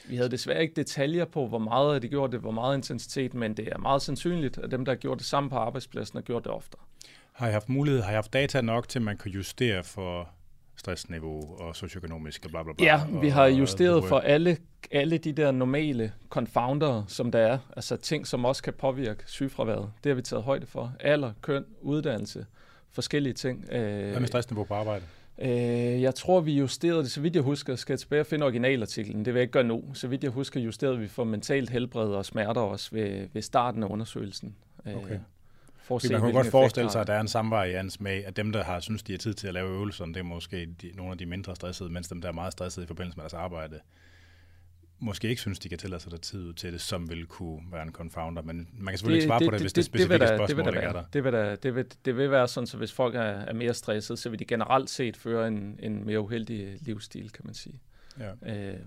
Vi 0.10 0.16
havde 0.16 0.30
desværre 0.30 0.62
ikke 0.62 0.74
detaljer 0.76 1.26
på, 1.26 1.48
hvor 1.48 1.60
meget 1.60 2.02
de 2.02 2.08
gjorde 2.08 2.32
det, 2.32 2.40
hvor 2.40 2.52
meget 2.52 2.78
intensitet, 2.78 3.34
men 3.34 3.58
det 3.58 3.68
er 3.68 3.78
meget 3.78 4.02
sandsynligt, 4.02 4.58
at 4.58 4.72
dem, 4.72 4.86
der 4.86 4.92
har 4.92 4.98
gjort 4.98 5.18
det 5.18 5.26
samme 5.28 5.50
på 5.50 5.56
arbejdspladsen, 5.56 6.18
har 6.18 6.22
gjort 6.22 6.44
det 6.44 6.52
oftere. 6.52 6.82
Har 7.34 7.48
I 7.48 7.52
haft 7.52 7.70
mulighed, 7.70 8.02
har 8.02 8.12
I 8.12 8.16
haft 8.16 8.34
data 8.34 8.62
nok 8.62 8.90
til, 8.90 9.00
at 9.00 9.04
man 9.04 9.18
kan 9.18 9.32
justere 9.32 9.84
for 9.84 10.30
stressniveau 10.76 11.58
og 11.60 11.76
socioøkonomisk 11.76 12.46
og 12.46 12.52
bla 12.52 12.64
bla 12.64 12.74
bla? 12.74 12.86
Ja, 12.86 13.20
vi 13.22 13.30
har 13.30 13.46
justeret 13.46 14.06
for 14.06 14.20
alle, 14.20 14.58
alle 14.92 15.18
de 15.18 15.34
der 15.34 15.52
normale 15.52 16.14
confounder, 16.30 17.04
som 17.08 17.32
der 17.32 17.40
er, 17.40 17.58
altså 17.76 17.98
ting, 17.98 18.28
som 18.28 18.46
også 18.46 18.64
kan 18.64 18.74
påvirke 18.74 19.24
sygefraværet. 19.26 19.92
Det 20.04 20.10
har 20.10 20.16
vi 20.16 20.22
taget 20.22 20.44
højde 20.44 20.66
for. 20.66 20.94
Alder, 21.00 21.34
køn, 21.42 21.66
uddannelse, 21.82 22.46
forskellige 22.92 23.34
ting. 23.34 23.66
Øh, 23.72 24.10
Hvad 24.10 24.20
med 24.20 24.28
stressniveau 24.28 24.64
på 24.64 24.74
arbejde? 24.74 25.04
Øh, 25.42 26.02
jeg 26.02 26.16
tror, 26.16 26.40
vi 26.40 26.54
justerede 26.54 27.04
det, 27.04 27.12
så 27.12 27.22
vidt 27.22 27.36
jeg 27.36 27.44
husker, 27.44 27.76
skal 27.76 27.94
jeg 27.94 28.00
tilbage 28.00 28.20
og 28.20 28.26
finde 28.26 28.46
originalartiklen. 28.46 29.26
Det 29.26 29.34
vil 29.34 29.40
jeg 29.40 29.42
ikke 29.42 29.52
gøre 29.52 29.64
nu. 29.64 29.84
Så 29.94 30.08
vidt 30.08 30.24
jeg 30.24 30.32
husker, 30.32 30.60
justerede 30.60 31.00
vi 31.00 31.08
for 31.08 31.24
mentalt 31.24 31.70
helbred 31.70 32.10
og 32.10 32.26
smerter 32.26 32.62
også 32.62 32.90
ved, 32.92 33.28
ved 33.34 33.42
starten 33.42 33.84
af 33.84 33.88
undersøgelsen. 33.88 34.56
Øh, 34.86 34.96
Okay. 34.96 35.20
For 35.84 35.96
at 35.96 36.02
se, 36.02 36.12
man 36.12 36.22
hvilken 36.22 36.42
godt 36.42 36.52
forestille 36.52 36.92
sig, 36.92 37.02
at 37.02 37.08
der 37.08 37.14
er 37.14 37.22
en 37.22 37.28
samvarians 37.28 38.00
med, 38.00 38.24
at 38.24 38.38
dem, 38.38 38.52
der 38.52 38.64
har 38.64 38.80
synes, 38.80 39.04
de 39.04 39.14
har 39.14 39.18
tid 39.18 39.34
til 39.34 39.48
at 39.48 39.54
lave 39.54 39.70
øvelserne, 39.70 40.14
det 40.14 40.20
er 40.20 40.24
måske 40.24 40.68
de, 40.82 40.92
nogle 40.96 41.12
af 41.12 41.18
de 41.18 41.26
mindre 41.26 41.56
stressede, 41.56 41.90
mens 41.90 42.08
dem, 42.08 42.22
der 42.22 42.30
er 42.30 42.34
meget 42.34 42.52
stressede 42.52 42.84
i 42.84 42.88
forbindelse 42.88 43.18
med 43.18 43.24
deres 43.24 43.34
arbejde, 43.34 43.80
måske 45.04 45.30
ikke 45.30 45.42
synes, 45.42 45.60
de 45.60 45.70
kan 45.70 45.78
tillade 45.78 46.02
sig 46.02 46.12
der 46.12 46.18
tid 46.18 46.44
ud 46.48 46.54
til 46.54 46.74
det, 46.74 46.82
som 46.82 47.10
vil 47.10 47.26
kunne 47.26 47.62
være 47.72 47.84
en 47.84 47.92
confounder. 47.92 48.42
Men 48.42 48.68
man 48.74 48.92
kan 48.92 48.98
selvfølgelig 48.98 49.18
ikke 49.24 49.28
svare 49.28 49.40
på 49.46 49.52
det, 49.52 49.62
hvis 49.62 49.74
det, 49.74 49.76
det 49.76 49.86
specifikke 49.86 50.20
der- 50.26 50.38
spørgsmål 50.38 50.48
det 50.48 50.58
vil 50.58 50.66
der 50.66 50.72
er 50.88 50.94
være. 50.94 51.04
der. 51.04 51.10
Det 51.14 51.24
vil, 51.24 51.34
der, 51.34 51.56
det, 51.56 51.76
vil, 51.76 51.86
det 52.06 52.18
vil 52.18 52.32
være 52.32 52.48
sådan, 52.48 52.68
så 52.68 52.78
hvis 52.78 52.92
folk 52.92 53.16
er, 53.16 53.22
er 53.22 53.54
mere 53.54 53.74
stressede, 53.74 54.18
så 54.18 54.30
vil 54.30 54.40
de 54.40 54.46
generelt 54.46 54.90
set 54.90 55.18
føre 55.18 55.48
en, 55.48 55.80
en 55.80 56.06
mere 56.06 56.20
uheldig 56.20 56.78
livsstil, 56.82 57.32
kan 57.32 57.46
man 57.46 57.54
sige. 57.54 57.80
Ja. 58.20 58.54
Øh, 58.72 58.80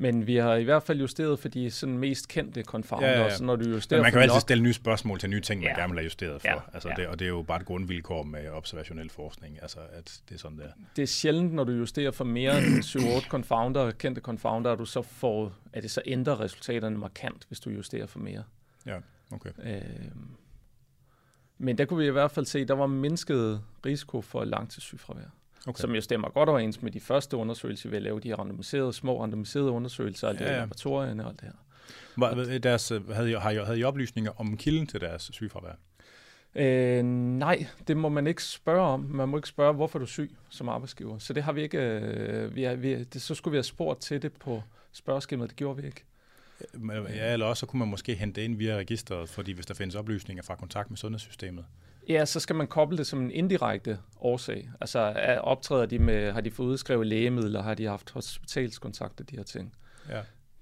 men 0.00 0.26
vi 0.26 0.36
har 0.36 0.54
i 0.54 0.64
hvert 0.64 0.82
fald 0.82 1.00
justeret 1.00 1.38
for 1.38 1.48
de 1.48 1.70
sådan 1.70 1.98
mest 1.98 2.28
kendte 2.28 2.62
confounder, 2.62 3.08
Ja, 3.08 3.18
ja, 3.18 3.22
ja. 3.24 3.36
så 3.36 3.44
når 3.44 3.56
du 3.56 3.68
justerer 3.70 3.98
Men 4.00 4.02
man 4.02 4.12
kan 4.12 4.18
jo 4.18 4.22
altid 4.22 4.34
nok- 4.34 4.40
stille 4.40 4.62
nye 4.62 4.72
spørgsmål 4.72 5.18
til 5.18 5.30
nye 5.30 5.40
ting, 5.40 5.60
man 5.60 5.70
Ja. 5.70 5.80
gerne 5.80 5.90
vil 5.92 5.98
have 5.98 6.04
justeret 6.04 6.40
for. 6.40 6.48
Ja, 6.48 6.54
Altså 6.74 6.88
ja. 6.88 6.94
Det, 6.94 7.06
og 7.06 7.18
det 7.18 7.24
er 7.24 7.28
jo 7.28 7.42
bare 7.42 7.60
et 7.60 7.66
grundvilkår 7.66 8.22
med 8.22 8.48
observationel 8.50 9.10
forskning, 9.10 9.58
altså 9.62 9.78
at 9.92 10.20
det 10.28 10.34
er 10.34 10.38
sådan 10.38 10.58
der. 10.58 10.68
det 10.96 11.02
er 11.02 11.06
sjældent, 11.06 11.52
når 11.54 11.64
du 11.64 11.72
justerer 11.72 12.10
for 12.10 12.24
mere 12.24 12.58
end 12.58 12.82
7-8 13.24 13.28
confounder, 13.28 13.90
kendte 13.90 14.20
confounder, 14.20 14.72
at 14.72 14.78
du 14.78 14.84
så 14.84 15.02
får, 15.02 15.52
at 15.72 15.82
det 15.82 15.90
så 15.90 16.02
ændrer 16.06 16.40
resultaterne 16.40 16.98
markant, 16.98 17.44
hvis 17.48 17.60
du 17.60 17.70
justerer 17.70 18.06
for 18.06 18.18
mere. 18.18 18.42
Ja, 18.86 18.96
okay. 19.32 19.50
Øh, 19.64 19.80
men 21.58 21.78
der 21.78 21.84
kunne 21.84 21.98
vi 21.98 22.06
i 22.06 22.10
hvert 22.10 22.30
fald 22.30 22.46
se, 22.46 22.58
at 22.58 22.68
der 22.68 22.74
var 22.74 22.86
mindsket 22.86 23.62
risiko 23.86 24.20
for 24.20 24.44
langtidssygefravær, 24.44 25.22
okay. 25.68 25.80
som 25.80 25.94
jo 25.94 26.00
stemmer 26.00 26.28
godt 26.28 26.48
overens 26.48 26.82
med 26.82 26.92
de 26.92 27.00
første 27.00 27.36
undersøgelser, 27.36 27.88
vi 27.88 27.96
har 27.96 28.00
lavet, 28.00 28.22
de 28.22 28.28
her 28.28 28.36
randomiserede, 28.36 28.92
små 28.92 29.22
randomiserede 29.22 29.70
undersøgelser, 29.70 30.32
det 30.32 30.40
Ja, 30.40 30.52
ja, 30.52 30.58
laboratorierne 30.58 31.24
og 31.24 31.30
alt 31.30 31.40
det 31.40 31.48
her. 31.48 31.54
Var, 32.16 32.58
deres, 32.58 32.90
øh, 32.90 33.08
havde, 33.10 33.30
I, 33.30 33.34
havde 33.34 33.78
I 33.78 33.84
oplysninger 33.84 34.32
om 34.40 34.56
kilden 34.56 34.86
til 34.86 35.00
deres 35.00 35.30
sygefravær? 35.32 35.72
Øh, 36.54 37.04
nej, 37.04 37.66
det 37.88 37.96
må 37.96 38.08
man 38.08 38.26
ikke 38.26 38.44
spørge 38.44 38.80
om. 38.80 39.00
Man 39.00 39.28
må 39.28 39.36
ikke 39.36 39.48
spørge, 39.48 39.74
hvorfor 39.74 39.98
er 39.98 40.00
du 40.00 40.06
syg 40.06 40.36
som 40.50 40.68
arbejdsgiver. 40.68 41.18
Så 41.18 41.32
det 41.32 41.42
har 41.42 41.52
vi 41.52 41.62
ikke. 41.62 41.78
Øh, 41.78 42.54
vi 42.54 42.64
er, 42.64 42.74
vi 42.74 42.92
er, 42.92 43.04
det, 43.04 43.22
så 43.22 43.34
skulle 43.34 43.52
vi 43.52 43.56
have 43.56 43.64
spurgt 43.64 44.00
til 44.00 44.22
det 44.22 44.32
på 44.32 44.62
spørgeskemaet. 44.92 45.50
Det 45.50 45.56
gjorde 45.56 45.82
vi 45.82 45.86
ikke. 45.86 46.04
Ja, 47.14 47.32
eller 47.32 47.46
også 47.46 47.60
så 47.60 47.66
kunne 47.66 47.78
man 47.78 47.88
måske 47.88 48.14
hente 48.14 48.40
det 48.40 48.44
ind 48.44 48.56
via 48.56 48.76
registret, 48.76 49.28
fordi 49.28 49.52
hvis 49.52 49.66
der 49.66 49.74
findes 49.74 49.94
oplysninger 49.94 50.42
fra 50.42 50.54
kontakt 50.54 50.90
med 50.90 50.96
sundhedssystemet. 50.96 51.64
Ja, 52.08 52.24
så 52.24 52.40
skal 52.40 52.56
man 52.56 52.66
koble 52.66 52.98
det 52.98 53.06
som 53.06 53.20
en 53.20 53.30
indirekte 53.30 53.98
årsag. 54.20 54.70
Altså 54.80 54.98
optræder 55.40 55.86
de 55.86 55.98
med, 55.98 56.32
har 56.32 56.40
de 56.40 56.50
fået 56.50 56.66
udskrevet 56.66 57.06
lægemidler, 57.06 57.62
har 57.62 57.74
de 57.74 57.86
haft 57.86 58.10
hospitalskontakter, 58.10 59.24
de 59.24 59.36
her 59.36 59.42
ting. 59.42 59.74
Ja. 60.08 60.20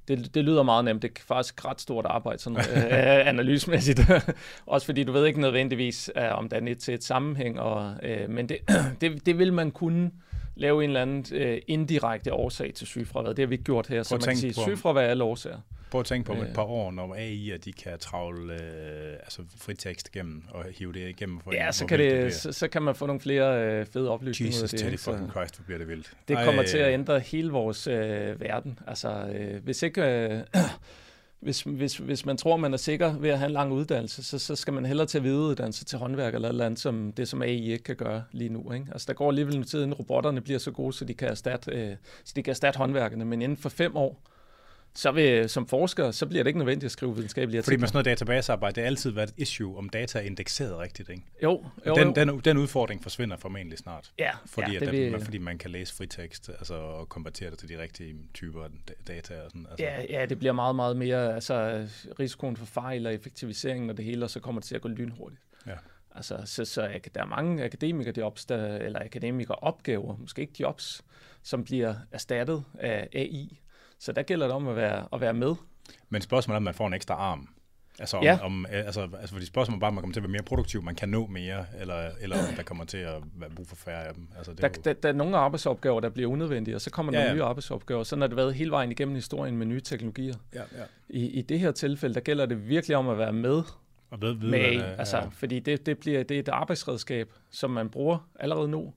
Det, 0.08 0.34
det 0.34 0.44
lyder 0.44 0.62
meget 0.62 0.84
nemt. 0.84 1.02
Det 1.02 1.10
er 1.10 1.22
faktisk 1.26 1.64
ret 1.64 1.80
stort 1.80 2.06
arbejde, 2.06 2.38
sådan 2.38 2.58
øh, 2.58 3.28
analysemæssigt. 3.32 4.00
Også 4.66 4.86
fordi 4.86 5.04
du 5.04 5.12
ved 5.12 5.26
ikke 5.26 5.40
nødvendigvis, 5.40 6.10
øh, 6.16 6.38
om 6.38 6.48
der 6.48 6.56
er 6.56 6.66
et 6.66 6.78
til 6.78 6.94
et 6.94 7.04
sammenhæng. 7.04 7.60
Og, 7.60 7.96
øh, 8.02 8.30
men 8.30 8.48
det, 8.48 8.58
det, 9.00 9.26
det 9.26 9.38
vil 9.38 9.52
man 9.52 9.70
kunne 9.70 10.10
lave 10.56 10.84
en 10.84 10.90
eller 10.90 11.02
anden 11.02 11.36
øh, 11.36 11.58
indirekte 11.66 12.32
årsag 12.32 12.74
til 12.74 12.86
sygefravær. 12.86 13.28
Det 13.28 13.38
har 13.38 13.46
vi 13.46 13.54
ikke 13.54 13.64
gjort 13.64 13.86
her, 13.86 14.02
så 14.02 14.14
man 14.14 14.20
kan 14.20 14.36
sige, 14.36 14.54
sygefravær 14.54 15.00
er 15.00 15.06
alle 15.06 15.24
årsager. 15.24 15.58
Prøv 15.90 16.00
at 16.00 16.06
tænke 16.06 16.26
på 16.26 16.32
om 16.32 16.38
et 16.38 16.54
par 16.54 16.62
år, 16.62 16.90
når 16.90 17.14
AI 17.14 17.50
at 17.50 17.64
de 17.64 17.72
kan 17.72 17.98
travle 17.98 18.52
øh, 18.52 19.12
altså 19.12 19.42
fritekst 19.56 20.08
igennem 20.14 20.42
og 20.48 20.64
hive 20.78 20.92
det 20.92 21.08
igennem. 21.08 21.40
For 21.40 21.52
ja, 21.54 21.66
en, 21.66 21.72
så 21.72 21.86
kan, 21.86 21.98
det, 21.98 22.10
det 22.10 22.34
så, 22.34 22.52
så 22.52 22.68
kan 22.68 22.82
man 22.82 22.94
få 22.94 23.06
nogle 23.06 23.20
flere 23.20 23.64
øh, 23.64 23.86
fede 23.86 24.10
oplysninger 24.10 24.54
Jesus, 24.54 24.72
ud 24.72 24.78
af 24.78 24.84
det. 24.84 24.92
Jesus, 24.92 25.04
fucking 25.04 25.30
Christ, 25.30 25.56
hvor 25.56 25.64
bliver 25.64 25.78
det 25.78 25.88
vildt. 25.88 26.12
Det 26.28 26.36
kommer 26.44 26.62
Ej, 26.62 26.68
til 26.68 26.78
at 26.78 26.92
ændre 26.92 27.20
hele 27.20 27.50
vores 27.50 27.86
øh, 27.86 28.40
verden. 28.40 28.78
Altså, 28.86 29.08
øh, 29.08 29.64
hvis 29.64 29.82
ikke... 29.82 30.02
Øh, 30.02 30.40
hvis, 31.46 31.60
hvis, 31.60 31.96
hvis 31.96 32.26
man 32.26 32.36
tror, 32.36 32.56
man 32.56 32.72
er 32.72 32.76
sikker 32.76 33.18
ved 33.18 33.30
at 33.30 33.38
have 33.38 33.46
en 33.46 33.52
lang 33.52 33.72
uddannelse, 33.72 34.24
så, 34.24 34.38
så 34.38 34.56
skal 34.56 34.72
man 34.72 34.86
hellere 34.86 35.06
til 35.06 35.22
videreuddannelse 35.22 35.84
til 35.84 35.98
håndværk 35.98 36.34
eller 36.34 36.52
noget 36.52 36.66
andet, 36.66 36.80
som 36.80 37.12
det, 37.16 37.28
som 37.28 37.42
AI 37.42 37.72
ikke 37.72 37.84
kan 37.84 37.96
gøre 37.96 38.24
lige 38.32 38.48
nu. 38.48 38.72
Ikke? 38.72 38.86
Altså, 38.92 39.06
der 39.08 39.12
går 39.14 39.28
alligevel 39.28 39.56
en 39.56 39.64
tid, 39.64 39.82
inden 39.82 39.94
robotterne 39.94 40.40
bliver 40.40 40.58
så 40.58 40.70
gode, 40.70 40.92
så 40.92 41.04
de 41.04 41.14
kan 41.14 41.28
erstatte, 41.28 41.70
øh, 41.70 41.96
så 42.24 42.32
de 42.36 42.42
kan 42.42 42.50
erstatte 42.50 42.78
håndværkerne, 42.78 43.24
men 43.24 43.42
inden 43.42 43.58
for 43.58 43.68
fem 43.68 43.96
år, 43.96 44.22
så 44.96 45.12
vil, 45.12 45.48
som 45.48 45.66
forsker, 45.66 46.10
så 46.10 46.26
bliver 46.26 46.42
det 46.42 46.48
ikke 46.48 46.58
nødvendigt 46.58 46.84
at 46.84 46.90
skrive 46.90 47.14
videnskabelige 47.14 47.58
artikler. 47.58 47.72
Fordi 47.72 47.80
med 47.80 47.88
sådan 47.88 47.96
noget 47.96 48.04
databasearbejde, 48.04 48.74
det 48.74 48.82
har 48.82 48.86
altid 48.86 49.10
været 49.10 49.28
et 49.28 49.34
issue, 49.36 49.78
om 49.78 49.88
data 49.88 50.18
er 50.18 50.22
indekseret 50.22 50.78
rigtigt, 50.78 51.08
ikke? 51.08 51.22
Jo, 51.42 51.64
jo, 51.86 51.94
den, 51.94 52.08
jo. 52.08 52.14
Den, 52.14 52.40
den 52.40 52.56
udfordring 52.56 53.02
forsvinder 53.02 53.36
formentlig 53.36 53.78
snart. 53.78 54.12
Ja, 54.18 54.30
fordi, 54.46 54.72
ja, 54.72 54.78
det 54.78 54.86
at 54.86 54.92
vil... 54.92 55.12
man, 55.12 55.20
fordi 55.20 55.38
man 55.38 55.58
kan 55.58 55.70
læse 55.70 55.94
fritekst 55.94 56.48
altså, 56.48 56.74
og 56.74 57.08
konvertere 57.08 57.50
det 57.50 57.58
til 57.58 57.68
de 57.68 57.78
rigtige 57.82 58.14
typer 58.34 58.64
af 58.64 58.70
data. 59.06 59.34
Og 59.34 59.50
sådan, 59.50 59.66
altså. 59.70 59.84
ja, 59.84 60.20
ja, 60.20 60.26
det 60.26 60.38
bliver 60.38 60.52
meget, 60.52 60.76
meget 60.76 60.96
mere 60.96 61.34
altså, 61.34 61.86
risikoen 62.20 62.56
for 62.56 62.66
fejl 62.66 63.06
og 63.06 63.14
effektiviseringen 63.14 63.90
og 63.90 63.96
det 63.96 64.04
hele, 64.04 64.24
og 64.24 64.30
så 64.30 64.40
kommer 64.40 64.60
det 64.60 64.68
til 64.68 64.74
at 64.74 64.80
gå 64.80 64.88
lynhurtigt. 64.88 65.40
Ja. 65.66 65.72
Altså, 66.14 66.42
så, 66.44 66.64
så 66.64 67.00
der 67.14 67.20
er 67.20 67.26
mange 67.26 67.64
akademikere 67.64 68.14
jobs, 68.18 68.44
der, 68.44 68.76
eller 68.76 69.00
akademikere 69.00 69.56
opgaver, 69.56 70.16
måske 70.16 70.40
ikke 70.40 70.54
jobs, 70.60 71.02
som 71.42 71.64
bliver 71.64 71.94
erstattet 72.12 72.64
af 72.78 73.08
AI. 73.12 73.60
Så 73.98 74.12
der 74.12 74.22
gælder 74.22 74.46
det 74.46 74.54
om 74.54 74.68
at 74.68 74.76
være, 74.76 75.08
at 75.12 75.20
være 75.20 75.34
med. 75.34 75.54
Men 76.08 76.22
spørgsmålet 76.22 76.54
er, 76.54 76.56
om 76.56 76.62
man 76.62 76.74
får 76.74 76.86
en 76.86 76.94
ekstra 76.94 77.14
arm. 77.14 77.48
Altså, 77.98 78.16
om, 78.16 78.24
ja. 78.24 78.38
om, 78.42 78.66
altså, 78.70 79.08
altså 79.20 79.34
fordi 79.34 79.46
spørgsmålet 79.46 79.78
er 79.78 79.80
bare, 79.80 79.88
om 79.88 79.94
man 79.94 80.02
kommer 80.02 80.14
til 80.14 80.20
at 80.20 80.24
være 80.24 80.32
mere 80.32 80.42
produktiv, 80.42 80.82
man 80.82 80.94
kan 80.94 81.08
nå 81.08 81.26
mere, 81.26 81.66
eller, 81.80 82.10
eller 82.20 82.36
om 82.48 82.54
der 82.56 82.62
kommer 82.62 82.84
til 82.84 82.98
at 82.98 83.14
være 83.36 83.50
brug 83.50 83.66
for 83.68 83.76
færre 83.76 84.04
af 84.04 84.14
dem. 84.14 84.28
Altså, 84.36 84.52
det 84.52 84.60
der, 84.60 84.68
er 84.68 84.72
jo... 84.76 84.82
der, 84.84 84.92
der 84.92 85.08
er 85.08 85.12
nogle 85.12 85.36
arbejdsopgaver, 85.36 86.00
der 86.00 86.08
bliver 86.08 86.30
unødvendige, 86.30 86.74
og 86.74 86.80
så 86.80 86.90
kommer 86.90 87.12
ja, 87.12 87.18
nogle 87.18 87.28
ja. 87.28 87.34
nye 87.34 87.42
arbejdsopgaver. 87.42 88.02
Sådan 88.02 88.20
har 88.20 88.28
det 88.28 88.36
været 88.36 88.54
hele 88.54 88.70
vejen 88.70 88.90
igennem 88.90 89.14
historien 89.14 89.56
med 89.56 89.66
nye 89.66 89.80
teknologier. 89.80 90.34
Ja, 90.54 90.60
ja. 90.60 90.84
I, 91.08 91.26
I 91.26 91.42
det 91.42 91.60
her 91.60 91.72
tilfælde, 91.72 92.14
der 92.14 92.20
gælder 92.20 92.46
det 92.46 92.68
virkelig 92.68 92.96
om 92.96 93.08
at 93.08 93.18
være 93.18 93.32
med 93.32 93.62
og 94.10 94.20
ved, 94.20 94.34
ved, 94.34 94.50
med 94.50 94.76
hvad 94.76 94.94
altså, 94.98 95.16
ja. 95.16 95.24
fordi 95.32 95.60
det, 95.60 95.86
det, 95.86 95.98
bliver, 95.98 96.22
det 96.22 96.34
er 96.34 96.40
et 96.40 96.48
arbejdsredskab, 96.48 97.32
som 97.50 97.70
man 97.70 97.88
bruger 97.88 98.28
allerede 98.40 98.68
nu. 98.68 98.92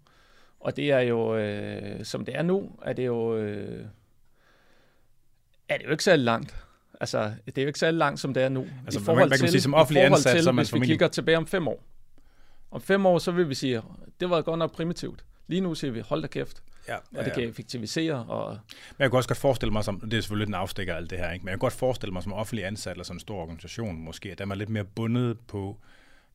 Og 0.60 0.76
det 0.76 0.92
er 0.92 1.00
jo, 1.00 1.36
øh, 1.36 2.06
som 2.06 2.26
det 2.26 2.36
er 2.36 2.42
nu, 2.42 2.72
er 2.82 2.94
det 2.94 3.06
jo... 3.06 3.38
Øh, 3.38 3.86
er 5.70 5.78
det 5.78 5.86
jo 5.86 5.92
ikke 5.92 6.04
særlig 6.04 6.26
langt. 6.26 6.56
Altså, 7.00 7.32
det 7.46 7.58
er 7.58 7.62
jo 7.62 7.68
ikke 7.68 7.80
særlig 7.80 7.98
langt, 7.98 8.20
som 8.20 8.34
det 8.34 8.44
er 8.44 8.50
nu. 8.50 8.68
Altså, 8.86 9.00
I 9.00 9.04
forhold 9.04 9.24
man, 9.24 9.30
man 9.30 9.40
til, 9.40 9.50
sige, 9.50 9.62
som 9.62 9.74
offentlig 9.74 10.04
ansat, 10.04 10.36
til, 10.36 10.44
så 10.44 10.52
man 10.52 10.66
hvis 10.66 10.74
vi 10.74 10.80
kigger 10.80 11.08
tilbage 11.08 11.38
om 11.38 11.48
fem 11.48 11.68
år. 11.68 11.84
Om 12.72 12.82
fem 12.82 13.06
år, 13.06 13.20
så 13.20 13.32
vil 13.32 13.50
vi 13.50 13.56
sige, 13.56 13.82
det 14.20 14.30
var 14.30 14.42
godt 14.42 14.60
nok 14.60 14.72
primitivt. 14.72 15.26
Lige 15.48 15.62
nu 15.62 15.76
siger 15.76 15.92
vi, 15.92 16.00
hold 16.00 16.22
da 16.22 16.28
kæft. 16.28 16.64
Ja, 16.88 16.94
ja, 16.94 17.00
ja. 17.14 17.20
Og 17.20 17.26
det 17.26 17.34
kan 17.34 17.44
effektivisere. 17.44 18.26
Og... 18.26 18.50
Men 18.50 18.60
jeg 19.00 19.10
kan 19.10 19.18
også 19.18 19.30
godt 19.30 19.38
forestille 19.38 19.72
mig, 19.72 19.84
som, 19.84 20.00
det 20.00 20.14
er 20.14 20.22
selvfølgelig 20.22 20.46
lidt 20.46 20.56
en 20.56 20.62
afstikker 20.62 20.94
af 20.94 20.98
alt 20.98 21.10
det 21.10 21.18
her, 21.18 21.32
ikke? 21.32 21.44
men 21.44 21.50
jeg 21.50 21.54
kan 21.54 21.60
godt 21.60 21.74
forestille 21.74 22.14
mig 22.14 22.24
som 22.24 22.34
offentlig 22.34 22.66
ansat 22.66 22.92
eller 22.92 23.04
sådan 23.04 23.16
en 23.16 23.20
stor 23.20 23.42
organisation 23.42 24.04
måske, 24.04 24.32
at 24.32 24.38
der 24.38 24.48
er 24.48 24.56
lidt 24.56 24.70
mere 24.70 24.84
bundet 24.84 25.38
på, 25.48 25.78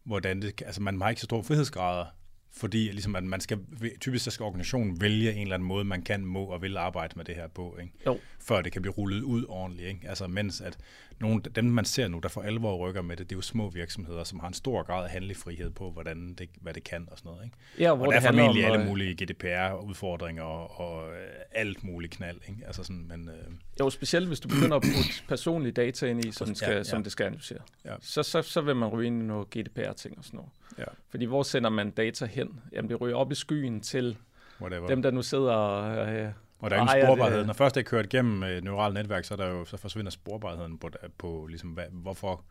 hvordan 0.05 0.43
det, 0.43 0.63
altså 0.67 0.83
man 0.83 1.01
har 1.01 1.09
ikke 1.09 1.21
så 1.21 1.25
store 1.25 1.45
frihedsgrader, 1.45 2.07
fordi 2.53 2.79
ligesom, 2.79 3.17
at 3.17 3.25
man 3.25 3.41
skal, 3.41 3.59
typisk 4.01 4.25
så 4.25 4.31
skal 4.31 4.45
organisationen 4.45 5.01
vælge 5.01 5.33
en 5.33 5.43
eller 5.43 5.55
anden 5.55 5.69
måde, 5.69 5.85
man 5.85 6.03
kan, 6.03 6.27
må 6.27 6.45
og 6.45 6.63
vil 6.63 6.77
arbejde 6.77 7.13
med 7.17 7.25
det 7.25 7.35
her 7.35 7.49
på, 7.49 7.77
ikke? 7.81 7.93
Jo. 8.07 8.19
Før 8.45 8.63
det 8.63 8.73
kan 8.73 8.83
blive 8.83 8.93
rullet 8.93 9.23
ud 9.23 9.45
ordentligt. 9.49 9.89
Ikke? 9.89 10.09
Altså, 10.09 10.27
mens 10.27 10.61
at 10.61 10.79
nogle, 11.21 11.43
dem, 11.43 11.65
man 11.65 11.85
ser 11.85 12.09
nu, 12.09 12.19
der 12.19 12.29
for 12.29 12.43
alvor 12.43 12.89
rykker 12.89 13.03
med 13.03 13.17
det, 13.17 13.31
det 13.31 13.35
er 13.35 13.39
jo 13.39 13.43
små 13.43 13.71
virksomheder, 13.71 14.25
som 14.25 14.41
har 14.41 14.49
en 14.49 14.55
stor 14.55 14.83
grad 14.83 15.05
af 15.05 15.11
handlefrihed 15.11 15.71
på, 15.71 15.91
hvordan 15.91 16.35
det, 16.35 16.49
hvad 16.61 16.75
det 16.75 16.85
kan 16.85 17.09
og 17.11 17.19
sådan 17.19 17.31
noget. 17.31 17.45
Ikke? 17.45 17.57
Ja, 17.79 17.95
hvor 17.95 18.07
og 18.07 18.13
der 18.13 18.21
det 18.21 18.29
er 18.29 18.33
formentlig 18.33 18.67
om, 18.67 18.73
alle 18.73 18.87
mulige 18.87 19.25
GDPR-udfordringer 19.25 20.43
og, 20.43 20.81
og 20.81 21.09
øh, 21.09 21.27
alt 21.53 21.85
muligt 21.85 22.13
knald. 22.13 22.41
Ikke? 22.49 22.67
Altså 22.67 22.83
sådan, 22.83 23.07
men, 23.09 23.29
øh... 23.29 23.35
Jo, 23.81 23.91
specielt 23.91 24.27
hvis 24.27 24.41
du 24.41 24.49
begynder 24.49 24.77
at 24.77 24.83
putte 24.83 25.25
personlige 25.29 25.73
data 25.73 26.07
ind 26.07 26.25
i, 26.25 26.33
som, 26.33 26.55
skal, 26.55 26.71
ja, 26.71 26.77
ja. 26.77 26.85
som 26.85 27.03
det 27.03 27.13
skal 27.13 27.25
analysere. 27.25 27.61
Ja. 27.85 27.95
Så, 28.01 28.23
så, 28.23 28.43
så 28.43 28.61
vil 28.61 28.77
man 28.77 28.89
ryge 28.89 29.07
ind 29.07 29.23
i 29.23 29.27
nogle 29.27 29.45
GDPR-ting 29.45 30.19
og 30.19 30.25
sådan 30.25 30.37
noget. 30.37 30.51
Ja. 30.79 30.85
Fordi 31.11 31.25
hvor 31.25 31.43
sender 31.43 31.71
man 31.71 31.91
data 31.91 32.27
hen? 32.27 32.61
Jamen 32.73 32.91
det 32.91 33.01
ryger 33.01 33.17
op 33.17 33.33
i 33.33 33.35
skyen 33.35 33.81
til 33.81 34.17
Whatever. 34.61 34.87
dem, 34.87 35.03
der 35.03 35.11
nu 35.11 35.23
sidder 35.23 35.53
og... 35.53 36.09
Øh, 36.15 36.33
og 36.65 36.71
der 36.71 36.77
er 36.77 36.81
ingen 36.81 37.07
sporbarhed. 37.07 37.39
Det. 37.39 37.47
Når 37.47 37.55
først 37.55 37.75
det 37.75 37.81
er 37.81 37.85
kørt 37.85 38.05
igennem 38.05 38.43
et 38.43 38.65
neuralt 38.65 38.95
netværk, 38.95 39.25
så, 39.25 39.35
er 39.35 39.39
der 39.39 39.47
jo, 39.47 39.65
så 39.65 39.77
forsvinder 39.77 40.11
sporbarheden 40.11 40.79
på, 40.79 40.91
på 41.19 41.47
ligesom, 41.47 41.71
hvad, 41.71 41.85
hvorfor 41.91 42.45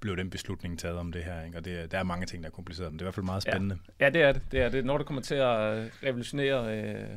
blev 0.00 0.16
den 0.16 0.30
beslutning 0.30 0.78
taget 0.78 0.98
om 0.98 1.12
det 1.12 1.24
her. 1.24 1.44
Ikke? 1.44 1.58
Og 1.58 1.64
det, 1.64 1.92
der 1.92 1.98
er 1.98 2.02
mange 2.02 2.26
ting, 2.26 2.42
der 2.42 2.48
er 2.48 2.52
kompliceret, 2.52 2.92
men 2.92 2.98
det 2.98 3.02
er 3.02 3.04
i 3.04 3.06
hvert 3.06 3.14
fald 3.14 3.26
meget 3.26 3.42
spændende. 3.42 3.78
Ja, 4.00 4.04
ja 4.04 4.10
det 4.10 4.22
er 4.22 4.32
det. 4.32 4.42
Det 4.52 4.60
er 4.60 4.68
det. 4.68 4.84
Når 4.84 4.98
det 4.98 5.06
kommer 5.06 5.22
til 5.22 5.34
at 5.34 5.90
revolutionere 6.02 6.78
øh, 6.78 7.08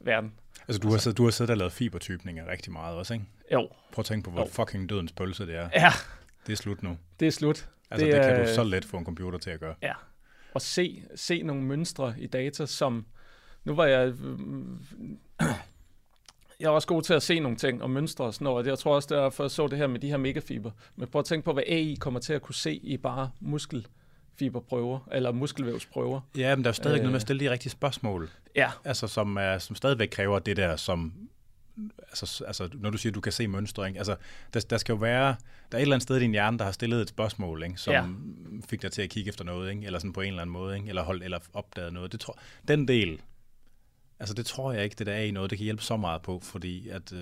verden. 0.00 0.32
Altså, 0.68 0.80
du, 0.80 0.92
altså, 0.92 1.10
har, 1.10 1.14
du 1.14 1.24
har 1.24 1.30
siddet 1.30 1.50
og 1.50 1.56
lavet 1.56 1.72
fibertypninger 1.72 2.48
rigtig 2.48 2.72
meget 2.72 2.96
også, 2.96 3.14
ikke? 3.14 3.26
Jo. 3.52 3.68
Prøv 3.92 4.00
at 4.02 4.06
tænke 4.06 4.24
på, 4.24 4.30
hvor 4.30 4.42
jo. 4.42 4.48
fucking 4.48 4.88
dødens 4.88 5.12
pølse 5.12 5.46
det 5.46 5.56
er. 5.56 5.68
Ja. 5.74 5.92
Det 6.46 6.52
er 6.52 6.56
slut 6.56 6.82
nu. 6.82 6.96
Det 7.20 7.28
er 7.28 7.32
slut. 7.32 7.68
Altså, 7.90 8.06
det, 8.06 8.14
det 8.14 8.22
kan 8.22 8.46
du 8.46 8.54
så 8.54 8.64
let 8.64 8.84
få 8.84 8.96
en 8.96 9.04
computer 9.04 9.38
til 9.38 9.50
at 9.50 9.60
gøre. 9.60 9.74
Ja. 9.82 9.92
Og 10.54 10.62
se, 10.62 11.04
se 11.16 11.42
nogle 11.42 11.62
mønstre 11.62 12.14
i 12.18 12.26
data, 12.26 12.66
som... 12.66 13.06
Nu 13.64 13.74
var 13.74 13.86
jeg... 13.86 14.14
jeg 16.60 16.66
er 16.66 16.70
også 16.70 16.88
god 16.88 17.02
til 17.02 17.14
at 17.14 17.22
se 17.22 17.40
nogle 17.40 17.56
ting 17.56 17.82
og 17.82 17.90
mønstre 17.90 18.24
og 18.24 18.34
sådan 18.34 18.44
noget. 18.44 18.66
Jeg 18.66 18.78
tror 18.78 18.94
også, 18.94 19.14
derfor 19.14 19.44
jeg 19.44 19.50
så 19.50 19.66
det 19.66 19.78
her 19.78 19.86
med 19.86 20.00
de 20.00 20.08
her 20.08 20.16
megafiber. 20.16 20.70
Men 20.96 21.08
prøv 21.08 21.18
at 21.18 21.24
tænke 21.24 21.44
på, 21.44 21.52
hvad 21.52 21.62
AI 21.66 21.96
kommer 22.00 22.20
til 22.20 22.32
at 22.32 22.42
kunne 22.42 22.54
se 22.54 22.74
i 22.74 22.96
bare 22.96 23.30
muskelfiberprøver, 23.40 25.08
eller 25.12 25.32
muskelvævsprøver. 25.32 26.20
Ja, 26.36 26.56
men 26.56 26.64
der 26.64 26.68
er 26.68 26.72
jo 26.72 26.74
stadig 26.74 26.96
øh, 26.96 27.00
noget 27.00 27.10
med 27.10 27.16
at 27.16 27.22
stille 27.22 27.44
de 27.44 27.50
rigtige 27.50 27.70
spørgsmål. 27.70 28.30
Ja. 28.56 28.70
Altså, 28.84 29.06
som, 29.06 29.36
er, 29.36 29.58
som 29.58 29.76
stadigvæk 29.76 30.08
kræver 30.08 30.38
det 30.38 30.56
der, 30.56 30.76
som 30.76 31.12
altså, 31.98 32.44
altså, 32.46 32.68
når 32.74 32.90
du 32.90 32.98
siger, 32.98 33.10
at 33.10 33.14
du 33.14 33.20
kan 33.20 33.32
se 33.32 33.48
mønstre, 33.48 33.88
ikke? 33.88 33.98
Altså, 33.98 34.16
der, 34.54 34.60
der 34.60 34.78
skal 34.78 34.92
jo 34.92 34.98
være, 34.98 35.36
der 35.72 35.78
er 35.78 35.78
et 35.78 35.82
eller 35.82 35.96
andet 35.96 36.02
sted 36.02 36.16
i 36.16 36.20
din 36.20 36.30
hjerne, 36.30 36.58
der 36.58 36.64
har 36.64 36.72
stillet 36.72 37.00
et 37.00 37.08
spørgsmål, 37.08 37.62
ikke? 37.62 37.76
som 37.76 37.92
ja. 37.92 38.04
fik 38.68 38.82
dig 38.82 38.92
til 38.92 39.02
at 39.02 39.10
kigge 39.10 39.28
efter 39.28 39.44
noget, 39.44 39.70
ikke? 39.70 39.86
eller 39.86 39.98
sådan 39.98 40.12
på 40.12 40.20
en 40.20 40.28
eller 40.28 40.42
anden 40.42 40.52
måde, 40.52 40.76
ikke? 40.76 40.88
eller 40.88 41.02
holdt, 41.02 41.24
eller 41.24 41.38
opdaget 41.54 41.92
noget. 41.92 42.12
Det 42.12 42.20
tror, 42.20 42.38
den 42.68 42.88
del, 42.88 43.20
Altså 44.20 44.34
det 44.34 44.46
tror 44.46 44.72
jeg 44.72 44.84
ikke, 44.84 44.96
det 44.98 45.06
der 45.06 45.12
er 45.12 45.22
i 45.22 45.30
noget, 45.30 45.50
det 45.50 45.58
kan 45.58 45.64
hjælpe 45.64 45.82
så 45.82 45.96
meget 45.96 46.22
på, 46.22 46.40
fordi 46.42 46.88
at... 46.88 47.12
Øh, 47.12 47.18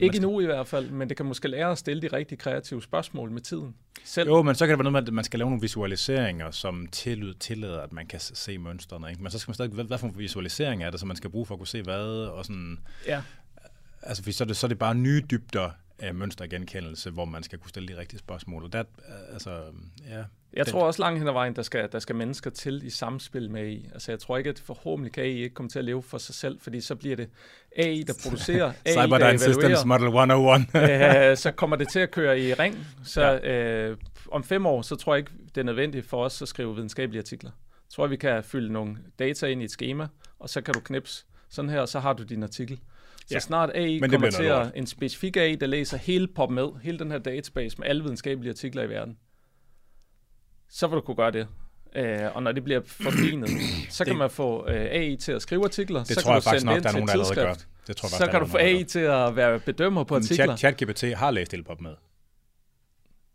ikke 0.00 0.16
skal... 0.16 0.24
endnu 0.24 0.40
i 0.40 0.44
hvert 0.44 0.66
fald, 0.66 0.90
men 0.90 1.08
det 1.08 1.16
kan 1.16 1.26
måske 1.26 1.48
lære 1.48 1.70
at 1.70 1.78
stille 1.78 2.02
de 2.02 2.06
rigtig 2.06 2.38
kreative 2.38 2.82
spørgsmål 2.82 3.30
med 3.30 3.40
tiden. 3.40 3.74
Selv. 4.04 4.28
Jo, 4.28 4.42
men 4.42 4.54
så 4.54 4.66
kan 4.66 4.70
det 4.70 4.78
være 4.78 4.92
noget 4.92 5.04
med, 5.04 5.08
at 5.08 5.14
man 5.14 5.24
skal 5.24 5.38
lave 5.38 5.50
nogle 5.50 5.60
visualiseringer, 5.60 6.50
som 6.50 6.86
tillid, 6.86 7.34
tillader, 7.34 7.80
at 7.80 7.92
man 7.92 8.06
kan 8.06 8.20
se 8.20 8.58
mønstrene. 8.58 9.10
Ikke? 9.10 9.22
Men 9.22 9.30
så 9.30 9.38
skal 9.38 9.50
man 9.50 9.54
stadig, 9.54 9.72
hvad, 9.72 9.84
hvad 9.84 9.98
for 9.98 10.06
en 10.06 10.18
visualisering 10.18 10.84
er 10.84 10.90
det, 10.90 11.00
som 11.00 11.06
man 11.06 11.16
skal 11.16 11.30
bruge 11.30 11.46
for 11.46 11.54
at 11.54 11.58
kunne 11.58 11.66
se 11.66 11.82
hvad, 11.82 12.06
og 12.06 12.44
sådan... 12.44 12.78
Ja. 13.06 13.22
Altså, 14.02 14.32
så 14.32 14.44
er 14.44 14.46
det, 14.46 14.56
så 14.56 14.66
er 14.66 14.68
det 14.68 14.78
bare 14.78 14.94
nye 14.94 15.22
dybder 15.30 15.70
af 15.98 16.14
mønstergenkendelse, 16.14 17.10
hvor 17.10 17.24
man 17.24 17.42
skal 17.42 17.58
kunne 17.58 17.68
stille 17.68 17.88
de 17.88 17.98
rigtige 17.98 18.18
spørgsmål. 18.18 18.64
Og 18.64 18.72
der, 18.72 18.84
altså, 19.32 19.62
ja, 20.08 20.24
jeg 20.52 20.66
tror 20.66 20.86
også 20.86 21.02
langt 21.02 21.18
hen 21.18 21.28
ad 21.28 21.32
vejen, 21.32 21.56
der 21.56 21.62
skal, 21.62 21.88
der 21.92 21.98
skal 21.98 22.16
mennesker 22.16 22.50
til 22.50 22.86
i 22.86 22.90
samspil 22.90 23.50
med 23.50 23.60
AI. 23.60 23.88
Altså 23.92 24.12
jeg 24.12 24.18
tror 24.18 24.36
ikke, 24.36 24.50
at 24.50 24.58
forhåbentlig 24.58 25.12
kan 25.12 25.24
AI 25.24 25.42
ikke 25.42 25.54
komme 25.54 25.68
til 25.68 25.78
at 25.78 25.84
leve 25.84 26.02
for 26.02 26.18
sig 26.18 26.34
selv, 26.34 26.60
fordi 26.60 26.80
så 26.80 26.94
bliver 26.94 27.16
det 27.16 27.28
AI, 27.76 28.02
der 28.02 28.12
producerer, 28.24 28.72
AI, 28.84 28.92
Cyberdyne 28.92 29.38
Systems 29.38 29.84
Model 29.84 30.06
101. 30.06 30.60
øh, 31.30 31.36
så 31.36 31.50
kommer 31.50 31.76
det 31.76 31.88
til 31.88 32.00
at 32.00 32.10
køre 32.10 32.40
i 32.40 32.54
ring. 32.54 32.86
Så 33.04 33.22
ja. 33.22 33.88
øh, 33.88 33.96
om 34.30 34.44
fem 34.44 34.66
år, 34.66 34.82
så 34.82 34.96
tror 34.96 35.14
jeg 35.14 35.18
ikke, 35.18 35.32
det 35.54 35.60
er 35.60 35.64
nødvendigt 35.64 36.06
for 36.06 36.24
os 36.24 36.42
at 36.42 36.48
skrive 36.48 36.74
videnskabelige 36.74 37.20
artikler. 37.20 37.50
Jeg 37.50 37.94
tror, 37.94 38.06
vi 38.06 38.16
kan 38.16 38.44
fylde 38.44 38.72
nogle 38.72 38.96
data 39.18 39.46
ind 39.46 39.62
i 39.62 39.64
et 39.64 39.70
schema, 39.70 40.08
og 40.38 40.48
så 40.48 40.60
kan 40.60 40.74
du 40.74 40.80
knipse 40.80 41.24
sådan 41.50 41.70
her, 41.70 41.80
og 41.80 41.88
så 41.88 42.00
har 42.00 42.12
du 42.12 42.22
din 42.22 42.42
artikel. 42.42 42.80
Så 43.16 43.34
ja. 43.34 43.38
snart 43.38 43.70
AI 43.74 44.00
Men 44.00 44.10
kommer 44.10 44.30
til 44.30 44.44
at, 44.44 44.72
en 44.74 44.86
specifik 44.86 45.36
AI, 45.36 45.54
der 45.54 45.66
læser 45.66 45.96
hele 45.96 46.28
pop 46.28 46.50
med, 46.50 46.68
hele 46.82 46.98
den 46.98 47.10
her 47.10 47.18
database 47.18 47.78
med 47.78 47.86
alle 47.86 48.02
videnskabelige 48.02 48.50
artikler 48.50 48.82
i 48.82 48.88
verden, 48.88 49.16
så 50.70 50.86
vil 50.86 50.96
du 50.96 51.00
kunne 51.00 51.16
gøre 51.16 51.30
det. 51.30 51.46
Uh, 51.98 52.36
og 52.36 52.42
når 52.42 52.52
det 52.52 52.64
bliver 52.64 52.80
forfinet, 52.84 53.50
så 53.90 54.04
kan 54.04 54.16
man 54.16 54.30
få 54.30 54.68
øh, 54.68 54.74
AI 54.74 55.16
til 55.16 55.32
at 55.32 55.42
skrive 55.42 55.64
artikler. 55.64 56.04
Det 56.04 56.08
så 56.08 56.14
tror 56.14 56.30
kan 56.30 56.34
jeg 56.34 56.42
faktisk 56.42 56.66
nok, 56.66 56.82
der 56.82 56.88
er 56.88 56.92
nogen, 56.92 57.06
der 57.06 57.12
allerede 57.12 57.34
gør. 57.34 57.52
Det 57.54 57.66
Det 57.86 57.96
tror 57.96 58.06
jeg 58.06 58.26
Så 58.26 58.30
kan 58.30 58.40
du 58.40 58.46
er 58.46 58.50
få 58.50 58.56
AI 58.58 58.84
til 58.84 58.98
at 58.98 59.36
være 59.36 59.60
bedømmer 59.60 60.04
på 60.04 60.14
artikler. 60.14 60.56
Chat, 60.56 60.58
ChatGPT 60.58 61.02
har 61.18 61.30
læst 61.30 61.54
Elpop 61.54 61.80
med. 61.80 61.94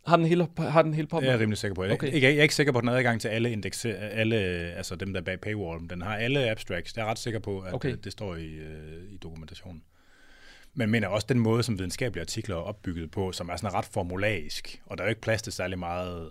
Har 0.07 0.17
den 0.17 0.25
hele, 0.25 0.47
har 0.57 0.81
den 0.81 0.93
hele 0.93 1.07
pop? 1.07 1.21
Det 1.21 1.27
er 1.27 1.31
jeg 1.31 1.39
rimelig 1.39 1.57
sikker 1.57 1.75
på. 1.75 1.83
Jeg, 1.83 1.93
Okay. 1.93 2.13
jeg, 2.13 2.21
jeg 2.21 2.35
er 2.35 2.41
ikke 2.41 2.55
sikker 2.55 2.73
på, 2.73 2.77
at 2.77 2.81
den 2.81 2.89
har 2.89 2.97
adgang 2.97 3.21
til 3.21 3.27
alle, 3.27 3.51
indekse, 3.51 3.97
alle 3.97 4.35
altså 4.77 4.95
dem, 4.95 5.13
der 5.13 5.19
er 5.19 5.23
bag 5.25 5.39
paywall. 5.41 5.89
Den 5.89 6.01
har 6.01 6.15
alle 6.17 6.49
abstracts. 6.49 6.93
Det 6.93 7.01
er 7.01 7.05
jeg 7.05 7.11
ret 7.11 7.19
sikker 7.19 7.39
på, 7.39 7.59
at 7.59 7.73
Okay. 7.73 7.89
okay. 7.89 8.03
det 8.03 8.11
står 8.11 8.35
i, 8.35 8.45
øh, 8.45 9.11
i 9.11 9.17
dokumentationen. 9.17 9.83
Men 10.73 10.89
mener 10.89 11.07
også 11.07 11.27
den 11.29 11.39
måde, 11.39 11.63
som 11.63 11.77
videnskabelige 11.77 12.21
artikler 12.21 12.55
er 12.55 12.59
opbygget 12.59 13.11
på, 13.11 13.31
som 13.31 13.49
er 13.49 13.55
sådan 13.55 13.73
ret 13.73 13.85
formulaisk, 13.85 14.81
og 14.85 14.97
der 14.97 15.03
er 15.03 15.07
jo 15.07 15.09
ikke 15.09 15.21
plads 15.21 15.41
til 15.41 15.53
særlig 15.53 15.79
meget 15.79 16.29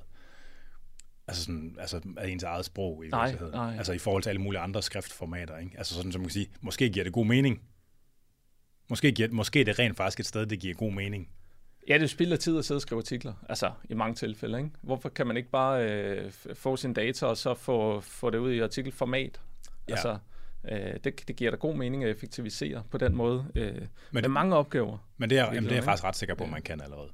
altså, 1.29 1.45
sådan, 1.45 1.77
altså 1.81 2.01
af 2.16 2.29
ens 2.29 2.43
eget 2.43 2.64
sprog 2.64 3.05
i 3.05 3.09
Nej, 3.09 3.20
virkeligheden. 3.27 3.55
nej. 3.55 3.77
Altså 3.77 3.93
i 3.93 3.99
forhold 3.99 4.22
til 4.22 4.31
alle 4.31 4.41
mulige 4.41 4.61
andre 4.61 4.83
skriftformater. 4.83 5.59
Ikke? 5.59 5.79
Altså 5.79 5.95
sådan, 5.95 6.12
som 6.12 6.20
man 6.20 6.27
kan 6.29 6.33
sige, 6.33 6.49
måske 6.61 6.91
giver 6.91 7.05
det 7.05 7.12
god 7.12 7.27
mening. 7.27 7.62
Måske, 8.89 9.12
giver, 9.12 9.29
måske 9.31 9.61
er 9.61 9.64
det 9.64 9.79
rent 9.79 9.97
faktisk 9.97 10.20
et 10.20 10.27
sted, 10.27 10.47
det 10.47 10.61
giver 10.61 10.75
god 10.75 10.93
mening. 10.93 11.29
Ja, 11.89 11.99
det 11.99 12.11
spilder 12.11 12.37
tid 12.37 12.59
at 12.59 12.64
sidde 12.64 12.79
og 12.79 12.83
skrive 12.83 12.99
artikler, 12.99 13.35
altså 13.49 13.72
i 13.91 13.95
mange 13.95 14.14
tilfælde. 14.14 14.59
Ikke? 14.59 14.70
Hvorfor 14.83 15.09
kan 15.09 15.27
man 15.27 15.37
ikke 15.37 15.51
bare 15.51 15.91
øh, 15.91 16.33
få 16.55 16.77
sin 16.77 16.93
data 16.93 17.27
og 17.27 17.37
så 17.37 17.55
få, 17.55 18.01
få 18.01 18.31
det 18.31 18.39
ud 18.39 18.53
i 18.53 18.61
artikelformat? 18.61 19.41
Ja. 19.89 19.93
Altså, 19.93 20.18
øh, 20.72 20.79
det, 21.05 21.29
det 21.29 21.37
giver 21.37 21.51
da 21.51 21.57
god 21.57 21.75
mening 21.77 22.05
at 22.05 22.11
effektivisere 22.11 22.83
på 22.91 22.99
den 22.99 23.16
måde. 23.16 23.47
Øh, 23.55 23.75
Men, 23.75 23.89
med 24.22 24.29
mange 24.29 24.57
opgaver. 24.57 24.99
men 25.16 25.31
det 25.31 25.39
er, 25.39 25.45
jamen, 25.45 25.64
det 25.64 25.70
er 25.70 25.77
jeg 25.77 25.85
faktisk 25.85 26.05
ret 26.05 26.16
sikker 26.16 26.35
på, 26.35 26.45
at 26.45 26.51
man 26.51 26.62
kan 26.62 26.81
allerede. 26.81 27.11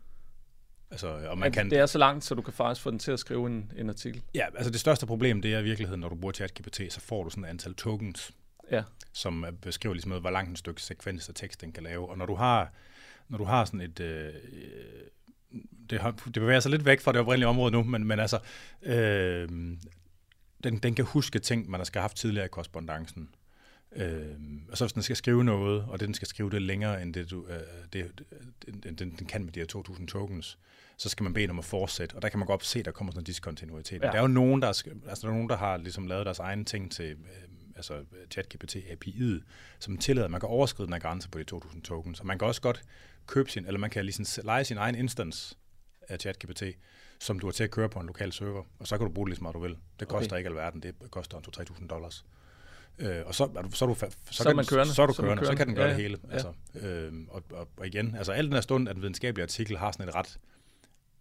Altså, 0.90 1.08
og 1.08 1.38
man 1.38 1.52
kan, 1.52 1.70
Det 1.70 1.78
er 1.78 1.86
så 1.86 1.98
langt, 1.98 2.24
så 2.24 2.34
du 2.34 2.42
kan 2.42 2.52
faktisk 2.52 2.82
få 2.82 2.90
den 2.90 2.98
til 2.98 3.12
at 3.12 3.20
skrive 3.20 3.46
en, 3.46 3.72
en 3.76 3.88
artikel. 3.88 4.22
Ja, 4.34 4.46
altså 4.54 4.70
det 4.70 4.80
største 4.80 5.06
problem, 5.06 5.42
det 5.42 5.54
er 5.54 5.58
i 5.58 5.62
virkeligheden, 5.62 6.00
når 6.00 6.08
du 6.08 6.14
bruger 6.14 6.32
ChatGPT, 6.32 6.80
så 6.90 7.00
får 7.00 7.24
du 7.24 7.30
sådan 7.30 7.44
et 7.44 7.48
antal 7.48 7.74
tokens, 7.74 8.32
Ja, 8.70 8.82
som 9.12 9.44
øh, 9.44 9.52
beskriver 9.52 9.94
ligesom, 9.94 10.20
hvor 10.20 10.30
langt 10.30 10.50
en 10.50 10.56
stykke 10.56 10.82
sekvens 10.82 11.28
af 11.28 11.34
tekst 11.34 11.60
den 11.60 11.72
kan 11.72 11.82
lave. 11.82 12.08
Og 12.08 12.18
når 12.18 12.26
du 12.26 12.34
har, 12.34 12.72
når 13.28 13.38
du 13.38 13.44
har 13.44 13.64
sådan 13.64 13.80
et... 13.80 14.00
Øh, 14.00 14.32
det, 15.90 16.00
har, 16.00 16.10
det 16.10 16.32
bevæger 16.34 16.60
sig 16.60 16.70
lidt 16.70 16.84
væk 16.84 17.00
fra 17.00 17.12
det 17.12 17.20
oprindelige 17.20 17.48
område 17.48 17.72
nu, 17.72 17.82
men, 17.82 18.04
men 18.04 18.20
altså, 18.20 18.38
øh, 18.82 19.48
den, 20.64 20.78
den 20.78 20.94
kan 20.94 21.04
huske 21.04 21.38
ting, 21.38 21.70
man 21.70 21.80
har 21.80 21.84
skal 21.84 22.00
haft 22.00 22.16
tidligere 22.16 22.46
i 22.46 22.48
korrespondancen. 22.48 23.28
Øh, 23.96 24.36
og 24.70 24.78
så 24.78 24.84
hvis 24.84 24.92
den 24.92 25.02
skal 25.02 25.16
skrive 25.16 25.44
noget, 25.44 25.84
og 25.88 26.00
det, 26.00 26.06
den 26.06 26.14
skal 26.14 26.28
skrive 26.28 26.50
det 26.50 26.62
længere 26.62 27.02
end 27.02 27.14
det, 27.14 27.30
du, 27.30 27.46
øh, 27.46 27.60
det 27.92 28.22
den, 28.82 28.94
den, 28.94 29.10
den 29.18 29.26
kan 29.26 29.44
med 29.44 29.52
de 29.52 29.60
her 29.60 29.82
2.000 29.88 30.06
tokens, 30.06 30.58
så 31.00 31.08
skal 31.08 31.24
man 31.24 31.32
bede 31.34 31.42
den 31.42 31.50
om 31.50 31.58
at 31.58 31.64
fortsætte, 31.64 32.14
og 32.14 32.22
der 32.22 32.28
kan 32.28 32.38
man 32.38 32.46
godt 32.46 32.64
se, 32.64 32.78
at 32.78 32.84
der 32.84 32.90
kommer 32.90 33.12
sådan 33.12 33.20
en 33.20 33.24
diskontinuitet. 33.24 34.00
Ja. 34.02 34.06
Ja. 34.06 34.12
Der 34.12 34.18
er 34.18 34.22
jo 34.22 34.28
nogen, 34.28 34.62
der, 34.62 34.68
er 34.68 34.72
altså, 35.08 35.22
der, 35.22 35.28
er 35.28 35.32
nogen, 35.32 35.48
der 35.48 35.56
har 35.56 35.76
ligesom 35.76 36.06
lavet 36.06 36.26
deres 36.26 36.38
egne 36.38 36.64
ting 36.64 36.92
til 36.92 37.10
øh, 37.10 37.16
altså 37.76 38.04
ChatGPT 38.30 38.76
API'et, 38.76 39.42
som 39.78 39.96
tillader, 39.98 40.24
at 40.24 40.30
man 40.30 40.40
kan 40.40 40.48
overskride 40.48 40.86
den 40.86 40.92
her 40.92 41.00
grænse 41.00 41.28
på 41.30 41.38
de 41.38 41.44
2.000 41.54 41.80
tokens, 41.82 42.20
og 42.20 42.26
man 42.26 42.38
kan 42.38 42.48
også 42.48 42.60
godt 42.60 42.82
købe 43.26 43.50
sin, 43.50 43.66
eller 43.66 43.78
man 43.80 43.90
kan 43.90 44.04
ligesom 44.04 44.44
lege 44.44 44.64
sin 44.64 44.76
egen 44.76 44.94
instance 44.94 45.56
af 46.08 46.18
ChatGPT, 46.20 46.62
som 47.20 47.38
du 47.38 47.46
har 47.46 47.52
til 47.52 47.64
at 47.64 47.70
køre 47.70 47.88
på 47.88 47.98
en 48.00 48.06
lokal 48.06 48.32
server, 48.32 48.62
og 48.78 48.86
så 48.86 48.98
kan 48.98 49.06
du 49.06 49.12
bruge 49.12 49.26
det 49.26 49.30
lige 49.30 49.36
så 49.36 49.42
meget 49.42 49.54
du 49.54 49.60
vil. 49.60 49.76
Det 50.00 50.08
koster 50.08 50.30
Okay. 50.32 50.38
ikke 50.38 50.48
alverden, 50.48 50.82
det 50.82 50.94
koster 51.10 51.38
en 51.38 51.44
2-3.000 51.58 51.86
dollars. 51.86 52.24
Øh, 52.98 53.22
og 53.26 53.34
så 53.34 53.44
er 53.56 53.62
du, 53.62 53.70
så 53.70 53.84
er 53.84 53.88
du, 53.88 53.94
så, 53.94 54.06
Så 54.30 54.44
kan 54.44 54.56
man 54.56 54.64
den- 54.64 54.68
kørende. 54.76 54.94
Så 54.94 55.02
er 55.02 55.06
du 55.06 55.12
Så 55.12 55.22
er 55.22 55.26
man 55.26 55.36
kørende, 55.36 55.46
så 55.52 55.56
kan 55.56 55.66
den 55.66 55.74
gøre 55.74 55.94
kørende. 55.96 56.02
det 56.02 56.02
Ja, 56.02 56.08
hele. 56.08 56.18
ja. 56.28 56.32
Altså, 56.32 56.88
øh, 56.88 57.12
og, 57.28 57.42
og, 57.52 57.68
og 57.76 57.86
igen, 57.86 58.14
altså 58.16 58.32
al 58.32 58.44
den 58.44 58.52
her 58.52 58.60
stund, 58.60 58.88
at 58.88 58.94
den 58.94 59.02
videnskabelige 59.02 59.42
artikel 59.42 59.78
har 59.78 59.92
sådan 59.92 60.08
et 60.08 60.14
ret, 60.14 60.38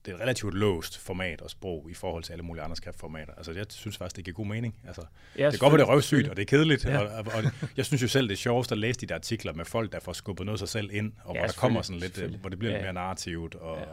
det 0.06 0.12
er 0.12 0.16
et 0.16 0.22
relativt 0.22 0.54
låst 0.54 0.98
format 0.98 1.42
og 1.42 1.50
sprog 1.50 1.88
i 1.92 1.94
forhold 1.94 2.24
til 2.24 2.34
alle 2.34 2.44
mulige 2.44 2.64
andre 2.64 2.76
skriftformater. 2.76 3.34
Altså 3.38 3.52
jeg 3.52 3.66
synes 3.70 3.98
faktisk, 3.98 4.16
det 4.16 4.26
giver 4.26 4.36
god 4.36 4.46
mening. 4.46 4.76
Altså, 4.88 5.02
ja 5.38 5.44
det 5.46 5.52
kan 5.52 5.60
godt 5.60 5.72
være, 5.72 5.80
det 5.82 5.88
er 5.88 5.94
røvsygt, 5.94 6.28
og 6.28 6.36
det 6.36 6.42
er 6.42 6.46
kedeligt, 6.46 6.86
Ja. 6.86 6.98
og, 7.00 7.08
og, 7.08 7.26
og, 7.36 7.44
jeg 7.78 7.86
synes 7.86 8.02
jo 8.02 8.08
selv, 8.08 8.28
det 8.28 8.34
er 8.34 8.38
sjovest 8.38 8.72
at 8.72 8.78
læse 8.78 9.00
de 9.00 9.06
der 9.06 9.16
artikler 9.16 9.54
med 9.54 9.66
folk, 9.66 9.92
der 9.92 10.00
får 10.00 10.14
skubbet 10.14 10.46
noget 10.46 10.56
af 10.56 10.60
sig 10.60 10.70
selv 10.70 10.90
ind, 10.94 11.14
og 11.24 11.36
Ja, 11.36 11.40
hvor 11.40 11.48
der 11.48 11.54
kommer 11.54 11.82
sådan 11.82 12.00
lidt, 12.00 12.18
øh, 12.22 12.36
hvor 12.36 12.50
det 12.50 12.60
bliver 12.60 12.72
Ja, 12.72 12.78
lidt 12.78 12.86
mere 12.86 12.94
narrativt, 12.94 13.56
og 13.56 13.78
Ja. 13.78 13.84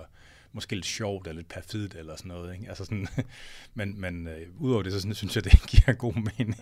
måske 0.53 0.75
lidt 0.75 0.87
sjovt, 0.87 1.27
eller 1.27 1.37
lidt 1.37 1.49
perfidt, 1.49 1.95
eller 1.95 2.17
sådan 2.17 2.29
noget. 2.29 2.55
Ikke? 2.55 2.69
Altså 2.69 2.85
sådan, 2.85 3.07
men 3.75 4.01
men 4.01 4.29
øh, 4.29 4.47
udover 4.61 4.83
det, 4.83 4.93
så 4.93 5.01
sådan, 5.01 5.15
synes 5.15 5.37
jeg, 5.37 5.45
det 5.45 5.53
giver 5.71 5.93
god 5.93 6.15
mening. 6.15 6.57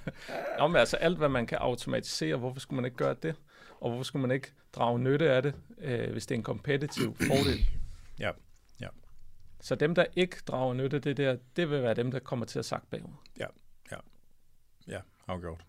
Nå, 0.58 0.66
men 0.66 0.76
altså 0.76 0.96
alt, 0.96 1.18
hvad 1.18 1.28
man 1.28 1.46
kan 1.46 1.58
automatisere, 1.58 2.36
hvorfor 2.36 2.60
skulle 2.60 2.76
man 2.76 2.84
ikke 2.84 2.96
gøre 2.96 3.16
det? 3.22 3.34
Og 3.80 3.90
hvorfor 3.90 4.02
skulle 4.04 4.26
man 4.26 4.30
ikke 4.34 4.48
drage 4.72 4.98
nytte 4.98 5.30
af 5.32 5.42
det, 5.42 5.54
øh, 5.80 6.12
hvis 6.12 6.26
det 6.26 6.34
er 6.34 6.38
en 6.38 6.42
kompetitiv 6.42 7.16
fordel? 7.26 7.70
Ja. 8.18 8.30
Så 9.66 9.74
dem, 9.74 9.94
der 9.94 10.04
ikke 10.16 10.36
drager 10.46 10.74
nytte 10.74 10.96
af 10.96 11.02
det 11.02 11.16
der, 11.16 11.36
det 11.56 11.70
vil 11.70 11.82
være 11.82 11.94
dem, 11.94 12.10
der 12.10 12.18
kommer 12.18 12.46
til 12.46 12.58
at 12.58 12.64
sakke 12.64 12.86
bagud. 12.90 13.10
Ja, 14.88 14.98
afgjort. 15.28 15.60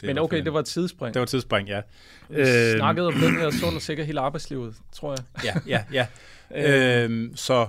Det 0.00 0.02
er 0.02 0.10
i 0.10 0.14
Men 0.14 0.18
okay, 0.18 0.44
det 0.44 0.52
var 0.52 0.60
et 0.60 0.66
tidsspring. 0.66 1.14
det 1.14 1.20
var 1.20 1.22
et 1.24 1.28
tidsspring, 1.28 1.68
ja. 1.68 1.82
Vi 2.28 2.36
Øhm. 2.36 2.78
snakkede 2.78 3.06
om 3.06 3.12
den 3.12 3.36
her 3.36 3.50
sund 3.50 3.76
og 3.76 3.82
sikker 3.82 4.04
hele 4.04 4.20
arbejdslivet, 4.20 4.76
tror 4.92 5.10
jeg. 5.12 5.44
Ja, 5.44 5.54
ja, 5.66 5.84
ja. 5.92 6.06
Øh, 6.54 7.04
øhm, 7.04 7.36
så 7.36 7.68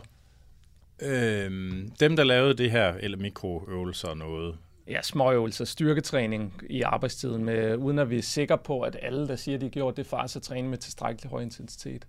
øhm, 1.02 1.92
dem, 2.00 2.16
der 2.16 2.24
lavede 2.24 2.54
det 2.54 2.72
her, 2.72 2.94
eller 2.94 3.18
mikroøvelser 3.18 4.08
og 4.08 4.18
noget, 4.18 4.58
Ja, 4.88 5.02
småøvelser, 5.02 5.66
styrketræning 5.66 6.62
i 6.70 6.82
arbejdstiden, 6.82 7.46
med, 7.46 7.76
uden 7.78 8.00
at 8.00 8.10
vi 8.10 8.18
er 8.18 8.22
sikre 8.22 8.58
på, 8.58 8.82
at 8.82 8.98
alle, 9.02 9.28
der 9.28 9.36
siger, 9.36 9.56
at 9.56 9.62
de 9.62 9.70
gjorde 9.70 9.98
det, 9.98 10.06
faktisk 10.08 10.36
at 10.36 10.42
træne 10.42 10.68
med 10.70 10.78
tilstrækkelig 10.78 11.30
høj 11.32 11.42
intensitet. 11.42 12.08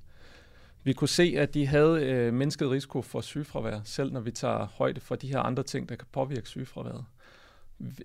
Vi 0.87 0.93
kunne 0.93 1.09
se, 1.09 1.35
at 1.39 1.55
de 1.55 1.67
havde 1.67 2.03
øh, 2.05 2.35
mindsket 2.35 2.71
risiko 2.71 3.03
for 3.03 3.21
sygefravær, 3.21 3.81
selv 3.85 4.13
når 4.13 4.21
vi 4.21 4.31
tager 4.31 4.67
højde 4.67 5.01
for 5.01 5.15
de 5.15 5.29
her 5.29 5.39
andre 5.41 5.63
ting, 5.63 5.89
der 5.89 5.97
kan 5.97 6.07
påvirke 6.13 6.49
sygefraværet. 6.49 7.05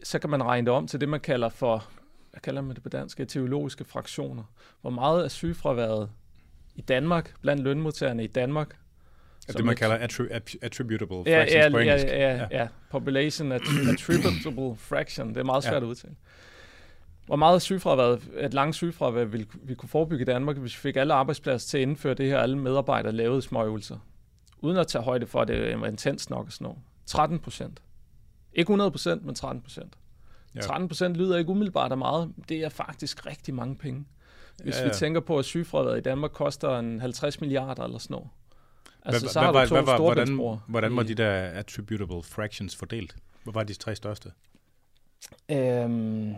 Så 0.03 0.19
kan 0.19 0.29
man 0.29 0.43
regne 0.43 0.65
det 0.65 0.73
om 0.73 0.87
til 0.87 1.01
det, 1.01 1.09
man 1.09 1.19
kalder 1.19 1.49
for, 1.49 1.87
hvad 2.31 2.41
kalder 2.41 2.61
man 2.61 2.75
det 2.75 2.83
på 2.83 2.89
dansk, 2.89 3.21
teologiske 3.27 3.83
fraktioner. 3.83 4.43
Hvor 4.81 4.89
meget 4.89 5.23
af 5.23 5.31
sygefraværet 5.31 6.09
i 6.75 6.81
Danmark, 6.81 7.33
blandt 7.41 7.63
lønmodtagerne 7.63 8.23
i 8.23 8.27
Danmark, 8.27 8.69
det 9.47 9.51
som 9.55 9.65
man 9.65 9.73
et- 9.73 9.79
kalder 9.79 9.97
attri- 10.07 10.31
att- 10.33 10.55
attributable 10.61 11.23
Ja, 11.25 11.39
fractions 11.41 11.63
ja, 11.65 11.69
på 11.71 11.77
ja, 11.77 11.83
engelsk. 11.83 12.05
ja, 12.07 12.35
ja, 12.37 12.47
ja. 12.51 12.67
Population 12.91 13.51
att- 13.51 13.89
attributable 13.93 14.75
fraction. 14.77 15.29
Det 15.29 15.37
er 15.37 15.43
meget 15.43 15.63
svært 15.63 15.73
Ja. 15.73 15.77
at 15.79 15.83
udtale. 15.83 16.15
Hvor 17.31 17.35
meget 17.37 17.61
sygefravær, 17.61 18.17
et 18.39 18.53
langt 18.53 18.75
sygefravær 18.75 19.23
vil 19.23 19.47
vi 19.63 19.75
kunne 19.75 19.89
forebygge 19.89 20.21
i 20.21 20.25
Danmark, 20.25 20.57
hvis 20.57 20.75
vi 20.75 20.79
fik 20.89 20.95
alle 20.95 21.13
arbejdspladser 21.13 21.67
til 21.69 21.77
at 21.77 21.81
indføre 21.81 22.13
det 22.13 22.25
her, 22.25 22.39
alle 22.39 22.57
medarbejdere 22.57 23.11
lavede 23.13 23.41
småøvelser. 23.41 23.97
Uden 24.59 24.77
at 24.77 24.87
tage 24.87 25.03
højde 25.03 25.27
for, 25.27 25.41
at 25.41 25.47
det 25.47 25.79
var 25.81 25.87
intens 25.87 26.29
nok 26.29 26.45
og 26.45 26.51
sådan 26.51 26.65
noget. 26.65 26.79
13 27.05 27.39
procent. 27.39 27.81
Ikke 28.53 28.61
100 28.69 28.91
procent, 28.91 29.25
men 29.25 29.35
13 29.35 29.61
procent. 29.61 29.93
Ja. 30.55 30.59
13 30.61 30.87
procent 30.87 31.15
lyder 31.15 31.37
ikke 31.37 31.49
umiddelbart 31.49 31.91
af 31.91 31.97
meget. 31.97 32.33
Det 32.49 32.57
er 32.63 32.69
faktisk 32.69 33.25
rigtig 33.25 33.53
mange 33.53 33.75
penge. 33.75 34.05
Hvis 34.63 34.75
Ja, 34.77 34.81
vi 34.83 34.87
ja. 34.87 34.93
tænker 34.93 35.19
på, 35.21 35.39
at 35.39 35.45
sygefraværet 35.45 35.97
i 35.97 36.01
Danmark 36.01 36.31
koster 36.31 36.79
en 36.79 36.99
50 37.01 37.41
milliarder 37.41 37.83
eller 37.83 37.97
sådan 37.97 38.13
noget. 38.13 38.29
Altså, 39.05 39.21
Hvad- 39.21 39.29
så 39.31 39.39
har 39.39 39.51
hvad- 39.51 39.61
du 39.67 39.75
to 39.75 39.81
hvad-. 39.81 39.97
Hvordan, 39.97 40.61
hvordan 40.67 40.95
var 40.95 41.03
de 41.03 41.13
der 41.15 41.31
attributable 41.33 42.23
fractions 42.23 42.75
fordelt? 42.75 43.15
Hvad 43.43 43.53
var 43.53 43.63
de 43.63 43.73
tre 43.73 43.95
største? 43.95 44.31
Øhm, 45.51 46.29
Øh, 46.29 46.35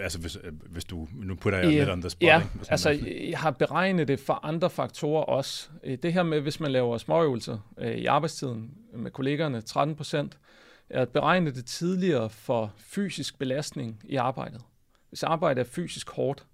Altså, 0.00 0.18
hvis, 0.18 0.38
øh, 0.44 0.52
hvis 0.66 0.84
du... 0.84 1.08
Nu 1.14 1.34
putter 1.34 1.58
jeg 1.58 1.70
Ja, 1.70 1.78
lidt 1.78 1.90
on 1.90 2.00
the 2.00 2.10
spot, 2.10 2.22
ja, 2.22 2.38
ikke? 2.38 2.50
Altså 2.68 2.90
øh, 2.90 3.30
jeg 3.30 3.38
har 3.38 3.50
beregnet 3.50 4.08
det 4.08 4.20
for 4.20 4.44
andre 4.44 4.70
faktorer 4.70 5.22
også. 5.24 5.68
Øh, 5.84 5.98
Det 6.02 6.12
her 6.12 6.22
med, 6.22 6.40
hvis 6.40 6.60
man 6.60 6.70
laver 6.72 6.98
småøvelser 6.98 7.58
øh, 7.78 7.94
i 7.96 8.06
arbejdstiden 8.06 8.70
med 8.94 9.10
kollegerne, 9.10 9.60
13 9.60 9.96
procent, 9.96 10.38
er 10.90 11.02
at 11.02 11.08
beregne 11.08 11.50
det 11.50 11.66
tidligere 11.66 12.30
for 12.30 12.72
fysisk 12.76 13.38
belastning 13.38 14.00
i 14.04 14.16
arbejdet. 14.16 14.60
Hvis 15.08 15.22
arbejdet 15.22 15.60
er 15.60 15.64
fysisk 15.70 16.10
hårdt, 16.10 16.44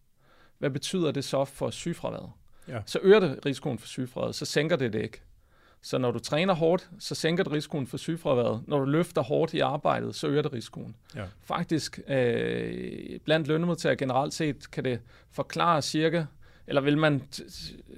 hvad 0.59 0.71
betyder 0.71 1.11
det 1.13 1.25
så 1.25 1.45
for 1.45 1.71
sygefraværet? 1.71 2.31
Ja. 2.69 2.79
Så 2.87 2.99
øger 3.03 3.21
det 3.21 3.47
risikoen 3.47 3.79
for 3.79 3.87
sygefraværet, 3.87 4.35
så 4.35 4.45
sænker 4.45 4.77
det 4.77 4.93
det 4.93 5.03
ikke. 5.03 5.21
Så 5.85 5.99
når 5.99 6.11
du 6.11 6.19
træner 6.19 6.55
hårdt, 6.55 6.91
så 6.99 7.15
sænker 7.15 7.45
det 7.45 7.53
risikoen 7.53 7.87
for 7.87 7.97
sygefraværet. 7.97 8.63
Når 8.67 8.79
du 8.79 8.85
løfter 8.85 9.23
hårdt 9.23 9.55
i 9.55 9.61
arbejdet, 9.61 10.15
så 10.15 10.27
øger 10.27 10.43
det 10.43 10.53
risikoen. 10.53 10.97
Ja. 11.15 11.25
Faktisk, 11.43 12.01
øh, 12.09 13.21
blandt 13.25 13.49
lønmodtagere 13.49 13.97
generelt 13.97 14.35
set, 14.35 14.71
kan 14.71 14.85
det 14.85 15.01
forklare 15.31 15.83
cirka, 15.83 16.25
eller 16.67 16.81
vil 16.81 16.99
man 16.99 17.15
øh, 17.15 17.97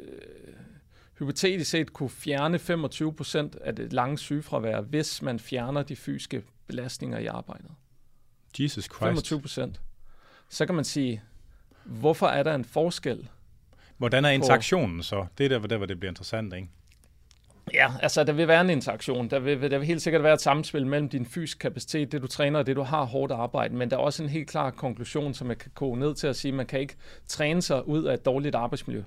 hypotetisk 1.19 1.71
set 1.71 1.93
kunne 1.93 2.11
fjerne 2.11 2.59
25 2.59 3.13
procent 3.13 3.57
af 3.57 3.77
det 3.77 3.93
lange 3.93 4.19
sygefravær, 4.19 4.81
hvis 4.81 5.23
man 5.23 5.39
fjerner 5.39 5.83
de 5.83 5.97
fysiske 5.97 6.43
belastninger 6.67 7.19
i 7.19 7.27
arbejdet. 7.27 7.71
Jesus 8.59 8.85
Christ. 8.85 8.99
25 8.99 9.41
procent. 9.41 9.81
Så 10.49 10.67
kan 10.67 10.75
man 10.75 10.85
sige, 10.85 11.23
hvorfor 11.85 12.27
er 12.27 12.43
der 12.43 12.55
en 12.55 12.65
forskel? 12.65 13.29
Hvordan 13.97 14.25
er 14.25 14.31
interaktionen 14.31 15.03
så? 15.03 15.27
Det 15.39 15.45
er 15.45 15.49
der, 15.49 15.67
der, 15.67 15.77
hvor 15.77 15.87
det 15.87 16.01
bliver 16.01 16.11
interessant, 16.11 16.55
ikke? 16.55 16.69
Ja, 17.75 17.93
altså 18.03 18.25
der 18.25 18.33
vil 18.33 18.49
være 18.49 18.61
en 18.61 18.71
interaktion. 18.71 19.31
Der 19.31 19.39
vil, 19.39 19.71
der 19.71 19.79
vil 19.79 19.87
helt 19.87 20.03
sikkert 20.03 20.23
være 20.23 20.35
et 20.35 20.41
samspil 20.41 20.87
mellem 20.87 21.09
din 21.09 21.27
fysiske 21.27 21.59
kapacitet, 21.59 22.13
det 22.13 22.23
du 22.23 22.27
træner 22.27 22.59
og 22.59 22.67
det 22.67 22.77
du 22.77 22.83
har 22.83 23.05
hårdt 23.05 23.33
arbejde, 23.33 23.75
men 23.75 23.91
der 23.91 23.97
er 23.97 24.01
også 24.01 24.23
en 24.23 24.29
helt 24.29 24.49
klar 24.49 24.71
konklusion, 24.71 25.35
som 25.35 25.49
jeg 25.49 25.59
kan 25.59 25.71
koge 25.75 25.99
ned 25.99 26.15
til 26.15 26.27
at 26.27 26.37
sige, 26.37 26.53
at 26.53 26.57
man 26.57 26.67
kan 26.67 26.81
ikke 26.81 26.97
træne 27.27 27.63
sig 27.63 27.89
ud 27.89 28.05
af 28.05 28.15
et 28.15 28.25
dårligt 28.25 28.55
arbejdsmiljø. 28.55 29.03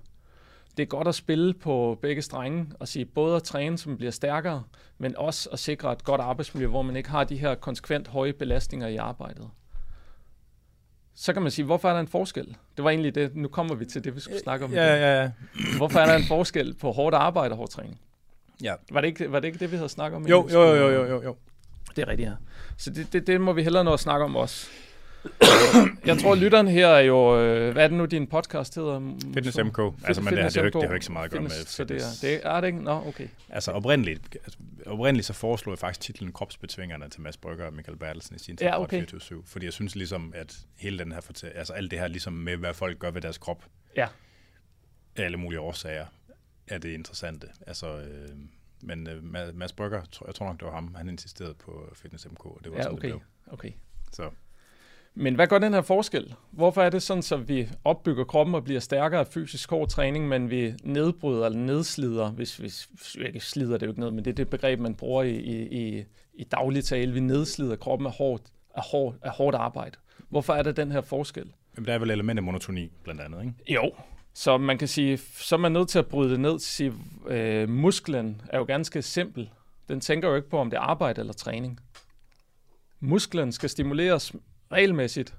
Det 0.78 0.84
er 0.84 0.88
godt 0.88 1.08
at 1.08 1.16
spille 1.16 1.54
på 1.54 2.00
begge 2.02 2.22
strenge 2.22 2.66
og 2.80 2.88
sige 2.88 3.06
både 3.06 3.36
at 3.36 3.44
træne, 3.44 3.78
som 3.78 3.98
bliver 3.98 4.12
stærkere, 4.12 4.64
men 4.98 5.18
også 5.18 5.50
at 5.50 5.60
sikre 5.60 5.92
et 5.92 6.04
godt 6.04 6.22
arbejdsmiljø, 6.22 6.68
hvor 6.68 6.82
man 6.82 6.96
ikke 6.96 7.10
har 7.10 7.24
de 7.24 7.38
her 7.38 7.56
konsekvent 7.56 8.08
høje 8.08 8.34
belastninger 8.34 8.88
i 8.88 8.96
arbejdet. 8.96 9.50
så 11.16 11.34
kan 11.34 11.42
man 11.42 11.52
sige, 11.52 11.66
hvorfor 11.66 11.90
er 11.90 11.94
der 11.94 12.00
en 12.00 12.08
forskel? 12.08 12.58
Det 12.78 12.84
var 12.84 12.90
egentlig 12.90 13.16
det, 13.16 13.36
nu 13.36 13.48
kommer 13.48 13.76
vi 13.76 13.86
til 13.86 14.04
det, 14.04 14.16
vi 14.16 14.20
skulle 14.20 14.40
snakke 14.40 14.66
om. 14.66 14.74
Ja, 14.74 14.96
ja, 14.96 15.22
ja. 15.22 15.32
Hvorfor 15.78 16.00
er 16.00 16.06
der 16.06 16.16
en 16.16 16.28
forskel 16.28 16.74
på 16.74 16.92
hårdt 16.92 17.16
arbejde 17.16 17.52
og 17.52 17.58
hård 17.58 17.70
træning? 17.70 18.00
Ja. 18.64 18.74
Var 18.92 19.02
det 19.02 19.08
ikke, 19.08 19.32
var 19.32 19.40
det, 19.40 19.48
ikke 19.48 19.60
det, 19.60 19.72
vi 19.72 19.76
havde 19.76 19.90
snakket 19.90 20.16
om? 20.16 20.28
Jo, 20.28 20.48
jo, 20.52 20.62
jo, 20.62 20.90
jo, 20.90 21.06
jo, 21.06 21.24
jo. 21.24 21.36
Det 21.96 22.02
er 22.02 22.08
rigtigt, 22.08 22.30
ja. 22.30 22.36
Så 22.78 22.90
det, 22.90 23.14
det, 23.14 23.28
det 23.28 23.42
må 23.42 23.54
vi 23.54 23.64
hellere 23.64 23.84
nå 23.84 23.94
at 23.94 24.00
snakke 24.00 24.26
om 24.26 24.36
også. 24.36 24.68
jeg 26.06 26.18
tror, 26.18 26.36
lytteren 26.44 26.68
her 26.68 26.88
er 26.88 27.00
jo... 27.00 27.40
Øh, 27.42 27.74
hvad 27.74 27.84
er 27.84 27.88
det 27.88 27.98
nu, 27.98 28.06
din 28.06 28.28
podcast 28.28 28.76
hedder? 28.76 29.16
Fitness 29.34 29.58
MK. 29.58 29.80
Altså, 30.04 30.22
men 30.22 30.34
det, 30.34 30.44
det, 30.44 30.58
er 30.58 30.62
jo 30.62 30.66
ikke, 30.66 30.78
det 30.78 30.84
har 30.84 30.90
jo 30.90 30.94
ikke 30.94 31.06
så 31.06 31.12
meget 31.12 31.26
at 31.26 31.32
gøre 31.32 31.42
med 31.42 31.50
fitness. 31.50 31.72
Så 31.72 31.84
det 31.84 31.98
er, 31.98 32.06
det 32.22 32.42
er 32.44 32.62
det 32.62 32.68
ikke? 32.68 32.84
Nå, 32.84 33.04
okay. 33.08 33.28
Altså 33.50 33.72
oprindeligt, 33.72 34.38
altså, 34.44 34.60
oprindeligt 34.86 35.26
så 35.26 35.34
foreslog 35.34 35.72
jeg 35.72 35.80
faktisk 35.80 36.00
titlen 36.02 36.32
Kropsbetvingerne 36.32 37.10
til 37.10 37.22
Mads 37.22 37.38
Brygger 37.38 37.66
og 37.66 37.74
Michael 37.74 37.98
Bertelsen 37.98 38.36
i 38.36 38.40
sin 38.40 38.58
tid 38.58 38.68
ja, 38.68 38.82
okay. 38.82 38.98
24 38.98 39.44
Fordi 39.46 39.66
jeg 39.66 39.74
synes 39.74 39.96
ligesom, 39.96 40.34
at 40.36 40.58
hele 40.78 41.00
den 41.00 41.12
her, 41.12 41.44
altså 41.56 41.74
alt 41.74 41.92
det 41.92 42.00
her 42.00 42.08
ligesom 42.08 42.34
med, 42.34 42.58
hvad 42.58 42.74
folk 42.74 43.00
gør 43.00 43.12
ved 43.12 43.22
deres 43.22 43.38
krop, 43.38 43.64
ja. 43.96 44.08
af 45.16 45.24
alle 45.24 45.38
mulige 45.38 45.60
årsager, 45.60 46.06
er 46.70 46.78
det 46.78 46.90
interessante. 46.94 47.48
Altså, 47.68 47.98
øh, 47.98 48.30
men 48.82 49.08
øh, 49.08 49.24
Mads 49.54 49.74
Brygger, 49.74 50.02
jeg 50.28 50.36
tror 50.36 50.46
nok, 50.46 50.60
det 50.60 50.66
var 50.66 50.74
ham, 50.74 50.96
han 50.96 51.10
insisterede 51.10 51.54
på 51.54 51.90
Fitness 51.94 52.28
MK, 52.32 52.46
og 52.46 52.60
det 52.64 52.72
var 52.72 52.78
ja, 52.78 52.84
sådan, 52.84 52.98
okay. 52.98 53.08
det 53.08 53.16
blev. 53.46 53.54
okay. 53.54 53.72
Så. 54.12 54.30
Men 55.14 55.36
hvad 55.36 55.48
gør 55.48 55.60
den 55.60 55.74
her 55.74 55.82
forskel? 55.82 56.36
Hvorfor 56.52 56.82
er 56.82 56.90
det 56.90 57.04
sådan, 57.04 57.24
så 57.24 57.38
vi 57.38 57.70
opbygger 57.84 58.24
kroppen 58.24 58.56
og 58.56 58.64
bliver 58.64 58.80
stærkere 58.80 59.20
af 59.20 59.28
fysisk 59.28 59.70
hård 59.70 59.90
træning, 59.90 60.28
men 60.28 60.50
vi 60.50 60.74
nedbryder 60.84 61.46
eller 61.46 61.60
nedslider, 61.60 62.32
hvis, 62.32 62.58
hvis 62.58 62.90
ikke 63.20 63.40
slider 63.40 63.78
det 63.78 63.86
jo 63.86 63.92
ikke 63.92 64.00
ned, 64.00 64.12
men 64.12 64.26
det 64.26 64.32
er 64.32 64.36
det 64.36 64.50
begreb, 64.50 64.80
man 64.80 64.96
bruger 64.96 65.24
i, 65.24 65.36
i, 65.66 66.06
i 66.34 66.44
daglig 66.44 66.84
tale. 66.84 67.14
Vi 67.14 67.20
nedslider 67.20 67.76
kroppen 67.76 68.06
af 68.06 68.14
hårdt, 68.14 68.44
af, 68.76 68.84
hårdt, 68.92 69.18
af 69.22 69.32
hårdt 69.32 69.56
arbejde. 69.56 69.98
Hvorfor 70.30 70.54
er 70.54 70.64
der 70.64 70.72
den 70.72 70.92
her 70.92 71.02
forskel? 71.02 71.52
Jamen, 71.78 71.88
der 71.88 71.94
er 71.94 72.00
vel 72.00 72.12
element 72.12 72.40
af 72.40 72.44
monotoni, 72.44 72.92
blandt 73.04 73.22
andet, 73.22 73.42
ikke? 73.42 73.74
Jo, 73.74 73.92
så 74.40 74.58
man 74.58 74.78
kan 74.78 74.88
sige, 74.88 75.20
så 75.38 75.56
er 75.56 75.60
man 75.60 75.72
nødt 75.72 75.90
til 75.90 76.00
at 76.00 76.06
bryde 76.06 76.32
det 76.32 76.40
ned 76.40 76.50
til 76.50 76.56
at 76.56 76.62
sige, 76.62 76.94
øh, 77.28 77.70
musklen 77.70 78.42
er 78.50 78.58
jo 78.58 78.64
ganske 78.64 79.02
simpel. 79.02 79.50
Den 79.90 80.02
tænker 80.02 80.30
jo 80.30 80.36
ikke 80.36 80.50
på, 80.50 80.58
om 80.58 80.70
det 80.70 80.78
er 80.78 80.82
arbejde 80.82 81.20
eller 81.20 81.34
træning. 81.34 81.80
Musklen 83.00 83.52
skal 83.52 83.70
stimuleres 83.70 84.34
regelmæssigt, 84.72 85.34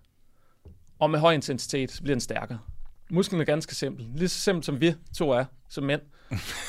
og 0.98 1.11
med 1.11 1.18
høj 1.18 1.34
intensitet, 1.34 2.01
bliver 2.03 2.14
den 2.14 2.20
stærkere. 2.20 2.59
Musklen 3.11 3.40
er 3.40 3.44
ganske 3.44 3.74
simpel. 3.74 4.07
Lige 4.14 4.28
så 4.28 4.40
simpelt 4.40 4.66
som 4.66 4.80
vi 4.80 4.94
to 5.16 5.30
er, 5.30 5.44
som 5.68 5.84
mænd. 5.84 6.01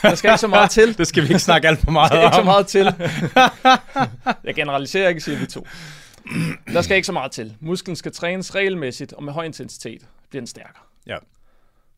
Der 0.01 0.15
skal 0.15 0.29
ikke 0.29 0.41
så 0.41 0.47
meget 0.47 0.71
til. 0.71 0.93
det 0.97 1.07
skal 1.07 1.23
vi 1.23 1.27
ikke 1.27 1.39
snakke 1.39 1.67
alt 1.67 1.79
for 1.79 1.91
meget 1.91 2.11
om. 2.11 2.23
ikke 2.23 2.35
så 2.35 2.43
meget 2.43 2.67
til. 2.67 2.85
Jeg 4.47 4.55
generaliserer 4.55 5.09
ikke, 5.09 5.21
siger 5.21 5.39
vi 5.39 5.45
to. 5.45 5.67
Der 6.73 6.81
skal 6.81 6.95
ikke 6.95 7.05
så 7.05 7.13
meget 7.13 7.31
til. 7.31 7.55
Musklen 7.59 7.95
skal 7.95 8.11
trænes 8.11 8.55
regelmæssigt, 8.55 9.13
og 9.13 9.23
med 9.23 9.33
høj 9.33 9.45
intensitet 9.45 10.07
bliver 10.29 10.41
den 10.41 10.47
stærkere. 10.47 10.83
Ja. 11.07 11.17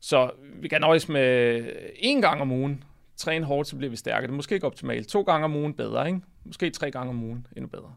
Så 0.03 0.31
vi 0.55 0.67
kan 0.67 0.81
nøjes 0.81 1.09
med 1.09 1.63
én 1.95 2.21
gang 2.21 2.41
om 2.41 2.51
ugen. 2.51 2.83
Træne 3.17 3.45
hårdt, 3.45 3.67
så 3.67 3.75
bliver 3.75 3.89
vi 3.89 3.95
stærkere. 3.95 4.21
Det 4.21 4.31
er 4.31 4.35
måske 4.35 4.55
ikke 4.55 4.67
optimalt. 4.67 5.07
To 5.07 5.21
gange 5.21 5.45
om 5.45 5.55
ugen 5.55 5.73
bedre, 5.73 6.07
ikke? 6.07 6.21
Måske 6.43 6.69
tre 6.69 6.91
gange 6.91 7.09
om 7.09 7.23
ugen 7.23 7.47
endnu 7.55 7.69
bedre. 7.69 7.93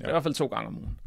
Ja. 0.00 0.08
I 0.08 0.10
hvert 0.10 0.22
fald 0.22 0.34
to 0.34 0.46
gange 0.46 0.66
om 0.66 0.78
ugen. 0.78 1.00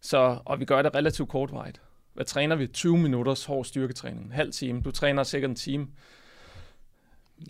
Så, 0.00 0.38
og 0.44 0.60
vi 0.60 0.64
gør 0.64 0.82
det 0.82 0.94
relativt 0.94 1.28
kortvarigt. 1.28 1.80
Hvad 2.14 2.24
træner 2.24 2.56
vi? 2.56 2.66
20 2.66 2.98
minutters 2.98 3.44
hård 3.44 3.64
styrketræning. 3.64 4.24
En 4.26 4.32
halv 4.32 4.52
time. 4.52 4.80
Du 4.80 4.90
træner 4.90 5.22
sikkert 5.22 5.48
en 5.48 5.56
time. 5.56 5.88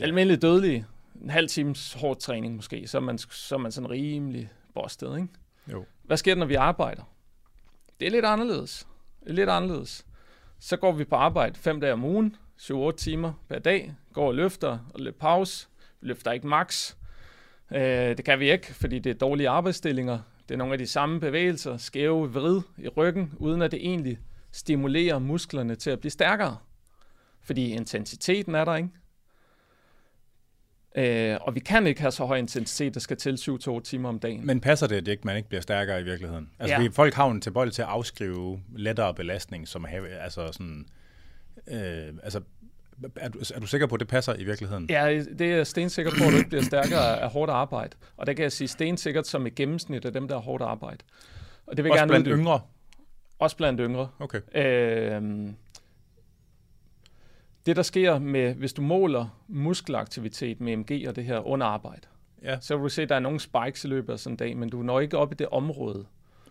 Ja. 0.00 0.04
Almindelig 0.04 0.42
dødelig. 0.42 0.84
En 1.22 1.30
halv 1.30 1.48
times 1.48 1.92
hård 1.92 2.18
træning 2.18 2.56
måske. 2.56 2.86
Så 2.86 2.98
er 2.98 3.02
man, 3.02 3.18
så 3.18 3.54
er 3.54 3.58
man 3.58 3.72
sådan 3.72 3.90
rimelig 3.90 4.50
bostet, 4.74 5.16
ikke? 5.16 5.28
Jo. 5.72 5.84
Hvad 6.02 6.16
sker 6.16 6.34
der, 6.34 6.38
når 6.38 6.46
vi 6.46 6.54
arbejder? 6.54 7.02
Det 8.00 8.06
er 8.06 8.10
lidt 8.10 8.24
anderledes. 8.24 8.86
Det 9.20 9.30
er 9.30 9.34
lidt 9.34 9.50
anderledes. 9.50 10.06
Så 10.60 10.76
går 10.76 10.92
vi 10.92 11.04
på 11.04 11.16
arbejde 11.16 11.58
fem 11.58 11.80
dage 11.80 11.92
om 11.92 12.04
ugen, 12.04 12.36
7-8 12.60 12.90
timer 12.96 13.32
per 13.48 13.58
dag, 13.58 13.94
går 14.12 14.26
og 14.26 14.34
løfter 14.34 14.78
og 14.94 15.00
lidt 15.00 15.18
pause. 15.18 15.68
Vi 16.00 16.08
løfter 16.08 16.32
ikke 16.32 16.46
max. 16.46 16.94
Øh, 17.72 17.80
det 18.16 18.24
kan 18.24 18.40
vi 18.40 18.52
ikke, 18.52 18.74
fordi 18.74 18.98
det 18.98 19.10
er 19.10 19.14
dårlige 19.14 19.48
arbejdsstillinger. 19.48 20.18
Det 20.48 20.54
er 20.54 20.58
nogle 20.58 20.72
af 20.72 20.78
de 20.78 20.86
samme 20.86 21.20
bevægelser, 21.20 21.76
skæve 21.76 22.32
vrid 22.32 22.60
i 22.78 22.88
ryggen, 22.88 23.32
uden 23.36 23.62
at 23.62 23.70
det 23.70 23.86
egentlig 23.86 24.18
stimulerer 24.52 25.18
musklerne 25.18 25.74
til 25.74 25.90
at 25.90 26.00
blive 26.00 26.10
stærkere. 26.10 26.56
Fordi 27.42 27.70
intensiteten 27.70 28.54
er 28.54 28.64
der, 28.64 28.76
ikke? 28.76 28.88
Øh, 30.98 31.36
og 31.40 31.54
vi 31.54 31.60
kan 31.60 31.86
ikke 31.86 32.00
have 32.00 32.10
så 32.10 32.24
høj 32.24 32.36
intensitet, 32.38 32.94
der 32.94 33.00
skal 33.00 33.16
til 33.16 33.34
7-8 33.34 33.80
timer 33.80 34.08
om 34.08 34.18
dagen. 34.18 34.46
Men 34.46 34.60
passer 34.60 34.86
det, 34.86 34.96
at 34.96 35.06
det 35.06 35.12
ikke, 35.12 35.26
man 35.26 35.36
ikke 35.36 35.48
bliver 35.48 35.62
stærkere 35.62 36.00
i 36.00 36.04
virkeligheden? 36.04 36.50
Altså, 36.58 36.76
ja. 36.80 36.88
folk 36.92 37.14
har 37.14 37.26
en 37.26 37.40
tilbøjelig 37.40 37.74
til 37.74 37.82
at 37.82 37.88
afskrive 37.88 38.60
lettere 38.76 39.14
belastning, 39.14 39.68
som 39.68 39.84
have, 39.84 40.08
altså 40.08 40.52
sådan, 40.52 40.86
øh, 41.66 42.14
altså 42.22 42.40
er 43.16 43.28
du, 43.28 43.38
er 43.54 43.60
du 43.60 43.66
sikker 43.66 43.86
på, 43.86 43.94
at 43.94 44.00
det 44.00 44.08
passer 44.08 44.34
i 44.34 44.44
virkeligheden? 44.44 44.86
Ja, 44.90 45.24
det 45.38 45.40
er 45.40 45.56
jeg 45.56 45.66
stensikker 45.66 46.12
på, 46.18 46.24
at 46.24 46.32
du 46.32 46.36
ikke 46.36 46.48
bliver 46.48 46.64
stærkere 46.64 47.20
af 47.20 47.30
hårdt 47.30 47.50
arbejde. 47.50 47.96
Og 48.16 48.26
der 48.26 48.32
kan 48.32 48.42
jeg 48.42 48.52
sige 48.52 48.68
stensikkert 48.68 49.26
som 49.26 49.46
et 49.46 49.54
gennemsnit 49.54 50.04
af 50.04 50.12
dem, 50.12 50.28
der 50.28 50.34
har 50.34 50.42
hårdt 50.42 50.62
arbejde. 50.62 50.98
Og 51.66 51.76
det 51.76 51.84
vil 51.84 51.92
Også 51.92 52.00
gerne 52.00 52.10
blandt 52.10 52.26
uddybe. 52.26 52.38
yngre? 52.40 52.60
Også 53.38 53.56
blandt 53.56 53.80
yngre. 53.82 54.08
Okay. 54.18 54.40
Øhm, 54.54 55.56
det, 57.66 57.76
der 57.76 57.82
sker 57.82 58.18
med, 58.18 58.54
hvis 58.54 58.72
du 58.72 58.82
måler 58.82 59.40
muskelaktivitet 59.48 60.60
med 60.60 60.76
MG 60.76 61.04
og 61.08 61.16
det 61.16 61.24
her 61.24 61.46
under 61.46 61.66
arbejde, 61.66 62.02
ja. 62.42 62.60
så 62.60 62.76
vil 62.76 62.84
du 62.84 62.88
se, 62.88 63.02
at 63.02 63.08
der 63.08 63.14
er 63.14 63.20
nogle 63.20 63.40
spikes 63.40 63.84
i 63.84 63.88
løbet 63.88 64.12
af 64.12 64.18
sådan 64.18 64.32
en 64.32 64.36
dag, 64.36 64.56
men 64.56 64.68
du 64.68 64.82
når 64.82 65.00
ikke 65.00 65.18
op 65.18 65.32
i 65.32 65.34
det 65.34 65.48
område, 65.48 66.06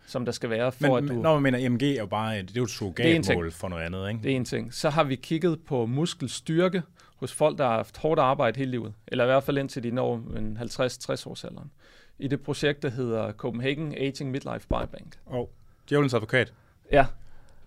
som 0.08 0.26
der 0.26 0.32
skal 0.32 0.49
være 0.49 0.72
for, 0.72 0.99
men, 0.99 1.10
at 1.10 1.16
du... 1.16 1.22
Når 1.22 1.39
man 1.39 1.43
mener 1.43 1.70
MG 1.70 1.84
er 1.84 1.99
jo 1.99 2.05
bare 2.05 2.38
det 2.38 2.49
er 2.49 2.53
jo 2.58 2.64
et 2.64 2.70
surrogatmål 2.70 3.51
for 3.51 3.68
noget 3.68 3.84
andet, 3.84 4.10
ikke? 4.10 4.24
Det 4.24 4.32
er 4.32 4.36
en 4.36 4.45
ting. 4.45 4.74
Så 4.74 4.89
har 4.89 5.03
vi 5.03 5.16
kigget 5.16 5.60
på 5.66 5.86
muskelstyrke 5.86 6.82
hos 7.16 7.34
folk, 7.34 7.58
der 7.58 7.66
har 7.66 7.76
haft 7.76 7.97
hårdt 7.97 8.20
arbejde 8.20 8.58
hele 8.58 8.72
livet, 8.72 8.93
eller 9.08 9.24
i 9.24 9.28
hvert 9.28 9.43
fald 9.43 9.58
indtil 9.58 9.84
de 9.84 9.91
når 9.91 10.16
en 10.16 10.58
50-60 10.62 11.30
års 11.30 11.43
alderen. 11.43 11.72
I 12.20 12.28
det 12.28 12.41
projekt, 12.41 12.84
der 12.84 12.89
hedder 12.89 13.32
Copenhagen 13.32 13.93
Aging 13.97 14.32
Midlife 14.32 14.68
Biobank. 14.68 15.20
Og 15.26 15.41
oh, 15.41 15.47
djævelens 15.89 16.14
advokat. 16.14 16.53
Ja. 16.91 17.05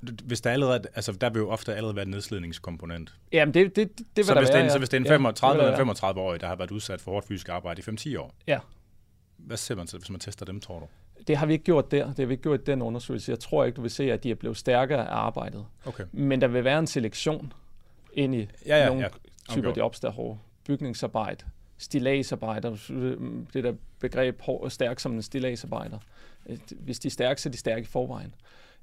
Hvis 0.00 0.40
der 0.40 0.50
allerede, 0.50 0.88
altså 0.94 1.12
der 1.12 1.30
vil 1.30 1.40
jo 1.40 1.50
ofte 1.50 1.74
allerede 1.74 1.96
være 1.96 2.04
en 2.04 2.10
nedslidningskomponent. 2.10 3.14
Jamen 3.32 3.54
det, 3.54 3.76
det, 3.76 3.98
det 3.98 4.06
vil 4.16 4.24
så 4.24 4.34
der 4.34 4.40
hvis 4.40 4.48
være, 4.48 4.58
det, 4.58 4.64
ja. 4.64 4.72
Så 4.72 4.78
hvis 4.78 4.88
det 4.88 4.96
er 4.96 5.00
en 5.00 5.06
35 5.06 5.62
eller 5.62 5.76
35 5.76 6.20
årig, 6.20 6.40
der 6.40 6.46
har 6.46 6.56
været 6.56 6.70
udsat 6.70 7.00
for 7.00 7.10
hårdt 7.10 7.26
fysisk 7.26 7.48
arbejde 7.48 7.82
i 7.86 8.14
5-10 8.14 8.18
år, 8.18 8.34
ja. 8.46 8.58
hvad 9.36 9.56
ser 9.56 9.74
man 9.74 9.86
så, 9.86 9.98
hvis 9.98 10.10
man 10.10 10.20
tester 10.20 10.46
dem, 10.46 10.60
tror 10.60 10.78
du? 10.78 10.86
Det 11.26 11.36
har 11.36 11.46
vi 11.46 11.52
ikke 11.52 11.64
gjort 11.64 11.90
der. 11.90 12.06
Det 12.06 12.18
har 12.18 12.26
vi 12.26 12.32
ikke 12.32 12.42
gjort 12.42 12.60
i 12.60 12.64
den 12.64 12.82
undersøgelse. 12.82 13.30
Jeg 13.32 13.38
tror 13.38 13.64
ikke, 13.64 13.76
du 13.76 13.82
vil 13.82 13.90
se, 13.90 14.12
at 14.12 14.24
de 14.24 14.30
er 14.30 14.34
blevet 14.34 14.56
stærkere 14.56 15.08
af 15.08 15.16
arbejdet. 15.16 15.66
Okay. 15.84 16.04
Men 16.12 16.40
der 16.40 16.48
vil 16.48 16.64
være 16.64 16.78
en 16.78 16.86
selektion 16.86 17.52
ind 18.12 18.34
i 18.34 18.48
ja, 18.66 18.76
ja, 18.76 18.86
nogle 18.86 19.02
ja. 19.02 19.08
typer 19.48 19.72
jobs, 19.76 20.00
der 20.00 20.08
er 20.08 20.12
hårde. 20.12 20.38
Bygningsarbejde, 20.66 21.44
stilagsarbejder, 21.80 22.70
det 23.52 23.64
der 23.64 23.72
begreb 24.00 24.40
hård, 24.40 24.70
stærk 24.70 25.00
som 25.00 25.12
en 25.12 25.22
stilagsarbejder. 25.22 25.98
Hvis 26.70 26.98
de 26.98 27.08
er 27.08 27.10
stærke, 27.10 27.40
så 27.40 27.48
er 27.48 27.50
de 27.50 27.58
stærke 27.58 27.82
i 27.82 27.84
forvejen. 27.84 28.34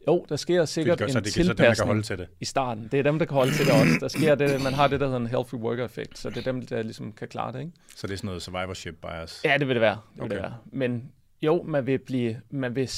Jo, 0.07 0.25
der 0.29 0.35
sker 0.35 0.65
sikkert 0.65 0.97
gør, 0.97 1.05
en 1.05 1.13
det, 1.15 1.23
tilpasning 1.23 1.57
dem, 1.57 1.65
der 1.65 1.75
kan 1.75 1.85
holde 1.85 2.01
til 2.01 2.17
det. 2.17 2.27
i 2.39 2.45
starten. 2.45 2.87
Det 2.91 2.99
er 2.99 3.03
dem, 3.03 3.19
der 3.19 3.25
kan 3.25 3.35
holde 3.35 3.53
til 3.53 3.65
det 3.65 3.73
også. 3.73 3.97
Der 3.99 4.07
sker 4.07 4.35
det, 4.35 4.63
man 4.63 4.73
har 4.73 4.87
det, 4.87 4.99
der 4.99 5.05
hedder 5.05 5.19
en 5.19 5.27
healthy 5.27 5.53
worker 5.53 5.85
effect, 5.85 6.17
så 6.17 6.29
det 6.29 6.37
er 6.37 6.51
dem, 6.51 6.65
der 6.65 6.81
ligesom 6.81 7.11
kan 7.11 7.27
klare 7.27 7.53
det. 7.53 7.59
Ikke? 7.59 7.71
Så 7.95 8.07
det 8.07 8.13
er 8.13 8.17
sådan 8.17 8.27
noget 8.27 8.41
survivorship 8.41 8.95
bias? 9.01 9.41
Ja, 9.45 9.57
det 9.57 9.67
vil 9.67 9.75
det 9.75 9.81
være. 9.81 9.97
Det 10.15 10.21
okay. 10.21 10.29
vil 10.29 10.31
det 10.31 10.43
være. 10.43 10.57
Men 10.65 11.11
jo, 11.41 11.63
man 11.63 11.85
vil 11.85 11.97
blive, 11.97 12.41
man 12.49 12.75
vil, 12.75 12.89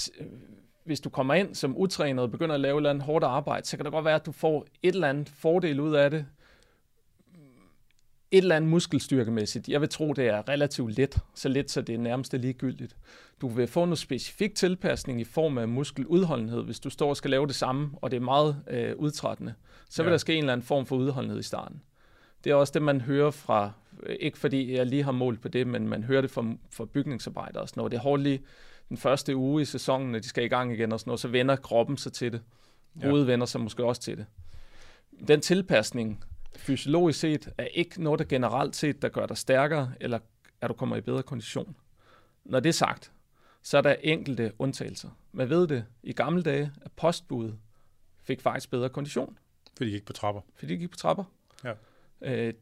hvis 0.86 1.00
du 1.00 1.10
kommer 1.10 1.34
ind 1.34 1.56
som 1.56 1.78
utrænet 1.78 2.24
og 2.24 2.32
begynder 2.32 2.56
at 2.56 2.62
lave 2.62 2.76
et 2.76 2.80
eller 2.80 2.90
andet 2.90 3.04
hårdt 3.04 3.26
arbejde, 3.26 3.68
så 3.68 3.78
kan 3.78 3.86
det 3.86 3.94
godt 3.94 4.06
være, 4.06 4.16
at 4.16 4.26
du 4.26 4.32
får 4.32 4.66
et 4.84 4.94
eller 4.94 5.10
andet 5.10 5.30
fordel 5.30 5.80
ud 5.80 5.96
af 5.96 6.12
det. 6.12 6.26
Et 8.32 8.38
eller 8.38 8.56
andet 8.56 8.70
muskelstyrkemæssigt. 8.70 9.70
Jeg 9.70 9.82
vil 9.82 9.90
tro, 9.90 10.14
det 10.14 10.28
er 10.28 10.50
relativt 10.50 10.98
let. 10.98 11.18
Så 11.36 11.50
let, 11.50 11.72
så 11.72 11.82
det 11.82 11.96
er 11.96 12.00
nærmest 12.00 12.34
ligegyldigt. 12.34 12.96
Du 13.42 13.48
vil 13.48 13.68
få 13.68 13.86
noget 13.86 14.00
specifik 14.00 14.56
tilpasning 14.56 15.22
i 15.22 15.24
form 15.24 15.58
af 15.58 15.68
muskeludholdenhed, 15.68 16.64
hvis 16.64 16.80
du 16.80 16.90
står 16.90 17.10
og 17.10 17.18
skal 17.18 17.32
lave 17.32 17.48
det 17.48 17.56
samme, 17.56 17.90
og 18.02 18.12
det 18.12 18.18
er 18.18 18.22
meget 18.22 18.64
øh, 18.68 18.96
udtrættende. 18.96 19.54
Så 19.90 20.04
vil 20.04 20.10
ja. 20.10 20.12
der 20.12 20.18
ske 20.18 20.34
en 20.34 20.40
eller 20.40 20.54
anden 20.54 20.68
form 20.68 20.86
for 20.86 20.96
udholdenhed 20.96 21.40
i 21.40 21.44
starten. 21.44 21.82
Det 22.44 22.50
er 22.50 22.56
også 22.56 22.74
det, 22.74 22.82
man 22.82 23.02
hører 23.02 23.32
fra, 23.32 23.72
ikke 24.20 24.38
fordi 24.38 24.74
jeg 24.74 24.86
lige 24.86 25.04
har 25.04 25.12
målt 25.12 25.42
på 25.42 25.48
det, 25.48 25.68
men 25.68 25.88
man 25.88 26.04
hører 26.04 26.22
det 26.22 26.32
fra, 26.32 26.46
fra 26.72 26.86
bygningsarbejdere 26.86 27.62
og 27.62 27.70
sådan 27.70 27.80
noget. 27.80 27.92
Det 27.92 27.98
er 27.98 28.02
hårdt 28.02 28.24
lige 28.24 28.42
den 28.90 28.98
første 28.98 29.36
uge 29.36 29.62
i 29.62 29.66
sæsonen, 29.66 30.12
når 30.12 30.20
de 30.20 30.28
skal 30.28 30.44
i 30.44 30.48
gang 30.48 30.74
igen 30.74 30.92
og 30.92 31.00
sådan 31.00 31.10
noget, 31.10 31.20
så 31.20 31.28
vender 31.28 31.56
kroppen 31.56 31.98
sig 31.98 32.14
til 32.14 32.32
det. 32.32 32.42
Hovedet 33.04 33.26
ja. 33.26 33.32
vender 33.32 33.46
sig 33.46 33.62
måske 33.62 33.84
også 33.84 34.02
til 34.02 34.18
det. 34.18 34.26
Den 35.28 35.42
tilpasning, 35.42 36.24
fysiologisk 36.60 37.20
set, 37.20 37.50
er 37.58 37.66
ikke 37.66 38.04
noget, 38.04 38.20
der 38.20 38.26
generelt 38.26 38.76
set, 38.76 39.02
der 39.02 39.10
gør 39.10 39.26
dig 39.26 39.38
stærkere, 39.38 39.92
eller 40.00 40.20
at 40.62 40.70
du 40.70 40.74
kommer 40.74 40.96
i 40.96 41.02
bedre 41.02 41.24
kondition. 41.24 41.76
Når 42.46 42.60
det 42.60 42.70
er 42.70 42.74
sagt, 42.74 43.12
så 43.64 43.78
er 43.78 43.82
der 43.82 43.96
enkelte 44.04 44.52
undtagelser. 44.60 45.10
Man 45.32 45.50
ved 45.50 45.68
det 45.68 45.86
i 46.04 46.14
gamle 46.14 46.44
dage, 46.44 46.72
at 46.82 46.92
postbuddet 46.92 47.56
fik 48.24 48.42
faktisk 48.42 48.72
bedre 48.72 48.90
kondition. 48.90 49.38
Fordi 49.78 49.90
de 49.90 49.96
gik 49.96 50.06
på 50.06 50.14
trapper. 50.14 50.42
Fordi 50.56 50.74
de 50.74 50.78
gik 50.78 50.92
på 50.92 50.98
trapper. 50.98 51.24
Ja. 51.64 51.74
Øh, 52.22 52.54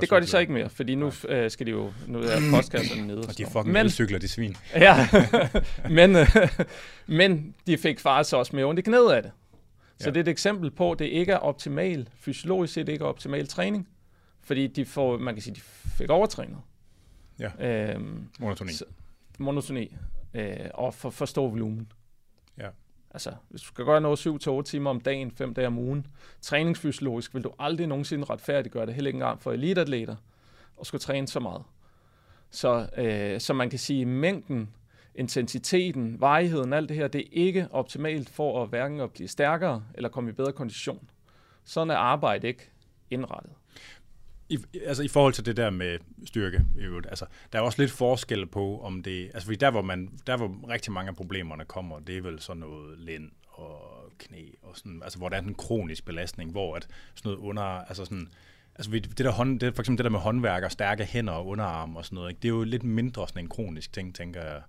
det 0.00 0.08
gør 0.08 0.20
de 0.20 0.26
så 0.26 0.38
ikke 0.38 0.52
mere, 0.52 0.68
fordi 0.68 0.94
nu 0.94 1.12
øh, 1.28 1.50
skal 1.50 1.66
de 1.66 1.70
jo, 1.70 1.92
nu 2.06 2.18
er 2.18 2.50
postkasserne 2.50 3.06
nede. 3.06 3.18
Og, 3.18 3.38
de 3.38 3.42
er 3.42 3.50
fucking 3.50 3.72
men, 3.72 3.90
cykler, 3.90 4.18
de 4.18 4.28
svin. 4.28 4.56
ja, 4.74 5.08
men, 5.90 6.16
øh, 6.16 6.26
men 7.06 7.54
de 7.66 7.78
fik 7.78 8.00
faktisk 8.00 8.34
også 8.34 8.56
mere 8.56 8.64
ondt 8.64 8.78
i 8.78 8.82
knæet 8.82 9.12
af 9.12 9.22
det. 9.22 9.32
Så 9.98 10.10
det 10.10 10.16
er 10.16 10.20
et 10.20 10.28
eksempel 10.28 10.70
på, 10.70 10.92
at 10.92 10.98
det 10.98 11.04
ikke 11.04 11.32
er 11.32 11.36
optimal, 11.38 12.08
fysiologisk 12.14 12.74
set 12.74 12.88
ikke 12.88 13.02
er 13.04 13.08
optimal 13.08 13.48
træning, 13.48 13.88
fordi 14.42 14.66
de 14.66 14.84
får, 14.84 15.18
man 15.18 15.34
kan 15.34 15.42
sige, 15.42 15.54
de 15.54 15.60
fik 15.98 16.10
overtrænet. 16.10 16.58
Ja. 17.38 17.50
Øhm, 17.94 18.28
Monotoni. 18.40 18.72
Så- 18.72 18.84
monotoni 19.38 19.96
øh, 20.34 20.56
og 20.74 20.94
for, 20.94 21.10
for 21.10 21.24
stor 21.26 21.48
volumen. 21.48 21.92
Ja. 22.58 22.68
Altså, 23.10 23.32
hvis 23.48 23.60
du 23.60 23.66
skal 23.66 23.84
gøre 23.84 24.00
noget 24.00 24.26
7-8 24.26 24.62
timer 24.62 24.90
om 24.90 25.00
dagen, 25.00 25.30
5 25.30 25.54
dage 25.54 25.66
om 25.66 25.78
ugen, 25.78 26.06
træningsfysiologisk 26.40 27.34
vil 27.34 27.42
du 27.44 27.52
aldrig 27.58 27.86
nogensinde 27.86 28.24
retfærdiggøre 28.24 28.86
det, 28.86 28.94
heller 28.94 29.08
ikke 29.08 29.16
engang 29.16 29.42
for 29.42 29.52
eliteatleter, 29.52 30.16
og 30.76 30.86
skulle 30.86 31.00
træne 31.00 31.28
så 31.28 31.40
meget. 31.40 31.62
Så, 32.50 32.88
øh, 32.96 33.40
så 33.40 33.52
man 33.54 33.70
kan 33.70 33.78
sige, 33.78 34.06
mængden, 34.06 34.70
intensiteten, 35.16 36.20
varigheden, 36.20 36.72
alt 36.72 36.88
det 36.88 36.96
her, 36.96 37.08
det 37.08 37.20
er 37.20 37.28
ikke 37.32 37.68
optimalt 37.70 38.30
for 38.30 38.62
at 38.62 38.68
hverken 38.68 39.00
at 39.00 39.10
blive 39.10 39.28
stærkere 39.28 39.84
eller 39.94 40.08
komme 40.08 40.30
i 40.30 40.32
bedre 40.32 40.52
kondition. 40.52 41.10
Sådan 41.64 41.90
er 41.90 41.96
arbejde 41.96 42.48
ikke 42.48 42.70
indrettet. 43.10 43.52
I, 44.48 44.58
altså 44.86 45.02
i 45.02 45.08
forhold 45.08 45.32
til 45.32 45.46
det 45.46 45.56
der 45.56 45.70
med 45.70 45.98
styrke, 46.24 46.64
altså, 47.08 47.26
der 47.52 47.58
er 47.58 47.62
også 47.62 47.82
lidt 47.82 47.90
forskel 47.90 48.46
på, 48.46 48.80
om 48.80 49.02
det... 49.02 49.24
Altså 49.24 49.46
fordi 49.46 49.56
der 49.56 49.70
hvor, 49.70 49.82
man, 49.82 50.18
der, 50.26 50.36
hvor 50.36 50.68
rigtig 50.68 50.92
mange 50.92 51.08
af 51.08 51.16
problemerne 51.16 51.64
kommer, 51.64 51.98
det 51.98 52.16
er 52.16 52.22
vel 52.22 52.40
sådan 52.40 52.60
noget 52.60 52.98
lænd 52.98 53.30
og 53.48 54.12
knæ, 54.18 54.44
og 54.62 54.76
sådan, 54.76 55.00
altså 55.02 55.18
hvor 55.18 55.28
der 55.28 55.36
er 55.36 55.42
en 55.42 55.54
kronisk 55.54 56.04
belastning, 56.04 56.50
hvor 56.50 56.76
at 56.76 56.88
sådan 57.14 57.32
noget 57.32 57.48
under... 57.48 57.62
Altså 57.62 58.04
sådan, 58.04 58.28
Altså 58.78 58.90
det 58.90 59.18
der 59.18 59.30
hånd, 59.30 59.60
det, 59.60 59.74
for 59.74 59.82
eksempel 59.82 59.98
det 59.98 60.04
der 60.04 60.10
med 60.10 60.20
håndværk 60.20 60.62
og 60.62 60.72
stærke 60.72 61.04
hænder 61.04 61.32
og 61.32 61.46
underarm 61.46 61.96
og 61.96 62.04
sådan 62.04 62.16
noget, 62.16 62.30
ikke? 62.30 62.40
det 62.42 62.48
er 62.48 62.52
jo 62.52 62.62
lidt 62.62 62.84
mindre 62.84 63.28
sådan 63.28 63.42
en 63.42 63.48
kronisk 63.48 63.92
ting, 63.92 64.14
tænker 64.14 64.42
jeg. 64.42 64.62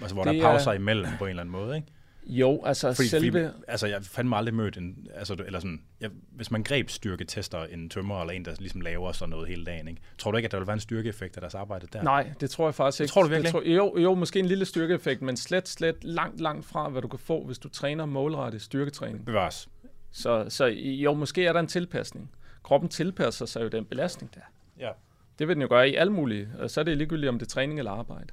Altså 0.00 0.14
hvor 0.14 0.24
Det 0.24 0.34
der 0.34 0.38
er 0.40 0.50
pauser 0.50 0.70
er- 0.70 0.74
imellem 0.74 1.08
på 1.18 1.24
en 1.24 1.30
eller 1.30 1.40
anden 1.42 1.52
måde, 1.52 1.76
ikke? 1.76 1.88
Jo, 2.26 2.62
altså 2.64 2.94
Fordi, 2.94 3.08
selve... 3.08 3.32
fordi, 3.32 3.64
altså 3.68 3.86
jeg 3.86 3.96
har 3.96 4.02
fandme 4.02 4.36
aldrig 4.36 4.54
mødt 4.54 4.76
en, 4.76 5.06
altså, 5.14 5.36
eller 5.46 5.58
sådan, 5.60 5.82
jeg, 6.00 6.10
hvis 6.32 6.50
man 6.50 6.62
greb 6.62 6.90
styrketester 6.90 7.64
en 7.64 7.90
tømmer 7.90 8.20
eller 8.20 8.32
en, 8.32 8.44
der 8.44 8.54
ligesom 8.58 8.80
laver 8.80 9.12
sådan 9.12 9.30
noget 9.30 9.48
hele 9.48 9.64
dagen, 9.64 9.88
ikke? 9.88 10.00
tror 10.18 10.30
du 10.30 10.36
ikke, 10.36 10.46
at 10.46 10.52
der 10.52 10.58
vil 10.58 10.66
være 10.66 10.74
en 10.74 10.80
styrkeeffekt 10.80 11.36
af 11.36 11.40
deres 11.40 11.54
arbejde 11.54 11.86
der? 11.92 12.02
Nej, 12.02 12.32
det 12.40 12.50
tror 12.50 12.66
jeg 12.66 12.74
faktisk 12.74 13.00
ikke. 13.00 13.10
tror 13.12 13.22
du 13.22 13.28
virkelig 13.28 13.44
det 13.44 13.62
tror, 13.62 13.72
jo, 13.72 13.98
jo, 13.98 14.14
måske 14.14 14.38
en 14.38 14.46
lille 14.46 14.64
styrkeeffekt, 14.64 15.22
men 15.22 15.36
slet, 15.36 15.68
slet 15.68 16.04
langt, 16.04 16.40
langt 16.40 16.66
fra, 16.66 16.88
hvad 16.88 17.02
du 17.02 17.08
kan 17.08 17.18
få, 17.18 17.44
hvis 17.46 17.58
du 17.58 17.68
træner 17.68 18.06
målrettet 18.06 18.62
styrketræning. 18.62 19.24
Bevares. 19.24 19.68
Så, 20.10 20.46
så 20.48 20.64
jo, 20.76 21.14
måske 21.14 21.46
er 21.46 21.52
der 21.52 21.60
en 21.60 21.66
tilpasning. 21.66 22.30
Kroppen 22.62 22.90
tilpasser 22.90 23.46
sig 23.46 23.62
jo 23.62 23.68
den 23.68 23.84
belastning 23.84 24.34
der. 24.34 24.40
Ja. 24.78 24.90
Det 25.38 25.48
vil 25.48 25.54
den 25.56 25.62
jo 25.62 25.68
gøre 25.68 25.90
i 25.90 25.94
alle 25.94 26.12
mulige, 26.12 26.48
og 26.58 26.70
så 26.70 26.80
er 26.80 26.84
det 26.84 26.96
ligegyldigt, 26.98 27.28
om 27.28 27.38
det 27.38 27.46
er 27.46 27.50
træning 27.50 27.78
eller 27.78 27.90
arbejde. 27.92 28.26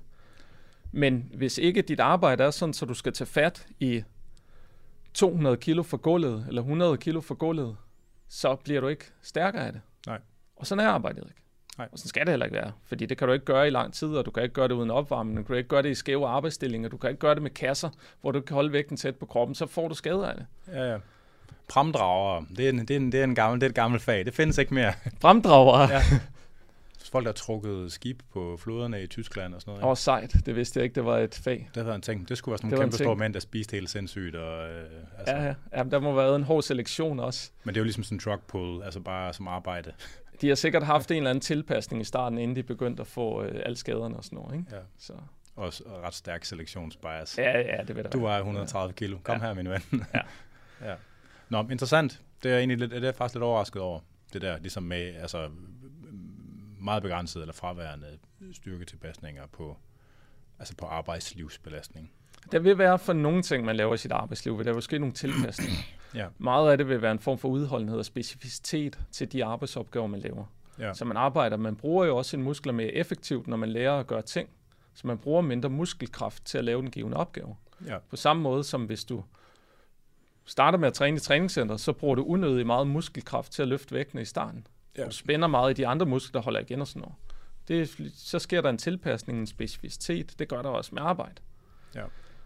Men 0.92 1.32
hvis 1.34 1.58
ikke 1.58 1.82
dit 1.82 2.00
arbejde 2.00 2.44
er 2.44 2.52
sådan, 2.52 2.74
så 2.74 2.86
du 2.86 2.94
skal 2.94 3.14
tage 3.14 3.28
fat 3.28 3.68
i 3.80 4.04
200 5.14 5.58
kilo 5.58 5.84
for 5.84 5.98
gulvet, 5.98 6.46
eller 6.48 6.62
100 6.62 6.98
kilo 6.98 7.22
for 7.22 7.36
gulvet, 7.36 7.78
så 8.28 8.56
bliver 8.56 8.82
du 8.82 8.88
ikke 8.88 9.06
stærkere 9.22 9.66
af 9.66 9.72
det. 9.72 9.82
Nej. 10.08 10.20
Og 10.56 10.68
sådan 10.68 10.86
er 10.86 10.90
arbejdet 10.90 11.24
ikke. 11.24 11.42
Nej. 11.78 11.88
Og 11.92 12.00
sådan 12.00 12.10
skal 12.10 12.26
det 12.26 12.30
heller 12.32 12.46
ikke 12.46 12.58
være. 12.58 12.72
Fordi 12.86 13.06
det 13.06 13.18
kan 13.18 13.28
du 13.28 13.34
ikke 13.34 13.46
gøre 13.46 13.68
i 13.68 13.70
lang 13.70 13.94
tid, 13.94 14.08
og 14.08 14.26
du 14.26 14.32
kan 14.32 14.44
ikke 14.44 14.54
gøre 14.54 14.68
det 14.68 14.74
uden 14.74 14.92
opvarmning, 14.92 15.38
du 15.38 15.44
kan 15.44 15.58
ikke 15.58 15.70
gøre 15.70 15.84
det 15.84 15.90
i 15.90 15.96
skæve 15.96 16.28
arbejdsstillinger, 16.28 16.90
du 16.90 16.98
kan 16.98 17.10
ikke 17.10 17.20
gøre 17.20 17.36
det 17.36 17.44
med 17.44 17.52
kasser, 17.52 17.90
hvor 18.22 18.32
du 18.32 18.42
kan 18.42 18.54
holde 18.54 18.72
vægten 18.72 18.98
tæt 18.98 19.16
på 19.16 19.26
kroppen, 19.26 19.56
så 19.56 19.68
får 19.68 19.88
du 19.88 19.96
skader 19.96 20.28
af 20.28 20.36
det. 20.36 20.46
Ja, 20.74 20.92
ja. 20.92 20.98
Pramdrager, 21.68 22.46
det 22.58 22.66
er, 22.66 22.70
en, 22.70 22.80
det, 22.80 22.92
er 22.92 22.96
en, 22.96 23.12
det, 23.12 23.20
er 23.20 23.24
en 23.24 23.36
gammel, 23.36 23.62
det 23.62 23.66
er 23.66 23.70
et 23.70 23.76
gammelt 23.76 24.04
fag. 24.04 24.26
Det 24.26 24.34
findes 24.34 24.58
ikke 24.58 24.74
mere. 24.74 24.94
Fremdrager. 25.22 25.90
Ja. 25.92 26.02
Folk, 27.12 27.24
der 27.26 27.30
har 27.30 27.34
trukket 27.34 27.92
skib 27.92 28.22
på 28.34 28.58
floderne 28.58 29.04
i 29.04 29.08
Tyskland 29.08 29.56
og 29.56 29.62
sådan 29.62 29.72
noget. 29.72 29.84
Åh, 29.84 29.90
oh, 29.90 29.98
sejt. 29.98 30.36
Det 30.46 30.56
vidste 30.56 30.78
jeg 30.80 30.84
ikke, 30.84 30.96
det 30.96 31.06
var 31.06 31.18
et 31.18 31.40
fag. 31.44 31.70
Det 31.76 31.86
var 31.86 31.96
en 31.96 32.02
ting. 32.02 32.30
Det 32.30 32.38
skulle 32.38 32.52
være 32.54 32.58
sådan 32.58 32.68
nogle 32.70 32.78
var 32.78 32.84
kæmpe 32.86 32.98
store 32.98 33.16
mænd, 33.16 33.34
der 33.34 33.40
spiste 33.40 33.72
helt 33.76 33.90
sindssygt. 33.90 34.36
Og, 34.36 34.70
øh, 34.70 34.84
altså, 35.18 35.36
Ja, 35.36 35.44
ja. 35.46 35.54
Jamen, 35.78 35.92
der 35.92 36.00
må 36.00 36.10
have 36.10 36.18
været 36.18 36.36
en 36.36 36.44
hård 36.44 36.64
selektion 36.64 37.20
også. 37.20 37.52
Men 37.64 37.74
det 37.76 37.80
er 37.80 37.82
jo 37.82 37.86
ligesom 37.86 38.04
sådan 38.04 38.16
en 38.16 38.22
drug 38.26 38.40
pull, 38.48 38.84
altså 38.84 39.00
bare 39.00 39.34
som 39.34 39.48
arbejde. 39.48 39.92
De 40.42 40.48
har 40.48 40.56
sikkert 40.56 40.84
haft 40.84 41.12
en 41.12 41.18
eller 41.18 41.30
anden 41.30 41.42
tilpasning 41.42 42.02
i 42.02 42.06
starten, 42.06 42.38
inden 42.38 42.56
de 42.56 42.64
begyndte 42.64 43.02
at 43.02 43.08
få 43.08 43.44
øh, 43.44 43.62
alle 43.66 43.76
skaderne 43.78 44.18
og 44.18 44.24
sådan 44.24 44.38
noget. 44.40 44.54
Ikke? 44.56 44.66
Ja. 44.72 44.82
Så, 44.98 45.14
Og, 45.56 45.74
ret 46.04 46.14
stærk 46.14 46.46
selektionsbias. 46.46 47.38
ja, 47.38 47.60
ja, 47.60 47.84
det 47.88 47.96
vil 47.96 48.04
der 48.04 48.10
Du 48.10 48.20
vejer 48.20 48.38
130 48.40 48.94
kilo. 48.94 49.18
Kom 49.24 49.36
Ja. 49.36 49.42
her, 49.48 49.54
min 49.54 49.70
ven. 49.70 49.82
Ja. 50.14 50.22
ja. 50.90 50.96
Nå, 51.50 51.68
interessant. 51.72 52.22
Det 52.44 52.50
er 52.50 52.54
jeg 52.54 52.60
egentlig 52.60 52.78
lidt, 52.78 52.92
det 52.92 52.98
er 53.00 53.04
jeg 53.08 53.16
faktisk 53.16 53.36
lidt 53.36 53.44
overrasket 53.44 53.82
over. 53.82 54.00
Det 54.34 54.42
der, 54.42 54.58
ligesom 54.60 54.84
med, 54.84 55.16
altså, 55.16 55.50
meget 56.80 57.04
begrænset 57.04 57.42
eller 57.42 57.54
fraværende 57.54 58.18
styrketilpasninger 58.54 59.48
på, 59.48 59.78
altså 60.60 60.76
på 60.76 60.86
arbejdslivsbelastning. 60.86 62.12
Der 62.52 62.60
vil 62.60 62.78
være 62.78 63.00
for 63.00 63.14
nogle 63.14 63.42
ting, 63.42 63.66
man 63.66 63.76
laver 63.76 63.94
i 63.94 63.98
sit 63.98 64.12
arbejdsliv, 64.12 64.58
vil 64.58 64.66
der 64.66 64.74
vil 64.74 64.82
ske 64.82 65.00
nogle 65.00 65.14
tilpasninger. 65.14 65.78
Ja. 66.16 66.28
Meget 66.38 66.72
af 66.72 66.78
det 66.78 66.90
vil 66.90 67.02
være 67.02 67.12
en 67.12 67.20
form 67.20 67.38
for 67.38 67.50
udholdenhed 67.50 67.98
og 67.98 68.06
specificitet 68.06 69.00
til 69.12 69.32
de 69.32 69.46
arbejdsopgaver, 69.46 70.08
man 70.08 70.20
laver. 70.20 70.46
Ja. 70.80 70.94
Så 70.94 71.06
man 71.06 71.18
arbejder, 71.18 71.58
man 71.58 71.76
bruger 71.76 72.06
jo 72.06 72.18
også 72.18 72.30
sine 72.30 72.44
muskler 72.44 72.74
mere 72.74 72.92
effektivt, 72.94 73.48
når 73.48 73.58
man 73.58 73.70
lærer 73.70 74.00
at 74.00 74.08
gøre 74.08 74.22
ting. 74.22 74.50
Så 74.94 75.08
man 75.08 75.18
bruger 75.18 75.42
mindre 75.42 75.70
muskelkraft 75.70 76.46
til 76.46 76.58
at 76.58 76.66
lave 76.66 76.82
den 76.82 76.92
givende 76.92 77.18
opgave. 77.18 77.56
Ja. 77.88 77.98
På 78.10 78.16
samme 78.16 78.44
måde 78.44 78.64
som 78.64 78.86
hvis 78.86 79.06
du 79.06 79.24
starter 80.46 80.78
med 80.78 80.88
at 80.88 80.94
træne 80.94 81.18
i 81.18 81.20
træningscenter, 81.20 81.78
så 81.78 81.94
bruger 81.94 82.16
du 82.16 82.24
unødig 82.24 82.66
meget 82.66 82.88
muskelkraft 82.88 83.52
til 83.52 83.62
at 83.62 83.68
løfte 83.68 83.96
vægtene 83.96 84.22
i 84.22 84.26
starten. 84.26 84.68
Ja. 85.00 85.06
Du 85.06 85.12
spænder 85.12 85.48
meget 85.48 85.72
i 85.72 85.74
de 85.74 85.88
andre 85.88 86.06
muskler, 86.06 86.42
der 86.42 86.44
holder 86.44 86.60
igen 86.60 86.82
og 86.82 86.88
sådan 86.88 87.02
noget. 87.02 87.16
Det, 87.68 88.12
så 88.16 88.40
sker 88.40 88.62
der 88.62 88.70
en 88.70 88.78
tilpasning, 88.78 89.40
en 89.40 89.48
specificitet. 89.48 90.40
Det 90.40 90.48
gør 90.48 90.62
der 90.62 90.70
også 90.70 90.96
med 90.96 91.02
arbejde. 91.02 91.42
Ja. 91.96 92.04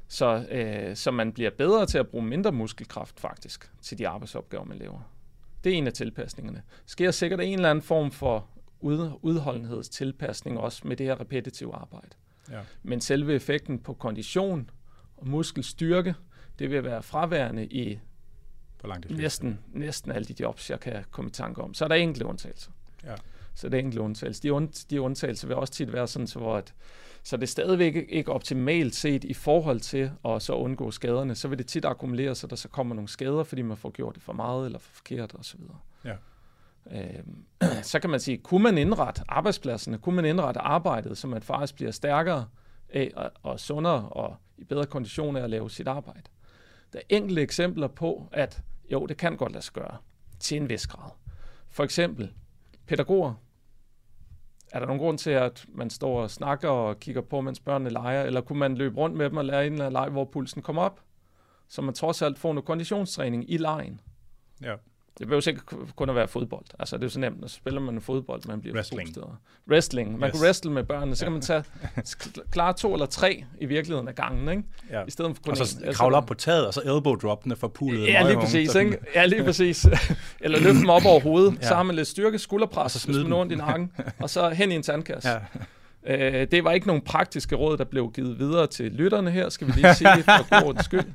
Så, 0.08 0.46
øh, 0.52 0.96
så 0.96 1.12
man 1.12 1.34
bliver 1.34 1.50
bedre 1.50 1.86
til 1.86 1.98
at 1.98 2.08
bruge 2.08 2.26
mindre 2.26 2.52
muskelkraft 2.52 3.20
faktisk 3.20 3.72
til 3.82 3.98
de 3.98 4.08
arbejdsopgaver, 4.08 4.66
man 4.66 4.78
laver. 4.78 5.00
Det 5.64 5.74
er 5.74 5.78
en 5.78 5.88
af 5.88 5.94
tilpasningerne. 5.94 6.64
Sker 6.86 7.12
sikkert 7.12 7.40
en 7.40 7.54
eller 7.54 7.70
anden 7.70 7.82
form 7.82 8.12
for 8.12 8.48
ud, 8.80 9.12
udholdenhedstilpasning 9.22 10.60
også 10.60 10.88
med 10.88 10.96
det 10.96 11.06
her 11.06 11.20
repetitive 11.20 11.76
arbejde. 11.76 12.10
Ja. 12.52 12.60
Men 12.84 13.02
selve 13.02 13.34
effekten 13.34 13.80
på 13.80 13.94
kondition 13.94 14.70
og 15.18 15.28
muskelstyrke, 15.28 16.16
det 16.60 16.72
vil 16.72 16.84
være 16.84 17.04
fraværende 17.04 17.66
i 17.66 18.00
På 18.84 18.88
langt 18.88 19.10
de 19.10 19.16
næsten, 19.16 19.60
næsten 19.74 20.12
alle 20.12 20.26
de 20.26 20.36
jobs, 20.40 20.70
jeg 20.70 20.80
kan 20.80 21.04
komme 21.12 21.30
i 21.30 21.32
tanke 21.32 21.62
om. 21.62 21.74
Så 21.74 21.84
er 21.84 21.88
der 21.88 21.96
enkelte 21.96 22.26
undtagelser. 22.26 22.72
Ja. 23.04 23.16
Så 23.54 23.70
det 23.70 23.74
er 23.74 23.80
enkelte 23.80 24.02
undtagelser. 24.02 24.42
De, 24.42 24.54
und, 24.54 24.86
de 24.90 25.02
undtagelser 25.02 25.48
vil 25.48 25.58
også 25.58 25.74
tit 25.74 25.94
være 25.94 26.08
sådan, 26.08 26.28
så, 26.28 26.40
hvor 26.40 26.56
at, 26.56 26.74
så 27.24 27.38
det 27.38 27.44
er 27.44 27.48
stadigvæk 27.48 28.06
ikke 28.10 28.32
optimalt 28.32 28.96
set 28.96 29.24
i 29.24 29.34
forhold 29.34 29.80
til 29.80 30.12
at 30.26 30.42
så 30.42 30.54
undgå 30.54 30.92
skaderne. 30.92 31.36
Så 31.36 31.48
vil 31.48 31.58
det 31.58 31.68
tit 31.68 31.86
akkumulere 31.86 32.36
sig, 32.36 32.50
der 32.50 32.56
så 32.56 32.68
kommer 32.68 32.96
nogle 32.96 33.10
skader, 33.10 33.44
fordi 33.44 33.62
man 33.62 33.78
får 33.78 33.90
gjort 33.90 34.16
det 34.16 34.24
for 34.24 34.34
meget 34.34 34.66
eller 34.66 34.80
for 34.80 34.96
forkert 34.96 35.36
osv. 35.40 35.60
Ja. 36.06 36.16
Øhm, 36.92 37.46
så 37.92 38.00
kan 38.00 38.10
man 38.10 38.20
sige, 38.20 38.38
kunne 38.38 38.64
man 38.64 38.78
indrette 38.78 39.22
arbejdspladserne, 39.28 39.98
kunne 39.98 40.16
man 40.16 40.26
indrette 40.26 40.60
arbejdet, 40.60 41.18
så 41.18 41.28
man 41.28 41.42
faktisk 41.42 41.76
bliver 41.76 41.92
stærkere 41.92 42.48
af 42.90 43.12
og, 43.16 43.32
og 43.44 43.60
sundere 43.60 44.10
og 44.10 44.36
i 44.58 44.64
bedre 44.64 44.86
kondition 44.86 45.36
af 45.36 45.44
at 45.44 45.50
lave 45.50 45.70
sit 45.70 45.88
arbejde. 45.88 46.24
Der 46.94 47.00
er 47.00 47.04
enkelte 47.10 47.42
eksempler 47.42 47.88
på, 47.88 48.30
at 48.32 48.62
jo, 48.92 49.06
det 49.06 49.18
kan 49.18 49.38
godt 49.38 49.52
lade 49.52 49.64
sig 49.64 49.74
gøre 49.74 49.98
til 50.40 50.58
en 50.58 50.70
vis 50.70 50.88
grad. 50.88 51.12
For 51.70 51.84
eksempel 51.84 52.34
pædagoger. 52.88 53.34
Er 54.72 54.80
der 54.80 54.86
nogen 54.86 55.00
grund 55.00 55.18
til, 55.18 55.30
at 55.30 55.66
man 55.70 55.90
står 55.90 56.22
og 56.22 56.32
snakker 56.32 56.70
og 56.70 57.00
kigger 57.00 57.22
på, 57.22 57.42
mens 57.42 57.60
børnene 57.60 57.90
leger, 57.90 58.24
eller 58.24 58.42
kunne 58.42 58.60
man 58.60 58.76
løbe 58.76 58.98
rundt 58.98 59.16
med 59.16 59.30
dem 59.30 59.38
og 59.38 59.46
lære 59.46 59.68
en 59.68 59.74
eller 59.74 59.86
anden 59.86 59.94
leg, 59.94 60.10
hvor 60.10 60.26
pulsen 60.26 60.62
kommer 60.62 60.82
op, 60.82 61.02
så 61.68 61.82
man 61.82 61.94
trods 61.94 62.22
alt 62.22 62.40
får 62.40 62.54
noget 62.54 62.66
konditionstræning 62.66 63.52
i 63.52 63.58
lejen? 63.58 64.02
Ja. 64.62 64.76
Det 65.20 65.28
behøver 65.28 65.48
ikke 65.48 65.62
kun 65.96 66.10
at 66.10 66.16
være 66.16 66.28
fodbold. 66.28 66.66
Altså, 66.80 66.96
det 66.98 67.04
er 67.04 67.06
jo 67.06 67.10
så 67.10 67.20
nemt, 67.20 67.40
når 67.42 67.48
spiller 67.48 67.82
man 67.82 68.02
fodbold, 68.02 68.42
man 68.48 68.62
bliver 68.62 68.76
Wrestling. 68.76 69.14
boostet. 69.16 69.24
Wrestling. 69.70 70.20
Man 70.20 70.28
Yes. 70.30 70.40
kan 70.40 70.46
wrestle 70.48 70.72
med 70.72 70.84
børnene, 70.84 71.16
så 71.16 71.26
kan 71.26 71.32
man 71.32 71.42
tage 71.42 71.64
klare 72.52 72.74
to 72.74 72.94
eller 72.94 73.06
tre 73.06 73.46
i 73.62 73.66
virkeligheden 73.66 74.08
af 74.08 74.16
gangen, 74.16 74.50
ikke? 74.50 74.64
ja. 74.92 75.04
I 75.08 75.12
stedet 75.12 75.36
for 75.36 75.44
kun 75.44 75.52
Og 75.52 75.58
så 75.68 75.78
kravle 75.94 76.18
op 76.18 76.26
på 76.26 76.34
taget, 76.34 76.68
og 76.68 76.74
så 76.74 76.82
elbow 76.82 77.16
droppene 77.16 77.56
for 77.56 77.68
poolet. 77.68 78.08
Ja, 78.08 78.28
lige 78.28 78.40
præcis, 78.40 78.76
ikke? 78.76 78.98
Ja, 79.16 79.26
lige 79.26 79.44
præcis. 79.44 79.86
Eller 80.42 80.60
løfte 80.60 80.80
dem 80.82 80.90
op 80.90 81.06
over 81.06 81.20
hovedet, 81.20 81.52
Ja. 81.52 81.58
ja. 81.62 81.68
så 81.68 81.76
har 81.76 81.84
man 81.84 81.96
lidt 81.96 82.08
styrke, 82.08 82.40
skulderpres, 82.40 82.84
Og 82.86 82.92
så 82.92 83.00
smide 83.00 83.16
smid 83.18 83.24
den. 83.26 83.34
ondt 83.34 83.52
i 83.52 83.56
nakken, 83.56 83.92
og 84.20 84.30
så 84.30 84.50
hen 84.50 84.72
i 84.72 84.76
en 84.76 84.84
tandkasse. 84.84 85.30
Ja. 85.30 85.38
Øh, 86.08 86.48
det 86.52 86.64
var 86.64 86.72
ikke 86.72 86.88
nogen 86.88 87.02
praktiske 87.02 87.56
råd, 87.56 87.78
der 87.78 87.84
blev 87.84 88.12
givet 88.16 88.40
videre 88.40 88.68
til 88.68 88.92
lytterne 88.92 89.32
her, 89.32 89.50
skal 89.50 89.68
vi 89.68 89.72
lige 89.76 89.94
sige, 89.96 90.24
for 90.24 90.64
god 90.64 90.84
skyld. 90.84 91.14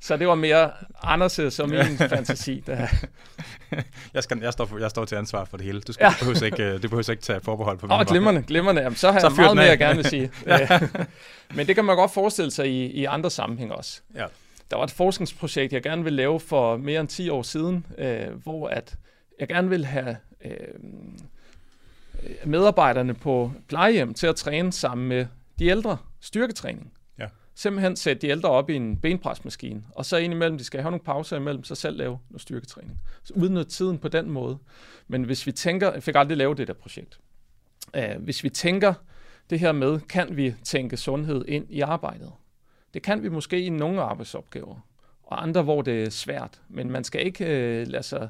Så 0.00 0.16
det 0.16 0.28
var 0.28 0.34
mere 0.34 0.70
Anders' 1.04 1.50
som 1.50 1.68
min 1.68 1.98
fantasi. 1.98 2.62
Der. 2.66 2.86
Jeg, 4.14 4.22
skal, 4.22 4.38
jeg, 4.42 4.52
står 4.52 4.78
jeg 4.80 4.90
står 4.90 5.04
til 5.04 5.16
ansvar 5.16 5.44
for 5.44 5.56
det 5.56 5.66
hele. 5.66 5.80
Du 5.80 5.92
skal, 5.92 6.04
Ja. 6.04 6.08
ja. 6.10 6.14
behøver 6.18 6.42
ikke, 6.44 6.62
øh, 6.64 6.72
det 6.72 6.90
behøver 6.90 7.10
ikke 7.10 7.22
tage 7.22 7.40
forbehold 7.40 7.78
på 7.78 7.86
Åh, 7.86 7.98
oh, 7.98 8.06
glimrende, 8.06 8.42
glimrende. 8.42 8.82
Jamen, 8.82 8.96
så 8.96 9.12
har 9.12 9.20
Så 9.20 9.26
jeg 9.26 9.36
meget 9.36 9.56
mere, 9.56 9.64
jeg 9.66 9.78
gerne 9.78 9.96
vil 9.96 10.04
sige. 10.04 10.30
Øh, 10.46 10.70
Men 11.54 11.66
det 11.66 11.74
kan 11.74 11.84
man 11.84 11.96
godt 11.96 12.10
forestille 12.14 12.50
sig 12.50 12.68
i, 12.68 12.86
i 12.86 13.04
andre 13.04 13.30
sammenhæng 13.30 13.72
også. 13.72 14.00
Ja. 14.14 14.24
Der 14.70 14.76
var 14.76 14.84
et 14.84 14.90
forskningsprojekt, 14.90 15.72
jeg 15.72 15.82
gerne 15.82 16.04
ville 16.04 16.16
lave 16.16 16.40
for 16.40 16.76
mere 16.76 17.00
end 17.00 17.08
10 17.08 17.28
år 17.28 17.42
siden, 17.42 17.86
øh, 17.98 18.26
hvor 18.42 18.68
at 18.68 18.94
jeg 19.40 19.48
gerne 19.48 19.68
ville 19.68 19.86
have 19.86 20.16
øh, 20.44 20.50
medarbejderne 22.44 23.14
på 23.14 23.52
plejehjem 23.68 24.14
til 24.14 24.26
at 24.26 24.36
træne 24.36 24.72
sammen 24.72 25.08
med 25.08 25.26
de 25.58 25.66
ældre 25.66 25.96
styrketræning. 26.20 26.92
Ja. 27.18 27.26
Simpelthen 27.54 27.96
sætte 27.96 28.22
de 28.22 28.28
ældre 28.28 28.48
op 28.48 28.70
i 28.70 28.74
en 28.74 28.96
benpresmaskine, 28.96 29.82
og 29.90 30.04
så 30.06 30.16
indimellem, 30.16 30.58
de 30.58 30.64
skal 30.64 30.80
have 30.80 30.90
nogle 30.90 31.04
pauser 31.04 31.36
imellem, 31.36 31.64
så 31.64 31.74
selv 31.74 31.96
lave 31.96 32.18
noget 32.30 32.40
styrketræning. 32.40 33.00
Så 33.22 33.32
udnytte 33.36 33.70
tiden 33.70 33.98
på 33.98 34.08
den 34.08 34.30
måde. 34.30 34.58
Men 35.08 35.22
hvis 35.22 35.46
vi 35.46 35.52
tænker, 35.52 35.92
jeg 35.92 36.02
fik 36.02 36.14
aldrig 36.14 36.38
lavet 36.38 36.58
det 36.58 36.68
der 36.68 36.74
projekt. 36.74 37.18
Uh, 37.98 38.22
hvis 38.22 38.44
vi 38.44 38.48
tænker 38.48 38.94
det 39.50 39.60
her 39.60 39.72
med, 39.72 40.00
kan 40.00 40.36
vi 40.36 40.54
tænke 40.64 40.96
sundhed 40.96 41.44
ind 41.48 41.66
i 41.70 41.80
arbejdet? 41.80 42.32
Det 42.94 43.02
kan 43.02 43.22
vi 43.22 43.28
måske 43.28 43.62
i 43.62 43.68
nogle 43.68 44.02
arbejdsopgaver, 44.02 44.86
og 45.22 45.42
andre, 45.42 45.62
hvor 45.62 45.82
det 45.82 46.02
er 46.02 46.10
svært. 46.10 46.60
Men 46.68 46.90
man 46.90 47.04
skal 47.04 47.26
ikke 47.26 47.44
uh, 47.44 47.92
lade 47.92 48.02
sig 48.02 48.28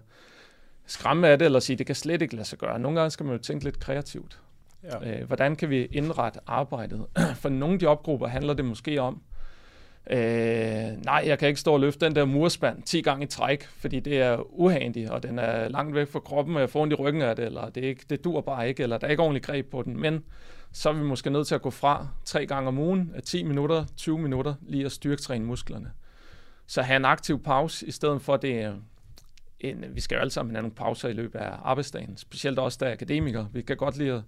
skræmme 0.87 1.29
af 1.29 1.39
det, 1.39 1.45
eller 1.45 1.61
sige, 1.61 1.77
det 1.77 1.87
kan 1.87 1.95
slet 1.95 2.23
ikke 2.23 2.35
lade 2.35 2.49
sig 2.49 2.59
gøre. 2.59 2.79
Nogle 2.79 2.99
gange 2.99 3.11
skal 3.11 3.27
man 3.27 3.37
jo 3.37 3.43
tænke 3.43 3.65
lidt 3.65 3.81
kreativt. 3.81 4.39
Ja. 4.83 5.21
Øh, 5.21 5.27
hvordan 5.27 5.57
kan 5.57 5.71
vi 5.71 5.85
indrette 5.85 6.41
arbejdet? 6.47 7.07
For 7.43 7.49
nogle 7.49 7.79
jobgrupper 7.83 8.27
handler 8.27 8.55
det 8.55 8.65
måske 8.65 9.01
om, 9.01 9.23
øh, 10.11 10.19
nej, 11.05 11.23
jeg 11.27 11.39
kan 11.39 11.49
ikke 11.49 11.61
stå 11.61 11.73
og 11.73 11.81
løfte 11.81 12.07
den 12.07 12.17
der 12.17 12.25
murspand 12.25 12.83
10 12.83 13.01
gange 13.01 13.25
i 13.25 13.29
træk, 13.29 13.65
fordi 13.65 14.01
det 14.01 14.21
er 14.21 14.61
uhandigt, 14.61 15.11
og 15.11 15.23
den 15.23 15.39
er 15.39 15.69
langt 15.69 15.95
væk 15.95 16.09
fra 16.09 16.21
kroppen, 16.21 16.55
og 16.55 16.61
jeg 16.61 16.71
får 16.71 16.83
ondt 16.83 16.93
i 16.93 16.97
ryggen 16.97 17.23
af 17.23 17.37
det, 17.37 17.45
eller 17.45 17.69
det, 17.69 17.85
er 17.85 17.89
ikke, 17.89 18.05
det 18.11 18.25
dur 18.25 18.41
bare 18.41 18.69
ikke, 18.69 18.83
eller 18.83 18.99
der 18.99 19.07
er 19.07 19.11
ikke 19.11 19.23
ordentligt 19.23 19.47
greb 19.47 19.71
på 19.71 19.83
den. 19.83 20.01
Men 20.01 20.25
så 20.73 20.89
er 20.89 20.93
vi 20.93 21.03
måske 21.03 21.31
nødt 21.31 21.47
til 21.47 21.55
at 21.55 21.63
gå 21.63 21.71
fra 21.71 22.09
tre 22.25 22.47
gange 22.47 22.69
om 22.69 22.79
ugen, 22.79 23.13
af 23.15 23.23
10 23.23 23.43
minutter, 23.43 23.85
20 23.97 24.19
minutter, 24.19 24.55
lige 24.63 24.85
at 24.85 24.93
styrketræne 24.93 25.45
musklerne. 25.45 25.91
Så 26.67 26.83
have 26.83 26.97
en 26.97 27.05
aktiv 27.05 27.43
pause, 27.43 27.87
i 27.87 27.91
stedet 27.91 28.23
for 28.23 28.37
det 28.37 28.75
en, 29.71 29.85
vi 29.95 30.01
skal 30.01 30.15
jo 30.15 30.21
alle 30.21 30.31
sammen 30.31 30.55
have 30.55 30.63
nogle 30.63 30.75
pauser 30.75 31.09
i 31.09 31.13
løbet 31.13 31.39
af 31.39 31.51
arbejdsdagen, 31.65 32.17
specielt 32.17 32.59
også 32.59 32.79
der 32.81 32.93
akademikere. 32.93 33.49
Vi 33.53 33.63
kan 33.63 33.77
godt 33.77 33.97
lide 33.97 34.23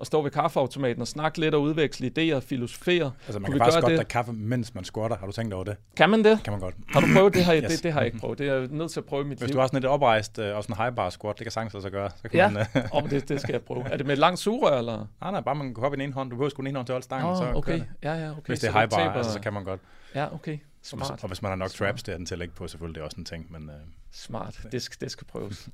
at 0.00 0.06
stå 0.06 0.22
ved 0.22 0.30
kaffeautomaten 0.30 1.00
og 1.00 1.08
snakke 1.08 1.40
lidt 1.40 1.54
og 1.54 1.62
udveksle 1.62 2.06
idéer, 2.06 2.38
filosofere. 2.38 3.12
Altså 3.26 3.40
man 3.40 3.50
kan 3.50 3.60
faktisk 3.60 3.80
godt 3.80 3.96
drikke 3.96 4.08
kaffe, 4.08 4.32
mens 4.32 4.74
man 4.74 4.84
squatter. 4.84 5.16
Har 5.16 5.26
du 5.26 5.32
tænkt 5.32 5.54
over 5.54 5.64
det? 5.64 5.76
Kan 5.96 6.10
man 6.10 6.24
det? 6.24 6.40
Kan 6.44 6.52
man 6.52 6.60
godt. 6.60 6.74
Har 6.88 7.00
du 7.00 7.06
prøvet 7.14 7.34
det? 7.34 7.44
Har 7.44 7.54
yes. 7.62 7.72
det, 7.72 7.82
det 7.82 7.92
har 7.92 8.00
jeg 8.00 8.06
ikke 8.06 8.18
prøvet. 8.18 8.38
Det 8.38 8.48
er 8.48 8.54
jeg 8.54 8.68
nødt 8.70 8.90
til 8.90 9.00
at 9.00 9.06
prøve 9.06 9.24
i 9.24 9.26
mit 9.26 9.38
Hvis 9.38 9.48
liv. 9.48 9.54
du 9.54 9.60
har 9.60 9.66
sådan 9.66 9.78
et 9.78 9.84
oprejst 9.84 10.38
øh, 10.38 10.56
og 10.56 10.62
sådan 10.62 10.74
en 10.74 10.82
high 10.82 10.96
bar 10.96 11.10
squat, 11.10 11.38
det 11.38 11.44
kan 11.44 11.52
sagtens 11.52 11.74
også 11.74 11.90
gøre. 11.90 12.10
Så 12.10 12.22
kan 12.22 12.32
ja, 12.32 12.50
man, 12.50 12.66
uh... 12.74 13.02
oh, 13.02 13.10
det, 13.10 13.28
det 13.28 13.40
skal 13.40 13.52
jeg 13.52 13.62
prøve. 13.62 13.84
Er 13.90 13.96
det 13.96 14.06
med 14.06 14.12
et 14.12 14.18
langt 14.18 14.38
sugerør, 14.38 14.78
eller? 14.78 15.06
Nej, 15.20 15.30
nej, 15.30 15.40
bare 15.40 15.54
man 15.54 15.74
kan 15.74 15.82
hoppe 15.82 15.96
i 15.96 15.98
den 15.98 16.04
ene 16.04 16.12
hånd. 16.12 16.30
Du 16.30 16.36
behøver 16.36 16.50
sgu 16.50 16.60
den 16.60 16.66
ene 16.66 16.76
hånd 16.76 16.86
til 16.86 16.92
holde 16.92 17.04
stangen, 17.04 17.30
oh, 17.30 17.36
så 17.36 17.52
okay. 17.54 17.72
det. 17.72 17.86
Ja, 18.02 18.12
ja, 18.14 18.30
okay. 18.30 18.40
Hvis 18.46 18.60
det 18.60 18.68
er 18.68 18.72
high 18.72 18.90
bar, 18.90 18.98
altså, 18.98 19.32
så 19.32 19.40
kan 19.40 19.52
man 19.52 19.64
godt. 19.64 19.80
Ja, 20.14 20.34
okay. 20.34 20.58
Smart. 20.82 21.22
Og 21.22 21.28
hvis 21.28 21.42
man 21.42 21.48
har 21.48 21.56
nok 21.56 21.70
traps, 21.70 22.02
det 22.02 22.12
er 22.12 22.16
den 22.16 22.26
til 22.26 22.34
at 22.34 22.38
lægge 22.38 22.54
på, 22.54 22.68
selvfølgelig, 22.68 22.94
det 22.94 23.00
er 23.00 23.04
også 23.04 23.16
en 23.18 23.24
ting. 23.24 23.52
Men, 23.52 23.62
uh... 23.68 23.74
Smart, 24.12 24.60
det 24.72 24.82
skal, 24.82 25.00
det 25.00 25.10
skal 25.10 25.26
prøves. 25.26 25.68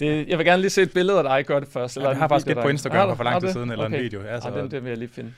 det, 0.00 0.28
jeg 0.28 0.38
vil 0.38 0.46
gerne 0.46 0.60
lige 0.60 0.70
se 0.70 0.82
et 0.82 0.92
billede 0.92 1.18
af 1.18 1.24
dig 1.24 1.46
gøre 1.46 1.60
det 1.60 1.68
først. 1.68 1.96
Eller 1.96 2.08
ja, 2.08 2.12
jeg 2.12 2.18
har 2.18 2.28
faktisk 2.28 2.56
et 2.56 2.62
på 2.62 2.68
Instagram 2.68 3.16
for 3.16 3.24
lang 3.24 3.40
tid 3.40 3.52
siden, 3.52 3.70
eller 3.70 3.84
okay. 3.84 3.96
en 3.96 4.02
video. 4.02 4.22
Ja, 4.22 4.40
så... 4.40 4.48
ja, 4.48 4.60
den, 4.60 4.70
den 4.70 4.84
vil 4.84 4.88
jeg 4.88 4.98
lige 4.98 5.08
finde. 5.08 5.32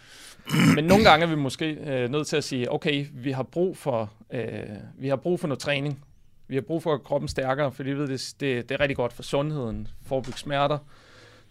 Men 0.75 0.85
nogle 0.85 1.05
gange 1.05 1.27
er 1.27 1.31
vi 1.31 1.37
måske 1.37 1.71
øh, 1.71 2.11
nødt 2.11 2.27
til 2.27 2.37
at 2.37 2.45
sige, 2.45 2.73
okay, 2.73 3.07
vi 3.13 3.31
har 3.31 3.43
brug 3.43 3.77
for, 3.77 4.13
øh, 4.33 4.43
vi 4.99 5.09
har 5.09 5.17
brug 5.17 5.41
for 5.41 5.49
noget 5.49 5.59
træning. 5.59 6.05
Vi 6.49 6.55
har 6.55 6.63
brug 6.63 6.83
for 6.83 6.95
at 6.95 7.03
kroppen 7.03 7.29
stærkere, 7.29 7.73
fordi 7.73 7.91
vi 7.91 7.99
ved, 7.99 8.09
det, 8.09 8.35
det, 8.41 8.69
det 8.69 8.75
er 8.75 8.81
rigtig 8.81 8.97
godt 8.97 9.13
for 9.13 9.23
sundheden, 9.23 9.89
forebygge 10.07 10.39
smerter, 10.39 10.79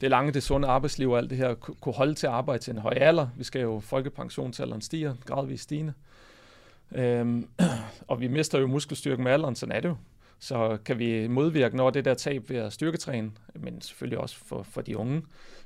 det 0.02 0.10
lange, 0.10 0.32
det 0.32 0.44
sunde 0.44 0.68
arbejdsliv 0.68 1.12
og 1.12 1.18
alt 1.18 1.30
det 1.30 1.38
her, 1.38 1.54
kunne 1.54 1.96
holde 1.96 2.14
til 2.14 2.28
at 2.28 2.34
arbejde 2.34 2.64
til 2.64 2.74
en 2.74 2.80
høj 2.80 2.94
alder. 2.94 3.28
Vi 3.38 3.44
skal 3.44 3.62
jo, 3.62 3.80
folkepensionsalderen 3.80 4.82
stiger, 4.82 5.16
gradvist 5.26 5.64
stigende. 5.64 5.94
Øhm, 6.96 7.48
og 8.08 8.22
vi 8.22 8.28
mister 8.28 8.60
jo 8.60 8.68
muskelstyrken 8.68 9.24
med 9.24 9.32
alderen, 9.32 9.56
sådan 9.56 9.76
er 9.76 9.80
det 9.80 9.90
jo. 9.90 9.96
Så 10.42 10.78
kan 10.86 11.00
vi 11.00 11.28
modvirke 11.28 11.78
noget 11.78 11.90
af 11.90 11.94
det 11.94 12.06
der 12.06 12.14
tab 12.14 12.50
ved 12.50 12.58
at 12.58 12.74
styrketræne, 12.74 13.32
men 13.56 13.82
selvfølgelig 13.82 14.20
også 14.20 14.38
for, 14.46 14.64
for 14.64 14.82
de 14.82 14.98
unge, 14.98 15.22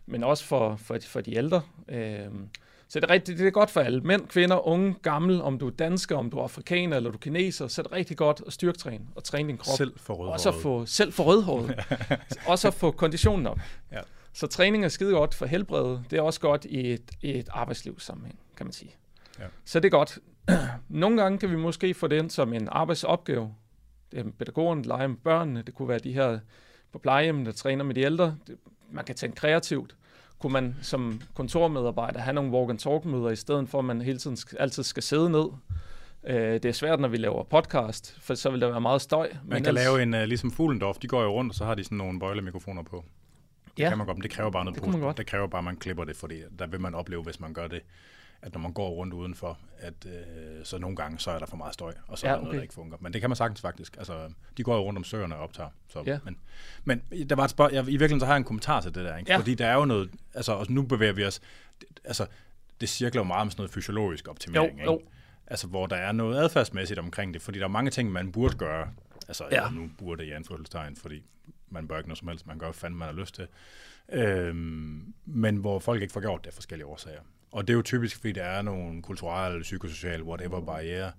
men 0.06 0.24
også 0.24 0.44
for, 0.44 0.76
for, 0.76 0.98
for 1.02 1.22
de 1.22 1.36
ældre. 1.38 1.62
Øhm, 1.88 2.50
så 2.88 3.00
det 3.00 3.10
er, 3.10 3.10
rigtig, 3.10 3.38
det 3.38 3.48
er 3.48 3.52
godt 3.52 3.70
for 3.70 3.82
alle. 3.82 4.02
Mænd, 4.02 4.28
kvinder, 4.28 4.68
unge, 4.68 4.96
gamle, 5.02 5.44
om 5.44 5.60
du 5.60 5.68
er 5.68 5.72
dansker, 5.72 6.18
om 6.18 6.30
du 6.30 6.38
er 6.38 6.44
afrikaner 6.44 6.98
eller 6.98 7.10
du 7.10 7.18
er 7.18 7.20
kineser, 7.20 7.68
så 7.68 7.82
er 7.82 7.84
det 7.84 7.92
rigtig 7.92 8.18
godt 8.18 8.42
at 8.48 8.54
styrketræne 8.54 9.06
og 9.16 9.24
træne 9.24 9.50
din 9.50 9.58
krop. 9.58 9.78
Selv 9.78 9.94
for 10.00 10.14
rødhåret. 10.14 10.34
Også 10.34 10.50
at 10.50 10.56
få, 10.56 10.86
selv 10.86 11.14
for 11.14 11.24
rødhåret. 11.24 11.80
også 12.48 12.68
at 12.68 12.74
få 12.74 12.92
konditionen 12.92 13.48
op. 13.48 13.60
Ja. 13.92 14.00
Så 14.34 14.48
træning 14.48 14.86
er 14.86 14.90
skide 14.90 15.12
godt 15.12 15.34
for 15.34 15.46
helbredet. 15.46 16.04
Det 16.12 16.18
er 16.18 16.22
også 16.22 16.40
godt 16.40 16.66
i 16.66 16.92
et, 16.92 17.12
i 17.22 17.40
et 17.40 17.50
arbejdslivssammenhæng, 17.52 18.40
kan 18.58 18.66
man 18.66 18.74
sige. 18.74 18.96
Ja. 19.40 19.46
Så 19.66 19.80
det 19.80 19.86
er 19.88 19.98
godt. 19.98 20.20
Nogle 20.90 21.22
gange 21.22 21.38
kan 21.38 21.50
vi 21.50 21.56
måske 21.56 21.94
få 21.94 22.08
det 22.08 22.18
ind 22.18 22.30
som 22.30 22.54
en 22.54 22.70
arbejdsopgave. 22.72 23.54
Er 24.12 24.24
pædagogerne, 24.40 24.84
der 24.84 24.88
leger 24.88 25.08
med 25.08 25.18
børnene. 25.18 25.62
Det 25.62 25.74
kunne 25.74 25.88
være 25.88 26.00
de 26.00 26.14
her 26.14 26.40
på 26.92 27.00
plejehjem, 27.00 27.46
der 27.46 27.52
træner 27.52 27.84
med 27.84 27.96
de 27.96 28.02
ældre. 28.02 28.38
Det, 28.48 28.58
man 28.92 29.06
kan 29.06 29.16
tænke 29.16 29.36
kreativt. 29.36 29.96
Kunne 30.40 30.54
man 30.54 30.76
som 30.82 31.22
kontormedarbejder 31.34 32.20
have 32.20 32.34
nogle 32.34 32.52
walk-and-talk-møder, 32.52 33.30
i 33.30 33.36
stedet 33.36 33.70
for 33.70 33.80
at 33.80 33.86
man 33.86 34.02
hele 34.02 34.18
tiden 34.18 34.38
altid 34.60 34.84
skal 34.84 35.04
sidde 35.04 35.30
ned? 35.30 35.46
Øh, 36.28 36.54
det 36.54 36.66
er 36.66 36.72
svært, 36.72 37.00
når 37.00 37.08
vi 37.08 37.18
laver 37.18 37.44
podcast, 37.44 38.18
for 38.22 38.36
så 38.36 38.50
vil 38.50 38.62
der 38.62 38.70
være 38.70 38.82
meget 38.82 39.02
støj. 39.02 39.30
Man 39.34 39.40
men 39.44 39.64
kan 39.64 39.68
ellers... 39.68 39.86
lave 39.86 40.04
en, 40.04 40.14
uh, 40.14 40.20
ligesom 40.20 40.52
Fuglendorf, 40.52 40.98
de 40.98 41.08
går 41.08 41.24
jo 41.24 41.32
rundt, 41.34 41.52
og 41.52 41.56
så 41.56 41.66
har 41.66 41.76
de 41.76 41.84
sådan 41.84 41.98
nogle 41.98 42.20
bøjlemikrofoner 42.20 42.84
på. 42.84 43.06
Det 43.78 43.84
ja. 43.84 43.90
kan 43.90 43.98
man 43.98 44.08
godt, 44.08 44.18
men 44.18 44.24
det 44.24 44.32
kræver 44.32 44.52
bare 44.52 44.66
noget 44.66 44.84
det, 44.84 44.94
det, 44.94 45.18
det 45.18 45.28
kræver 45.28 45.48
bare, 45.48 45.60
at 45.60 45.64
man 45.64 45.78
klipper 45.78 46.04
det, 46.04 46.16
fordi 46.16 46.42
der 46.60 46.68
vil 46.68 46.82
man 46.82 46.96
opleve, 46.96 47.24
hvis 47.24 47.40
man 47.40 47.54
gør 47.54 47.68
det, 47.68 47.82
at 48.46 48.54
når 48.54 48.60
man 48.60 48.74
går 48.74 48.90
rundt 48.90 49.14
udenfor, 49.14 49.60
at 49.78 49.94
øh, 50.06 50.66
så 50.66 50.78
nogle 50.78 50.96
gange, 50.96 51.20
så 51.20 51.32
er 51.32 51.40
der 51.40 51.46
for 51.46 51.58
meget 51.58 51.74
støj, 51.74 51.94
og 52.08 52.18
så 52.18 52.28
ja, 52.28 52.32
er 52.32 52.36
der 52.36 52.42
okay. 52.42 52.46
noget, 52.46 52.58
der 52.58 52.62
ikke 52.62 52.74
fungerer. 52.74 52.98
Men 53.02 53.14
det 53.14 53.22
kan 53.22 53.30
man 53.30 53.38
sagtens 53.38 53.62
faktisk. 53.62 53.98
Altså, 53.98 54.34
de 54.58 54.64
går 54.64 54.76
jo 54.76 54.82
rundt 54.82 54.98
om 54.98 55.04
søerne 55.04 55.36
og 55.36 55.42
optager. 55.42 55.70
Så, 55.88 56.04
ja. 56.06 56.20
men, 56.24 56.38
men 56.84 57.02
der 57.30 57.36
var 57.36 57.44
et 57.44 57.50
spørg- 57.50 57.74
jeg, 57.74 57.84
i 57.84 57.86
virkeligheden 57.86 58.20
så 58.20 58.26
har 58.26 58.34
jeg 58.34 58.38
en 58.38 58.44
kommentar 58.44 58.82
til 58.82 58.96
det 58.96 59.06
der, 59.06 59.18
ikke? 59.18 59.32
Ja. 59.32 59.38
fordi 59.38 59.56
der 59.56 59.68
er 59.68 59.74
jo 59.74 59.86
noget, 59.86 60.10
altså 60.34 60.52
og 60.54 60.66
nu 60.70 60.82
bevæger 60.82 61.14
vi 61.14 61.26
os, 61.26 61.42
altså 62.04 62.26
det 62.82 62.90
cirkler 62.90 63.20
jo 63.20 63.24
meget 63.24 63.42
om 63.42 63.50
sådan 63.50 63.62
noget 63.62 63.72
fysiologisk 63.72 64.28
optimering, 64.28 64.80
jo, 64.80 64.86
jo. 64.86 64.98
Ikke? 64.98 65.12
Altså 65.48 65.68
hvor 65.68 65.86
der 65.86 65.96
er 65.96 66.12
noget 66.12 66.38
adfærdsmæssigt 66.38 67.00
omkring 67.00 67.34
det, 67.34 67.42
fordi 67.42 67.60
der 67.60 67.66
er 67.66 67.70
mange 67.70 67.92
ting, 67.92 68.12
man 68.12 68.32
burde 68.32 68.58
gøre, 68.58 68.92
altså 69.28 69.44
ja. 69.52 69.70
nu 69.70 69.90
burde 69.98 70.26
i 70.26 70.32
anførselstegn, 70.32 70.96
fordi 70.96 71.24
man 71.70 71.88
bør 71.88 71.98
ikke 71.98 72.10
noget 72.10 72.20
som 72.20 72.28
helst, 72.28 72.48
man 72.48 72.60
gør, 72.60 72.66
hvad 72.66 72.74
fanden 72.74 73.00
man 73.00 73.08
har 73.08 73.16
lyst 73.16 73.36
til. 73.36 73.48
Øhm, 74.10 75.14
men 75.26 75.56
hvor 75.56 75.80
folk 75.80 76.02
ikke 76.02 76.14
får 76.14 76.22
gjort 76.22 76.42
det 76.42 76.48
af 76.48 76.54
forskellige 76.54 76.86
årsager. 76.86 77.22
Og 77.56 77.68
det 77.68 77.74
er 77.74 77.78
jo 77.78 77.82
typisk, 77.82 78.16
fordi 78.16 78.32
der 78.32 78.44
er 78.44 78.62
nogle 78.62 79.02
kulturelle, 79.02 79.62
psykosociale, 79.62 80.24
whatever 80.24 80.62
barriere. 80.62 81.12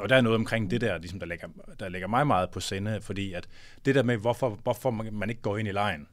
og 0.00 0.08
der 0.08 0.16
er 0.16 0.20
noget 0.20 0.36
omkring 0.36 0.70
det 0.70 0.80
der, 0.80 0.98
ligesom 0.98 1.18
der, 1.18 1.26
lægger, 1.26 1.48
der 1.80 1.88
lægger 1.88 2.08
mig 2.08 2.26
meget 2.26 2.50
på 2.50 2.60
sende, 2.60 3.00
fordi 3.00 3.32
at 3.32 3.48
det 3.84 3.94
der 3.94 4.02
med, 4.02 4.16
hvorfor, 4.16 4.48
hvorfor 4.48 4.90
man 4.90 5.30
ikke 5.30 5.42
går 5.42 5.58
ind 5.58 5.68
i 5.68 5.72
lejen, 5.72 6.08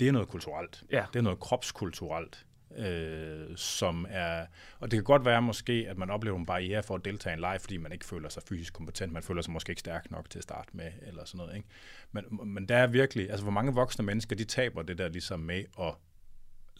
det 0.00 0.08
er 0.08 0.12
noget 0.12 0.28
kulturelt. 0.28 0.82
Ja. 0.90 1.04
Det 1.12 1.18
er 1.18 1.22
noget 1.22 1.40
kropskulturelt. 1.40 2.46
Øh, 2.76 3.56
som 3.56 4.06
er, 4.10 4.46
og 4.80 4.90
det 4.90 4.96
kan 4.96 5.04
godt 5.04 5.24
være 5.24 5.42
måske, 5.42 5.86
at 5.88 5.98
man 5.98 6.10
oplever 6.10 6.38
en 6.38 6.46
barriere 6.46 6.82
for 6.82 6.94
at 6.94 7.04
deltage 7.04 7.32
i 7.32 7.34
en 7.34 7.40
leg, 7.40 7.58
fordi 7.60 7.76
man 7.76 7.92
ikke 7.92 8.04
føler 8.04 8.28
sig 8.28 8.42
fysisk 8.48 8.72
kompetent, 8.72 9.12
man 9.12 9.22
føler 9.22 9.42
sig 9.42 9.52
måske 9.52 9.70
ikke 9.70 9.80
stærk 9.80 10.10
nok 10.10 10.30
til 10.30 10.38
at 10.38 10.42
starte 10.42 10.68
med, 10.72 10.92
eller 11.02 11.24
sådan 11.24 11.38
noget. 11.38 11.56
Ikke? 11.56 11.68
Men, 12.12 12.24
men 12.44 12.68
der 12.68 12.76
er 12.76 12.86
virkelig, 12.86 13.30
altså 13.30 13.42
hvor 13.42 13.52
mange 13.52 13.74
voksne 13.74 14.04
mennesker, 14.04 14.36
de 14.36 14.44
taber 14.44 14.82
det 14.82 14.98
der 14.98 15.08
ligesom 15.08 15.40
med 15.40 15.64
at 15.80 15.94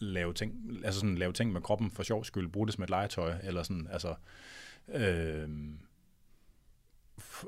lave 0.00 0.34
ting, 0.34 0.80
altså 0.84 1.00
sådan 1.00 1.18
lave 1.18 1.32
ting 1.32 1.52
med 1.52 1.60
kroppen 1.60 1.90
for 1.90 2.02
sjov 2.02 2.24
skyld, 2.24 2.48
bruge 2.48 2.66
det 2.66 2.74
som 2.74 2.84
et 2.84 2.90
legetøj, 2.90 3.34
eller 3.42 3.62
sådan, 3.62 3.88
altså, 3.90 4.14
øh, 4.88 5.48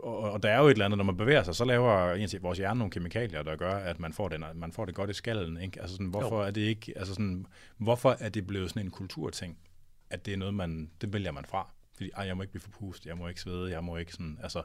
og, 0.02 0.18
og 0.18 0.42
der 0.42 0.50
er 0.50 0.58
jo 0.58 0.66
et 0.66 0.70
eller 0.70 0.84
andet, 0.84 0.98
når 0.98 1.04
man 1.04 1.16
bevæger 1.16 1.42
sig, 1.42 1.54
så 1.54 1.64
laver 1.64 2.12
egentlig 2.12 2.42
vores 2.42 2.58
hjerne 2.58 2.78
nogle 2.78 2.90
kemikalier, 2.90 3.42
der 3.42 3.56
gør, 3.56 3.74
at 3.74 4.00
man 4.00 4.12
får, 4.12 4.28
den, 4.28 4.44
man 4.54 4.72
får 4.72 4.84
det 4.84 4.94
godt 4.94 5.10
i 5.10 5.12
skallen. 5.12 5.60
Ikke? 5.60 5.80
Altså 5.80 5.94
sådan, 5.96 6.06
hvorfor 6.06 6.40
jo. 6.40 6.46
er 6.46 6.50
det 6.50 6.60
ikke, 6.60 6.92
altså 6.96 7.14
sådan, 7.14 7.46
hvorfor 7.76 8.16
er 8.20 8.28
det 8.28 8.46
blevet 8.46 8.70
sådan 8.70 8.82
en 8.82 8.90
kulturting, 8.90 9.58
at 10.10 10.26
det 10.26 10.32
er 10.32 10.36
noget, 10.36 10.54
man, 10.54 10.90
det 11.00 11.12
vælger 11.12 11.32
man 11.32 11.44
fra? 11.44 11.70
Fordi, 11.94 12.10
ej, 12.16 12.26
jeg 12.26 12.36
må 12.36 12.42
ikke 12.42 12.52
blive 12.52 12.62
forpustet, 12.62 13.06
jeg 13.06 13.16
må 13.16 13.28
ikke 13.28 13.40
svede, 13.40 13.70
jeg 13.70 13.84
må 13.84 13.96
ikke 13.96 14.12
sådan, 14.12 14.38
altså, 14.42 14.62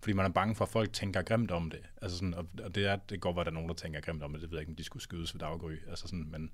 fordi 0.00 0.12
man 0.12 0.26
er 0.26 0.30
bange 0.30 0.54
for, 0.54 0.64
at 0.64 0.70
folk 0.70 0.92
tænker 0.92 1.22
grimt 1.22 1.50
om 1.50 1.70
det. 1.70 1.80
Altså 2.02 2.18
sådan, 2.18 2.34
og 2.34 2.74
det, 2.74 2.86
er, 2.86 2.96
det 2.96 3.20
går, 3.20 3.30
at 3.30 3.36
der 3.36 3.44
er 3.44 3.54
nogen, 3.54 3.68
der 3.68 3.74
tænker 3.74 4.00
grimt 4.00 4.22
om 4.22 4.32
det, 4.32 4.42
det 4.42 4.50
ved 4.50 4.58
jeg 4.58 4.62
ikke, 4.62 4.70
om 4.70 4.76
de 4.76 4.84
skulle 4.84 5.02
skydes 5.02 5.34
ved 5.34 5.40
daggry. 5.40 5.76
Altså 5.88 6.08
sådan, 6.08 6.28
men, 6.30 6.50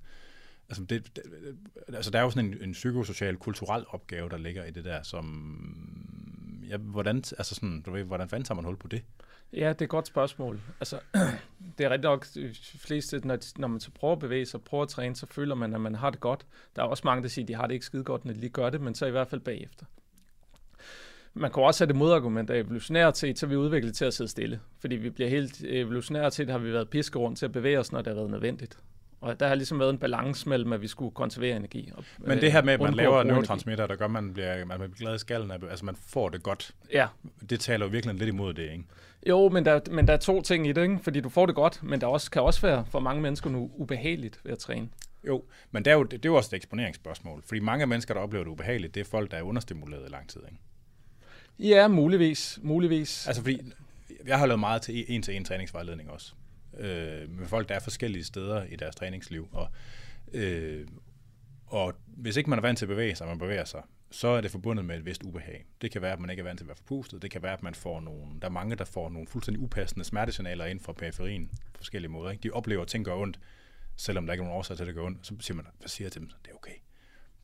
altså, 0.69 0.83
det, 0.83 1.15
det, 1.15 1.23
altså 1.87 2.11
der 2.11 2.19
er 2.19 2.23
jo 2.23 2.29
sådan 2.29 2.53
en, 2.53 2.57
en 2.61 2.71
psykosocial, 2.71 3.37
kulturel 3.37 3.85
opgave, 3.89 4.29
der 4.29 4.37
ligger 4.37 4.65
i 4.65 4.71
det 4.71 4.85
der, 4.85 5.03
som, 5.03 6.65
ja, 6.69 6.77
hvordan, 6.77 7.17
altså 7.17 7.55
sådan, 7.55 7.81
du 7.81 7.91
ved, 7.91 8.03
hvordan 8.03 8.29
fanden 8.29 8.45
tager 8.45 8.55
man 8.55 8.65
hul 8.65 8.77
på 8.77 8.87
det? 8.87 9.03
Ja, 9.53 9.69
det 9.69 9.81
er 9.81 9.85
et 9.85 9.89
godt 9.89 10.07
spørgsmål. 10.07 10.61
Altså, 10.79 10.99
det 11.77 11.85
er 11.85 11.89
rigtig 11.89 12.09
nok, 12.09 12.27
de 12.33 12.53
fleste, 12.77 13.27
når, 13.27 13.59
når 13.59 13.67
man 13.67 13.79
så 13.79 13.91
prøver 13.91 14.13
at 14.13 14.19
bevæge 14.19 14.45
sig, 14.45 14.61
prøver 14.61 14.83
at 14.83 14.89
træne, 14.89 15.15
så 15.15 15.25
føler 15.25 15.55
man, 15.55 15.73
at 15.73 15.81
man 15.81 15.95
har 15.95 16.09
det 16.09 16.19
godt. 16.19 16.45
Der 16.75 16.83
er 16.83 16.87
også 16.87 17.01
mange, 17.05 17.23
der 17.23 17.29
siger, 17.29 17.43
at 17.43 17.47
de 17.47 17.55
har 17.55 17.67
det 17.67 17.73
ikke 17.73 17.85
skide 17.85 18.03
godt, 18.03 18.25
når 18.25 18.33
de 18.33 18.39
lige 18.39 18.49
gør 18.49 18.69
det, 18.69 18.81
men 18.81 18.95
så 18.95 19.05
i 19.05 19.11
hvert 19.11 19.27
fald 19.27 19.41
bagefter. 19.41 19.85
Man 21.33 21.51
kan 21.51 21.63
også 21.63 21.83
have 21.83 21.87
det 21.87 21.95
modargument, 21.95 22.49
at 22.49 22.65
evolutionært 22.65 23.17
set, 23.17 23.39
så 23.39 23.47
vi 23.47 23.55
udviklet 23.55 23.95
til 23.95 24.05
at 24.05 24.13
sidde 24.13 24.29
stille. 24.29 24.59
Fordi 24.79 24.95
vi 24.95 25.09
bliver 25.09 25.29
helt 25.29 25.63
evolutionært 25.63 26.33
set, 26.33 26.49
har 26.49 26.57
vi 26.57 26.73
været 26.73 26.89
piske 26.89 27.19
rundt 27.19 27.37
til 27.37 27.45
at 27.45 27.51
bevæge 27.51 27.79
os, 27.79 27.91
når 27.91 28.01
det 28.01 28.07
har 28.07 28.15
været 28.15 28.29
nødvendigt. 28.29 28.77
Og 29.21 29.39
der 29.39 29.47
har 29.47 29.55
ligesom 29.55 29.79
været 29.79 29.89
en 29.89 29.97
balance 29.97 30.49
mellem, 30.49 30.73
at 30.73 30.81
vi 30.81 30.87
skulle 30.87 31.11
konservere 31.11 31.55
energi. 31.55 31.91
Og, 31.95 32.03
Men 32.17 32.41
det 32.41 32.51
her 32.51 32.61
med, 32.61 32.73
at 32.73 32.81
man 32.81 32.93
laver 32.93 33.23
neurotransmitter, 33.23 33.87
der 33.87 33.95
gør, 33.95 34.05
at 34.05 34.11
man 34.11 34.33
bliver, 34.33 34.65
man 34.65 34.79
bliver 34.79 34.95
glad 34.95 35.15
i 35.15 35.17
skallen, 35.17 35.51
altså 35.51 35.85
man 35.85 35.95
får 36.07 36.29
det 36.29 36.43
godt. 36.43 36.71
Ja. 36.93 37.07
Det 37.49 37.59
taler 37.59 37.85
jo 37.85 37.91
virkelig 37.91 38.15
lidt 38.15 38.27
imod 38.29 38.53
det, 38.53 38.71
ikke? 38.71 38.83
Jo, 39.27 39.49
men 39.49 39.65
der, 39.65 39.79
men 39.91 40.07
der 40.07 40.13
er 40.13 40.17
to 40.17 40.41
ting 40.41 40.67
i 40.67 40.71
det, 40.71 40.83
ikke? 40.83 40.99
fordi 41.01 41.21
du 41.21 41.29
får 41.29 41.45
det 41.45 41.55
godt, 41.55 41.83
men 41.83 42.01
der 42.01 42.07
også, 42.07 42.31
kan 42.31 42.41
også 42.41 42.61
være 42.61 42.85
for 42.89 42.99
mange 42.99 43.21
mennesker 43.21 43.49
nu 43.49 43.71
ubehageligt 43.75 44.39
ved 44.43 44.51
at 44.51 44.59
træne. 44.59 44.89
Jo, 45.27 45.43
men 45.71 45.85
det 45.85 45.91
er 45.91 45.95
jo, 45.95 46.03
det, 46.03 46.11
det 46.11 46.25
er 46.25 46.29
jo 46.29 46.35
også 46.35 46.49
et 46.49 46.57
eksponeringsspørgsmål, 46.57 47.43
fordi 47.45 47.59
mange 47.59 47.85
mennesker, 47.85 48.13
der 48.13 48.21
oplever 48.21 48.43
det 48.43 48.51
ubehageligt, 48.51 48.95
det 48.95 49.01
er 49.01 49.05
folk, 49.05 49.31
der 49.31 49.37
er 49.37 49.41
understimuleret 49.41 50.07
i 50.07 50.11
lang 50.11 50.29
tid. 50.29 50.41
Ikke? 50.45 50.59
Ja, 51.59 51.87
muligvis. 51.87 52.59
muligvis. 52.61 53.27
Altså 53.27 53.41
fordi, 53.41 53.71
jeg 54.27 54.39
har 54.39 54.45
lavet 54.45 54.59
meget 54.59 54.81
til 54.81 55.05
en-til-en 55.07 55.45
træningsvejledning 55.45 56.09
også, 56.09 56.33
øh, 56.77 57.29
med 57.29 57.47
folk, 57.47 57.69
der 57.69 57.75
er 57.75 57.79
forskellige 57.79 58.23
steder 58.23 58.63
i 58.63 58.75
deres 58.75 58.95
træningsliv, 58.95 59.49
og, 59.51 59.67
øh, 60.33 60.87
og 61.65 61.93
hvis 62.07 62.37
ikke 62.37 62.49
man 62.49 62.59
er 62.59 62.61
vant 62.61 62.77
til 62.77 62.85
at 62.85 62.89
bevæge 62.89 63.15
sig, 63.15 63.27
man 63.27 63.39
bevæger 63.39 63.65
sig, 63.65 63.81
så 64.11 64.27
er 64.27 64.41
det 64.41 64.51
forbundet 64.51 64.85
med 64.85 64.97
et 64.97 65.05
vist 65.05 65.23
ubehag. 65.23 65.65
Det 65.81 65.91
kan 65.91 66.01
være, 66.01 66.13
at 66.13 66.19
man 66.19 66.29
ikke 66.29 66.41
er 66.41 66.43
vant 66.43 66.59
til 66.59 66.63
at 66.63 66.67
være 66.67 66.75
forpustet. 66.75 67.21
Det 67.21 67.31
kan 67.31 67.43
være, 67.43 67.53
at 67.53 67.63
man 67.63 67.75
får 67.75 67.99
nogle, 67.99 68.39
der 68.41 68.47
er 68.47 68.51
mange, 68.51 68.75
der 68.75 68.85
får 68.85 69.09
nogle 69.09 69.27
fuldstændig 69.27 69.63
upassende 69.63 70.05
smertesignaler 70.05 70.65
ind 70.65 70.79
fra 70.79 70.93
periferien 70.93 71.49
på 71.73 71.77
forskellige 71.77 72.11
måder. 72.11 72.31
Ikke? 72.31 72.43
De 72.43 72.51
oplever, 72.51 72.81
at 72.81 72.87
ting 72.87 73.05
gør 73.05 73.15
ondt, 73.15 73.39
selvom 73.95 74.25
der 74.25 74.33
ikke 74.33 74.41
er 74.41 74.45
nogen 74.45 74.57
årsag 74.57 74.77
til, 74.77 74.83
at 74.83 74.87
det 74.87 74.95
gør 74.95 75.03
ondt. 75.03 75.27
Så 75.27 75.35
siger 75.39 75.55
man, 75.55 75.65
hvad 75.79 75.89
siger 75.89 76.05
jeg 76.05 76.11
til 76.11 76.21
dem? 76.21 76.29
Det 76.45 76.51
er 76.51 76.55
okay. 76.55 76.75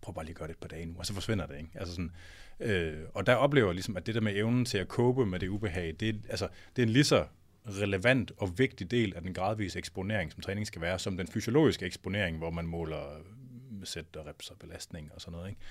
Prøv 0.02 0.16
bare 0.16 0.26
lige 0.26 0.34
at 0.34 0.38
gøre 0.38 0.48
det 0.48 0.54
et 0.54 0.60
par 0.60 0.68
dage 0.68 0.86
nu, 0.86 0.96
og 0.98 1.06
så 1.06 1.14
forsvinder 1.14 1.46
det. 1.46 1.58
Ikke? 1.58 1.70
Altså 1.76 1.94
sådan, 1.94 2.12
øh, 2.60 3.00
og 3.14 3.26
der 3.26 3.36
oplever 3.36 3.68
jeg 3.68 3.76
ligesom, 3.76 3.98
at 3.98 4.06
det 4.06 4.16
der 4.16 4.22
med 4.22 4.36
evnen 4.36 4.66
til 4.66 4.78
at 4.78 4.88
kåbe 4.88 5.26
med 5.26 5.40
det 5.40 5.48
ubehag, 5.48 5.96
det 6.00 6.10
er, 6.10 6.14
altså, 6.30 6.48
det 6.76 6.82
er 6.82 6.86
en 6.86 6.94
lige 6.94 7.04
så 7.04 7.26
relevant 7.68 8.32
og 8.38 8.60
vigtig 8.60 8.92
del 8.92 9.16
af 9.16 9.22
den 9.22 9.34
gradvise 9.34 9.80
eksponering, 9.80 10.32
som 10.32 10.42
træning 10.42 10.68
skal 10.68 10.82
være, 10.82 11.00
som 11.00 11.18
den 11.18 11.28
fysiologiske 11.28 11.86
eksponering, 11.86 12.38
hvor 12.38 12.50
man 12.50 12.68
måler 12.68 13.22
sæt 13.84 14.16
og 14.16 14.26
reps 14.28 14.50
og 14.50 14.58
belastning 14.60 15.12
og 15.16 15.22
sådan 15.22 15.32
noget. 15.32 15.50
Ikke? 15.50 15.62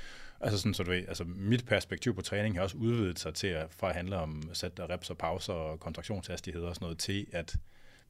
Altså 0.40 0.58
sådan, 0.58 0.74
så 0.74 0.82
du 0.82 0.90
ved, 0.90 1.04
altså 1.08 1.24
mit 1.24 1.66
perspektiv 1.66 2.14
på 2.14 2.22
træning 2.22 2.56
har 2.56 2.62
også 2.62 2.76
udvidet 2.76 3.18
sig 3.18 3.34
til 3.34 3.46
at, 3.46 3.66
fra 3.70 3.88
at 3.88 3.94
handle 3.94 4.16
om 4.16 4.42
sæt 4.52 4.78
og 4.78 4.90
reps 4.90 5.10
og 5.10 5.18
pauser 5.18 5.52
og 5.52 5.80
kontraktionshastighed 5.80 6.62
og 6.62 6.74
sådan 6.74 6.84
noget, 6.84 6.98
til 6.98 7.26
at 7.32 7.56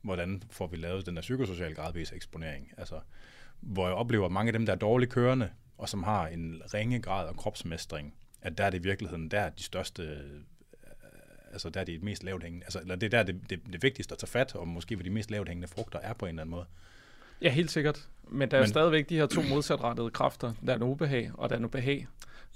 hvordan 0.03 0.43
får 0.51 0.67
vi 0.67 0.77
lavet 0.77 1.07
den 1.07 1.17
der 1.17 1.23
psykosociale 1.23 1.75
gradvise 1.75 2.15
eksponering. 2.15 2.73
Altså, 2.77 3.01
hvor 3.61 3.87
jeg 3.87 3.95
oplever, 3.95 4.27
at 4.27 4.33
mange 4.33 4.49
af 4.49 4.53
dem, 4.53 4.67
der 4.67 4.73
er 4.73 4.77
dårligt 4.77 5.13
kørende, 5.13 5.51
og 5.79 5.89
som 5.89 6.03
har 6.03 6.27
en 6.27 6.63
ringe 6.75 7.01
grad 7.01 7.29
af 7.29 7.37
kropsmestring, 7.37 8.15
at 8.43 8.59
der 8.59 8.65
er 8.65 8.71
det 8.71 8.79
i 8.79 8.83
virkeligheden, 8.83 9.31
der 9.31 9.41
er 9.41 9.51
de 9.51 9.63
største, 9.63 10.21
altså 11.53 11.70
der 11.70 11.81
er 11.81 11.85
de 11.85 11.99
mest 12.03 12.23
lavt 12.23 12.43
hængende, 12.43 12.65
altså, 12.65 12.81
eller 12.81 12.97
det 12.97 13.15
er 13.15 13.19
der 13.19 13.33
det, 13.33 13.51
det, 13.51 13.61
det 13.73 13.83
vigtigste 13.83 14.12
at 14.12 14.19
tage 14.19 14.31
fat, 14.31 14.55
og 14.55 14.69
måske 14.69 14.97
hvor 14.97 15.03
de 15.03 15.11
mest 15.11 15.31
lavt 15.31 15.49
hængende 15.49 15.69
frugter 15.69 15.99
er 15.99 16.12
på 16.12 16.27
en 16.27 16.29
eller 16.29 16.43
anden 16.43 16.51
måde. 16.51 16.66
Ja, 17.43 17.51
helt 17.51 17.70
sikkert. 17.70 18.09
Men 18.29 18.51
der 18.51 18.57
er 18.57 18.61
Men, 18.61 18.69
stadigvæk 18.69 19.09
de 19.09 19.16
her 19.16 19.27
to 19.27 19.43
modsatrettede 19.43 20.11
kræfter. 20.11 20.53
Der 20.66 20.73
er 20.73 20.77
en 20.77 20.83
ubehag, 20.83 21.31
og 21.35 21.49
der 21.49 21.55
er 21.55 21.59
en 21.59 21.65
ubehag. 21.65 22.07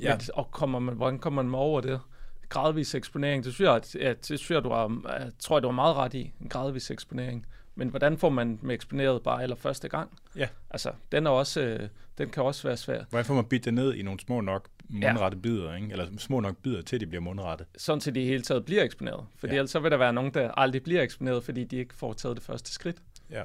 Ja. 0.01 0.15
Men, 0.15 0.21
og 0.35 0.51
kommer 0.51 0.79
man, 0.79 0.95
hvordan 0.95 1.19
kommer 1.19 1.43
man 1.43 1.55
over 1.55 1.81
det? 1.81 2.01
Gradvis 2.49 2.95
eksponering, 2.95 3.45
det 3.45 3.55
synes 3.55 3.67
jeg, 3.67 3.77
at, 3.77 3.97
at, 3.97 4.29
det 4.29 4.39
synes 4.39 4.51
jeg, 4.51 4.65
du 4.65 4.69
har, 4.69 5.03
jeg 5.21 5.33
tror, 5.39 5.61
du 5.61 5.69
har 5.69 5.73
meget 5.73 5.97
ret 5.97 6.15
i, 6.15 6.33
en 6.41 6.49
gradvis 6.49 6.91
eksponering. 6.91 7.47
Men 7.79 7.89
hvordan 7.89 8.19
får 8.19 8.29
man 8.29 8.59
med 8.63 8.75
eksponeret 8.75 9.23
bare 9.23 9.43
eller 9.43 9.57
første 9.57 9.89
gang? 9.89 10.19
Ja. 10.37 10.49
Altså, 10.71 10.93
den, 11.13 11.27
er 11.27 11.31
også, 11.31 11.61
øh, 11.61 11.89
den 12.19 12.31
kan 12.31 12.43
også 12.43 12.69
være 12.69 12.77
svær. 12.77 13.05
Hvordan 13.11 13.25
får 13.25 13.35
man 13.35 13.45
bidt 13.45 13.65
det 13.65 13.75
ned 13.75 13.95
i 13.95 14.03
nogle 14.03 14.21
små 14.21 14.41
nok 14.41 14.69
mundrette 14.89 15.37
ja. 15.37 15.41
bidder, 15.43 15.75
ikke? 15.75 15.89
eller 15.93 16.07
små 16.19 16.41
nok 16.41 16.57
bidder 16.57 16.83
til, 16.83 17.01
de 17.01 17.07
bliver 17.07 17.23
mundrette? 17.23 17.65
Sådan 17.77 18.01
til 18.01 18.15
de 18.15 18.25
hele 18.25 18.43
taget 18.43 18.65
bliver 18.65 18.83
eksponeret. 18.83 19.27
Fordi 19.37 19.53
ja. 19.53 19.59
ellers 19.59 19.71
så 19.71 19.81
vil 19.81 19.91
der 19.91 19.97
være 19.97 20.13
nogen, 20.13 20.35
der 20.35 20.51
aldrig 20.51 20.83
bliver 20.83 21.03
eksponeret, 21.03 21.45
fordi 21.45 21.65
de 21.65 21.77
ikke 21.77 21.95
får 21.95 22.13
taget 22.13 22.37
det 22.37 22.45
første 22.45 22.73
skridt. 22.73 22.97
Ja. 23.31 23.43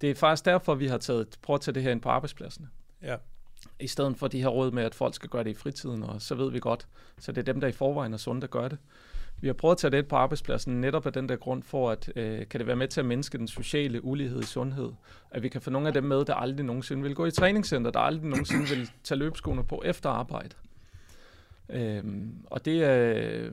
Det 0.00 0.10
er 0.10 0.14
faktisk 0.14 0.44
derfor, 0.44 0.74
vi 0.74 0.86
har 0.86 0.98
taget, 0.98 1.38
prøvet 1.42 1.58
at 1.58 1.64
tage 1.64 1.74
det 1.74 1.82
her 1.82 1.90
ind 1.90 2.00
på 2.00 2.08
arbejdspladserne. 2.08 2.68
Ja. 3.02 3.16
I 3.80 3.86
stedet 3.86 4.16
for 4.16 4.28
de 4.28 4.40
her 4.40 4.48
råd 4.48 4.70
med, 4.70 4.82
at 4.82 4.94
folk 4.94 5.14
skal 5.14 5.28
gøre 5.28 5.44
det 5.44 5.50
i 5.50 5.54
fritiden, 5.54 6.02
og 6.02 6.22
så 6.22 6.34
ved 6.34 6.50
vi 6.50 6.58
godt, 6.58 6.86
så 7.18 7.32
det 7.32 7.48
er 7.48 7.52
dem, 7.52 7.60
der 7.60 7.68
i 7.68 7.72
forvejen 7.72 8.12
er 8.12 8.16
sunde, 8.16 8.40
der 8.40 8.46
gør 8.46 8.68
det. 8.68 8.78
Vi 9.42 9.48
har 9.48 9.54
prøvet 9.54 9.74
at 9.74 9.78
tage 9.78 9.90
det 9.90 9.98
ind 9.98 10.06
på 10.06 10.16
arbejdspladsen 10.16 10.80
netop 10.80 11.06
af 11.06 11.12
den 11.12 11.28
der 11.28 11.36
grund 11.36 11.62
for, 11.62 11.90
at 11.90 12.12
øh, 12.16 12.48
kan 12.48 12.60
det 12.60 12.66
være 12.66 12.76
med 12.76 12.88
til 12.88 13.00
at 13.00 13.06
mindske 13.06 13.38
den 13.38 13.48
sociale 13.48 14.04
ulighed 14.04 14.40
i 14.40 14.46
sundhed. 14.46 14.92
At 15.30 15.42
vi 15.42 15.48
kan 15.48 15.60
få 15.60 15.70
nogle 15.70 15.88
af 15.88 15.94
dem 15.94 16.04
med, 16.04 16.24
der 16.24 16.34
aldrig 16.34 16.66
nogensinde 16.66 17.02
vil 17.02 17.14
gå 17.14 17.26
i 17.26 17.30
træningscenter, 17.30 17.90
der 17.90 18.00
aldrig 18.00 18.26
nogensinde 18.26 18.68
vil 18.68 18.90
tage 19.04 19.18
løbeskoene 19.18 19.64
på 19.64 19.82
efter 19.84 20.10
arbejde. 20.10 20.54
Øhm, 21.68 22.44
og 22.46 22.64
det 22.64 22.84
er 22.84 23.14
øh, 23.16 23.52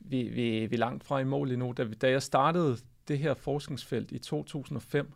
vi, 0.00 0.22
vi, 0.22 0.66
vi 0.66 0.74
er 0.74 0.78
langt 0.78 1.04
fra 1.04 1.18
i 1.18 1.24
mål 1.24 1.52
endnu. 1.52 1.74
Da, 1.76 1.84
da 1.84 2.10
jeg 2.10 2.22
startede 2.22 2.76
det 3.08 3.18
her 3.18 3.34
forskningsfelt 3.34 4.12
i 4.12 4.18
2005, 4.18 5.12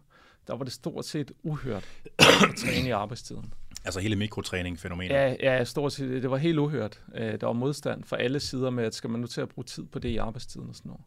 der 0.47 0.57
var 0.57 0.65
det 0.65 0.73
stort 0.73 1.05
set 1.05 1.33
uhørt 1.43 1.89
at 2.19 2.57
træne 2.57 2.89
i 2.89 2.91
arbejdstiden. 2.91 3.55
Altså 3.85 4.01
hele 4.01 4.17
mikrotræning-fænomenet? 4.17 5.15
Ja, 5.15 5.37
ja, 5.41 5.65
stort 5.65 5.93
set. 5.93 6.23
Det 6.23 6.31
var 6.31 6.37
helt 6.37 6.59
uhørt. 6.59 7.01
Øh, 7.15 7.41
der 7.41 7.47
var 7.47 7.53
modstand 7.53 8.05
fra 8.05 8.17
alle 8.17 8.41
sider 8.41 8.71
med, 8.71 8.85
at 8.85 8.95
skal 8.95 9.11
man 9.11 9.21
nu 9.21 9.27
til 9.27 9.41
at 9.41 9.49
bruge 9.49 9.65
tid 9.65 9.85
på 9.85 9.99
det 9.99 10.09
i 10.09 10.17
arbejdstiden 10.17 10.69
og 10.69 10.75
sådan 10.75 10.89
noget. 10.89 11.05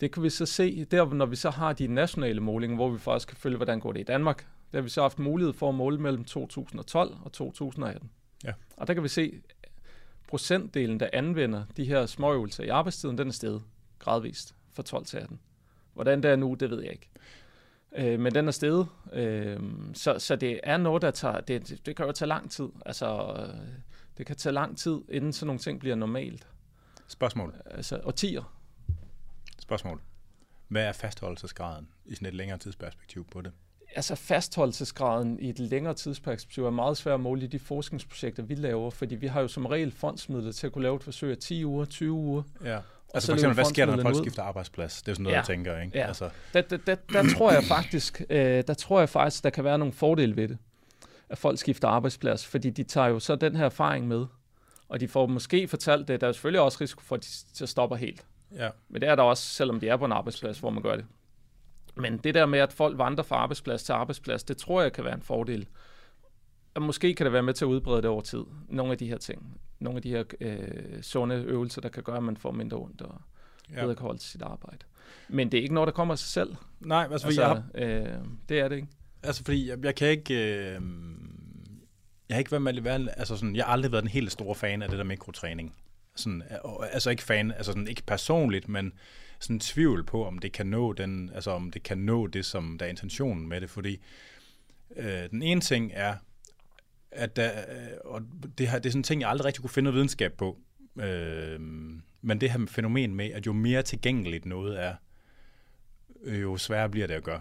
Det 0.00 0.12
kan 0.12 0.22
vi 0.22 0.30
så 0.30 0.46
se, 0.46 0.84
der 0.84 1.14
når 1.14 1.26
vi 1.26 1.36
så 1.36 1.50
har 1.50 1.72
de 1.72 1.86
nationale 1.86 2.40
målinger, 2.40 2.76
hvor 2.76 2.90
vi 2.90 2.98
faktisk 2.98 3.28
kan 3.28 3.36
følge, 3.36 3.56
hvordan 3.56 3.80
går 3.80 3.92
det 3.92 4.00
i 4.00 4.04
Danmark. 4.04 4.46
Der 4.72 4.78
har 4.78 4.82
vi 4.82 4.88
så 4.88 5.02
haft 5.02 5.18
mulighed 5.18 5.52
for 5.52 5.68
at 5.68 5.74
måle 5.74 5.98
mellem 5.98 6.24
2012 6.24 7.16
og 7.24 7.32
2018. 7.32 8.10
Ja. 8.44 8.52
Og 8.76 8.86
der 8.86 8.94
kan 8.94 9.02
vi 9.02 9.08
se, 9.08 9.40
procentdelen, 10.28 11.00
der 11.00 11.08
anvender 11.12 11.64
de 11.76 11.84
her 11.84 12.06
småøvelser 12.06 12.64
i 12.64 12.68
arbejdstiden, 12.68 13.18
den 13.18 13.28
er 13.28 13.32
steget 13.32 13.62
gradvist 13.98 14.54
fra 14.72 14.82
12 14.82 15.04
til 15.04 15.16
18. 15.16 15.40
Hvordan 15.94 16.22
det 16.22 16.30
er 16.30 16.36
nu, 16.36 16.54
det 16.54 16.70
ved 16.70 16.82
jeg 16.82 16.92
ikke. 16.92 17.08
Øh, 17.96 18.20
men 18.20 18.34
den 18.34 18.48
er 18.48 18.52
steget. 18.52 18.88
Øh, 19.12 19.60
så, 19.94 20.18
så 20.18 20.36
det 20.36 20.60
er 20.62 20.76
noget, 20.76 21.02
der 21.02 21.10
tager... 21.10 21.40
Det, 21.40 21.80
det, 21.86 21.96
kan 21.96 22.06
jo 22.06 22.12
tage 22.12 22.28
lang 22.28 22.50
tid. 22.50 22.68
Altså, 22.86 23.36
øh, 23.38 23.58
det 24.18 24.26
kan 24.26 24.36
tage 24.36 24.52
lang 24.52 24.78
tid, 24.78 24.98
inden 25.08 25.32
sådan 25.32 25.46
nogle 25.46 25.60
ting 25.60 25.80
bliver 25.80 25.96
normalt. 25.96 26.48
Spørgsmål. 27.08 27.54
Altså, 27.64 28.00
årtier. 28.04 28.54
Spørgsmål. 29.58 30.00
Hvad 30.68 30.84
er 30.84 30.92
fastholdelsesgraden 30.92 31.88
i 32.04 32.14
sådan 32.14 32.28
et 32.28 32.34
længere 32.34 32.58
tidsperspektiv 32.58 33.26
på 33.30 33.40
det? 33.40 33.52
Altså 33.94 34.14
fastholdelsesgraden 34.14 35.38
i 35.40 35.48
et 35.48 35.58
længere 35.58 35.94
tidsperspektiv 35.94 36.66
er 36.66 36.70
meget 36.70 36.96
svært 36.96 37.14
at 37.14 37.20
måle 37.20 37.44
i 37.44 37.46
de 37.46 37.58
forskningsprojekter, 37.58 38.42
vi 38.42 38.54
laver, 38.54 38.90
fordi 38.90 39.14
vi 39.14 39.26
har 39.26 39.40
jo 39.40 39.48
som 39.48 39.66
regel 39.66 39.92
fondsmidler 39.92 40.52
til 40.52 40.66
at 40.66 40.72
kunne 40.72 40.82
lave 40.82 40.96
et 40.96 41.02
forsøg 41.02 41.30
af 41.30 41.38
10 41.38 41.64
uger, 41.64 41.84
20 41.84 42.12
uger. 42.12 42.42
Ja. 42.64 42.80
Altså 43.14 43.26
for 43.26 43.34
eksempel, 43.34 43.54
hvad 43.54 43.64
sker 43.64 43.86
der, 43.86 43.96
når 43.96 44.02
folk 44.02 44.16
skifter 44.16 44.42
arbejdsplads? 44.42 45.02
Det 45.02 45.10
er 45.10 45.14
sådan 45.14 45.22
noget, 45.22 45.34
ja. 45.34 45.38
jeg 45.38 45.46
tænker, 45.46 45.80
ikke? 45.80 45.98
Ja. 45.98 46.06
Altså. 46.06 46.30
Der, 46.52 46.60
der, 46.60 46.76
der, 46.76 46.94
der, 47.12 47.24
tror 47.36 47.52
jeg 47.52 47.64
faktisk, 47.64 48.22
øh, 48.30 48.64
der 48.66 48.74
tror 48.74 48.98
jeg 48.98 49.08
faktisk, 49.08 49.44
der 49.44 49.50
kan 49.50 49.64
være 49.64 49.78
nogle 49.78 49.92
fordele 49.92 50.36
ved 50.36 50.48
det, 50.48 50.58
at 51.28 51.38
folk 51.38 51.58
skifter 51.58 51.88
arbejdsplads, 51.88 52.46
fordi 52.46 52.70
de 52.70 52.82
tager 52.82 53.08
jo 53.08 53.18
så 53.18 53.36
den 53.36 53.56
her 53.56 53.64
erfaring 53.64 54.08
med, 54.08 54.26
og 54.88 55.00
de 55.00 55.08
får 55.08 55.26
måske 55.26 55.68
fortalt 55.68 56.08
det. 56.08 56.20
Der 56.20 56.28
er 56.28 56.32
selvfølgelig 56.32 56.60
også 56.60 56.78
risiko 56.80 57.02
for, 57.02 57.16
at 57.16 57.44
de 57.58 57.66
stopper 57.66 57.96
helt. 57.96 58.26
Ja. 58.56 58.68
Men 58.88 59.00
det 59.00 59.08
er 59.08 59.14
der 59.14 59.22
også, 59.22 59.42
selvom 59.42 59.80
de 59.80 59.88
er 59.88 59.96
på 59.96 60.04
en 60.04 60.12
arbejdsplads, 60.12 60.58
hvor 60.58 60.70
man 60.70 60.82
gør 60.82 60.96
det. 60.96 61.04
Men 61.94 62.16
det 62.18 62.34
der 62.34 62.46
med, 62.46 62.58
at 62.58 62.72
folk 62.72 62.98
vandrer 62.98 63.24
fra 63.24 63.36
arbejdsplads 63.36 63.82
til 63.82 63.92
arbejdsplads, 63.92 64.44
det 64.44 64.56
tror 64.56 64.82
jeg 64.82 64.92
kan 64.92 65.04
være 65.04 65.14
en 65.14 65.22
fordel. 65.22 65.66
Og 66.74 66.82
måske 66.82 67.14
kan 67.14 67.26
det 67.26 67.32
være 67.32 67.42
med 67.42 67.54
til 67.54 67.64
at 67.64 67.68
udbrede 67.68 68.02
det 68.02 68.10
over 68.10 68.20
tid. 68.20 68.44
Nogle 68.68 68.92
af 68.92 68.98
de 68.98 69.08
her 69.08 69.18
ting. 69.18 69.60
Nogle 69.82 69.96
af 69.96 70.02
de 70.02 70.10
her 70.10 70.24
øh, 70.40 71.02
sunde 71.02 71.36
øvelser, 71.36 71.80
der 71.80 71.88
kan 71.88 72.02
gøre, 72.02 72.16
at 72.16 72.22
man 72.22 72.36
får 72.36 72.52
mindre 72.52 72.76
ondt 72.76 73.02
og 73.02 73.20
ja. 73.74 73.80
bedre 73.80 73.94
kan 73.94 74.02
holde 74.02 74.20
sit 74.20 74.42
arbejde. 74.42 74.78
Men 75.28 75.52
det 75.52 75.58
er 75.58 75.62
ikke 75.62 75.74
noget, 75.74 75.86
der 75.86 75.92
kommer 75.92 76.14
af 76.14 76.18
sig 76.18 76.28
selv. 76.28 76.56
Nej, 76.80 77.08
altså, 77.10 77.26
altså 77.26 77.40
jeg 77.40 77.48
har... 77.48 77.64
øh, 77.74 78.18
det 78.48 78.60
er 78.60 78.68
det 78.68 78.76
ikke. 78.76 78.88
Altså 79.22 79.44
fordi 79.44 79.68
jeg, 79.68 79.84
jeg 79.84 79.94
kan 79.94 80.08
ikke... 80.08 80.34
Øh, 80.34 80.80
jeg 82.28 82.36
har 82.36 82.38
ikke 82.38 82.52
været 82.52 82.62
med, 82.62 83.08
altså 83.16 83.36
sådan, 83.36 83.56
jeg 83.56 83.64
har 83.64 83.72
aldrig 83.72 83.92
været 83.92 84.02
en 84.02 84.08
helt 84.08 84.32
store 84.32 84.54
fan 84.54 84.82
af 84.82 84.88
det 84.88 84.98
der 84.98 85.04
mikrotræning. 85.04 85.74
Sådan, 86.16 86.42
altså 86.92 87.10
ikke 87.10 87.22
fan, 87.22 87.52
altså 87.52 87.72
sådan, 87.72 87.88
ikke 87.88 88.02
personligt, 88.06 88.68
men 88.68 88.92
sådan 89.40 89.60
tvivl 89.60 90.04
på, 90.04 90.26
om 90.26 90.38
det 90.38 90.52
kan 90.52 90.66
nå 90.66 90.92
den, 90.92 91.30
altså 91.34 91.50
om 91.50 91.70
det 91.70 91.82
kan 91.82 91.98
nå 91.98 92.26
det, 92.26 92.44
som 92.44 92.78
der 92.78 92.86
er 92.86 92.90
intentionen 92.90 93.48
med 93.48 93.60
det, 93.60 93.70
fordi 93.70 93.98
øh, 94.96 95.30
den 95.30 95.42
ene 95.42 95.60
ting 95.60 95.90
er, 95.94 96.14
at 97.12 97.36
der, 97.36 97.50
øh, 97.50 97.88
og 98.04 98.22
det, 98.58 98.68
her, 98.68 98.78
det 98.78 98.86
er 98.86 98.90
sådan 98.90 99.00
en 99.00 99.04
ting, 99.04 99.20
jeg 99.20 99.30
aldrig 99.30 99.44
rigtig 99.44 99.60
kunne 99.60 99.70
finde 99.70 99.84
noget 99.84 99.94
videnskab 99.94 100.32
på, 100.32 100.58
øh, 101.00 101.60
men 102.22 102.40
det 102.40 102.50
her 102.50 102.66
fænomen 102.68 103.14
med, 103.14 103.30
at 103.30 103.46
jo 103.46 103.52
mere 103.52 103.82
tilgængeligt 103.82 104.46
noget 104.46 104.82
er, 104.82 104.94
jo 106.26 106.56
sværere 106.56 106.88
bliver 106.88 107.06
det 107.06 107.14
at 107.14 107.24
gøre 107.24 107.40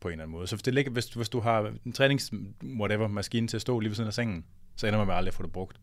på 0.00 0.08
en 0.08 0.12
eller 0.12 0.24
anden 0.24 0.32
måde. 0.32 0.46
Så 0.46 0.56
hvis, 0.56 0.62
det 0.62 0.74
ligger, 0.74 0.92
hvis, 0.92 1.06
hvis 1.06 1.28
du 1.28 1.40
har 1.40 1.72
en 1.86 1.92
trænings 1.92 2.32
whatever, 2.80 3.08
maskine 3.08 3.48
til 3.48 3.56
at 3.56 3.60
stå 3.60 3.80
lige 3.80 3.90
ved 3.90 3.96
siden 3.96 4.08
af 4.08 4.14
sengen, 4.14 4.44
så 4.76 4.86
ender 4.86 4.98
man 4.98 5.06
med 5.06 5.14
aldrig 5.14 5.30
at 5.30 5.34
få 5.34 5.42
det 5.42 5.52
brugt. 5.52 5.80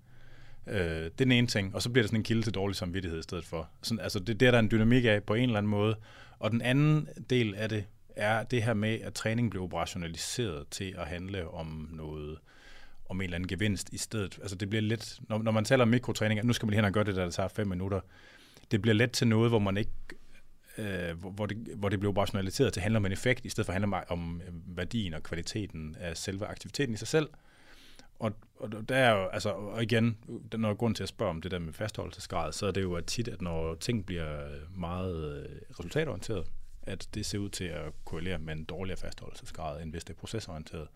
Øh, 0.68 0.80
det 0.80 1.06
er 1.06 1.10
den 1.18 1.32
ene 1.32 1.48
ting, 1.48 1.76
og 1.76 1.82
så 1.82 1.90
bliver 1.90 2.04
det 2.04 2.10
sådan 2.10 2.20
en 2.20 2.24
kilde 2.24 2.42
til 2.42 2.54
dårlig 2.54 2.76
samvittighed 2.76 3.20
i 3.20 3.24
stedet 3.24 3.46
for. 3.46 3.70
Sådan, 3.82 4.00
altså 4.00 4.20
det, 4.20 4.40
det 4.40 4.48
er 4.48 4.52
der 4.52 4.60
en 4.60 4.72
dynamik 4.72 5.06
af 5.06 5.24
på 5.24 5.34
en 5.34 5.44
eller 5.44 5.58
anden 5.58 5.70
måde. 5.70 5.96
Og 6.40 6.52
den 6.52 6.62
anden 6.62 7.08
del 7.30 7.56
af 7.56 7.70
det 7.70 7.86
er 8.16 8.44
det 8.44 8.64
her 8.64 8.74
med, 8.74 9.00
at 9.02 9.14
træning 9.14 9.50
bliver 9.50 9.64
operationaliseret 9.64 10.68
til 10.72 10.96
at 10.98 11.08
handle 11.08 11.48
om 11.50 11.90
noget, 11.92 12.38
om 13.10 13.22
en 13.22 13.24
eller 13.24 13.36
anden 13.36 13.48
gevinst 13.48 13.90
i 13.94 13.98
stedet. 13.98 14.40
Altså 14.42 14.56
det 14.56 14.70
bliver 14.70 14.82
lidt, 14.82 15.20
når, 15.30 15.38
når 15.42 15.52
man 15.52 15.66
taler 15.66 15.84
om 15.84 15.88
mikrotræning, 15.88 16.46
nu 16.46 16.54
skal 16.54 16.66
man 16.66 16.72
lige 16.72 16.78
hen 16.78 16.86
og 16.86 16.92
gøre 16.92 17.04
det, 17.04 17.16
der, 17.16 17.24
der 17.24 17.32
tager 17.32 17.50
fem 17.50 17.68
minutter, 17.68 18.00
det 18.72 18.82
bliver 18.82 18.96
let 18.96 19.12
til 19.12 19.28
noget, 19.28 19.52
hvor 19.52 19.60
man 19.60 19.78
ikke 19.78 19.92
øh, 20.78 21.18
hvor, 21.20 21.46
det, 21.46 21.58
hvor 21.76 21.90
det 21.90 22.00
bliver 22.00 22.12
operationaliseret 22.12 22.74
til 22.74 22.80
at 22.80 22.84
handle 22.84 22.98
om 22.98 23.06
en 23.06 23.12
effekt, 23.12 23.46
i 23.46 23.50
stedet 23.50 23.66
for 23.66 23.74
at 23.74 23.82
handle 23.82 24.12
om 24.12 24.42
øh, 24.48 24.78
værdien 24.78 25.14
og 25.14 25.24
kvaliteten 25.24 25.96
af 26.00 26.18
selve 26.18 26.46
aktiviteten 26.46 26.94
i 26.94 26.98
sig 26.98 27.08
selv. 27.08 27.30
Og, 28.20 28.32
og 28.60 28.90
der 28.90 28.96
er 28.96 29.12
jo, 29.12 29.28
altså, 29.28 29.50
og 29.50 29.84
igen, 29.84 30.18
når 30.54 30.74
grund 30.74 30.96
til 30.96 31.04
at 31.04 31.10
spørge 31.10 31.30
om 31.30 31.42
det 31.42 31.52
der 31.52 31.60
med 31.60 31.74
fastholdelsesgrad, 31.74 32.52
så 32.52 32.66
er 32.66 32.72
det 32.72 32.82
jo 32.82 32.94
at 32.94 33.06
tit, 33.06 33.28
at 33.28 33.42
når 33.42 33.76
ting 33.76 34.06
bliver 34.06 34.50
meget 34.76 35.38
øh, 35.38 35.56
resultatorienteret, 35.70 36.48
at 36.84 37.08
det 37.14 37.26
ser 37.26 37.38
ud 37.38 37.50
til 37.50 37.64
at 37.64 37.94
korrelere 38.06 38.40
med 38.40 38.54
en 38.54 38.64
dårligere 38.64 38.98
fastholdelsesgrad, 38.98 39.82
end 39.82 39.92
hvis 39.92 40.04
det 40.04 40.14
er 40.14 40.18
procesorienteret. 40.18 40.88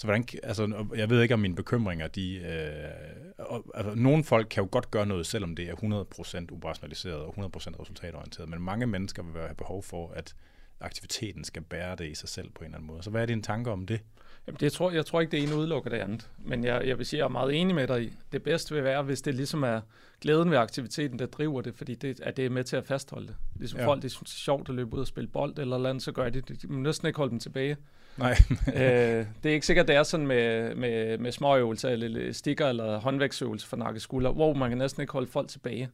Så 0.00 0.06
hvordan, 0.06 0.24
altså, 0.42 0.86
jeg 0.96 1.10
ved 1.10 1.22
ikke, 1.22 1.34
om 1.34 1.40
mine 1.40 1.54
bekymringer, 1.54 2.08
de, 2.08 2.36
øh, 2.36 3.54
altså, 3.74 3.94
nogle 3.94 4.24
folk 4.24 4.46
kan 4.50 4.62
jo 4.62 4.68
godt 4.72 4.90
gøre 4.90 5.06
noget, 5.06 5.26
selvom 5.26 5.56
det 5.56 5.68
er 5.68 5.74
100% 5.74 6.52
operationaliseret 6.52 7.16
og 7.16 7.34
100% 7.38 7.80
resultatorienteret, 7.80 8.48
men 8.48 8.62
mange 8.62 8.86
mennesker 8.86 9.22
vil 9.22 9.42
have 9.42 9.54
behov 9.54 9.82
for, 9.82 10.12
at 10.16 10.34
aktiviteten 10.80 11.44
skal 11.44 11.62
bære 11.62 11.96
det 11.96 12.10
i 12.10 12.14
sig 12.14 12.28
selv 12.28 12.50
på 12.50 12.58
en 12.58 12.64
eller 12.64 12.76
anden 12.76 12.86
måde. 12.86 13.02
Så 13.02 13.10
hvad 13.10 13.22
er 13.22 13.26
dine 13.26 13.42
tanker 13.42 13.72
om 13.72 13.86
det? 13.86 14.00
Jamen, 14.46 14.56
det 14.60 14.72
tror, 14.72 14.90
jeg 14.90 15.06
tror 15.06 15.20
ikke, 15.20 15.30
det 15.30 15.42
ene 15.42 15.56
udelukker 15.56 15.90
det 15.90 15.96
andet. 15.96 16.30
Men 16.38 16.64
jeg, 16.64 16.86
jeg 16.86 16.98
vil 16.98 17.06
sige, 17.06 17.18
at 17.18 17.20
jeg 17.20 17.24
er 17.24 17.28
meget 17.28 17.60
enig 17.60 17.74
med 17.74 17.86
dig 17.86 18.02
i. 18.02 18.12
Det 18.32 18.42
bedste 18.42 18.74
vil 18.74 18.84
være, 18.84 19.02
hvis 19.02 19.22
det 19.22 19.34
ligesom 19.34 19.62
er 19.62 19.80
glæden 20.20 20.50
ved 20.50 20.58
aktiviteten, 20.58 21.18
der 21.18 21.26
driver 21.26 21.60
det, 21.60 21.74
fordi 21.74 21.94
det, 21.94 22.20
at 22.20 22.36
det 22.36 22.46
er 22.46 22.50
med 22.50 22.64
til 22.64 22.76
at 22.76 22.86
fastholde 22.86 23.26
det. 23.26 23.36
Ligesom 23.56 23.80
ja. 23.80 23.86
folk, 23.86 24.02
det 24.02 24.10
synes 24.10 24.30
det 24.30 24.36
er 24.36 24.40
sjovt 24.40 24.68
at 24.68 24.74
løbe 24.74 24.94
ud 24.94 25.00
og 25.00 25.06
spille 25.06 25.28
bold 25.28 25.58
eller 25.58 25.88
andet, 25.88 26.02
så 26.02 26.12
gør 26.12 26.28
de 26.28 26.40
det. 26.40 26.62
De 26.62 26.66
må 26.66 26.78
næsten 26.78 27.06
ikke 27.06 27.16
holde 27.16 27.30
dem 27.30 27.38
tilbage. 27.38 27.76
Nej. 28.16 28.36
øh, 28.74 29.26
det 29.42 29.50
er 29.50 29.54
ikke 29.54 29.66
sikkert, 29.66 29.88
det 29.88 29.96
er 29.96 30.02
sådan 30.02 30.26
med, 30.26 30.74
med, 30.74 31.18
med 31.18 31.32
småøvelser, 31.32 31.88
eller 31.88 32.32
stikker, 32.32 32.66
eller 32.66 32.98
håndvægtsøvelser 32.98 33.68
for 33.68 33.76
nakke 33.76 34.00
skulder, 34.00 34.32
hvor 34.32 34.54
man 34.54 34.70
kan 34.70 34.78
næsten 34.78 35.00
ikke 35.00 35.12
holde 35.12 35.30
folk 35.30 35.48
tilbage. 35.48 35.88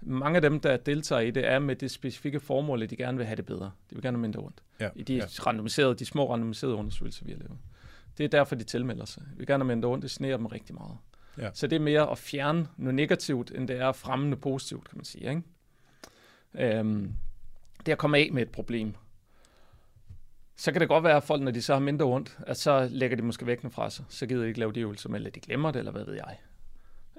Mange 0.00 0.36
af 0.36 0.42
dem, 0.42 0.60
der 0.60 0.76
deltager 0.76 1.20
i 1.20 1.30
det, 1.30 1.48
er 1.48 1.58
med 1.58 1.76
det 1.76 1.90
specifikke 1.90 2.40
formål, 2.40 2.82
at 2.82 2.90
de 2.90 2.96
gerne 2.96 3.18
vil 3.18 3.26
have 3.26 3.36
det 3.36 3.46
bedre. 3.46 3.70
De 3.90 3.94
vil 3.94 4.02
gerne 4.02 4.16
have 4.16 4.22
mindre 4.22 4.40
ondt. 4.40 4.62
Ja. 4.80 4.88
I 4.94 5.02
de, 5.02 5.14
ja. 5.14 5.24
randomiserede, 5.46 5.94
de 5.94 6.04
små 6.04 6.32
randomiserede 6.32 6.74
undersøgelser, 6.74 7.24
vi 7.24 7.32
har 7.32 7.38
lavet. 7.38 7.58
Det 8.18 8.24
er 8.24 8.28
derfor, 8.28 8.54
de 8.54 8.64
tilmelder 8.64 9.04
sig. 9.04 9.22
Vi 9.32 9.38
vil 9.38 9.46
gerne 9.46 9.64
have 9.64 9.68
mindre 9.68 9.88
ondt, 9.88 10.02
det 10.02 10.10
sneer 10.10 10.36
dem 10.36 10.46
rigtig 10.46 10.74
meget. 10.74 10.96
Ja. 11.38 11.50
Så 11.54 11.66
det 11.66 11.76
er 11.76 11.80
mere 11.80 12.10
at 12.10 12.18
fjerne 12.18 12.66
noget 12.76 12.94
negativt, 12.94 13.52
end 13.54 13.68
det 13.68 13.76
er 13.76 13.88
at 13.88 13.96
fremme 13.96 14.24
noget 14.24 14.40
positivt, 14.40 14.88
kan 14.88 14.98
man 14.98 15.04
sige. 15.04 15.30
Ikke? 15.30 16.78
Øhm, 16.78 17.14
det 17.78 17.88
er 17.88 17.92
at 17.92 17.98
komme 17.98 18.18
af 18.18 18.28
med 18.32 18.42
et 18.42 18.50
problem. 18.50 18.94
Så 20.62 20.72
kan 20.72 20.80
det 20.80 20.88
godt 20.88 21.04
være, 21.04 21.16
at 21.16 21.22
folk, 21.22 21.42
når 21.42 21.50
de 21.50 21.62
så 21.62 21.72
har 21.72 21.80
mindre 21.80 22.06
ondt, 22.06 22.38
at 22.46 22.56
så 22.56 22.88
lægger 22.90 23.16
de 23.16 23.22
måske 23.22 23.46
væk 23.46 23.60
fra 23.70 23.90
sig. 23.90 24.04
Så 24.08 24.26
gider 24.26 24.42
de 24.42 24.48
ikke 24.48 24.60
lave 24.60 24.72
de 24.72 24.80
øvelser, 24.80 25.10
eller 25.10 25.30
de 25.30 25.40
glemmer 25.40 25.70
det, 25.70 25.78
eller 25.78 25.92
hvad 25.92 26.04
ved 26.04 26.14
jeg. 26.14 26.38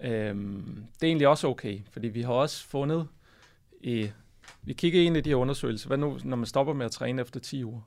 Øhm, 0.02 0.86
det 0.94 1.03
er 1.03 1.07
egentlig 1.07 1.28
også 1.28 1.48
okay, 1.48 1.80
fordi 1.91 2.07
vi 2.07 2.22
har 2.22 2.34
også 2.34 2.68
fundet 2.68 3.07
i, 3.82 4.11
vi 4.61 4.74
kigger 4.74 5.02
i 5.02 5.22
de 5.22 5.30
her 5.30 5.36
undersøgelser, 5.36 5.88
hvad 5.88 5.98
nu, 5.98 6.20
når 6.24 6.38
man 6.38 6.45
stopper 6.45 6.74
med 6.74 6.86
at 6.86 6.91
træne 6.91 7.22
efter 7.22 7.40
10 7.40 7.64
uger, 7.64 7.82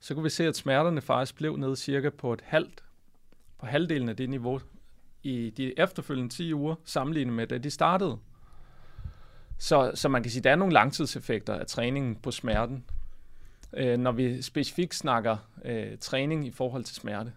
så 0.00 0.14
kunne 0.14 0.22
vi 0.22 0.30
se, 0.30 0.46
at 0.46 0.56
smerterne 0.56 1.00
faktisk 1.00 1.36
blev 1.36 1.56
nede 1.56 1.76
cirka 1.76 2.10
på 2.10 2.32
et 2.32 2.40
halvt, 2.44 2.84
på 3.58 3.66
halvdelen 3.66 4.08
af 4.08 4.16
det 4.16 4.30
niveau 4.30 4.60
i 5.22 5.50
de 5.56 5.80
efterfølgende 5.80 6.34
10 6.34 6.54
uger, 6.54 6.74
sammenlignet 6.84 7.34
med 7.34 7.46
da 7.46 7.58
de 7.58 7.70
startede. 7.70 8.18
Så, 9.58 9.92
så 9.94 10.08
man 10.08 10.22
kan 10.22 10.30
sige, 10.30 10.40
at 10.40 10.44
der 10.44 10.50
er 10.50 10.56
nogle 10.56 10.74
langtidseffekter 10.74 11.54
af 11.54 11.66
træningen 11.66 12.16
på 12.16 12.30
smerten, 12.30 12.84
øh, 13.76 13.98
når 13.98 14.12
vi 14.12 14.42
specifikt 14.42 14.94
snakker 14.94 15.36
øh, 15.64 15.98
træning 16.00 16.46
i 16.46 16.50
forhold 16.50 16.84
til 16.84 16.94
smerte. 16.94 17.32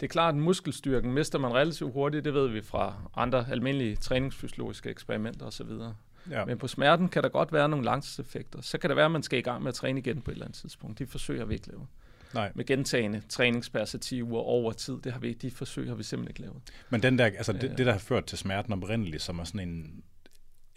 Det 0.00 0.06
er 0.06 0.10
klart, 0.10 0.34
at 0.34 0.40
muskelstyrken 0.40 1.12
mister 1.12 1.38
man 1.38 1.54
relativt 1.54 1.92
hurtigt, 1.92 2.24
det 2.24 2.34
ved 2.34 2.48
vi 2.48 2.62
fra 2.62 2.94
andre 3.16 3.46
almindelige 3.50 3.96
træningsfysiologiske 3.96 4.90
eksperimenter 4.90 5.46
osv. 5.46 5.68
Ja. 6.30 6.44
Men 6.44 6.58
på 6.58 6.68
smerten 6.68 7.08
kan 7.08 7.22
der 7.22 7.28
godt 7.28 7.52
være 7.52 7.68
nogle 7.68 7.84
langtidseffekter. 7.84 8.60
Så 8.60 8.78
kan 8.78 8.90
det 8.90 8.96
være, 8.96 9.04
at 9.04 9.10
man 9.10 9.22
skal 9.22 9.38
i 9.38 9.42
gang 9.42 9.62
med 9.62 9.68
at 9.68 9.74
træne 9.74 9.98
igen 9.98 10.22
på 10.22 10.30
et 10.30 10.34
eller 10.34 10.46
andet 10.46 10.58
tidspunkt. 10.58 10.98
De 10.98 11.06
forsøger 11.06 11.44
vi 11.44 11.54
ikke 11.54 11.68
lave. 11.68 11.86
Nej. 12.34 12.52
Med 12.54 12.64
gentagende 12.64 13.22
træningsperspektiver 13.28 14.38
over 14.38 14.72
tid, 14.72 14.98
det 15.04 15.12
har 15.12 15.20
vi, 15.20 15.32
de 15.32 15.50
forsøg 15.50 15.88
har 15.88 15.94
vi 15.94 16.02
simpelthen 16.02 16.30
ikke 16.30 16.40
lavet. 16.40 16.62
Men 16.90 17.02
den 17.02 17.18
der, 17.18 17.24
altså 17.24 17.52
det, 17.52 17.78
det, 17.78 17.86
der 17.86 17.92
har 17.92 17.98
ført 17.98 18.24
til 18.24 18.38
smerten 18.38 18.72
oprindeligt, 18.72 19.22
som 19.22 19.38
er 19.38 19.44
sådan 19.44 19.68
en, 19.68 20.02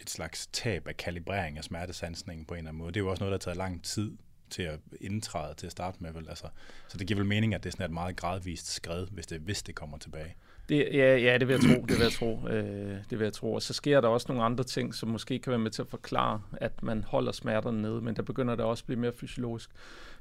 et 0.00 0.10
slags 0.10 0.46
tab 0.46 0.88
af 0.88 0.96
kalibrering 0.96 1.58
af 1.58 1.64
smertesansningen 1.64 2.46
på 2.46 2.54
en 2.54 2.58
eller 2.58 2.68
anden 2.68 2.78
måde, 2.78 2.92
det 2.92 3.00
er 3.00 3.04
jo 3.04 3.10
også 3.10 3.24
noget, 3.24 3.30
der 3.30 3.50
har 3.50 3.54
taget 3.54 3.56
lang 3.56 3.84
tid 3.84 4.12
til 4.54 4.62
at 4.62 4.80
indtræde 5.00 5.54
til 5.54 5.66
at 5.66 5.72
starte 5.72 5.96
med. 6.00 6.12
Vel? 6.12 6.28
Altså, 6.28 6.46
så 6.88 6.98
det 6.98 7.06
giver 7.06 7.20
vel 7.20 7.26
mening, 7.26 7.54
at 7.54 7.62
det 7.64 7.68
er 7.68 7.72
sådan 7.72 7.86
et 7.86 7.92
meget 7.92 8.16
gradvist 8.16 8.74
skred, 8.74 9.06
hvis 9.06 9.26
det, 9.26 9.40
hvis 9.40 9.62
det 9.62 9.74
kommer 9.74 9.98
tilbage. 9.98 10.34
Det, 10.68 10.88
ja, 10.92 11.16
ja, 11.16 11.38
det 11.38 11.48
vil 11.48 11.54
jeg 11.54 11.62
tro. 11.62 11.82
Det 11.82 11.96
vil 11.96 12.02
jeg 12.02 12.12
tro. 12.12 12.48
Øh, 12.48 12.98
det 13.10 13.18
vil 13.18 13.24
jeg 13.24 13.32
tro. 13.32 13.54
Og 13.54 13.62
så 13.62 13.74
sker 13.74 14.00
der 14.00 14.08
også 14.08 14.26
nogle 14.28 14.44
andre 14.44 14.64
ting, 14.64 14.94
som 14.94 15.08
måske 15.08 15.38
kan 15.38 15.50
være 15.50 15.58
med 15.58 15.70
til 15.70 15.82
at 15.82 15.88
forklare, 15.88 16.42
at 16.52 16.82
man 16.82 17.04
holder 17.04 17.32
smerterne 17.32 17.82
nede, 17.82 18.00
men 18.00 18.16
der 18.16 18.22
begynder 18.22 18.54
det 18.54 18.64
også 18.64 18.82
at 18.82 18.86
blive 18.86 19.00
mere 19.00 19.12
fysiologisk. 19.12 19.70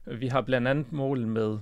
Vi 0.06 0.28
har 0.28 0.42
blandt 0.42 0.68
andet 0.68 0.92
mål 0.92 1.28
med 1.28 1.60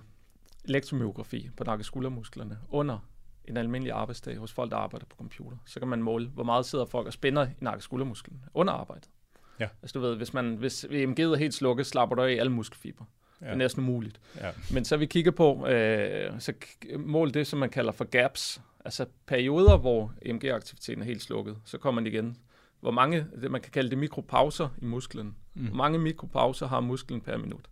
elektromyografi 0.65 1.49
på 1.57 1.63
nakke 1.63 1.83
skuldermusklerne 1.83 2.57
under 2.69 3.07
en 3.45 3.57
almindelig 3.57 3.93
arbejdsdag 3.93 4.37
hos 4.37 4.53
folk, 4.53 4.71
der 4.71 4.77
arbejder 4.77 5.05
på 5.05 5.15
computer. 5.15 5.57
Så 5.65 5.79
kan 5.79 5.87
man 5.87 6.03
måle, 6.03 6.27
hvor 6.27 6.43
meget 6.43 6.65
sidder 6.65 6.85
folk 6.85 7.07
og 7.07 7.13
spænder 7.13 7.47
i 7.47 7.49
nakke 7.59 7.83
skuldermusklen 7.83 8.45
under 8.53 8.73
arbejdet. 8.73 9.09
Ja. 9.59 9.67
Altså 9.81 9.99
du 9.99 9.99
ved, 9.99 10.15
hvis, 10.15 10.33
man, 10.33 10.55
hvis 10.55 10.85
EMG'et 10.85 11.21
er 11.21 11.35
helt 11.35 11.53
slukket, 11.53 11.85
slapper 11.85 12.15
du 12.15 12.21
af 12.21 12.31
alle 12.31 12.51
muskelfiber. 12.51 13.05
Ja. 13.41 13.45
Det 13.45 13.51
er 13.51 13.57
næsten 13.57 13.83
umuligt. 13.83 14.19
Ja. 14.37 14.51
Men 14.73 14.85
så 14.85 14.97
vi 14.97 15.05
kigger 15.05 15.31
på, 15.31 15.67
øh, 15.67 16.39
så 16.39 16.53
mål 16.97 17.33
det, 17.33 17.47
som 17.47 17.59
man 17.59 17.69
kalder 17.69 17.91
for 17.91 18.05
gaps, 18.05 18.61
altså 18.85 19.05
perioder, 19.27 19.77
hvor 19.77 20.13
EMG-aktiviteten 20.21 21.01
er 21.01 21.05
helt 21.05 21.21
slukket, 21.21 21.57
så 21.65 21.77
kommer 21.77 22.01
den 22.01 22.07
igen. 22.07 22.37
Hvor 22.79 22.91
mange, 22.91 23.25
det 23.41 23.51
man 23.51 23.61
kan 23.61 23.71
kalde 23.71 23.89
det 23.89 23.97
mikropauser 23.97 24.69
i 24.81 24.85
musklen. 24.85 25.35
Mm. 25.53 25.65
Hvor 25.65 25.75
mange 25.75 25.99
mikropauser 25.99 26.67
har 26.67 26.79
musklen 26.79 27.21
per 27.21 27.37
minut? 27.37 27.69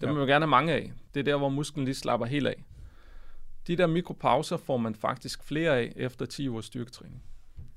Dem 0.00 0.08
ja. 0.08 0.12
vil 0.12 0.18
man 0.18 0.28
gerne 0.28 0.42
have 0.42 0.50
mange 0.50 0.72
af. 0.72 0.92
Det 1.14 1.20
er 1.20 1.24
der, 1.24 1.36
hvor 1.36 1.48
musklen 1.48 1.84
lige 1.84 1.94
slapper 1.94 2.26
helt 2.26 2.46
af. 2.46 2.64
De 3.66 3.76
der 3.76 3.86
mikropauser 3.86 4.56
får 4.56 4.76
man 4.76 4.94
faktisk 4.94 5.44
flere 5.44 5.78
af 5.78 5.92
efter 5.96 6.26
10 6.26 6.48
ugers 6.48 6.64
styrketræning. 6.64 7.22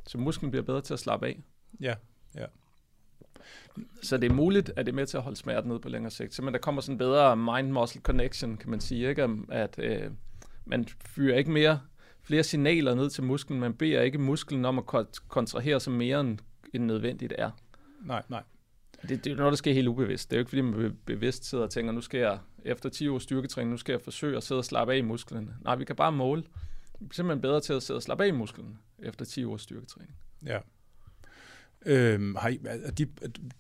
Så 0.07 0.17
musklen 0.17 0.51
bliver 0.51 0.63
bedre 0.63 0.81
til 0.81 0.93
at 0.93 0.99
slappe 0.99 1.27
af. 1.27 1.43
Ja, 1.79 1.95
ja. 2.35 2.45
Så 4.03 4.17
det 4.17 4.31
er 4.31 4.35
muligt, 4.35 4.71
at 4.75 4.85
det 4.85 4.91
er 4.91 4.95
med 4.95 5.05
til 5.05 5.17
at 5.17 5.23
holde 5.23 5.37
smerten 5.37 5.71
ned 5.71 5.79
på 5.79 5.89
længere 5.89 6.11
sigt. 6.11 6.33
Så 6.33 6.41
men 6.41 6.53
der 6.53 6.59
kommer 6.59 6.81
sådan 6.81 6.93
en 6.93 6.97
bedre 6.97 7.37
mind-muscle 7.37 8.01
connection, 8.01 8.57
kan 8.57 8.69
man 8.69 8.79
sige. 8.79 9.09
Ikke? 9.09 9.29
At 9.49 9.79
øh, 9.79 10.11
man 10.65 10.85
fyrer 11.05 11.37
ikke 11.37 11.51
mere, 11.51 11.79
flere 12.21 12.43
signaler 12.43 12.95
ned 12.95 13.09
til 13.09 13.23
musklen. 13.23 13.59
Man 13.59 13.73
beder 13.73 14.01
ikke 14.01 14.17
musklen 14.17 14.65
om 14.65 14.79
at 14.79 14.85
kontrahere 15.27 15.79
sig 15.79 15.93
mere, 15.93 16.19
end, 16.19 16.37
end 16.73 16.83
nødvendigt 16.83 17.33
er. 17.37 17.51
Nej, 18.01 18.23
nej. 18.29 18.43
Det, 19.01 19.23
det 19.25 19.31
er 19.31 19.35
noget, 19.35 19.51
der 19.51 19.57
sker 19.57 19.73
helt 19.73 19.87
ubevidst. 19.87 20.29
Det 20.29 20.35
er 20.35 20.39
jo 20.39 20.41
ikke, 20.41 20.49
fordi 20.49 20.61
man 20.61 20.97
bevidst 21.05 21.45
sidder 21.45 21.63
og 21.63 21.69
tænker, 21.69 21.91
nu 21.91 22.01
skal 22.01 22.19
jeg 22.19 22.39
efter 22.65 22.89
10 22.89 23.07
års 23.07 23.23
styrketræning, 23.23 23.71
nu 23.71 23.77
skal 23.77 23.93
jeg 23.93 24.01
forsøge 24.01 24.37
at 24.37 24.43
sidde 24.43 24.59
og 24.59 24.65
slappe 24.65 24.93
af 24.93 24.97
i 24.97 25.01
musklerne. 25.01 25.55
Nej, 25.61 25.75
vi 25.75 25.85
kan 25.85 25.95
bare 25.95 26.11
måle. 26.11 26.43
Vi 26.99 27.07
er 27.09 27.13
simpelthen 27.13 27.41
bedre 27.41 27.61
til 27.61 27.73
at 27.73 27.83
sidde 27.83 27.97
og 27.97 28.03
slappe 28.03 28.23
af 28.23 28.27
i 28.27 28.31
musklerne 28.31 28.77
efter 28.99 29.25
10 29.25 29.43
års 29.43 29.61
styrketræning. 29.61 30.15
Ja. 30.45 30.59
Øhm, 31.85 32.35
har 32.35 32.49
I, 32.49 32.59
de, 32.97 33.07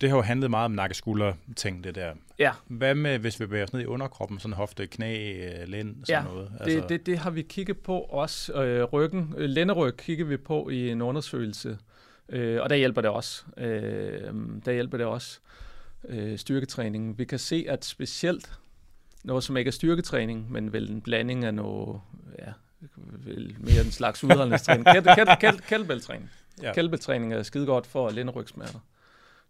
det 0.01 0.09
har 0.09 0.17
jo 0.17 0.21
handlet 0.21 0.49
meget 0.49 0.65
om 0.65 0.71
nakkeskulder 0.71 1.33
ting, 1.55 1.83
det 1.83 1.95
der. 1.95 2.13
Ja. 2.39 2.51
Hvad 2.67 2.95
med, 2.95 3.19
hvis 3.19 3.39
vi 3.39 3.45
bevæger 3.45 3.63
os 3.63 3.73
ned 3.73 3.81
i 3.81 3.85
underkroppen, 3.85 4.39
sådan 4.39 4.53
hofte, 4.53 4.87
knæ, 4.87 5.33
øh, 5.33 5.67
lænd, 5.67 5.95
sådan 6.05 6.23
ja, 6.23 6.31
noget? 6.31 6.51
Altså... 6.59 6.79
Det, 6.79 6.89
det, 6.89 7.05
det 7.05 7.17
har 7.17 7.29
vi 7.29 7.41
kigget 7.41 7.77
på 7.77 7.99
også. 7.99 8.53
Øh, 8.53 8.83
ryggen, 8.83 9.33
øh, 9.37 9.49
lænderyg 9.49 9.97
kigger 9.97 10.25
vi 10.25 10.37
på 10.37 10.69
i 10.69 10.89
en 10.89 11.01
undersøgelse, 11.01 11.77
øh, 12.29 12.61
og 12.61 12.69
der 12.69 12.75
hjælper 12.75 13.01
det 13.01 13.11
også. 13.11 13.43
Øh, 13.57 14.33
der 14.65 14.71
hjælper 14.71 14.97
det 14.97 15.05
også 15.05 15.39
øh, 16.09 16.37
styrketræningen. 16.37 17.17
Vi 17.17 17.25
kan 17.25 17.39
se, 17.39 17.65
at 17.69 17.85
specielt 17.85 18.51
noget, 19.23 19.43
som 19.43 19.57
ikke 19.57 19.69
er 19.69 19.73
styrketræning, 19.73 20.51
men 20.51 20.73
vel 20.73 20.89
en 20.89 21.01
blanding 21.01 21.45
af 21.45 21.53
noget, 21.53 22.01
ja, 22.39 22.51
vel 22.97 23.55
mere 23.59 23.81
en 23.85 23.91
slags 23.91 24.23
udholdningstræning, 24.23 24.85
kettlebell-træning. 25.69 26.29
Ja. 26.61 26.73
Kælbetræning 26.73 27.33
er 27.33 27.43
skide 27.43 27.65
godt 27.65 27.87
for 27.87 28.09
lænderygsmerter. 28.09 28.79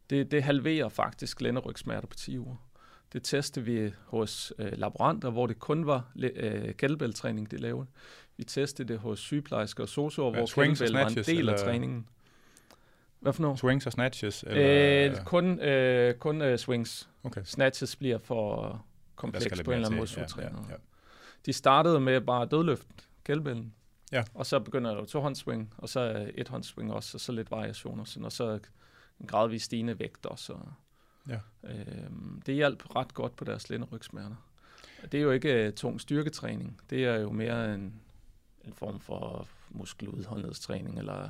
Det, 0.10 0.32
det 0.32 0.44
halverer 0.44 0.90
faktisk 0.90 1.42
lænderygsmerter 1.42 2.08
på 2.08 2.16
10 2.16 2.40
uger. 2.40 2.56
Det 3.14 3.24
testede 3.24 3.66
vi 3.66 3.92
hos 4.06 4.54
øh, 4.60 4.72
laboranter, 4.78 5.30
hvor 5.30 5.48
det 5.48 5.60
kun 5.60 5.86
var 5.86 6.12
øh, 6.16 6.74
kælbæltræning, 6.74 7.52
de 7.52 7.58
lavede. 7.58 7.88
Vi 8.38 8.44
testede 8.44 8.88
det 8.88 9.00
hos 9.00 9.20
sygeplejersker 9.20 9.84
og 9.84 9.90
sosuer, 9.90 10.32
hvor 10.32 10.46
kælbæl 10.56 10.92
var 10.92 11.08
en 11.08 11.16
del 11.16 11.40
eller? 11.40 11.54
af 11.54 11.60
træningen. 11.60 12.08
Hvad 13.20 13.34
for 13.34 13.42
noget? 13.42 13.60
Swings 13.60 13.86
og 13.86 13.92
snatches? 13.92 14.44
Eller? 14.48 15.12
Øh, 15.12 15.26
kun 15.26 15.60
øh, 15.60 16.16
kun 16.16 16.42
øh, 16.42 16.58
swings. 16.58 17.10
Okay. 17.24 17.42
Snatches 17.44 17.96
bliver 17.96 18.18
for 18.18 18.86
kompleks 19.16 19.62
på 19.64 19.72
en 19.72 19.76
eller 19.76 19.88
anden 19.88 20.00
måde. 20.00 20.10
Ja, 20.18 20.26
ja, 20.38 20.44
ja. 20.44 20.76
De 21.46 21.54
startede 21.54 22.00
med 22.00 22.22
bare 22.22 22.46
dødløft, 22.46 22.88
kælbællen. 23.24 23.74
Ja. 24.12 24.24
Og 24.34 24.46
så 24.46 24.60
begynder 24.60 24.96
der 24.96 25.06
to 25.06 25.22
håndsving, 25.22 25.74
og 25.78 25.90
så 25.90 26.32
et 26.36 26.48
håndsving 26.48 26.94
også, 26.94 27.18
og 27.18 27.22
så 27.22 27.32
lidt 27.32 27.52
variationer, 27.52 28.04
sådan, 28.04 28.26
og 28.26 28.32
så 28.32 28.60
en 29.20 29.28
gradvis 29.28 29.64
stigende 29.64 30.00
vægt 30.00 30.26
også. 30.26 30.54
Og, 30.54 30.74
ja. 31.30 31.40
øhm, 31.64 32.42
det 32.46 32.56
hjalp 32.56 32.96
ret 32.96 33.14
godt 33.14 33.36
på 33.36 33.46
deres 33.46 33.70
lænderygsmerter. 33.70 34.36
Det 35.12 35.18
er 35.18 35.22
jo 35.22 35.32
ikke 35.32 35.68
uh, 35.68 35.74
tung 35.74 36.02
styrketræning, 36.02 36.82
det 36.90 37.06
er 37.06 37.16
jo 37.16 37.32
mere 37.32 37.74
en, 37.74 38.02
en 38.66 38.74
form 38.74 39.00
for 39.00 39.48
muskeludholdenhedstræning, 39.70 41.00
eller 41.00 41.30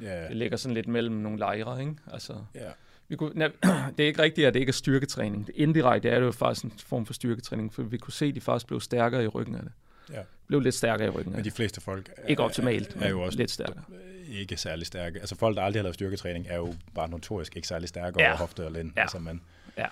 ja. 0.00 0.28
det 0.28 0.36
ligger 0.36 0.56
sådan 0.56 0.74
lidt 0.74 0.88
mellem 0.88 1.14
nogle 1.14 1.38
lejre, 1.38 1.80
ikke? 1.80 1.96
Altså, 2.06 2.44
ja. 2.54 2.70
vi 3.08 3.16
kunne, 3.16 3.32
nej, 3.34 3.52
det 3.96 4.02
er 4.02 4.06
ikke 4.06 4.22
rigtigt, 4.22 4.46
at 4.46 4.54
det 4.54 4.60
ikke 4.60 4.70
er 4.70 4.74
styrketræning. 4.74 5.46
Det 5.46 5.54
indirekte 5.56 6.08
er 6.08 6.18
det 6.18 6.26
jo 6.26 6.32
faktisk 6.32 6.64
en 6.64 6.72
form 6.78 7.06
for 7.06 7.12
styrketræning, 7.12 7.74
for 7.74 7.82
vi 7.82 7.98
kunne 7.98 8.12
se, 8.12 8.26
at 8.26 8.34
de 8.34 8.40
faktisk 8.40 8.66
blev 8.66 8.80
stærkere 8.80 9.24
i 9.24 9.28
ryggen 9.28 9.54
af 9.54 9.62
det 9.62 9.72
ja. 10.12 10.20
blev 10.46 10.60
lidt 10.60 10.74
stærkere 10.74 11.06
i 11.08 11.10
ryggen. 11.10 11.32
Men 11.32 11.44
de 11.44 11.50
fleste 11.50 11.80
folk 11.80 12.10
er, 12.16 12.26
ikke 12.26 12.42
optimalt, 12.42 12.96
er, 12.96 13.00
er 13.00 13.10
jo 13.10 13.20
også 13.20 13.38
lidt 13.38 13.50
stærkere. 13.50 13.82
Ikke 14.28 14.56
særlig 14.56 14.86
stærke. 14.86 15.20
Altså 15.20 15.36
folk, 15.36 15.56
der 15.56 15.62
aldrig 15.62 15.80
har 15.80 15.82
lavet 15.82 15.94
styrketræning, 15.94 16.46
er 16.48 16.56
jo 16.56 16.74
bare 16.94 17.10
notorisk 17.10 17.56
ikke 17.56 17.68
særlig 17.68 17.88
stærke 17.88 18.20
ja. 18.20 18.28
over 18.28 18.36
hofte 18.36 18.66
og 18.66 18.72
lænd. 18.72 18.92
Ja. 18.96 19.02
Altså, 19.02 19.18
man, 19.18 19.40
Ja. 19.76 19.86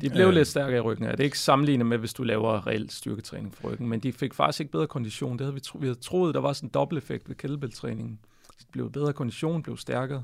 De 0.00 0.10
blev 0.10 0.26
øh. 0.26 0.32
lidt 0.32 0.48
stærkere 0.48 0.76
i 0.76 0.80
ryggen. 0.80 1.06
Det 1.06 1.20
er 1.20 1.24
ikke 1.24 1.38
sammenlignet 1.38 1.86
med, 1.86 1.98
hvis 1.98 2.14
du 2.14 2.22
laver 2.22 2.66
reelt 2.66 2.92
styrketræning 2.92 3.54
for 3.54 3.68
ryggen, 3.68 3.88
men 3.88 4.00
de 4.00 4.12
fik 4.12 4.34
faktisk 4.34 4.60
ikke 4.60 4.72
bedre 4.72 4.86
kondition. 4.86 5.32
Det 5.32 5.40
havde 5.40 5.54
vi, 5.54 5.60
tro, 5.60 5.78
vi 5.78 5.86
havde 5.86 5.98
troet, 5.98 6.34
der 6.34 6.40
var 6.40 6.52
sådan 6.52 6.66
en 6.66 6.70
dobbelt-effekt 6.74 7.28
ved 7.28 7.36
kettlebell-træningen. 7.36 8.18
De 8.60 8.64
blev 8.72 8.92
bedre 8.92 9.12
kondition, 9.12 9.62
blev 9.62 9.76
stærkere. 9.76 10.22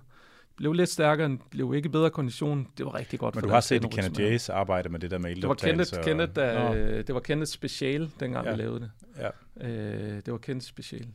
Blev 0.59 0.73
lidt 0.73 0.89
stærkere, 0.89 1.39
blev 1.51 1.75
ikke 1.75 1.89
bedre 1.89 2.11
kondition. 2.11 2.69
Det 2.79 2.87
var 2.87 2.95
rigtig 2.95 3.19
godt 3.19 3.35
Men 3.35 3.45
du 3.45 3.51
har 3.51 3.61
set 3.61 3.91
Kenneth 3.91 4.21
Jays 4.21 4.49
arbejde 4.49 4.89
med 4.89 5.01
det 5.01 5.11
der 5.11 5.19
med 5.19 5.35
det 5.35 5.49
var 5.49 5.55
Kenneth, 5.55 5.99
og... 5.99 6.05
Kenneth, 6.05 6.35
der, 6.35 7.03
det 7.03 7.15
var 7.15 7.21
Kenneth 7.21 7.49
Special, 7.49 8.11
dengang 8.21 8.47
ja. 8.47 8.53
vi 8.53 8.63
lavede 8.63 8.81
det. 8.81 8.91
Ja. 9.17 9.67
Øh, 9.69 10.17
det 10.17 10.33
var 10.33 10.39
Kenneth 10.39 10.67
Special. 10.67 11.07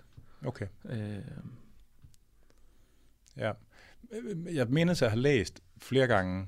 Okay. 0.45 0.65
Øh, 0.89 0.97
ja. 3.37 3.51
Jeg 4.53 4.67
mener, 4.67 4.91
at 4.91 5.01
jeg 5.01 5.09
har 5.09 5.17
læst 5.17 5.61
flere 5.77 6.07
gange, 6.07 6.47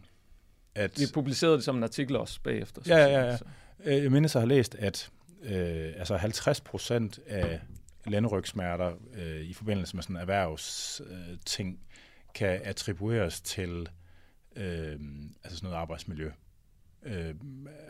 at... 0.76 1.00
Vi 1.00 1.06
publicerede 1.14 1.56
det 1.56 1.64
som 1.64 1.78
en 1.78 1.84
artikel 1.84 2.16
også 2.16 2.40
bagefter. 2.44 2.82
Ja, 2.88 2.98
ja, 2.98 3.26
ja. 3.26 3.38
ja. 3.86 4.04
Jeg 4.04 4.12
mener, 4.12 4.30
at 4.30 4.34
jeg 4.34 4.42
har 4.42 4.48
læst, 4.48 4.76
at 4.76 5.10
øh, 5.44 5.94
altså 5.98 6.18
50 6.18 6.62
procent 6.62 7.20
af 7.28 7.62
landerygsmerter 8.08 8.92
øh, 9.14 9.42
i 9.42 9.54
forbindelse 9.54 9.96
med 9.96 10.04
sådan 10.04 10.16
erhvervsting 10.16 11.70
øh, 11.70 11.95
kan 12.36 12.62
attribueres 12.64 13.42
til 13.42 13.90
øh, 14.56 15.00
altså 15.44 15.58
sådan 15.58 15.70
noget 15.70 15.76
arbejdsmiljø. 15.76 16.32
Øh, 17.04 17.36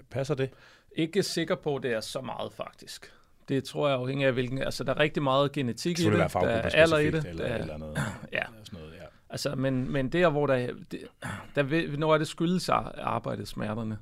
passer 0.09 0.35
det? 0.35 0.49
Ikke 0.91 1.23
sikker 1.23 1.55
på, 1.55 1.75
at 1.75 1.83
det 1.83 1.93
er 1.93 1.99
så 1.99 2.21
meget 2.21 2.53
faktisk. 2.53 3.11
Det 3.49 3.63
tror 3.63 3.87
jeg 3.87 3.97
afhænger 3.97 4.27
af, 4.27 4.33
hvilken... 4.33 4.61
Altså, 4.61 4.83
der 4.83 4.93
er 4.93 4.99
rigtig 4.99 5.23
meget 5.23 5.51
genetik 5.51 5.99
i 5.99 6.03
det. 6.03 6.11
Der 6.13 6.39
er 6.39 6.61
alder 6.61 6.97
i 6.97 7.11
det. 7.11 7.25
Eller, 7.25 7.47
der, 7.47 7.55
eller 7.55 7.77
noget. 7.77 7.97
Ja. 8.33 8.43
Sådan 8.63 8.79
noget, 8.79 8.93
ja. 8.93 9.05
Altså, 9.29 9.55
men, 9.55 9.91
men 9.91 10.09
der, 10.09 10.29
hvor 10.29 10.47
der, 10.47 10.73
det, 10.91 10.99
der 11.55 11.63
vil, 11.63 11.99
når 11.99 12.13
er 12.13 12.17
det 12.17 12.27
skyldes 12.27 12.69
arbejdet 12.69 13.47
smerterne. 13.47 13.97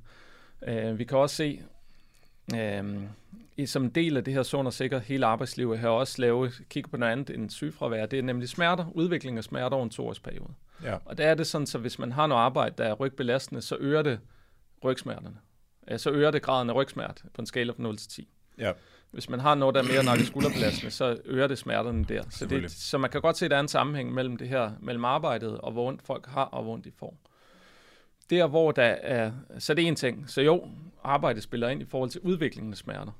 Uh, 0.68 1.00
vi 1.00 1.04
kan 1.04 1.18
også 1.18 1.36
se, 1.36 1.62
i, 3.58 3.66
som 3.66 3.84
en 3.84 3.90
del 3.90 4.18
af 4.18 4.24
det 4.24 4.34
her 4.34 4.44
sund 4.44 4.68
og 4.68 4.74
sikker 4.74 5.00
hele 5.00 5.26
arbejdslivet, 5.26 5.80
har 5.80 5.90
også 5.90 6.22
lavet, 6.22 6.62
kigge 6.70 6.90
på 6.90 6.98
noget 6.98 7.12
andet 7.12 7.30
end 7.30 7.50
sygefravær. 7.50 8.06
Det 8.06 8.20
er 8.20 8.24
nemlig 8.24 8.50
smerter, 8.50 8.86
udvikling 8.94 9.38
af 9.38 9.44
smerter 9.44 9.76
over 9.76 9.84
en 9.84 9.90
toårsperiode. 9.90 10.54
Ja. 10.84 10.98
Og 11.06 11.18
der 11.18 11.26
er 11.26 11.36
det 11.36 11.48
sådan, 11.48 11.68
så 11.68 11.78
hvis 11.78 12.00
man 12.00 12.12
har 12.12 12.28
noget 12.28 12.42
arbejde, 12.42 12.76
der 12.78 12.84
er 12.84 12.94
rygbelastende, 12.94 13.62
så 13.62 13.78
øger 13.80 14.02
det 14.02 14.20
rygsmerterne. 14.84 15.38
Ja, 15.90 15.98
så 15.98 16.12
øger 16.12 16.32
det 16.32 16.42
graden 16.42 16.70
af 16.70 16.76
rygsmert 16.76 17.24
på 17.34 17.42
en 17.42 17.46
skala 17.46 17.72
fra 17.72 17.84
0 17.84 17.98
til 17.98 18.10
10. 18.10 18.28
Ja. 18.58 18.72
Hvis 19.12 19.30
man 19.30 19.40
har 19.40 19.56
noget, 19.56 19.76
der 19.76 19.84
er 19.84 19.88
mere 19.88 20.04
nakke 20.04 20.26
skulderbelastende, 20.26 20.92
så 20.92 21.18
øger 21.26 21.48
det 21.48 21.58
smerterne 21.58 22.04
der. 22.04 22.24
Så, 22.30 22.46
det, 22.46 22.72
så 22.72 22.98
man 22.98 23.10
kan 23.10 23.22
godt 23.22 23.38
se, 23.38 23.46
at 23.46 23.52
der 23.52 23.58
er 23.58 23.62
en 23.62 23.68
sammenhæng 23.68 24.14
mellem 24.14 24.38
det 24.38 24.48
her, 24.48 24.72
mellem 24.80 25.06
arbejdet 25.06 25.58
og 25.58 25.72
hvor 25.72 25.88
ondt 25.88 26.02
folk 26.02 26.28
har 26.28 26.44
og 26.44 26.64
hvor 26.64 26.74
ondt 26.74 26.86
de 26.86 26.92
får. 27.00 27.18
Der, 28.34 28.48
hvor 28.48 28.72
der 28.72 28.84
er, 28.84 29.32
så 29.60 29.74
det 29.74 29.84
er 29.84 29.88
en 29.88 29.96
ting. 29.96 30.30
Så 30.30 30.42
jo, 30.42 30.68
arbejdet 31.04 31.44
spiller 31.44 31.70
ind 31.70 31.82
i 31.82 31.86
forhold 31.86 32.10
til 32.10 32.22
udviklingen 32.22 32.74
af 32.74 32.78
smerter. 32.78 33.12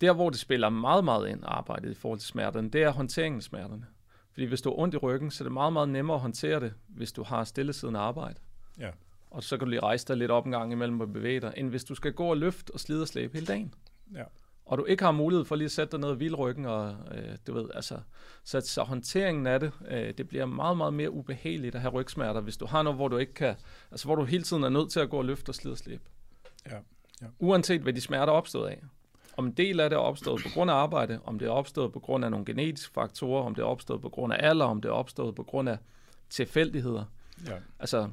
Der, 0.00 0.12
hvor 0.12 0.30
det 0.30 0.38
spiller 0.38 0.68
meget, 0.68 1.04
meget 1.04 1.28
ind, 1.28 1.40
arbejdet 1.44 1.90
i 1.90 1.94
forhold 1.94 2.18
til 2.18 2.28
smerterne, 2.28 2.70
det 2.70 2.82
er 2.82 2.90
håndteringen 2.90 3.38
af 3.38 3.42
smerterne. 3.42 3.86
Fordi 4.32 4.46
hvis 4.46 4.62
du 4.62 4.70
har 4.70 4.78
ondt 4.78 4.94
i 4.94 4.98
ryggen, 4.98 5.30
så 5.30 5.44
er 5.44 5.46
det 5.46 5.52
meget, 5.52 5.72
meget 5.72 5.88
nemmere 5.88 6.14
at 6.14 6.20
håndtere 6.20 6.60
det, 6.60 6.72
hvis 6.88 7.12
du 7.12 7.22
har 7.22 7.44
stillesiddende 7.44 8.00
arbejde. 8.00 8.34
Ja. 8.78 8.90
Og 9.30 9.42
så 9.42 9.56
kan 9.56 9.66
du 9.66 9.70
lige 9.70 9.80
rejse 9.80 10.06
dig 10.08 10.16
lidt 10.16 10.30
op 10.30 10.46
en 10.46 10.52
gang 10.52 10.72
imellem 10.72 11.00
og 11.00 11.12
bevæge 11.12 11.40
dig, 11.40 11.52
end 11.56 11.68
hvis 11.68 11.84
du 11.84 11.94
skal 11.94 12.12
gå 12.12 12.24
og 12.24 12.36
løfte 12.36 12.70
og 12.70 12.80
slide 12.80 13.02
og 13.02 13.08
slæbe 13.08 13.32
hele 13.34 13.46
dagen. 13.46 13.74
Ja 14.14 14.24
og 14.66 14.78
du 14.78 14.84
ikke 14.84 15.04
har 15.04 15.12
mulighed 15.12 15.44
for 15.44 15.56
lige 15.56 15.64
at 15.64 15.70
sætte 15.70 15.92
dig 15.92 16.00
ned 16.00 16.08
og 16.08 16.16
hvile 16.16 16.36
ryggen, 16.36 16.64
og 16.64 16.96
øh, 17.14 17.36
du 17.46 17.54
ved, 17.54 17.64
altså, 17.74 17.98
så, 18.44 18.60
så 18.60 18.82
håndteringen 18.82 19.46
af 19.46 19.60
det, 19.60 19.72
øh, 19.88 20.14
det 20.18 20.28
bliver 20.28 20.46
meget, 20.46 20.76
meget 20.76 20.94
mere 20.94 21.10
ubehageligt 21.10 21.74
at 21.74 21.80
have 21.80 21.92
rygsmerter, 21.92 22.40
hvis 22.40 22.56
du 22.56 22.66
har 22.66 22.82
noget, 22.82 22.96
hvor 22.96 23.08
du 23.08 23.16
ikke 23.16 23.34
kan, 23.34 23.54
altså 23.90 24.06
hvor 24.06 24.14
du 24.14 24.24
hele 24.24 24.42
tiden 24.42 24.64
er 24.64 24.68
nødt 24.68 24.90
til 24.90 25.00
at 25.00 25.10
gå 25.10 25.18
og 25.18 25.24
løfte 25.24 25.50
og 25.50 25.54
slide 25.54 25.74
og 25.74 25.78
slæbe. 25.78 26.02
Ja. 26.70 26.76
ja. 27.22 27.26
Uanset 27.38 27.80
hvad 27.80 27.92
de 27.92 28.00
smerter 28.00 28.32
er 28.32 28.36
opstået 28.36 28.68
af. 28.68 28.82
Om 29.36 29.46
en 29.46 29.52
del 29.52 29.80
af 29.80 29.90
det 29.90 29.96
er 29.96 30.00
opstået 30.00 30.42
på 30.42 30.48
grund 30.54 30.70
af 30.70 30.74
arbejde, 30.74 31.20
om 31.24 31.38
det 31.38 31.46
er 31.46 31.52
opstået 31.52 31.92
på 31.92 32.00
grund 32.00 32.24
af 32.24 32.30
nogle 32.30 32.46
genetiske 32.46 32.92
faktorer, 32.94 33.42
om 33.44 33.54
det 33.54 33.62
er 33.62 33.66
opstået 33.66 34.02
på 34.02 34.08
grund 34.08 34.32
af 34.32 34.48
alder, 34.48 34.64
om 34.64 34.80
det 34.80 34.88
er 34.88 34.92
opstået 34.92 35.34
på 35.34 35.42
grund 35.42 35.68
af 35.68 35.78
tilfældigheder. 36.30 37.04
Ja. 37.46 37.56
Altså, 37.78 38.08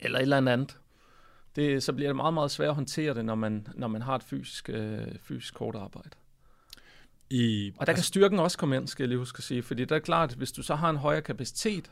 eller 0.00 0.18
et 0.18 0.22
eller 0.22 0.36
andet 0.36 0.78
det, 1.56 1.82
så 1.82 1.92
bliver 1.92 2.08
det 2.08 2.16
meget, 2.16 2.34
meget 2.34 2.50
svært 2.50 2.68
at 2.68 2.74
håndtere 2.74 3.14
det, 3.14 3.24
når 3.24 3.34
man, 3.34 3.66
når 3.74 3.88
man 3.88 4.02
har 4.02 4.16
et 4.16 4.22
fysisk, 4.22 4.68
øh, 4.68 5.06
fysisk 5.22 5.54
kort 5.54 5.74
arbejde. 5.74 6.10
I, 7.30 7.72
og 7.76 7.86
der 7.86 7.92
kan 7.92 8.02
styrken 8.02 8.38
også 8.38 8.58
komme 8.58 8.76
ind, 8.76 8.88
skal 8.88 9.04
jeg 9.04 9.08
lige 9.08 9.18
huske 9.18 9.38
at 9.38 9.44
sige, 9.44 9.62
fordi 9.62 9.84
der 9.84 9.96
er 9.96 10.00
klart, 10.00 10.30
at 10.30 10.36
hvis 10.36 10.52
du 10.52 10.62
så 10.62 10.74
har 10.74 10.90
en 10.90 10.96
højere 10.96 11.22
kapacitet, 11.22 11.90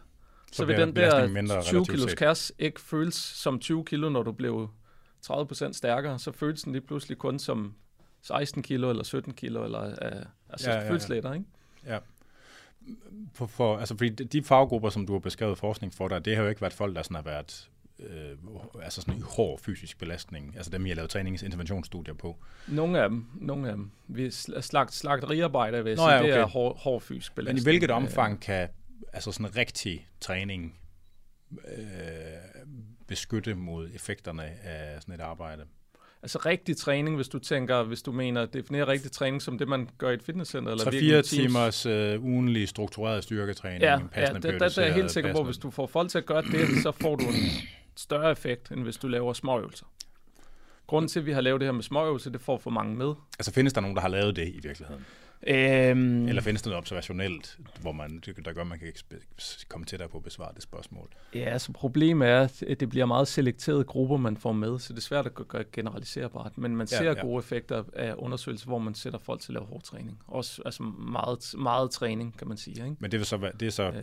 så, 0.52 0.56
så 0.56 0.64
vil 0.64 0.76
den 0.76 0.96
der 0.96 1.62
20 1.62 1.86
kilos 1.86 2.14
kasse 2.14 2.54
ikke 2.58 2.80
føles 2.80 3.14
som 3.14 3.58
20 3.60 3.84
kilo, 3.84 4.08
når 4.08 4.22
du 4.22 4.32
blev 4.32 4.70
30% 5.26 5.72
stærkere, 5.72 6.18
så 6.18 6.32
føles 6.32 6.62
den 6.62 6.72
lige 6.72 6.82
pludselig 6.82 7.18
kun 7.18 7.38
som 7.38 7.74
16 8.22 8.62
kilo 8.62 8.90
eller 8.90 9.04
17 9.04 9.32
kilo, 9.32 9.64
eller 9.64 9.86
uh, 9.86 10.22
altså 10.48 10.70
ja, 10.70 10.76
ja, 10.76 10.82
ja. 10.82 10.90
føles 10.90 11.08
lettere, 11.08 11.34
ikke? 11.34 11.46
Ja. 11.86 11.98
For, 13.34 13.46
for, 13.46 13.78
altså, 13.78 13.94
fordi 13.96 14.08
de 14.10 14.42
faggrupper, 14.42 14.90
som 14.90 15.06
du 15.06 15.12
har 15.12 15.20
beskrevet 15.20 15.58
forskning 15.58 15.94
for 15.94 16.08
dig, 16.08 16.24
det 16.24 16.36
har 16.36 16.42
jo 16.42 16.48
ikke 16.48 16.60
været 16.60 16.72
folk, 16.72 16.96
der 16.96 17.02
sådan 17.02 17.14
har 17.14 17.22
været 17.22 17.70
øh, 18.02 18.36
altså 18.82 19.00
sådan 19.00 19.14
en 19.14 19.22
hård 19.22 19.58
fysisk 19.58 19.98
belastning, 19.98 20.54
altså 20.56 20.70
dem, 20.70 20.86
I 20.86 20.88
har 20.88 20.96
lavet 20.96 21.10
træningsinterventionsstudier 21.10 22.14
på? 22.14 22.36
Nogle 22.68 23.02
af 23.02 23.08
dem, 23.08 23.26
nogle 23.34 23.68
af 23.68 23.76
dem. 23.76 23.90
Vi 24.08 24.30
slagt, 24.60 24.94
slagteriarbejder, 24.94 25.82
vil 25.82 25.90
jeg 25.90 25.96
Nå, 25.96 26.02
sige, 26.02 26.10
ja, 26.10 26.18
okay. 26.18 26.32
det 26.32 26.38
er 26.38 26.46
hård, 26.46 26.78
hård 26.78 27.00
fysisk 27.00 27.34
belastning. 27.34 27.54
Men 27.54 27.62
i 27.62 27.64
hvilket 27.64 27.90
omfang 27.90 28.40
kan 28.40 28.68
altså 29.12 29.32
sådan 29.32 29.56
rigtig 29.56 30.06
træning 30.20 30.78
øh, 31.50 31.84
beskytte 33.06 33.54
mod 33.54 33.90
effekterne 33.94 34.42
af 34.42 35.02
sådan 35.02 35.14
et 35.14 35.20
arbejde? 35.20 35.64
Altså 36.22 36.38
rigtig 36.38 36.76
træning, 36.76 37.16
hvis 37.16 37.28
du 37.28 37.38
tænker, 37.38 37.82
hvis 37.82 38.02
du 38.02 38.12
mener, 38.12 38.46
definerer 38.46 38.88
rigtig 38.88 39.12
træning 39.12 39.42
som 39.42 39.58
det, 39.58 39.68
man 39.68 39.88
gør 39.98 40.10
i 40.10 40.14
et 40.14 40.22
fitnesscenter. 40.22 40.72
Eller 40.72 41.20
3-4 41.20 41.22
timers 41.22 41.86
øh, 41.86 42.24
ugenlig 42.24 42.68
struktureret 42.68 43.22
styrketræning. 43.24 43.82
Ja, 43.82 43.98
ja 44.16 44.26
der, 44.26 44.38
der, 44.38 44.58
der 44.58 44.82
er 44.82 44.84
jeg 44.84 44.94
helt 44.94 45.10
sikker 45.10 45.32
på, 45.32 45.44
hvis 45.44 45.58
du 45.58 45.70
får 45.70 45.86
folk 45.86 46.10
til 46.10 46.18
at 46.18 46.26
gøre 46.26 46.42
det, 46.42 46.82
så 46.82 46.92
får 46.92 47.16
du 47.16 47.24
en 47.24 47.34
større 47.96 48.30
effekt, 48.30 48.70
end 48.70 48.82
hvis 48.82 48.96
du 48.96 49.08
laver 49.08 49.32
småøvelser. 49.32 49.86
Grunden 50.86 51.08
til, 51.08 51.20
at 51.20 51.26
vi 51.26 51.32
har 51.32 51.40
lavet 51.40 51.60
det 51.60 51.66
her 51.66 51.72
med 51.72 51.82
småøvelser, 51.82 52.30
det 52.30 52.40
får 52.40 52.58
for 52.58 52.70
mange 52.70 52.96
med. 52.96 53.14
Altså 53.38 53.52
findes 53.52 53.72
der 53.72 53.80
nogen, 53.80 53.96
der 53.96 54.02
har 54.02 54.08
lavet 54.08 54.36
det 54.36 54.48
i 54.48 54.60
virkeligheden? 54.62 55.06
Øhm, 55.46 56.28
Eller 56.28 56.42
findes 56.42 56.62
der 56.62 56.70
noget 56.70 56.78
observationelt, 56.78 57.58
hvor 57.80 57.92
man, 57.92 58.22
der 58.44 58.52
gør, 58.52 58.60
at 58.60 58.66
man 58.66 58.78
kan 58.78 58.92
komme 59.68 59.86
tættere 59.86 60.08
på 60.08 60.16
at 60.16 60.24
besvare 60.24 60.52
det 60.54 60.62
spørgsmål? 60.62 61.08
Ja, 61.34 61.38
altså 61.40 61.72
problemet 61.72 62.28
er, 62.28 62.48
at 62.68 62.80
det 62.80 62.88
bliver 62.88 63.06
meget 63.06 63.28
selekterede 63.28 63.84
grupper, 63.84 64.16
man 64.16 64.36
får 64.36 64.52
med, 64.52 64.78
så 64.78 64.92
det 64.92 64.98
er 64.98 65.02
svært 65.02 65.26
at 65.26 65.34
gøre 65.34 65.64
generaliserbart. 65.72 66.58
Men 66.58 66.76
man 66.76 66.86
ser 66.86 67.04
ja, 67.04 67.12
ja. 67.12 67.20
gode 67.20 67.38
effekter 67.38 67.84
af 67.92 68.14
undersøgelser, 68.16 68.66
hvor 68.66 68.78
man 68.78 68.94
sætter 68.94 69.18
folk 69.18 69.40
til 69.40 69.52
at 69.52 69.54
lave 69.54 69.66
hård 69.66 69.82
træning. 69.82 70.18
Også 70.26 70.62
altså 70.64 70.82
meget, 70.82 71.54
meget 71.58 71.90
træning, 71.90 72.38
kan 72.38 72.48
man 72.48 72.56
sige. 72.56 72.84
Ikke? 72.84 72.96
Men 72.98 73.10
det 73.10 73.20
er 73.20 73.24
så, 73.24 73.50
det 73.60 73.66
er 73.66 73.70
så 73.70 73.84
øh, 73.84 74.02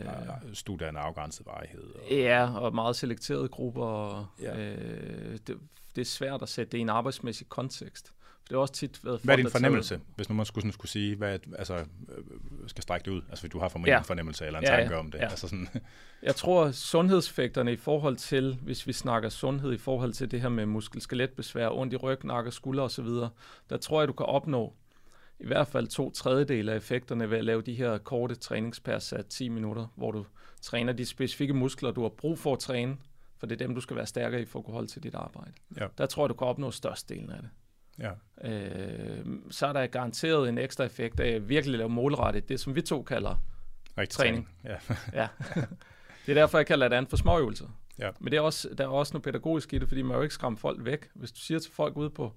studier 0.52 0.86
af 0.86 0.90
en 0.90 0.96
afgrænset 0.96 1.46
varighed? 1.46 1.82
Og... 1.82 2.10
Ja, 2.10 2.58
og 2.58 2.74
meget 2.74 2.96
selekterede 2.96 3.48
grupper. 3.48 3.84
Og, 3.84 4.26
ja. 4.42 4.58
øh, 4.58 5.38
det, 5.46 5.58
det 5.96 6.00
er 6.00 6.04
svært 6.04 6.42
at 6.42 6.48
sætte 6.48 6.72
det 6.72 6.78
i 6.78 6.80
en 6.80 6.88
arbejdsmæssig 6.88 7.48
kontekst. 7.48 8.12
Det 8.48 8.54
er 8.54 8.58
også 8.58 8.74
tit 8.74 9.04
været 9.04 9.20
Hvad 9.22 9.34
er 9.34 9.36
din 9.36 9.50
fornemmelse, 9.50 9.94
tager... 9.94 10.04
hvis 10.16 10.28
nu 10.28 10.34
man 10.34 10.46
skulle, 10.46 10.62
sådan, 10.62 10.72
skulle 10.72 10.90
sige, 10.90 11.16
hvad, 11.16 11.38
altså, 11.58 11.74
øh, 11.74 11.84
skal 12.66 12.82
strække 12.82 13.04
det 13.04 13.10
ud? 13.10 13.22
Altså, 13.28 13.42
hvis 13.42 13.52
du 13.52 13.58
har 13.58 13.68
formentlig 13.68 13.92
ja. 13.92 13.98
en 13.98 14.04
fornemmelse 14.04 14.46
eller 14.46 14.58
en 14.58 14.64
ja, 14.64 14.76
tanke 14.76 14.94
ja. 14.94 14.98
om 15.00 15.10
det. 15.10 15.18
Ja. 15.18 15.24
Altså 15.24 15.48
sådan. 15.48 15.68
Jeg 16.22 16.36
tror, 16.36 16.70
sundhedseffekterne 16.70 17.72
i 17.72 17.76
forhold 17.76 18.16
til, 18.16 18.58
hvis 18.62 18.86
vi 18.86 18.92
snakker 18.92 19.28
sundhed 19.28 19.72
i 19.72 19.78
forhold 19.78 20.12
til 20.12 20.30
det 20.30 20.40
her 20.40 20.48
med 20.48 20.66
muskel-skeletbesvær, 20.66 21.68
ondt 21.70 21.92
i 21.92 21.96
ryg, 21.96 22.24
nakke, 22.24 22.50
skulder 22.50 22.82
osv., 22.82 23.06
der 23.70 23.76
tror 23.80 24.00
jeg, 24.00 24.08
du 24.08 24.12
kan 24.12 24.26
opnå 24.26 24.74
i 25.40 25.46
hvert 25.46 25.68
fald 25.68 25.88
to 25.88 26.10
tredjedele 26.10 26.72
af 26.72 26.76
effekterne 26.76 27.30
ved 27.30 27.38
at 27.38 27.44
lave 27.44 27.62
de 27.62 27.74
her 27.74 27.98
korte 27.98 28.34
træningspærs 28.34 29.12
af 29.12 29.24
10 29.24 29.48
minutter, 29.48 29.86
hvor 29.96 30.10
du 30.10 30.26
træner 30.62 30.92
de 30.92 31.06
specifikke 31.06 31.54
muskler, 31.54 31.90
du 31.90 32.02
har 32.02 32.08
brug 32.08 32.38
for 32.38 32.52
at 32.52 32.58
træne, 32.58 32.96
for 33.36 33.46
det 33.46 33.60
er 33.60 33.66
dem, 33.66 33.74
du 33.74 33.80
skal 33.80 33.96
være 33.96 34.06
stærkere 34.06 34.42
i 34.42 34.44
for 34.44 34.58
at 34.58 34.64
kunne 34.64 34.74
holde 34.74 34.88
til 34.88 35.02
dit 35.02 35.14
arbejde. 35.14 35.52
Ja. 35.80 35.86
Der 35.98 36.06
tror 36.06 36.24
jeg, 36.24 36.28
du 36.28 36.34
kan 36.34 36.46
opnå 36.46 36.70
størstedelen 36.70 37.30
af 37.30 37.38
det. 37.42 37.50
Ja. 37.98 38.10
Øh, 38.50 39.26
så 39.50 39.66
er 39.66 39.72
der 39.72 39.86
garanteret 39.86 40.48
en 40.48 40.58
ekstra 40.58 40.84
effekt 40.84 41.20
af 41.20 41.28
at 41.28 41.48
virkelig 41.48 41.78
lave 41.78 41.88
målrettet, 41.90 42.48
det 42.48 42.60
som 42.60 42.74
vi 42.74 42.82
to 42.82 43.02
kalder 43.02 43.42
Rigtig 43.98 44.16
træning. 44.16 44.48
træning. 44.62 44.78
Ja. 45.12 45.20
ja. 45.22 45.28
det 46.26 46.32
er 46.32 46.34
derfor, 46.34 46.58
jeg 46.58 46.66
kalder 46.66 46.88
det 46.88 46.96
andet 46.96 47.10
for 47.10 47.16
småøvelser. 47.16 47.66
Ja. 47.98 48.10
Men 48.20 48.30
det 48.30 48.36
er 48.36 48.40
også, 48.40 48.68
der 48.78 48.84
er 48.84 48.88
også 48.88 49.12
noget 49.14 49.24
pædagogisk 49.24 49.72
i 49.72 49.78
det, 49.78 49.88
fordi 49.88 50.02
man 50.02 50.16
jo 50.16 50.22
ikke 50.22 50.34
skræmmer 50.34 50.58
folk 50.58 50.84
væk. 50.84 51.08
Hvis 51.14 51.32
du 51.32 51.40
siger 51.40 51.58
til 51.60 51.72
folk 51.72 51.96
ude 51.96 52.10
på 52.10 52.32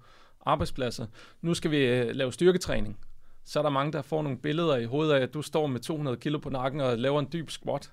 arbejdspladser, 0.46 1.06
nu 1.42 1.54
skal 1.54 1.72
vi 1.72 1.78
øh, 1.78 2.16
lave 2.16 2.34
styrketræning, 2.34 3.00
så 3.46 3.60
er 3.60 3.64
der 3.64 3.70
mange, 3.70 3.92
der 3.94 4.02
får 4.02 4.22
nogle 4.22 4.38
billeder 4.38 4.78
i 4.78 4.86
hovedet 4.86 5.14
af, 5.14 5.20
at 5.22 5.34
du 5.34 5.42
står 5.42 5.68
med 5.68 5.80
200 5.80 6.18
kilo 6.18 6.40
på 6.40 6.50
nakken 6.50 6.82
og 6.82 6.98
laver 6.98 7.20
en 7.20 7.28
dyb 7.34 7.50
squat. 7.50 7.92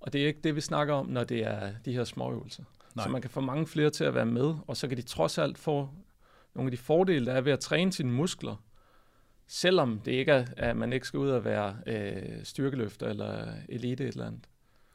Og 0.00 0.12
det 0.12 0.22
er 0.22 0.26
ikke 0.26 0.40
det, 0.44 0.56
vi 0.56 0.60
snakker 0.60 0.94
om, 0.94 1.06
når 1.06 1.24
det 1.24 1.46
er 1.46 1.70
de 1.84 1.92
her 1.92 2.04
småøvelser. 2.04 2.62
Nej. 2.94 3.04
Så 3.04 3.10
man 3.10 3.20
kan 3.20 3.30
få 3.30 3.40
mange 3.40 3.66
flere 3.66 3.90
til 3.90 4.04
at 4.04 4.14
være 4.14 4.26
med, 4.26 4.54
og 4.66 4.76
så 4.76 4.88
kan 4.88 4.96
de 4.96 5.02
trods 5.02 5.38
alt 5.38 5.58
få 5.58 5.88
nogle 6.54 6.68
af 6.68 6.70
de 6.70 6.76
fordele, 6.76 7.26
der 7.26 7.32
er 7.32 7.40
ved 7.40 7.52
at 7.52 7.60
træne 7.60 7.92
sine 7.92 8.12
muskler, 8.12 8.64
selvom 9.46 10.00
det 10.04 10.12
ikke 10.12 10.32
er, 10.32 10.46
at 10.56 10.76
man 10.76 10.92
ikke 10.92 11.06
skal 11.06 11.18
ud 11.18 11.30
og 11.30 11.44
være 11.44 11.76
øh, 11.86 12.44
styrkeløfter 12.44 13.06
eller 13.06 13.54
elite 13.68 14.04
et 14.04 14.12
eller 14.12 14.26
andet. 14.26 14.48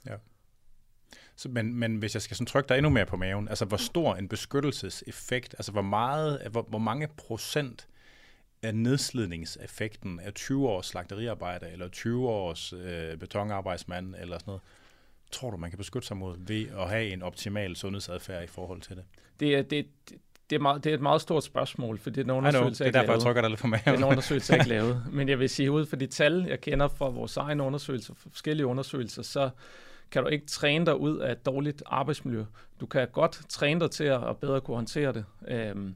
Ja. 0.06 0.16
Så, 1.36 1.50
men, 1.50 1.76
men 1.76 1.96
hvis 1.96 2.14
jeg 2.14 2.22
skal 2.22 2.38
sådan 2.38 2.46
trykke 2.46 2.70
dig 2.70 2.78
endnu 2.78 2.90
mere 2.90 3.06
på 3.06 3.18
maven, 3.18 3.48
altså 3.48 3.66
hvor 3.66 3.78
stor 3.78 4.16
en 4.16 4.28
beskyttelseseffekt, 4.28 5.56
altså 5.58 5.72
hvor 5.72 5.82
meget, 5.82 6.48
hvor, 6.52 6.62
hvor 6.62 6.80
mange 6.80 7.08
procent 7.08 7.88
af 8.62 8.76
nedslidningseffekten 8.76 10.20
af 10.20 10.34
20 10.34 10.70
års 10.70 10.86
slagteriarbejde, 10.86 11.72
eller 11.72 11.88
20 11.88 12.30
års 12.30 12.74
øh, 12.74 13.18
betonarbejdsmand, 13.18 14.16
eller 14.16 14.38
sådan 14.38 14.50
noget, 14.52 14.62
tror 15.32 15.52
du, 15.52 15.58
man 15.58 15.70
kan 15.70 15.78
beskytte 15.78 16.08
sig 16.08 16.18
mod 16.18 16.38
ved 16.40 16.68
at 16.70 16.90
have 16.90 17.10
en 17.10 17.22
optimal 17.22 17.76
sundhedsadfærd 17.76 18.44
i 18.44 18.48
forhold 18.48 18.82
til 18.82 18.96
det? 18.96 19.06
Det 19.40 19.56
er, 19.56 19.62
det, 19.62 19.88
det 20.50 20.56
er, 20.56 20.60
meget, 20.60 20.84
det 20.84 20.90
er 20.90 20.94
et 20.94 21.02
meget 21.02 21.22
stort 21.22 21.44
spørgsmål, 21.44 21.98
for 22.00 22.10
det 22.10 22.18
er 22.22 22.24
en 22.24 22.30
undersøgelse, 22.30 22.84
det 22.84 22.96
er 22.96 23.00
derfor, 23.00 23.14
jeg 23.14 23.22
trykker 23.22 23.42
dig 23.42 23.50
lidt 23.50 23.62
på 23.62 23.68
maven. 23.68 23.84
Det 23.86 23.94
er 23.94 23.98
en 23.98 24.04
undersøgelse, 24.04 24.54
jeg 24.54 24.62
ikke 24.62 24.70
lavet. 24.70 25.04
Men 25.12 25.30
jeg 25.30 25.40
vil 25.40 25.50
sige, 25.50 25.72
ud 25.72 25.86
fra 25.86 25.98
de 25.98 26.08
tal, 26.08 26.46
jeg 26.50 26.62
kender 26.62 26.88
fra 26.88 27.10
vores 27.10 27.38
egne 27.38 27.64
undersøgelser, 27.64 28.14
forskellige 28.18 28.66
undersøgelser, 28.66 29.22
så 29.22 29.50
kan 30.12 30.24
du 30.24 30.30
ikke 30.30 30.46
træne 30.46 30.86
dig 30.86 30.98
ud 30.98 31.18
af 31.18 31.32
et 31.32 31.46
dårligt 31.46 31.84
arbejdsmiljø. 31.86 32.44
Du 32.80 32.86
kan 32.86 33.08
godt 33.12 33.42
træne 33.50 33.80
dig 33.80 33.92
til 33.92 34.04
at 34.04 34.38
bedre 34.42 34.62
kunne 34.62 34.76
håndtere 34.76 35.14
det. 35.14 35.26
Øhm, 35.48 35.96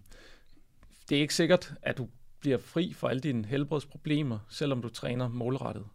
det 1.10 1.18
er 1.18 1.22
ikke 1.22 1.36
sikkert, 1.36 1.74
at 1.82 1.98
du 1.98 2.08
bliver 2.40 2.58
fri 2.58 2.94
for 2.94 3.08
alle 3.08 3.20
dine 3.20 3.46
helbredsproblemer, 3.46 4.40
selvom 4.50 4.82
du 4.82 4.90
træner 4.90 5.28
målrettet. 5.28 5.86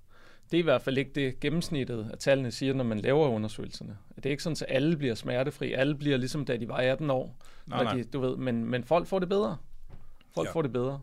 Det 0.53 0.59
er 0.59 0.63
i 0.63 0.65
hvert 0.65 0.83
fald 0.83 0.99
ikke 0.99 1.11
det 1.15 1.41
gennemsnittet, 1.41 2.11
at 2.13 2.19
tallene 2.19 2.51
siger, 2.51 2.75
når 2.75 2.85
man 2.85 3.01
laver 3.01 3.29
undersøgelserne. 3.29 3.97
Det 4.17 4.27
er 4.27 4.31
ikke 4.31 4.43
sådan, 4.43 4.57
at 4.69 4.77
alle 4.77 4.97
bliver 4.97 5.15
smertefri. 5.15 5.73
Alle 5.73 5.95
bliver 5.95 6.17
ligesom, 6.17 6.45
da 6.45 6.57
de 6.57 6.69
var 6.69 6.77
18 6.77 7.11
år. 7.11 7.37
Nej, 7.67 7.85
nej. 7.85 7.95
De, 7.95 8.05
du 8.05 8.21
ved, 8.21 8.37
men, 8.37 8.65
men 8.65 8.85
folk 8.85 9.07
får 9.07 9.19
det 9.19 9.29
bedre. 9.29 9.57
Folk 10.35 10.49
ja. 10.49 10.53
får 10.53 10.63
det 10.63 10.73
bedre. 10.73 11.01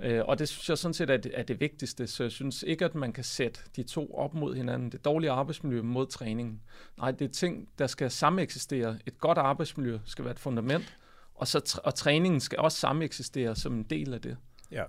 Øh, 0.00 0.22
og 0.24 0.38
det 0.38 0.48
synes 0.48 0.68
jeg 0.68 0.78
sådan 0.78 0.94
set 0.94 1.10
er 1.10 1.16
det, 1.16 1.32
er 1.34 1.42
det 1.42 1.60
vigtigste, 1.60 2.06
så 2.06 2.24
jeg 2.24 2.32
synes 2.32 2.62
ikke, 2.62 2.84
at 2.84 2.94
man 2.94 3.12
kan 3.12 3.24
sætte 3.24 3.60
de 3.76 3.82
to 3.82 4.14
op 4.14 4.34
mod 4.34 4.54
hinanden. 4.54 4.92
Det 4.92 5.04
dårlige 5.04 5.30
arbejdsmiljø 5.30 5.82
mod 5.82 6.06
træningen. 6.06 6.60
Nej, 6.98 7.10
det 7.10 7.24
er 7.24 7.32
ting, 7.32 7.68
der 7.78 7.86
skal 7.86 8.10
sameksistere. 8.10 8.98
Et 9.06 9.18
godt 9.18 9.38
arbejdsmiljø 9.38 9.98
skal 10.06 10.24
være 10.24 10.32
et 10.32 10.40
fundament, 10.40 10.98
og, 11.34 11.48
så, 11.48 11.80
og 11.84 11.94
træningen 11.94 12.40
skal 12.40 12.58
også 12.58 12.78
sameksistere 12.78 13.56
som 13.56 13.74
en 13.74 13.82
del 13.82 14.14
af 14.14 14.20
det. 14.20 14.36
Ja, 14.70 14.84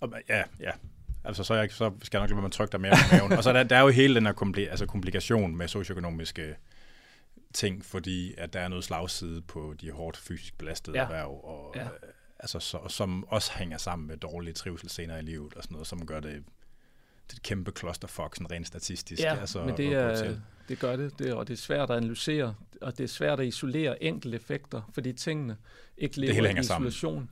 og, 0.00 0.12
ja, 0.28 0.42
ja. 0.60 0.70
Altså, 1.24 1.44
så, 1.44 1.54
jeg, 1.54 1.72
så 1.72 1.92
skal 2.02 2.18
jeg 2.18 2.22
nok 2.22 2.30
lade 2.30 2.42
man 2.42 2.50
trykke 2.50 2.72
dig 2.72 2.80
mere 2.80 2.92
på 2.92 3.16
maven. 3.16 3.32
og 3.32 3.44
så 3.44 3.52
der, 3.52 3.62
der 3.62 3.76
er 3.76 3.80
jo 3.80 3.88
hele 3.88 4.14
den 4.14 4.26
her 4.26 4.32
kompli- 4.32 4.70
altså 4.70 4.86
komplikation 4.86 5.56
med 5.56 5.68
socioøkonomiske 5.68 6.56
ting, 7.54 7.84
fordi 7.84 8.34
at 8.38 8.52
der 8.52 8.60
er 8.60 8.68
noget 8.68 8.84
slagside 8.84 9.42
på 9.42 9.74
de 9.80 9.90
hårdt 9.90 10.16
fysisk 10.16 10.58
belastede 10.58 10.98
ja. 10.98 11.04
erhverv, 11.04 11.44
og, 11.44 11.72
ja. 11.76 11.84
øh, 11.84 11.90
altså, 12.38 12.60
så, 12.60 12.78
som 12.88 13.24
også 13.28 13.52
hænger 13.54 13.78
sammen 13.78 14.08
med 14.08 14.16
dårlige 14.16 14.54
trivsel 14.54 14.90
senere 14.90 15.18
i 15.18 15.22
livet, 15.22 15.54
og 15.54 15.62
sådan 15.62 15.74
noget, 15.74 15.86
som 15.86 16.06
gør 16.06 16.20
det 16.20 16.44
det 17.30 17.36
et 17.36 17.42
kæmpe 17.42 17.72
clusterfuck, 17.78 18.36
sådan 18.36 18.50
rent 18.50 18.66
statistisk. 18.66 19.22
Ja, 19.22 19.40
altså, 19.40 19.64
men 19.64 19.76
det, 19.76 19.86
er, 19.86 20.36
det 20.68 20.78
gør 20.78 20.96
det, 20.96 21.18
det, 21.18 21.32
og 21.32 21.48
det 21.48 21.52
er 21.52 21.58
svært 21.58 21.90
at 21.90 21.96
analysere, 21.96 22.54
og 22.80 22.98
det 22.98 23.04
er 23.04 23.08
svært 23.08 23.40
at 23.40 23.46
isolere 23.46 24.02
enkelte 24.02 24.36
effekter, 24.36 24.90
fordi 24.92 25.12
tingene 25.12 25.56
ikke 25.98 26.20
lever 26.20 26.46
i 26.46 26.60
isolation. 26.60 27.14
Sammen. 27.14 27.30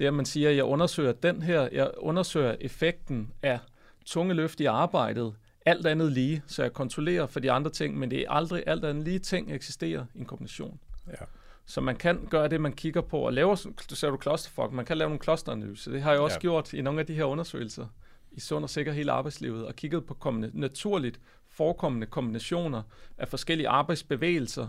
Det 0.00 0.06
er, 0.06 0.10
at 0.10 0.14
man 0.14 0.26
siger, 0.26 0.50
at 0.50 0.56
jeg 0.56 0.64
undersøger 0.64 1.12
den 1.12 1.42
her, 1.42 1.68
jeg 1.72 1.90
undersøger 1.96 2.56
effekten 2.60 3.32
af 3.42 3.58
tunge 4.04 4.34
løft 4.34 4.60
i 4.60 4.64
arbejdet, 4.64 5.34
alt 5.66 5.86
andet 5.86 6.12
lige, 6.12 6.42
så 6.46 6.62
jeg 6.62 6.72
kontrollerer 6.72 7.26
for 7.26 7.40
de 7.40 7.52
andre 7.52 7.70
ting, 7.70 7.98
men 7.98 8.10
det 8.10 8.20
er 8.20 8.30
aldrig 8.30 8.62
alt 8.66 8.84
andet 8.84 9.04
lige 9.04 9.18
ting 9.18 9.52
eksisterer 9.52 10.04
i 10.14 10.18
en 10.18 10.24
kombination. 10.24 10.80
Ja. 11.08 11.24
Så 11.66 11.80
man 11.80 11.96
kan 11.96 12.26
gøre 12.30 12.48
det, 12.48 12.60
man 12.60 12.72
kigger 12.72 13.00
på, 13.00 13.18
og 13.18 13.32
laver, 13.32 13.66
du 13.90 13.94
ser 13.94 14.10
du 14.10 14.18
clusterfuck, 14.22 14.72
man 14.72 14.84
kan 14.84 14.98
lave 14.98 15.08
nogle 15.08 15.22
clusteranalyser. 15.22 15.92
Det 15.92 16.02
har 16.02 16.12
jeg 16.12 16.20
også 16.20 16.36
ja. 16.36 16.40
gjort 16.40 16.72
i 16.72 16.82
nogle 16.82 17.00
af 17.00 17.06
de 17.06 17.14
her 17.14 17.24
undersøgelser 17.24 17.86
i 18.32 18.40
sund 18.40 18.64
og 18.64 18.70
sikker 18.70 18.92
hele 18.92 19.12
arbejdslivet, 19.12 19.66
og 19.66 19.76
kigget 19.76 20.06
på 20.06 20.14
kommende, 20.14 20.50
naturligt 20.54 21.20
forekommende 21.48 22.06
kombinationer 22.06 22.82
af 23.18 23.28
forskellige 23.28 23.68
arbejdsbevægelser, 23.68 24.68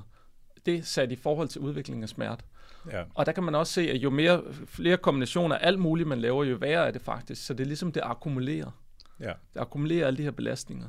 det 0.65 0.87
sat 0.87 1.11
i 1.11 1.15
forhold 1.15 1.47
til 1.47 1.61
udvikling 1.61 2.03
af 2.03 2.09
smerte. 2.09 2.43
Ja. 2.91 3.03
Og 3.15 3.25
der 3.25 3.31
kan 3.31 3.43
man 3.43 3.55
også 3.55 3.73
se, 3.73 3.81
at 3.91 3.97
jo 3.97 4.09
mere, 4.09 4.43
flere 4.65 4.97
kombinationer 4.97 5.55
af 5.55 5.67
alt 5.67 5.79
muligt, 5.79 6.09
man 6.09 6.21
laver, 6.21 6.43
jo 6.43 6.55
værre 6.55 6.87
er 6.87 6.91
det 6.91 7.01
faktisk. 7.01 7.45
Så 7.45 7.53
det 7.53 7.63
er 7.63 7.67
ligesom, 7.67 7.91
det 7.91 8.01
akkumulerer. 8.03 8.71
Ja. 9.19 9.33
Det 9.53 9.59
akkumulerer 9.59 10.07
alle 10.07 10.17
de 10.17 10.23
her 10.23 10.31
belastninger. 10.31 10.87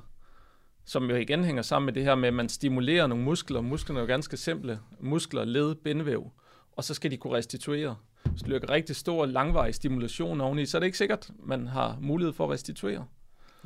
Som 0.84 1.10
jo 1.10 1.16
igen 1.16 1.44
hænger 1.44 1.62
sammen 1.62 1.86
med 1.86 1.92
det 1.92 2.04
her 2.04 2.14
med, 2.14 2.28
at 2.28 2.34
man 2.34 2.48
stimulerer 2.48 3.06
nogle 3.06 3.24
muskler. 3.24 3.60
Musklerne 3.60 4.00
er 4.00 4.02
jo 4.02 4.06
ganske 4.06 4.36
simple. 4.36 4.80
Muskler, 5.00 5.44
led, 5.44 5.74
bindevæv. 5.74 6.30
Og 6.76 6.84
så 6.84 6.94
skal 6.94 7.10
de 7.10 7.16
kunne 7.16 7.36
restituere. 7.36 7.96
Hvis 8.30 8.42
du 8.42 8.50
lægger 8.50 8.70
rigtig 8.70 8.96
stor, 8.96 9.26
langvarig 9.26 9.74
stimulation 9.74 10.40
oveni, 10.40 10.66
så 10.66 10.78
er 10.78 10.80
det 10.80 10.86
ikke 10.86 10.98
sikkert, 10.98 11.30
man 11.38 11.66
har 11.66 11.98
mulighed 12.00 12.32
for 12.32 12.44
at 12.44 12.50
restituere. 12.50 13.06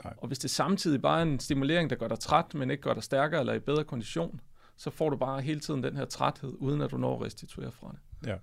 Nej. 0.05 0.15
Og 0.19 0.27
hvis 0.27 0.39
det 0.39 0.51
samtidig 0.51 1.03
bare 1.03 1.19
er 1.19 1.23
en 1.23 1.41
stimulering, 1.41 1.91
der 1.91 1.97
gør 1.97 2.09
dig 2.09 2.19
træt, 2.19 2.55
men 2.55 2.71
ikke 2.71 2.83
gør 2.83 2.95
dig 2.95 3.03
stærkere 3.03 3.41
eller 3.41 3.53
i 3.53 3.59
bedre 3.59 3.85
kondition, 3.85 4.41
så 4.77 4.91
får 4.91 5.11
du 5.11 5.17
bare 5.17 5.41
hele 5.41 5.61
tiden 5.61 5.83
den 5.83 5.97
her 5.97 6.05
træthed, 6.05 6.53
uden 6.59 6.81
at 6.81 6.91
du 6.91 6.97
når 6.97 7.15
at 7.17 7.27
restituere 7.27 7.73
fra 7.73 7.89
det. 7.91 7.99
Ja. 8.27 8.37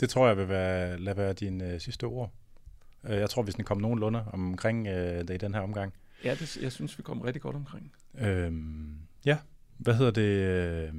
Det 0.00 0.10
tror 0.10 0.26
jeg 0.26 0.36
vil 0.36 0.48
være, 0.48 0.98
lade 0.98 1.16
være 1.16 1.32
din 1.32 1.60
øh, 1.60 1.80
sidste 1.80 2.04
ord. 2.04 2.32
Øh, 3.04 3.16
jeg 3.16 3.30
tror, 3.30 3.42
vi 3.42 3.52
skal 3.52 3.64
komme 3.64 3.80
nogenlunde 3.80 4.24
omkring 4.32 4.86
øh, 4.86 5.18
det 5.18 5.30
i 5.30 5.36
den 5.36 5.54
her 5.54 5.60
omgang. 5.60 5.94
Ja, 6.24 6.34
det, 6.34 6.56
jeg 6.56 6.72
synes, 6.72 6.98
vi 6.98 7.02
kommer 7.02 7.24
rigtig 7.24 7.42
godt 7.42 7.56
omkring. 7.56 7.92
Øhm, 8.18 8.98
ja, 9.24 9.38
hvad 9.78 9.94
hedder 9.94 10.10
det? 10.12 10.22
Øh, 10.22 10.94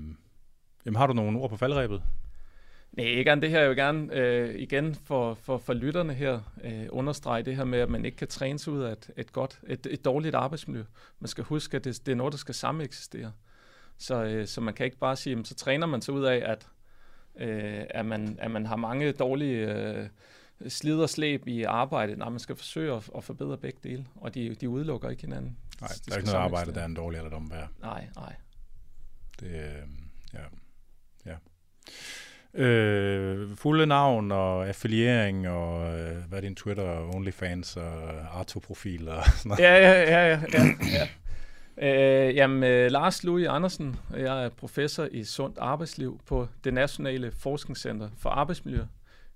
jamen, 0.86 0.96
har 0.98 1.08
du 1.08 1.14
nogle 1.14 1.40
ord 1.40 1.50
på 1.50 1.58
faldrebet? 1.58 2.04
Nej, 2.92 3.06
ikke 3.06 3.32
andet 3.32 3.42
det 3.42 3.50
her. 3.50 3.60
Jeg 3.60 3.70
vil 3.70 3.78
gerne 3.78 4.14
øh, 4.14 4.56
igen 4.56 4.96
for, 4.96 5.34
for, 5.34 5.58
for 5.58 5.74
lytterne 5.74 6.14
her 6.14 6.40
øh, 6.64 6.86
understrege 6.90 7.44
det 7.44 7.56
her 7.56 7.64
med, 7.64 7.80
at 7.80 7.90
man 7.90 8.06
ikke 8.06 8.18
kan 8.18 8.28
træne 8.28 8.60
sig 8.60 8.74
ud 8.74 8.82
af 8.82 8.92
et, 8.92 9.10
et 9.18 9.32
godt, 9.32 9.60
et, 9.68 9.88
et 9.90 10.06
dårligt 10.06 10.36
arbejdsmiljø. 10.36 10.84
Man 11.20 11.28
skal 11.28 11.44
huske, 11.44 11.78
at 11.78 11.84
det, 11.84 12.06
det 12.06 12.12
er 12.12 12.16
noget, 12.16 12.32
der 12.32 12.38
skal 12.38 12.56
sameksistere. 12.56 13.32
Så, 13.98 14.24
øh, 14.24 14.48
så 14.48 14.62
man 14.62 14.74
kan 14.74 14.86
ikke 14.86 14.98
bare 14.98 15.16
sige, 15.16 15.46
så 15.46 15.56
træner 15.56 15.88
man 15.88 16.02
sig 16.02 16.14
ud 16.14 16.24
af, 16.24 16.52
at, 16.52 16.68
øh, 17.40 17.84
at, 17.90 18.06
man, 18.06 18.38
at 18.42 18.52
man 18.52 18.66
har 18.66 18.76
mange 18.76 19.12
dårlige 19.12 19.74
øh, 19.74 20.08
slid 20.68 21.00
og 21.00 21.10
slæb 21.10 21.48
i 21.48 21.64
arbejdet. 21.64 22.18
Nej, 22.18 22.30
man 22.30 22.40
skal 22.40 22.56
forsøge 22.56 22.96
at, 22.96 23.10
at 23.18 23.24
forbedre 23.24 23.58
begge 23.58 23.80
dele, 23.84 24.06
og 24.16 24.36
de, 24.36 24.56
de 24.56 24.70
udelukker 24.70 25.10
ikke 25.10 25.22
hinanden. 25.22 25.58
Nej, 25.82 25.90
der 26.06 26.14
er 26.14 26.18
ikke 26.18 26.30
noget 26.30 26.44
arbejde, 26.44 26.74
der 26.74 26.82
er 26.82 26.86
en 26.86 26.94
dårlig 26.94 27.18
eller 27.18 27.30
dum 27.30 27.52
værd. 27.52 27.70
Nej, 27.82 28.08
nej. 28.16 28.36
Det, 29.40 29.48
øh, 29.48 29.88
ja, 30.34 30.40
ja. 31.26 31.36
Øh, 32.54 33.56
fulde 33.56 33.86
navn 33.86 34.32
og 34.32 34.68
affiliering 34.68 35.48
og 35.48 36.00
øh, 36.00 36.18
hvad 36.28 36.38
er 36.38 36.42
din 36.42 36.56
Twitter, 36.56 37.16
OnlyFans 37.16 37.78
og 37.78 38.12
Arto-profil 38.40 39.10
og 39.10 39.24
sådan 39.26 39.50
noget? 39.50 39.64
Ja, 39.64 39.76
ja, 39.76 40.02
ja, 40.02 40.28
ja, 40.28 40.40
ja, 40.54 40.66
ja. 40.94 41.08
Øh, 41.82 42.36
jamen, 42.36 42.64
øh, 42.64 42.92
Lars 42.92 43.24
Louis 43.24 43.48
Andersen, 43.48 43.96
jeg 44.12 44.46
er 44.46 44.50
professor 44.50 45.08
i 45.12 45.24
sundt 45.24 45.58
arbejdsliv 45.58 46.20
på 46.26 46.48
det 46.64 46.74
Nationale 46.74 47.32
Forskningscenter 47.32 48.10
for 48.18 48.30
Arbejdsmiljø. 48.30 48.84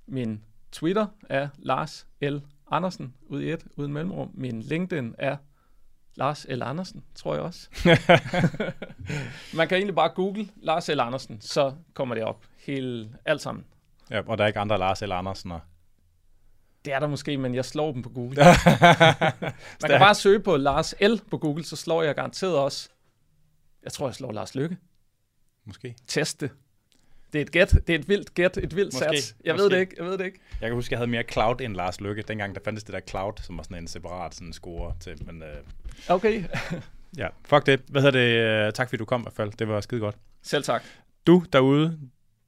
Min 0.07 0.43
Twitter 0.71 1.05
er 1.29 1.47
Lars 1.57 2.07
L. 2.21 2.37
Andersen, 2.71 3.13
ud 3.27 3.41
i 3.41 3.51
et, 3.51 3.65
uden 3.75 3.93
mellemrum. 3.93 4.31
Min 4.33 4.61
LinkedIn 4.61 5.15
er 5.17 5.37
Lars 6.15 6.45
L. 6.49 6.61
Andersen, 6.63 7.03
tror 7.15 7.33
jeg 7.33 7.43
også. 7.43 7.69
Man 9.57 9.67
kan 9.67 9.77
egentlig 9.77 9.95
bare 9.95 10.09
google 10.09 10.47
Lars 10.55 10.87
L. 10.87 10.99
Andersen, 10.99 11.41
så 11.41 11.73
kommer 11.93 12.15
det 12.15 12.23
op. 12.23 12.45
Hele, 12.65 13.09
alt 13.25 13.41
sammen. 13.41 13.65
Ja, 14.09 14.21
og 14.25 14.37
der 14.37 14.43
er 14.43 14.47
ikke 14.47 14.59
andre 14.59 14.77
Lars 14.77 15.01
L. 15.01 15.11
Andersen. 15.11 15.51
Det 16.85 16.93
er 16.93 16.99
der 16.99 17.07
måske, 17.07 17.37
men 17.37 17.55
jeg 17.55 17.65
slår 17.65 17.91
dem 17.91 18.01
på 18.01 18.09
Google. 18.09 18.35
Man 19.81 19.89
kan 19.89 19.99
bare 19.99 20.15
søge 20.15 20.39
på 20.39 20.57
Lars 20.57 20.93
L 21.01 21.15
på 21.31 21.37
Google, 21.37 21.63
så 21.63 21.75
slår 21.75 22.03
jeg 22.03 22.15
garanteret 22.15 22.57
også. 22.57 22.89
Jeg 23.83 23.91
tror, 23.91 24.07
jeg 24.07 24.15
slår 24.15 24.31
Lars 24.31 24.55
Lykke. 24.55 24.77
Måske. 25.65 25.95
Teste. 26.07 26.49
Det 27.33 27.39
er 27.39 27.41
et 27.41 27.51
gæt. 27.51 27.71
Det 27.87 27.95
er 27.95 27.99
et 27.99 28.09
vildt 28.09 28.33
gæt. 28.33 28.57
Et 28.57 28.75
vildt 28.75 28.93
måske, 28.93 29.17
sats. 29.17 29.35
Jeg 29.43 29.53
måske. 29.53 29.63
ved 29.63 29.69
det 29.69 29.79
ikke. 29.79 29.95
Jeg 29.97 30.05
ved 30.05 30.17
det 30.17 30.25
ikke. 30.25 30.39
Jeg 30.61 30.69
kan 30.69 30.75
huske, 30.75 30.93
jeg 30.93 30.99
havde 30.99 31.11
mere 31.11 31.23
cloud 31.23 31.61
end 31.61 31.75
Lars 31.75 32.01
Lykke. 32.01 32.21
Dengang 32.21 32.55
der 32.55 32.61
fandtes 32.65 32.83
det 32.83 32.93
der 32.93 32.99
cloud, 33.09 33.33
som 33.41 33.57
var 33.57 33.63
sådan 33.63 33.77
en 33.77 33.87
separat 33.87 34.35
sådan 34.35 34.53
score 34.53 34.93
til. 34.99 35.25
Men, 35.25 35.43
øh, 35.43 35.57
okay. 36.09 36.43
ja, 37.17 37.27
fuck 37.45 37.65
det. 37.65 37.81
Hvad 37.87 38.01
hedder 38.01 38.19
det? 38.19 38.67
Øh, 38.67 38.73
tak 38.73 38.89
fordi 38.89 38.97
du 38.97 39.05
kom 39.05 39.21
i 39.21 39.23
hvert 39.23 39.33
fald. 39.33 39.51
Det 39.51 39.67
var 39.67 39.81
skide 39.81 40.01
godt. 40.01 40.15
Selv 40.41 40.63
tak. 40.63 40.83
Du 41.27 41.43
derude, 41.53 41.99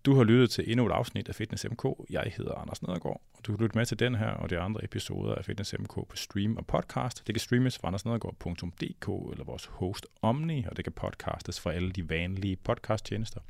du 0.06 0.16
har 0.16 0.24
lyttet 0.24 0.50
til 0.50 0.72
endnu 0.72 0.86
et 0.86 0.92
afsnit 0.92 1.30
af 1.30 1.36
Fitness 1.36 1.66
MK. 1.72 1.86
Jeg 2.10 2.34
hedder 2.38 2.54
Anders 2.54 2.82
Nedergaard, 2.82 3.22
og 3.34 3.46
du 3.46 3.52
kan 3.52 3.64
lytte 3.64 3.78
med 3.78 3.86
til 3.86 4.00
den 4.00 4.16
her 4.16 4.28
og 4.28 4.50
de 4.50 4.60
andre 4.60 4.84
episoder 4.84 5.36
af 5.36 5.46
Fitness 5.46 5.76
MK 5.80 5.94
på 5.94 6.16
stream 6.16 6.58
og 6.58 6.68
podcast. 6.68 7.28
Det 7.28 7.36
kan 7.36 7.40
streames 7.40 7.78
fra 7.78 7.88
andersnedergaard.dk 7.88 9.32
eller 9.32 9.44
vores 9.44 9.66
host 9.66 10.08
Omni, 10.22 10.66
og 10.70 10.78
det 10.78 10.86
kan 10.86 10.92
podcastes 10.92 11.60
fra 11.60 11.74
alle 11.74 11.92
de 11.92 12.10
vanlige 12.10 12.56
podcasttjenester. 12.56 13.42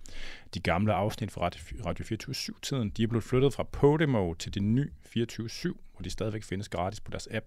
De 0.54 0.60
gamle 0.60 0.94
afsnit 0.94 1.32
fra 1.32 1.50
Radio 1.86 2.06
24-7-tiden, 2.06 2.90
de 2.90 3.04
er 3.04 3.08
blevet 3.08 3.24
flyttet 3.24 3.54
fra 3.54 3.64
Podimo 3.64 4.34
til 4.34 4.54
det 4.54 4.64
nye 4.64 4.92
24-7, 5.06 5.14
hvor 5.94 6.02
de 6.04 6.10
stadigvæk 6.10 6.44
findes 6.44 6.70
gratis 6.70 7.00
på 7.02 7.12
deres 7.12 7.28
app. 7.32 7.46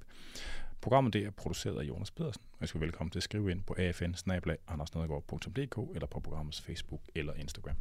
Programmet 0.80 1.12
det 1.12 1.26
er 1.26 1.30
produceret 1.30 1.78
af 1.80 1.84
Jonas 1.84 2.10
Pedersen, 2.10 2.42
og 2.52 2.58
jeg 2.60 2.68
skal 2.68 2.80
velkommen 2.80 3.10
til 3.10 3.18
at 3.18 3.22
skrive 3.22 3.50
ind 3.50 3.62
på 3.62 3.74
afn 3.74 4.80
eller 5.94 6.06
på 6.06 6.20
programmets 6.20 6.60
Facebook 6.60 7.00
eller 7.14 7.34
Instagram. 7.34 7.76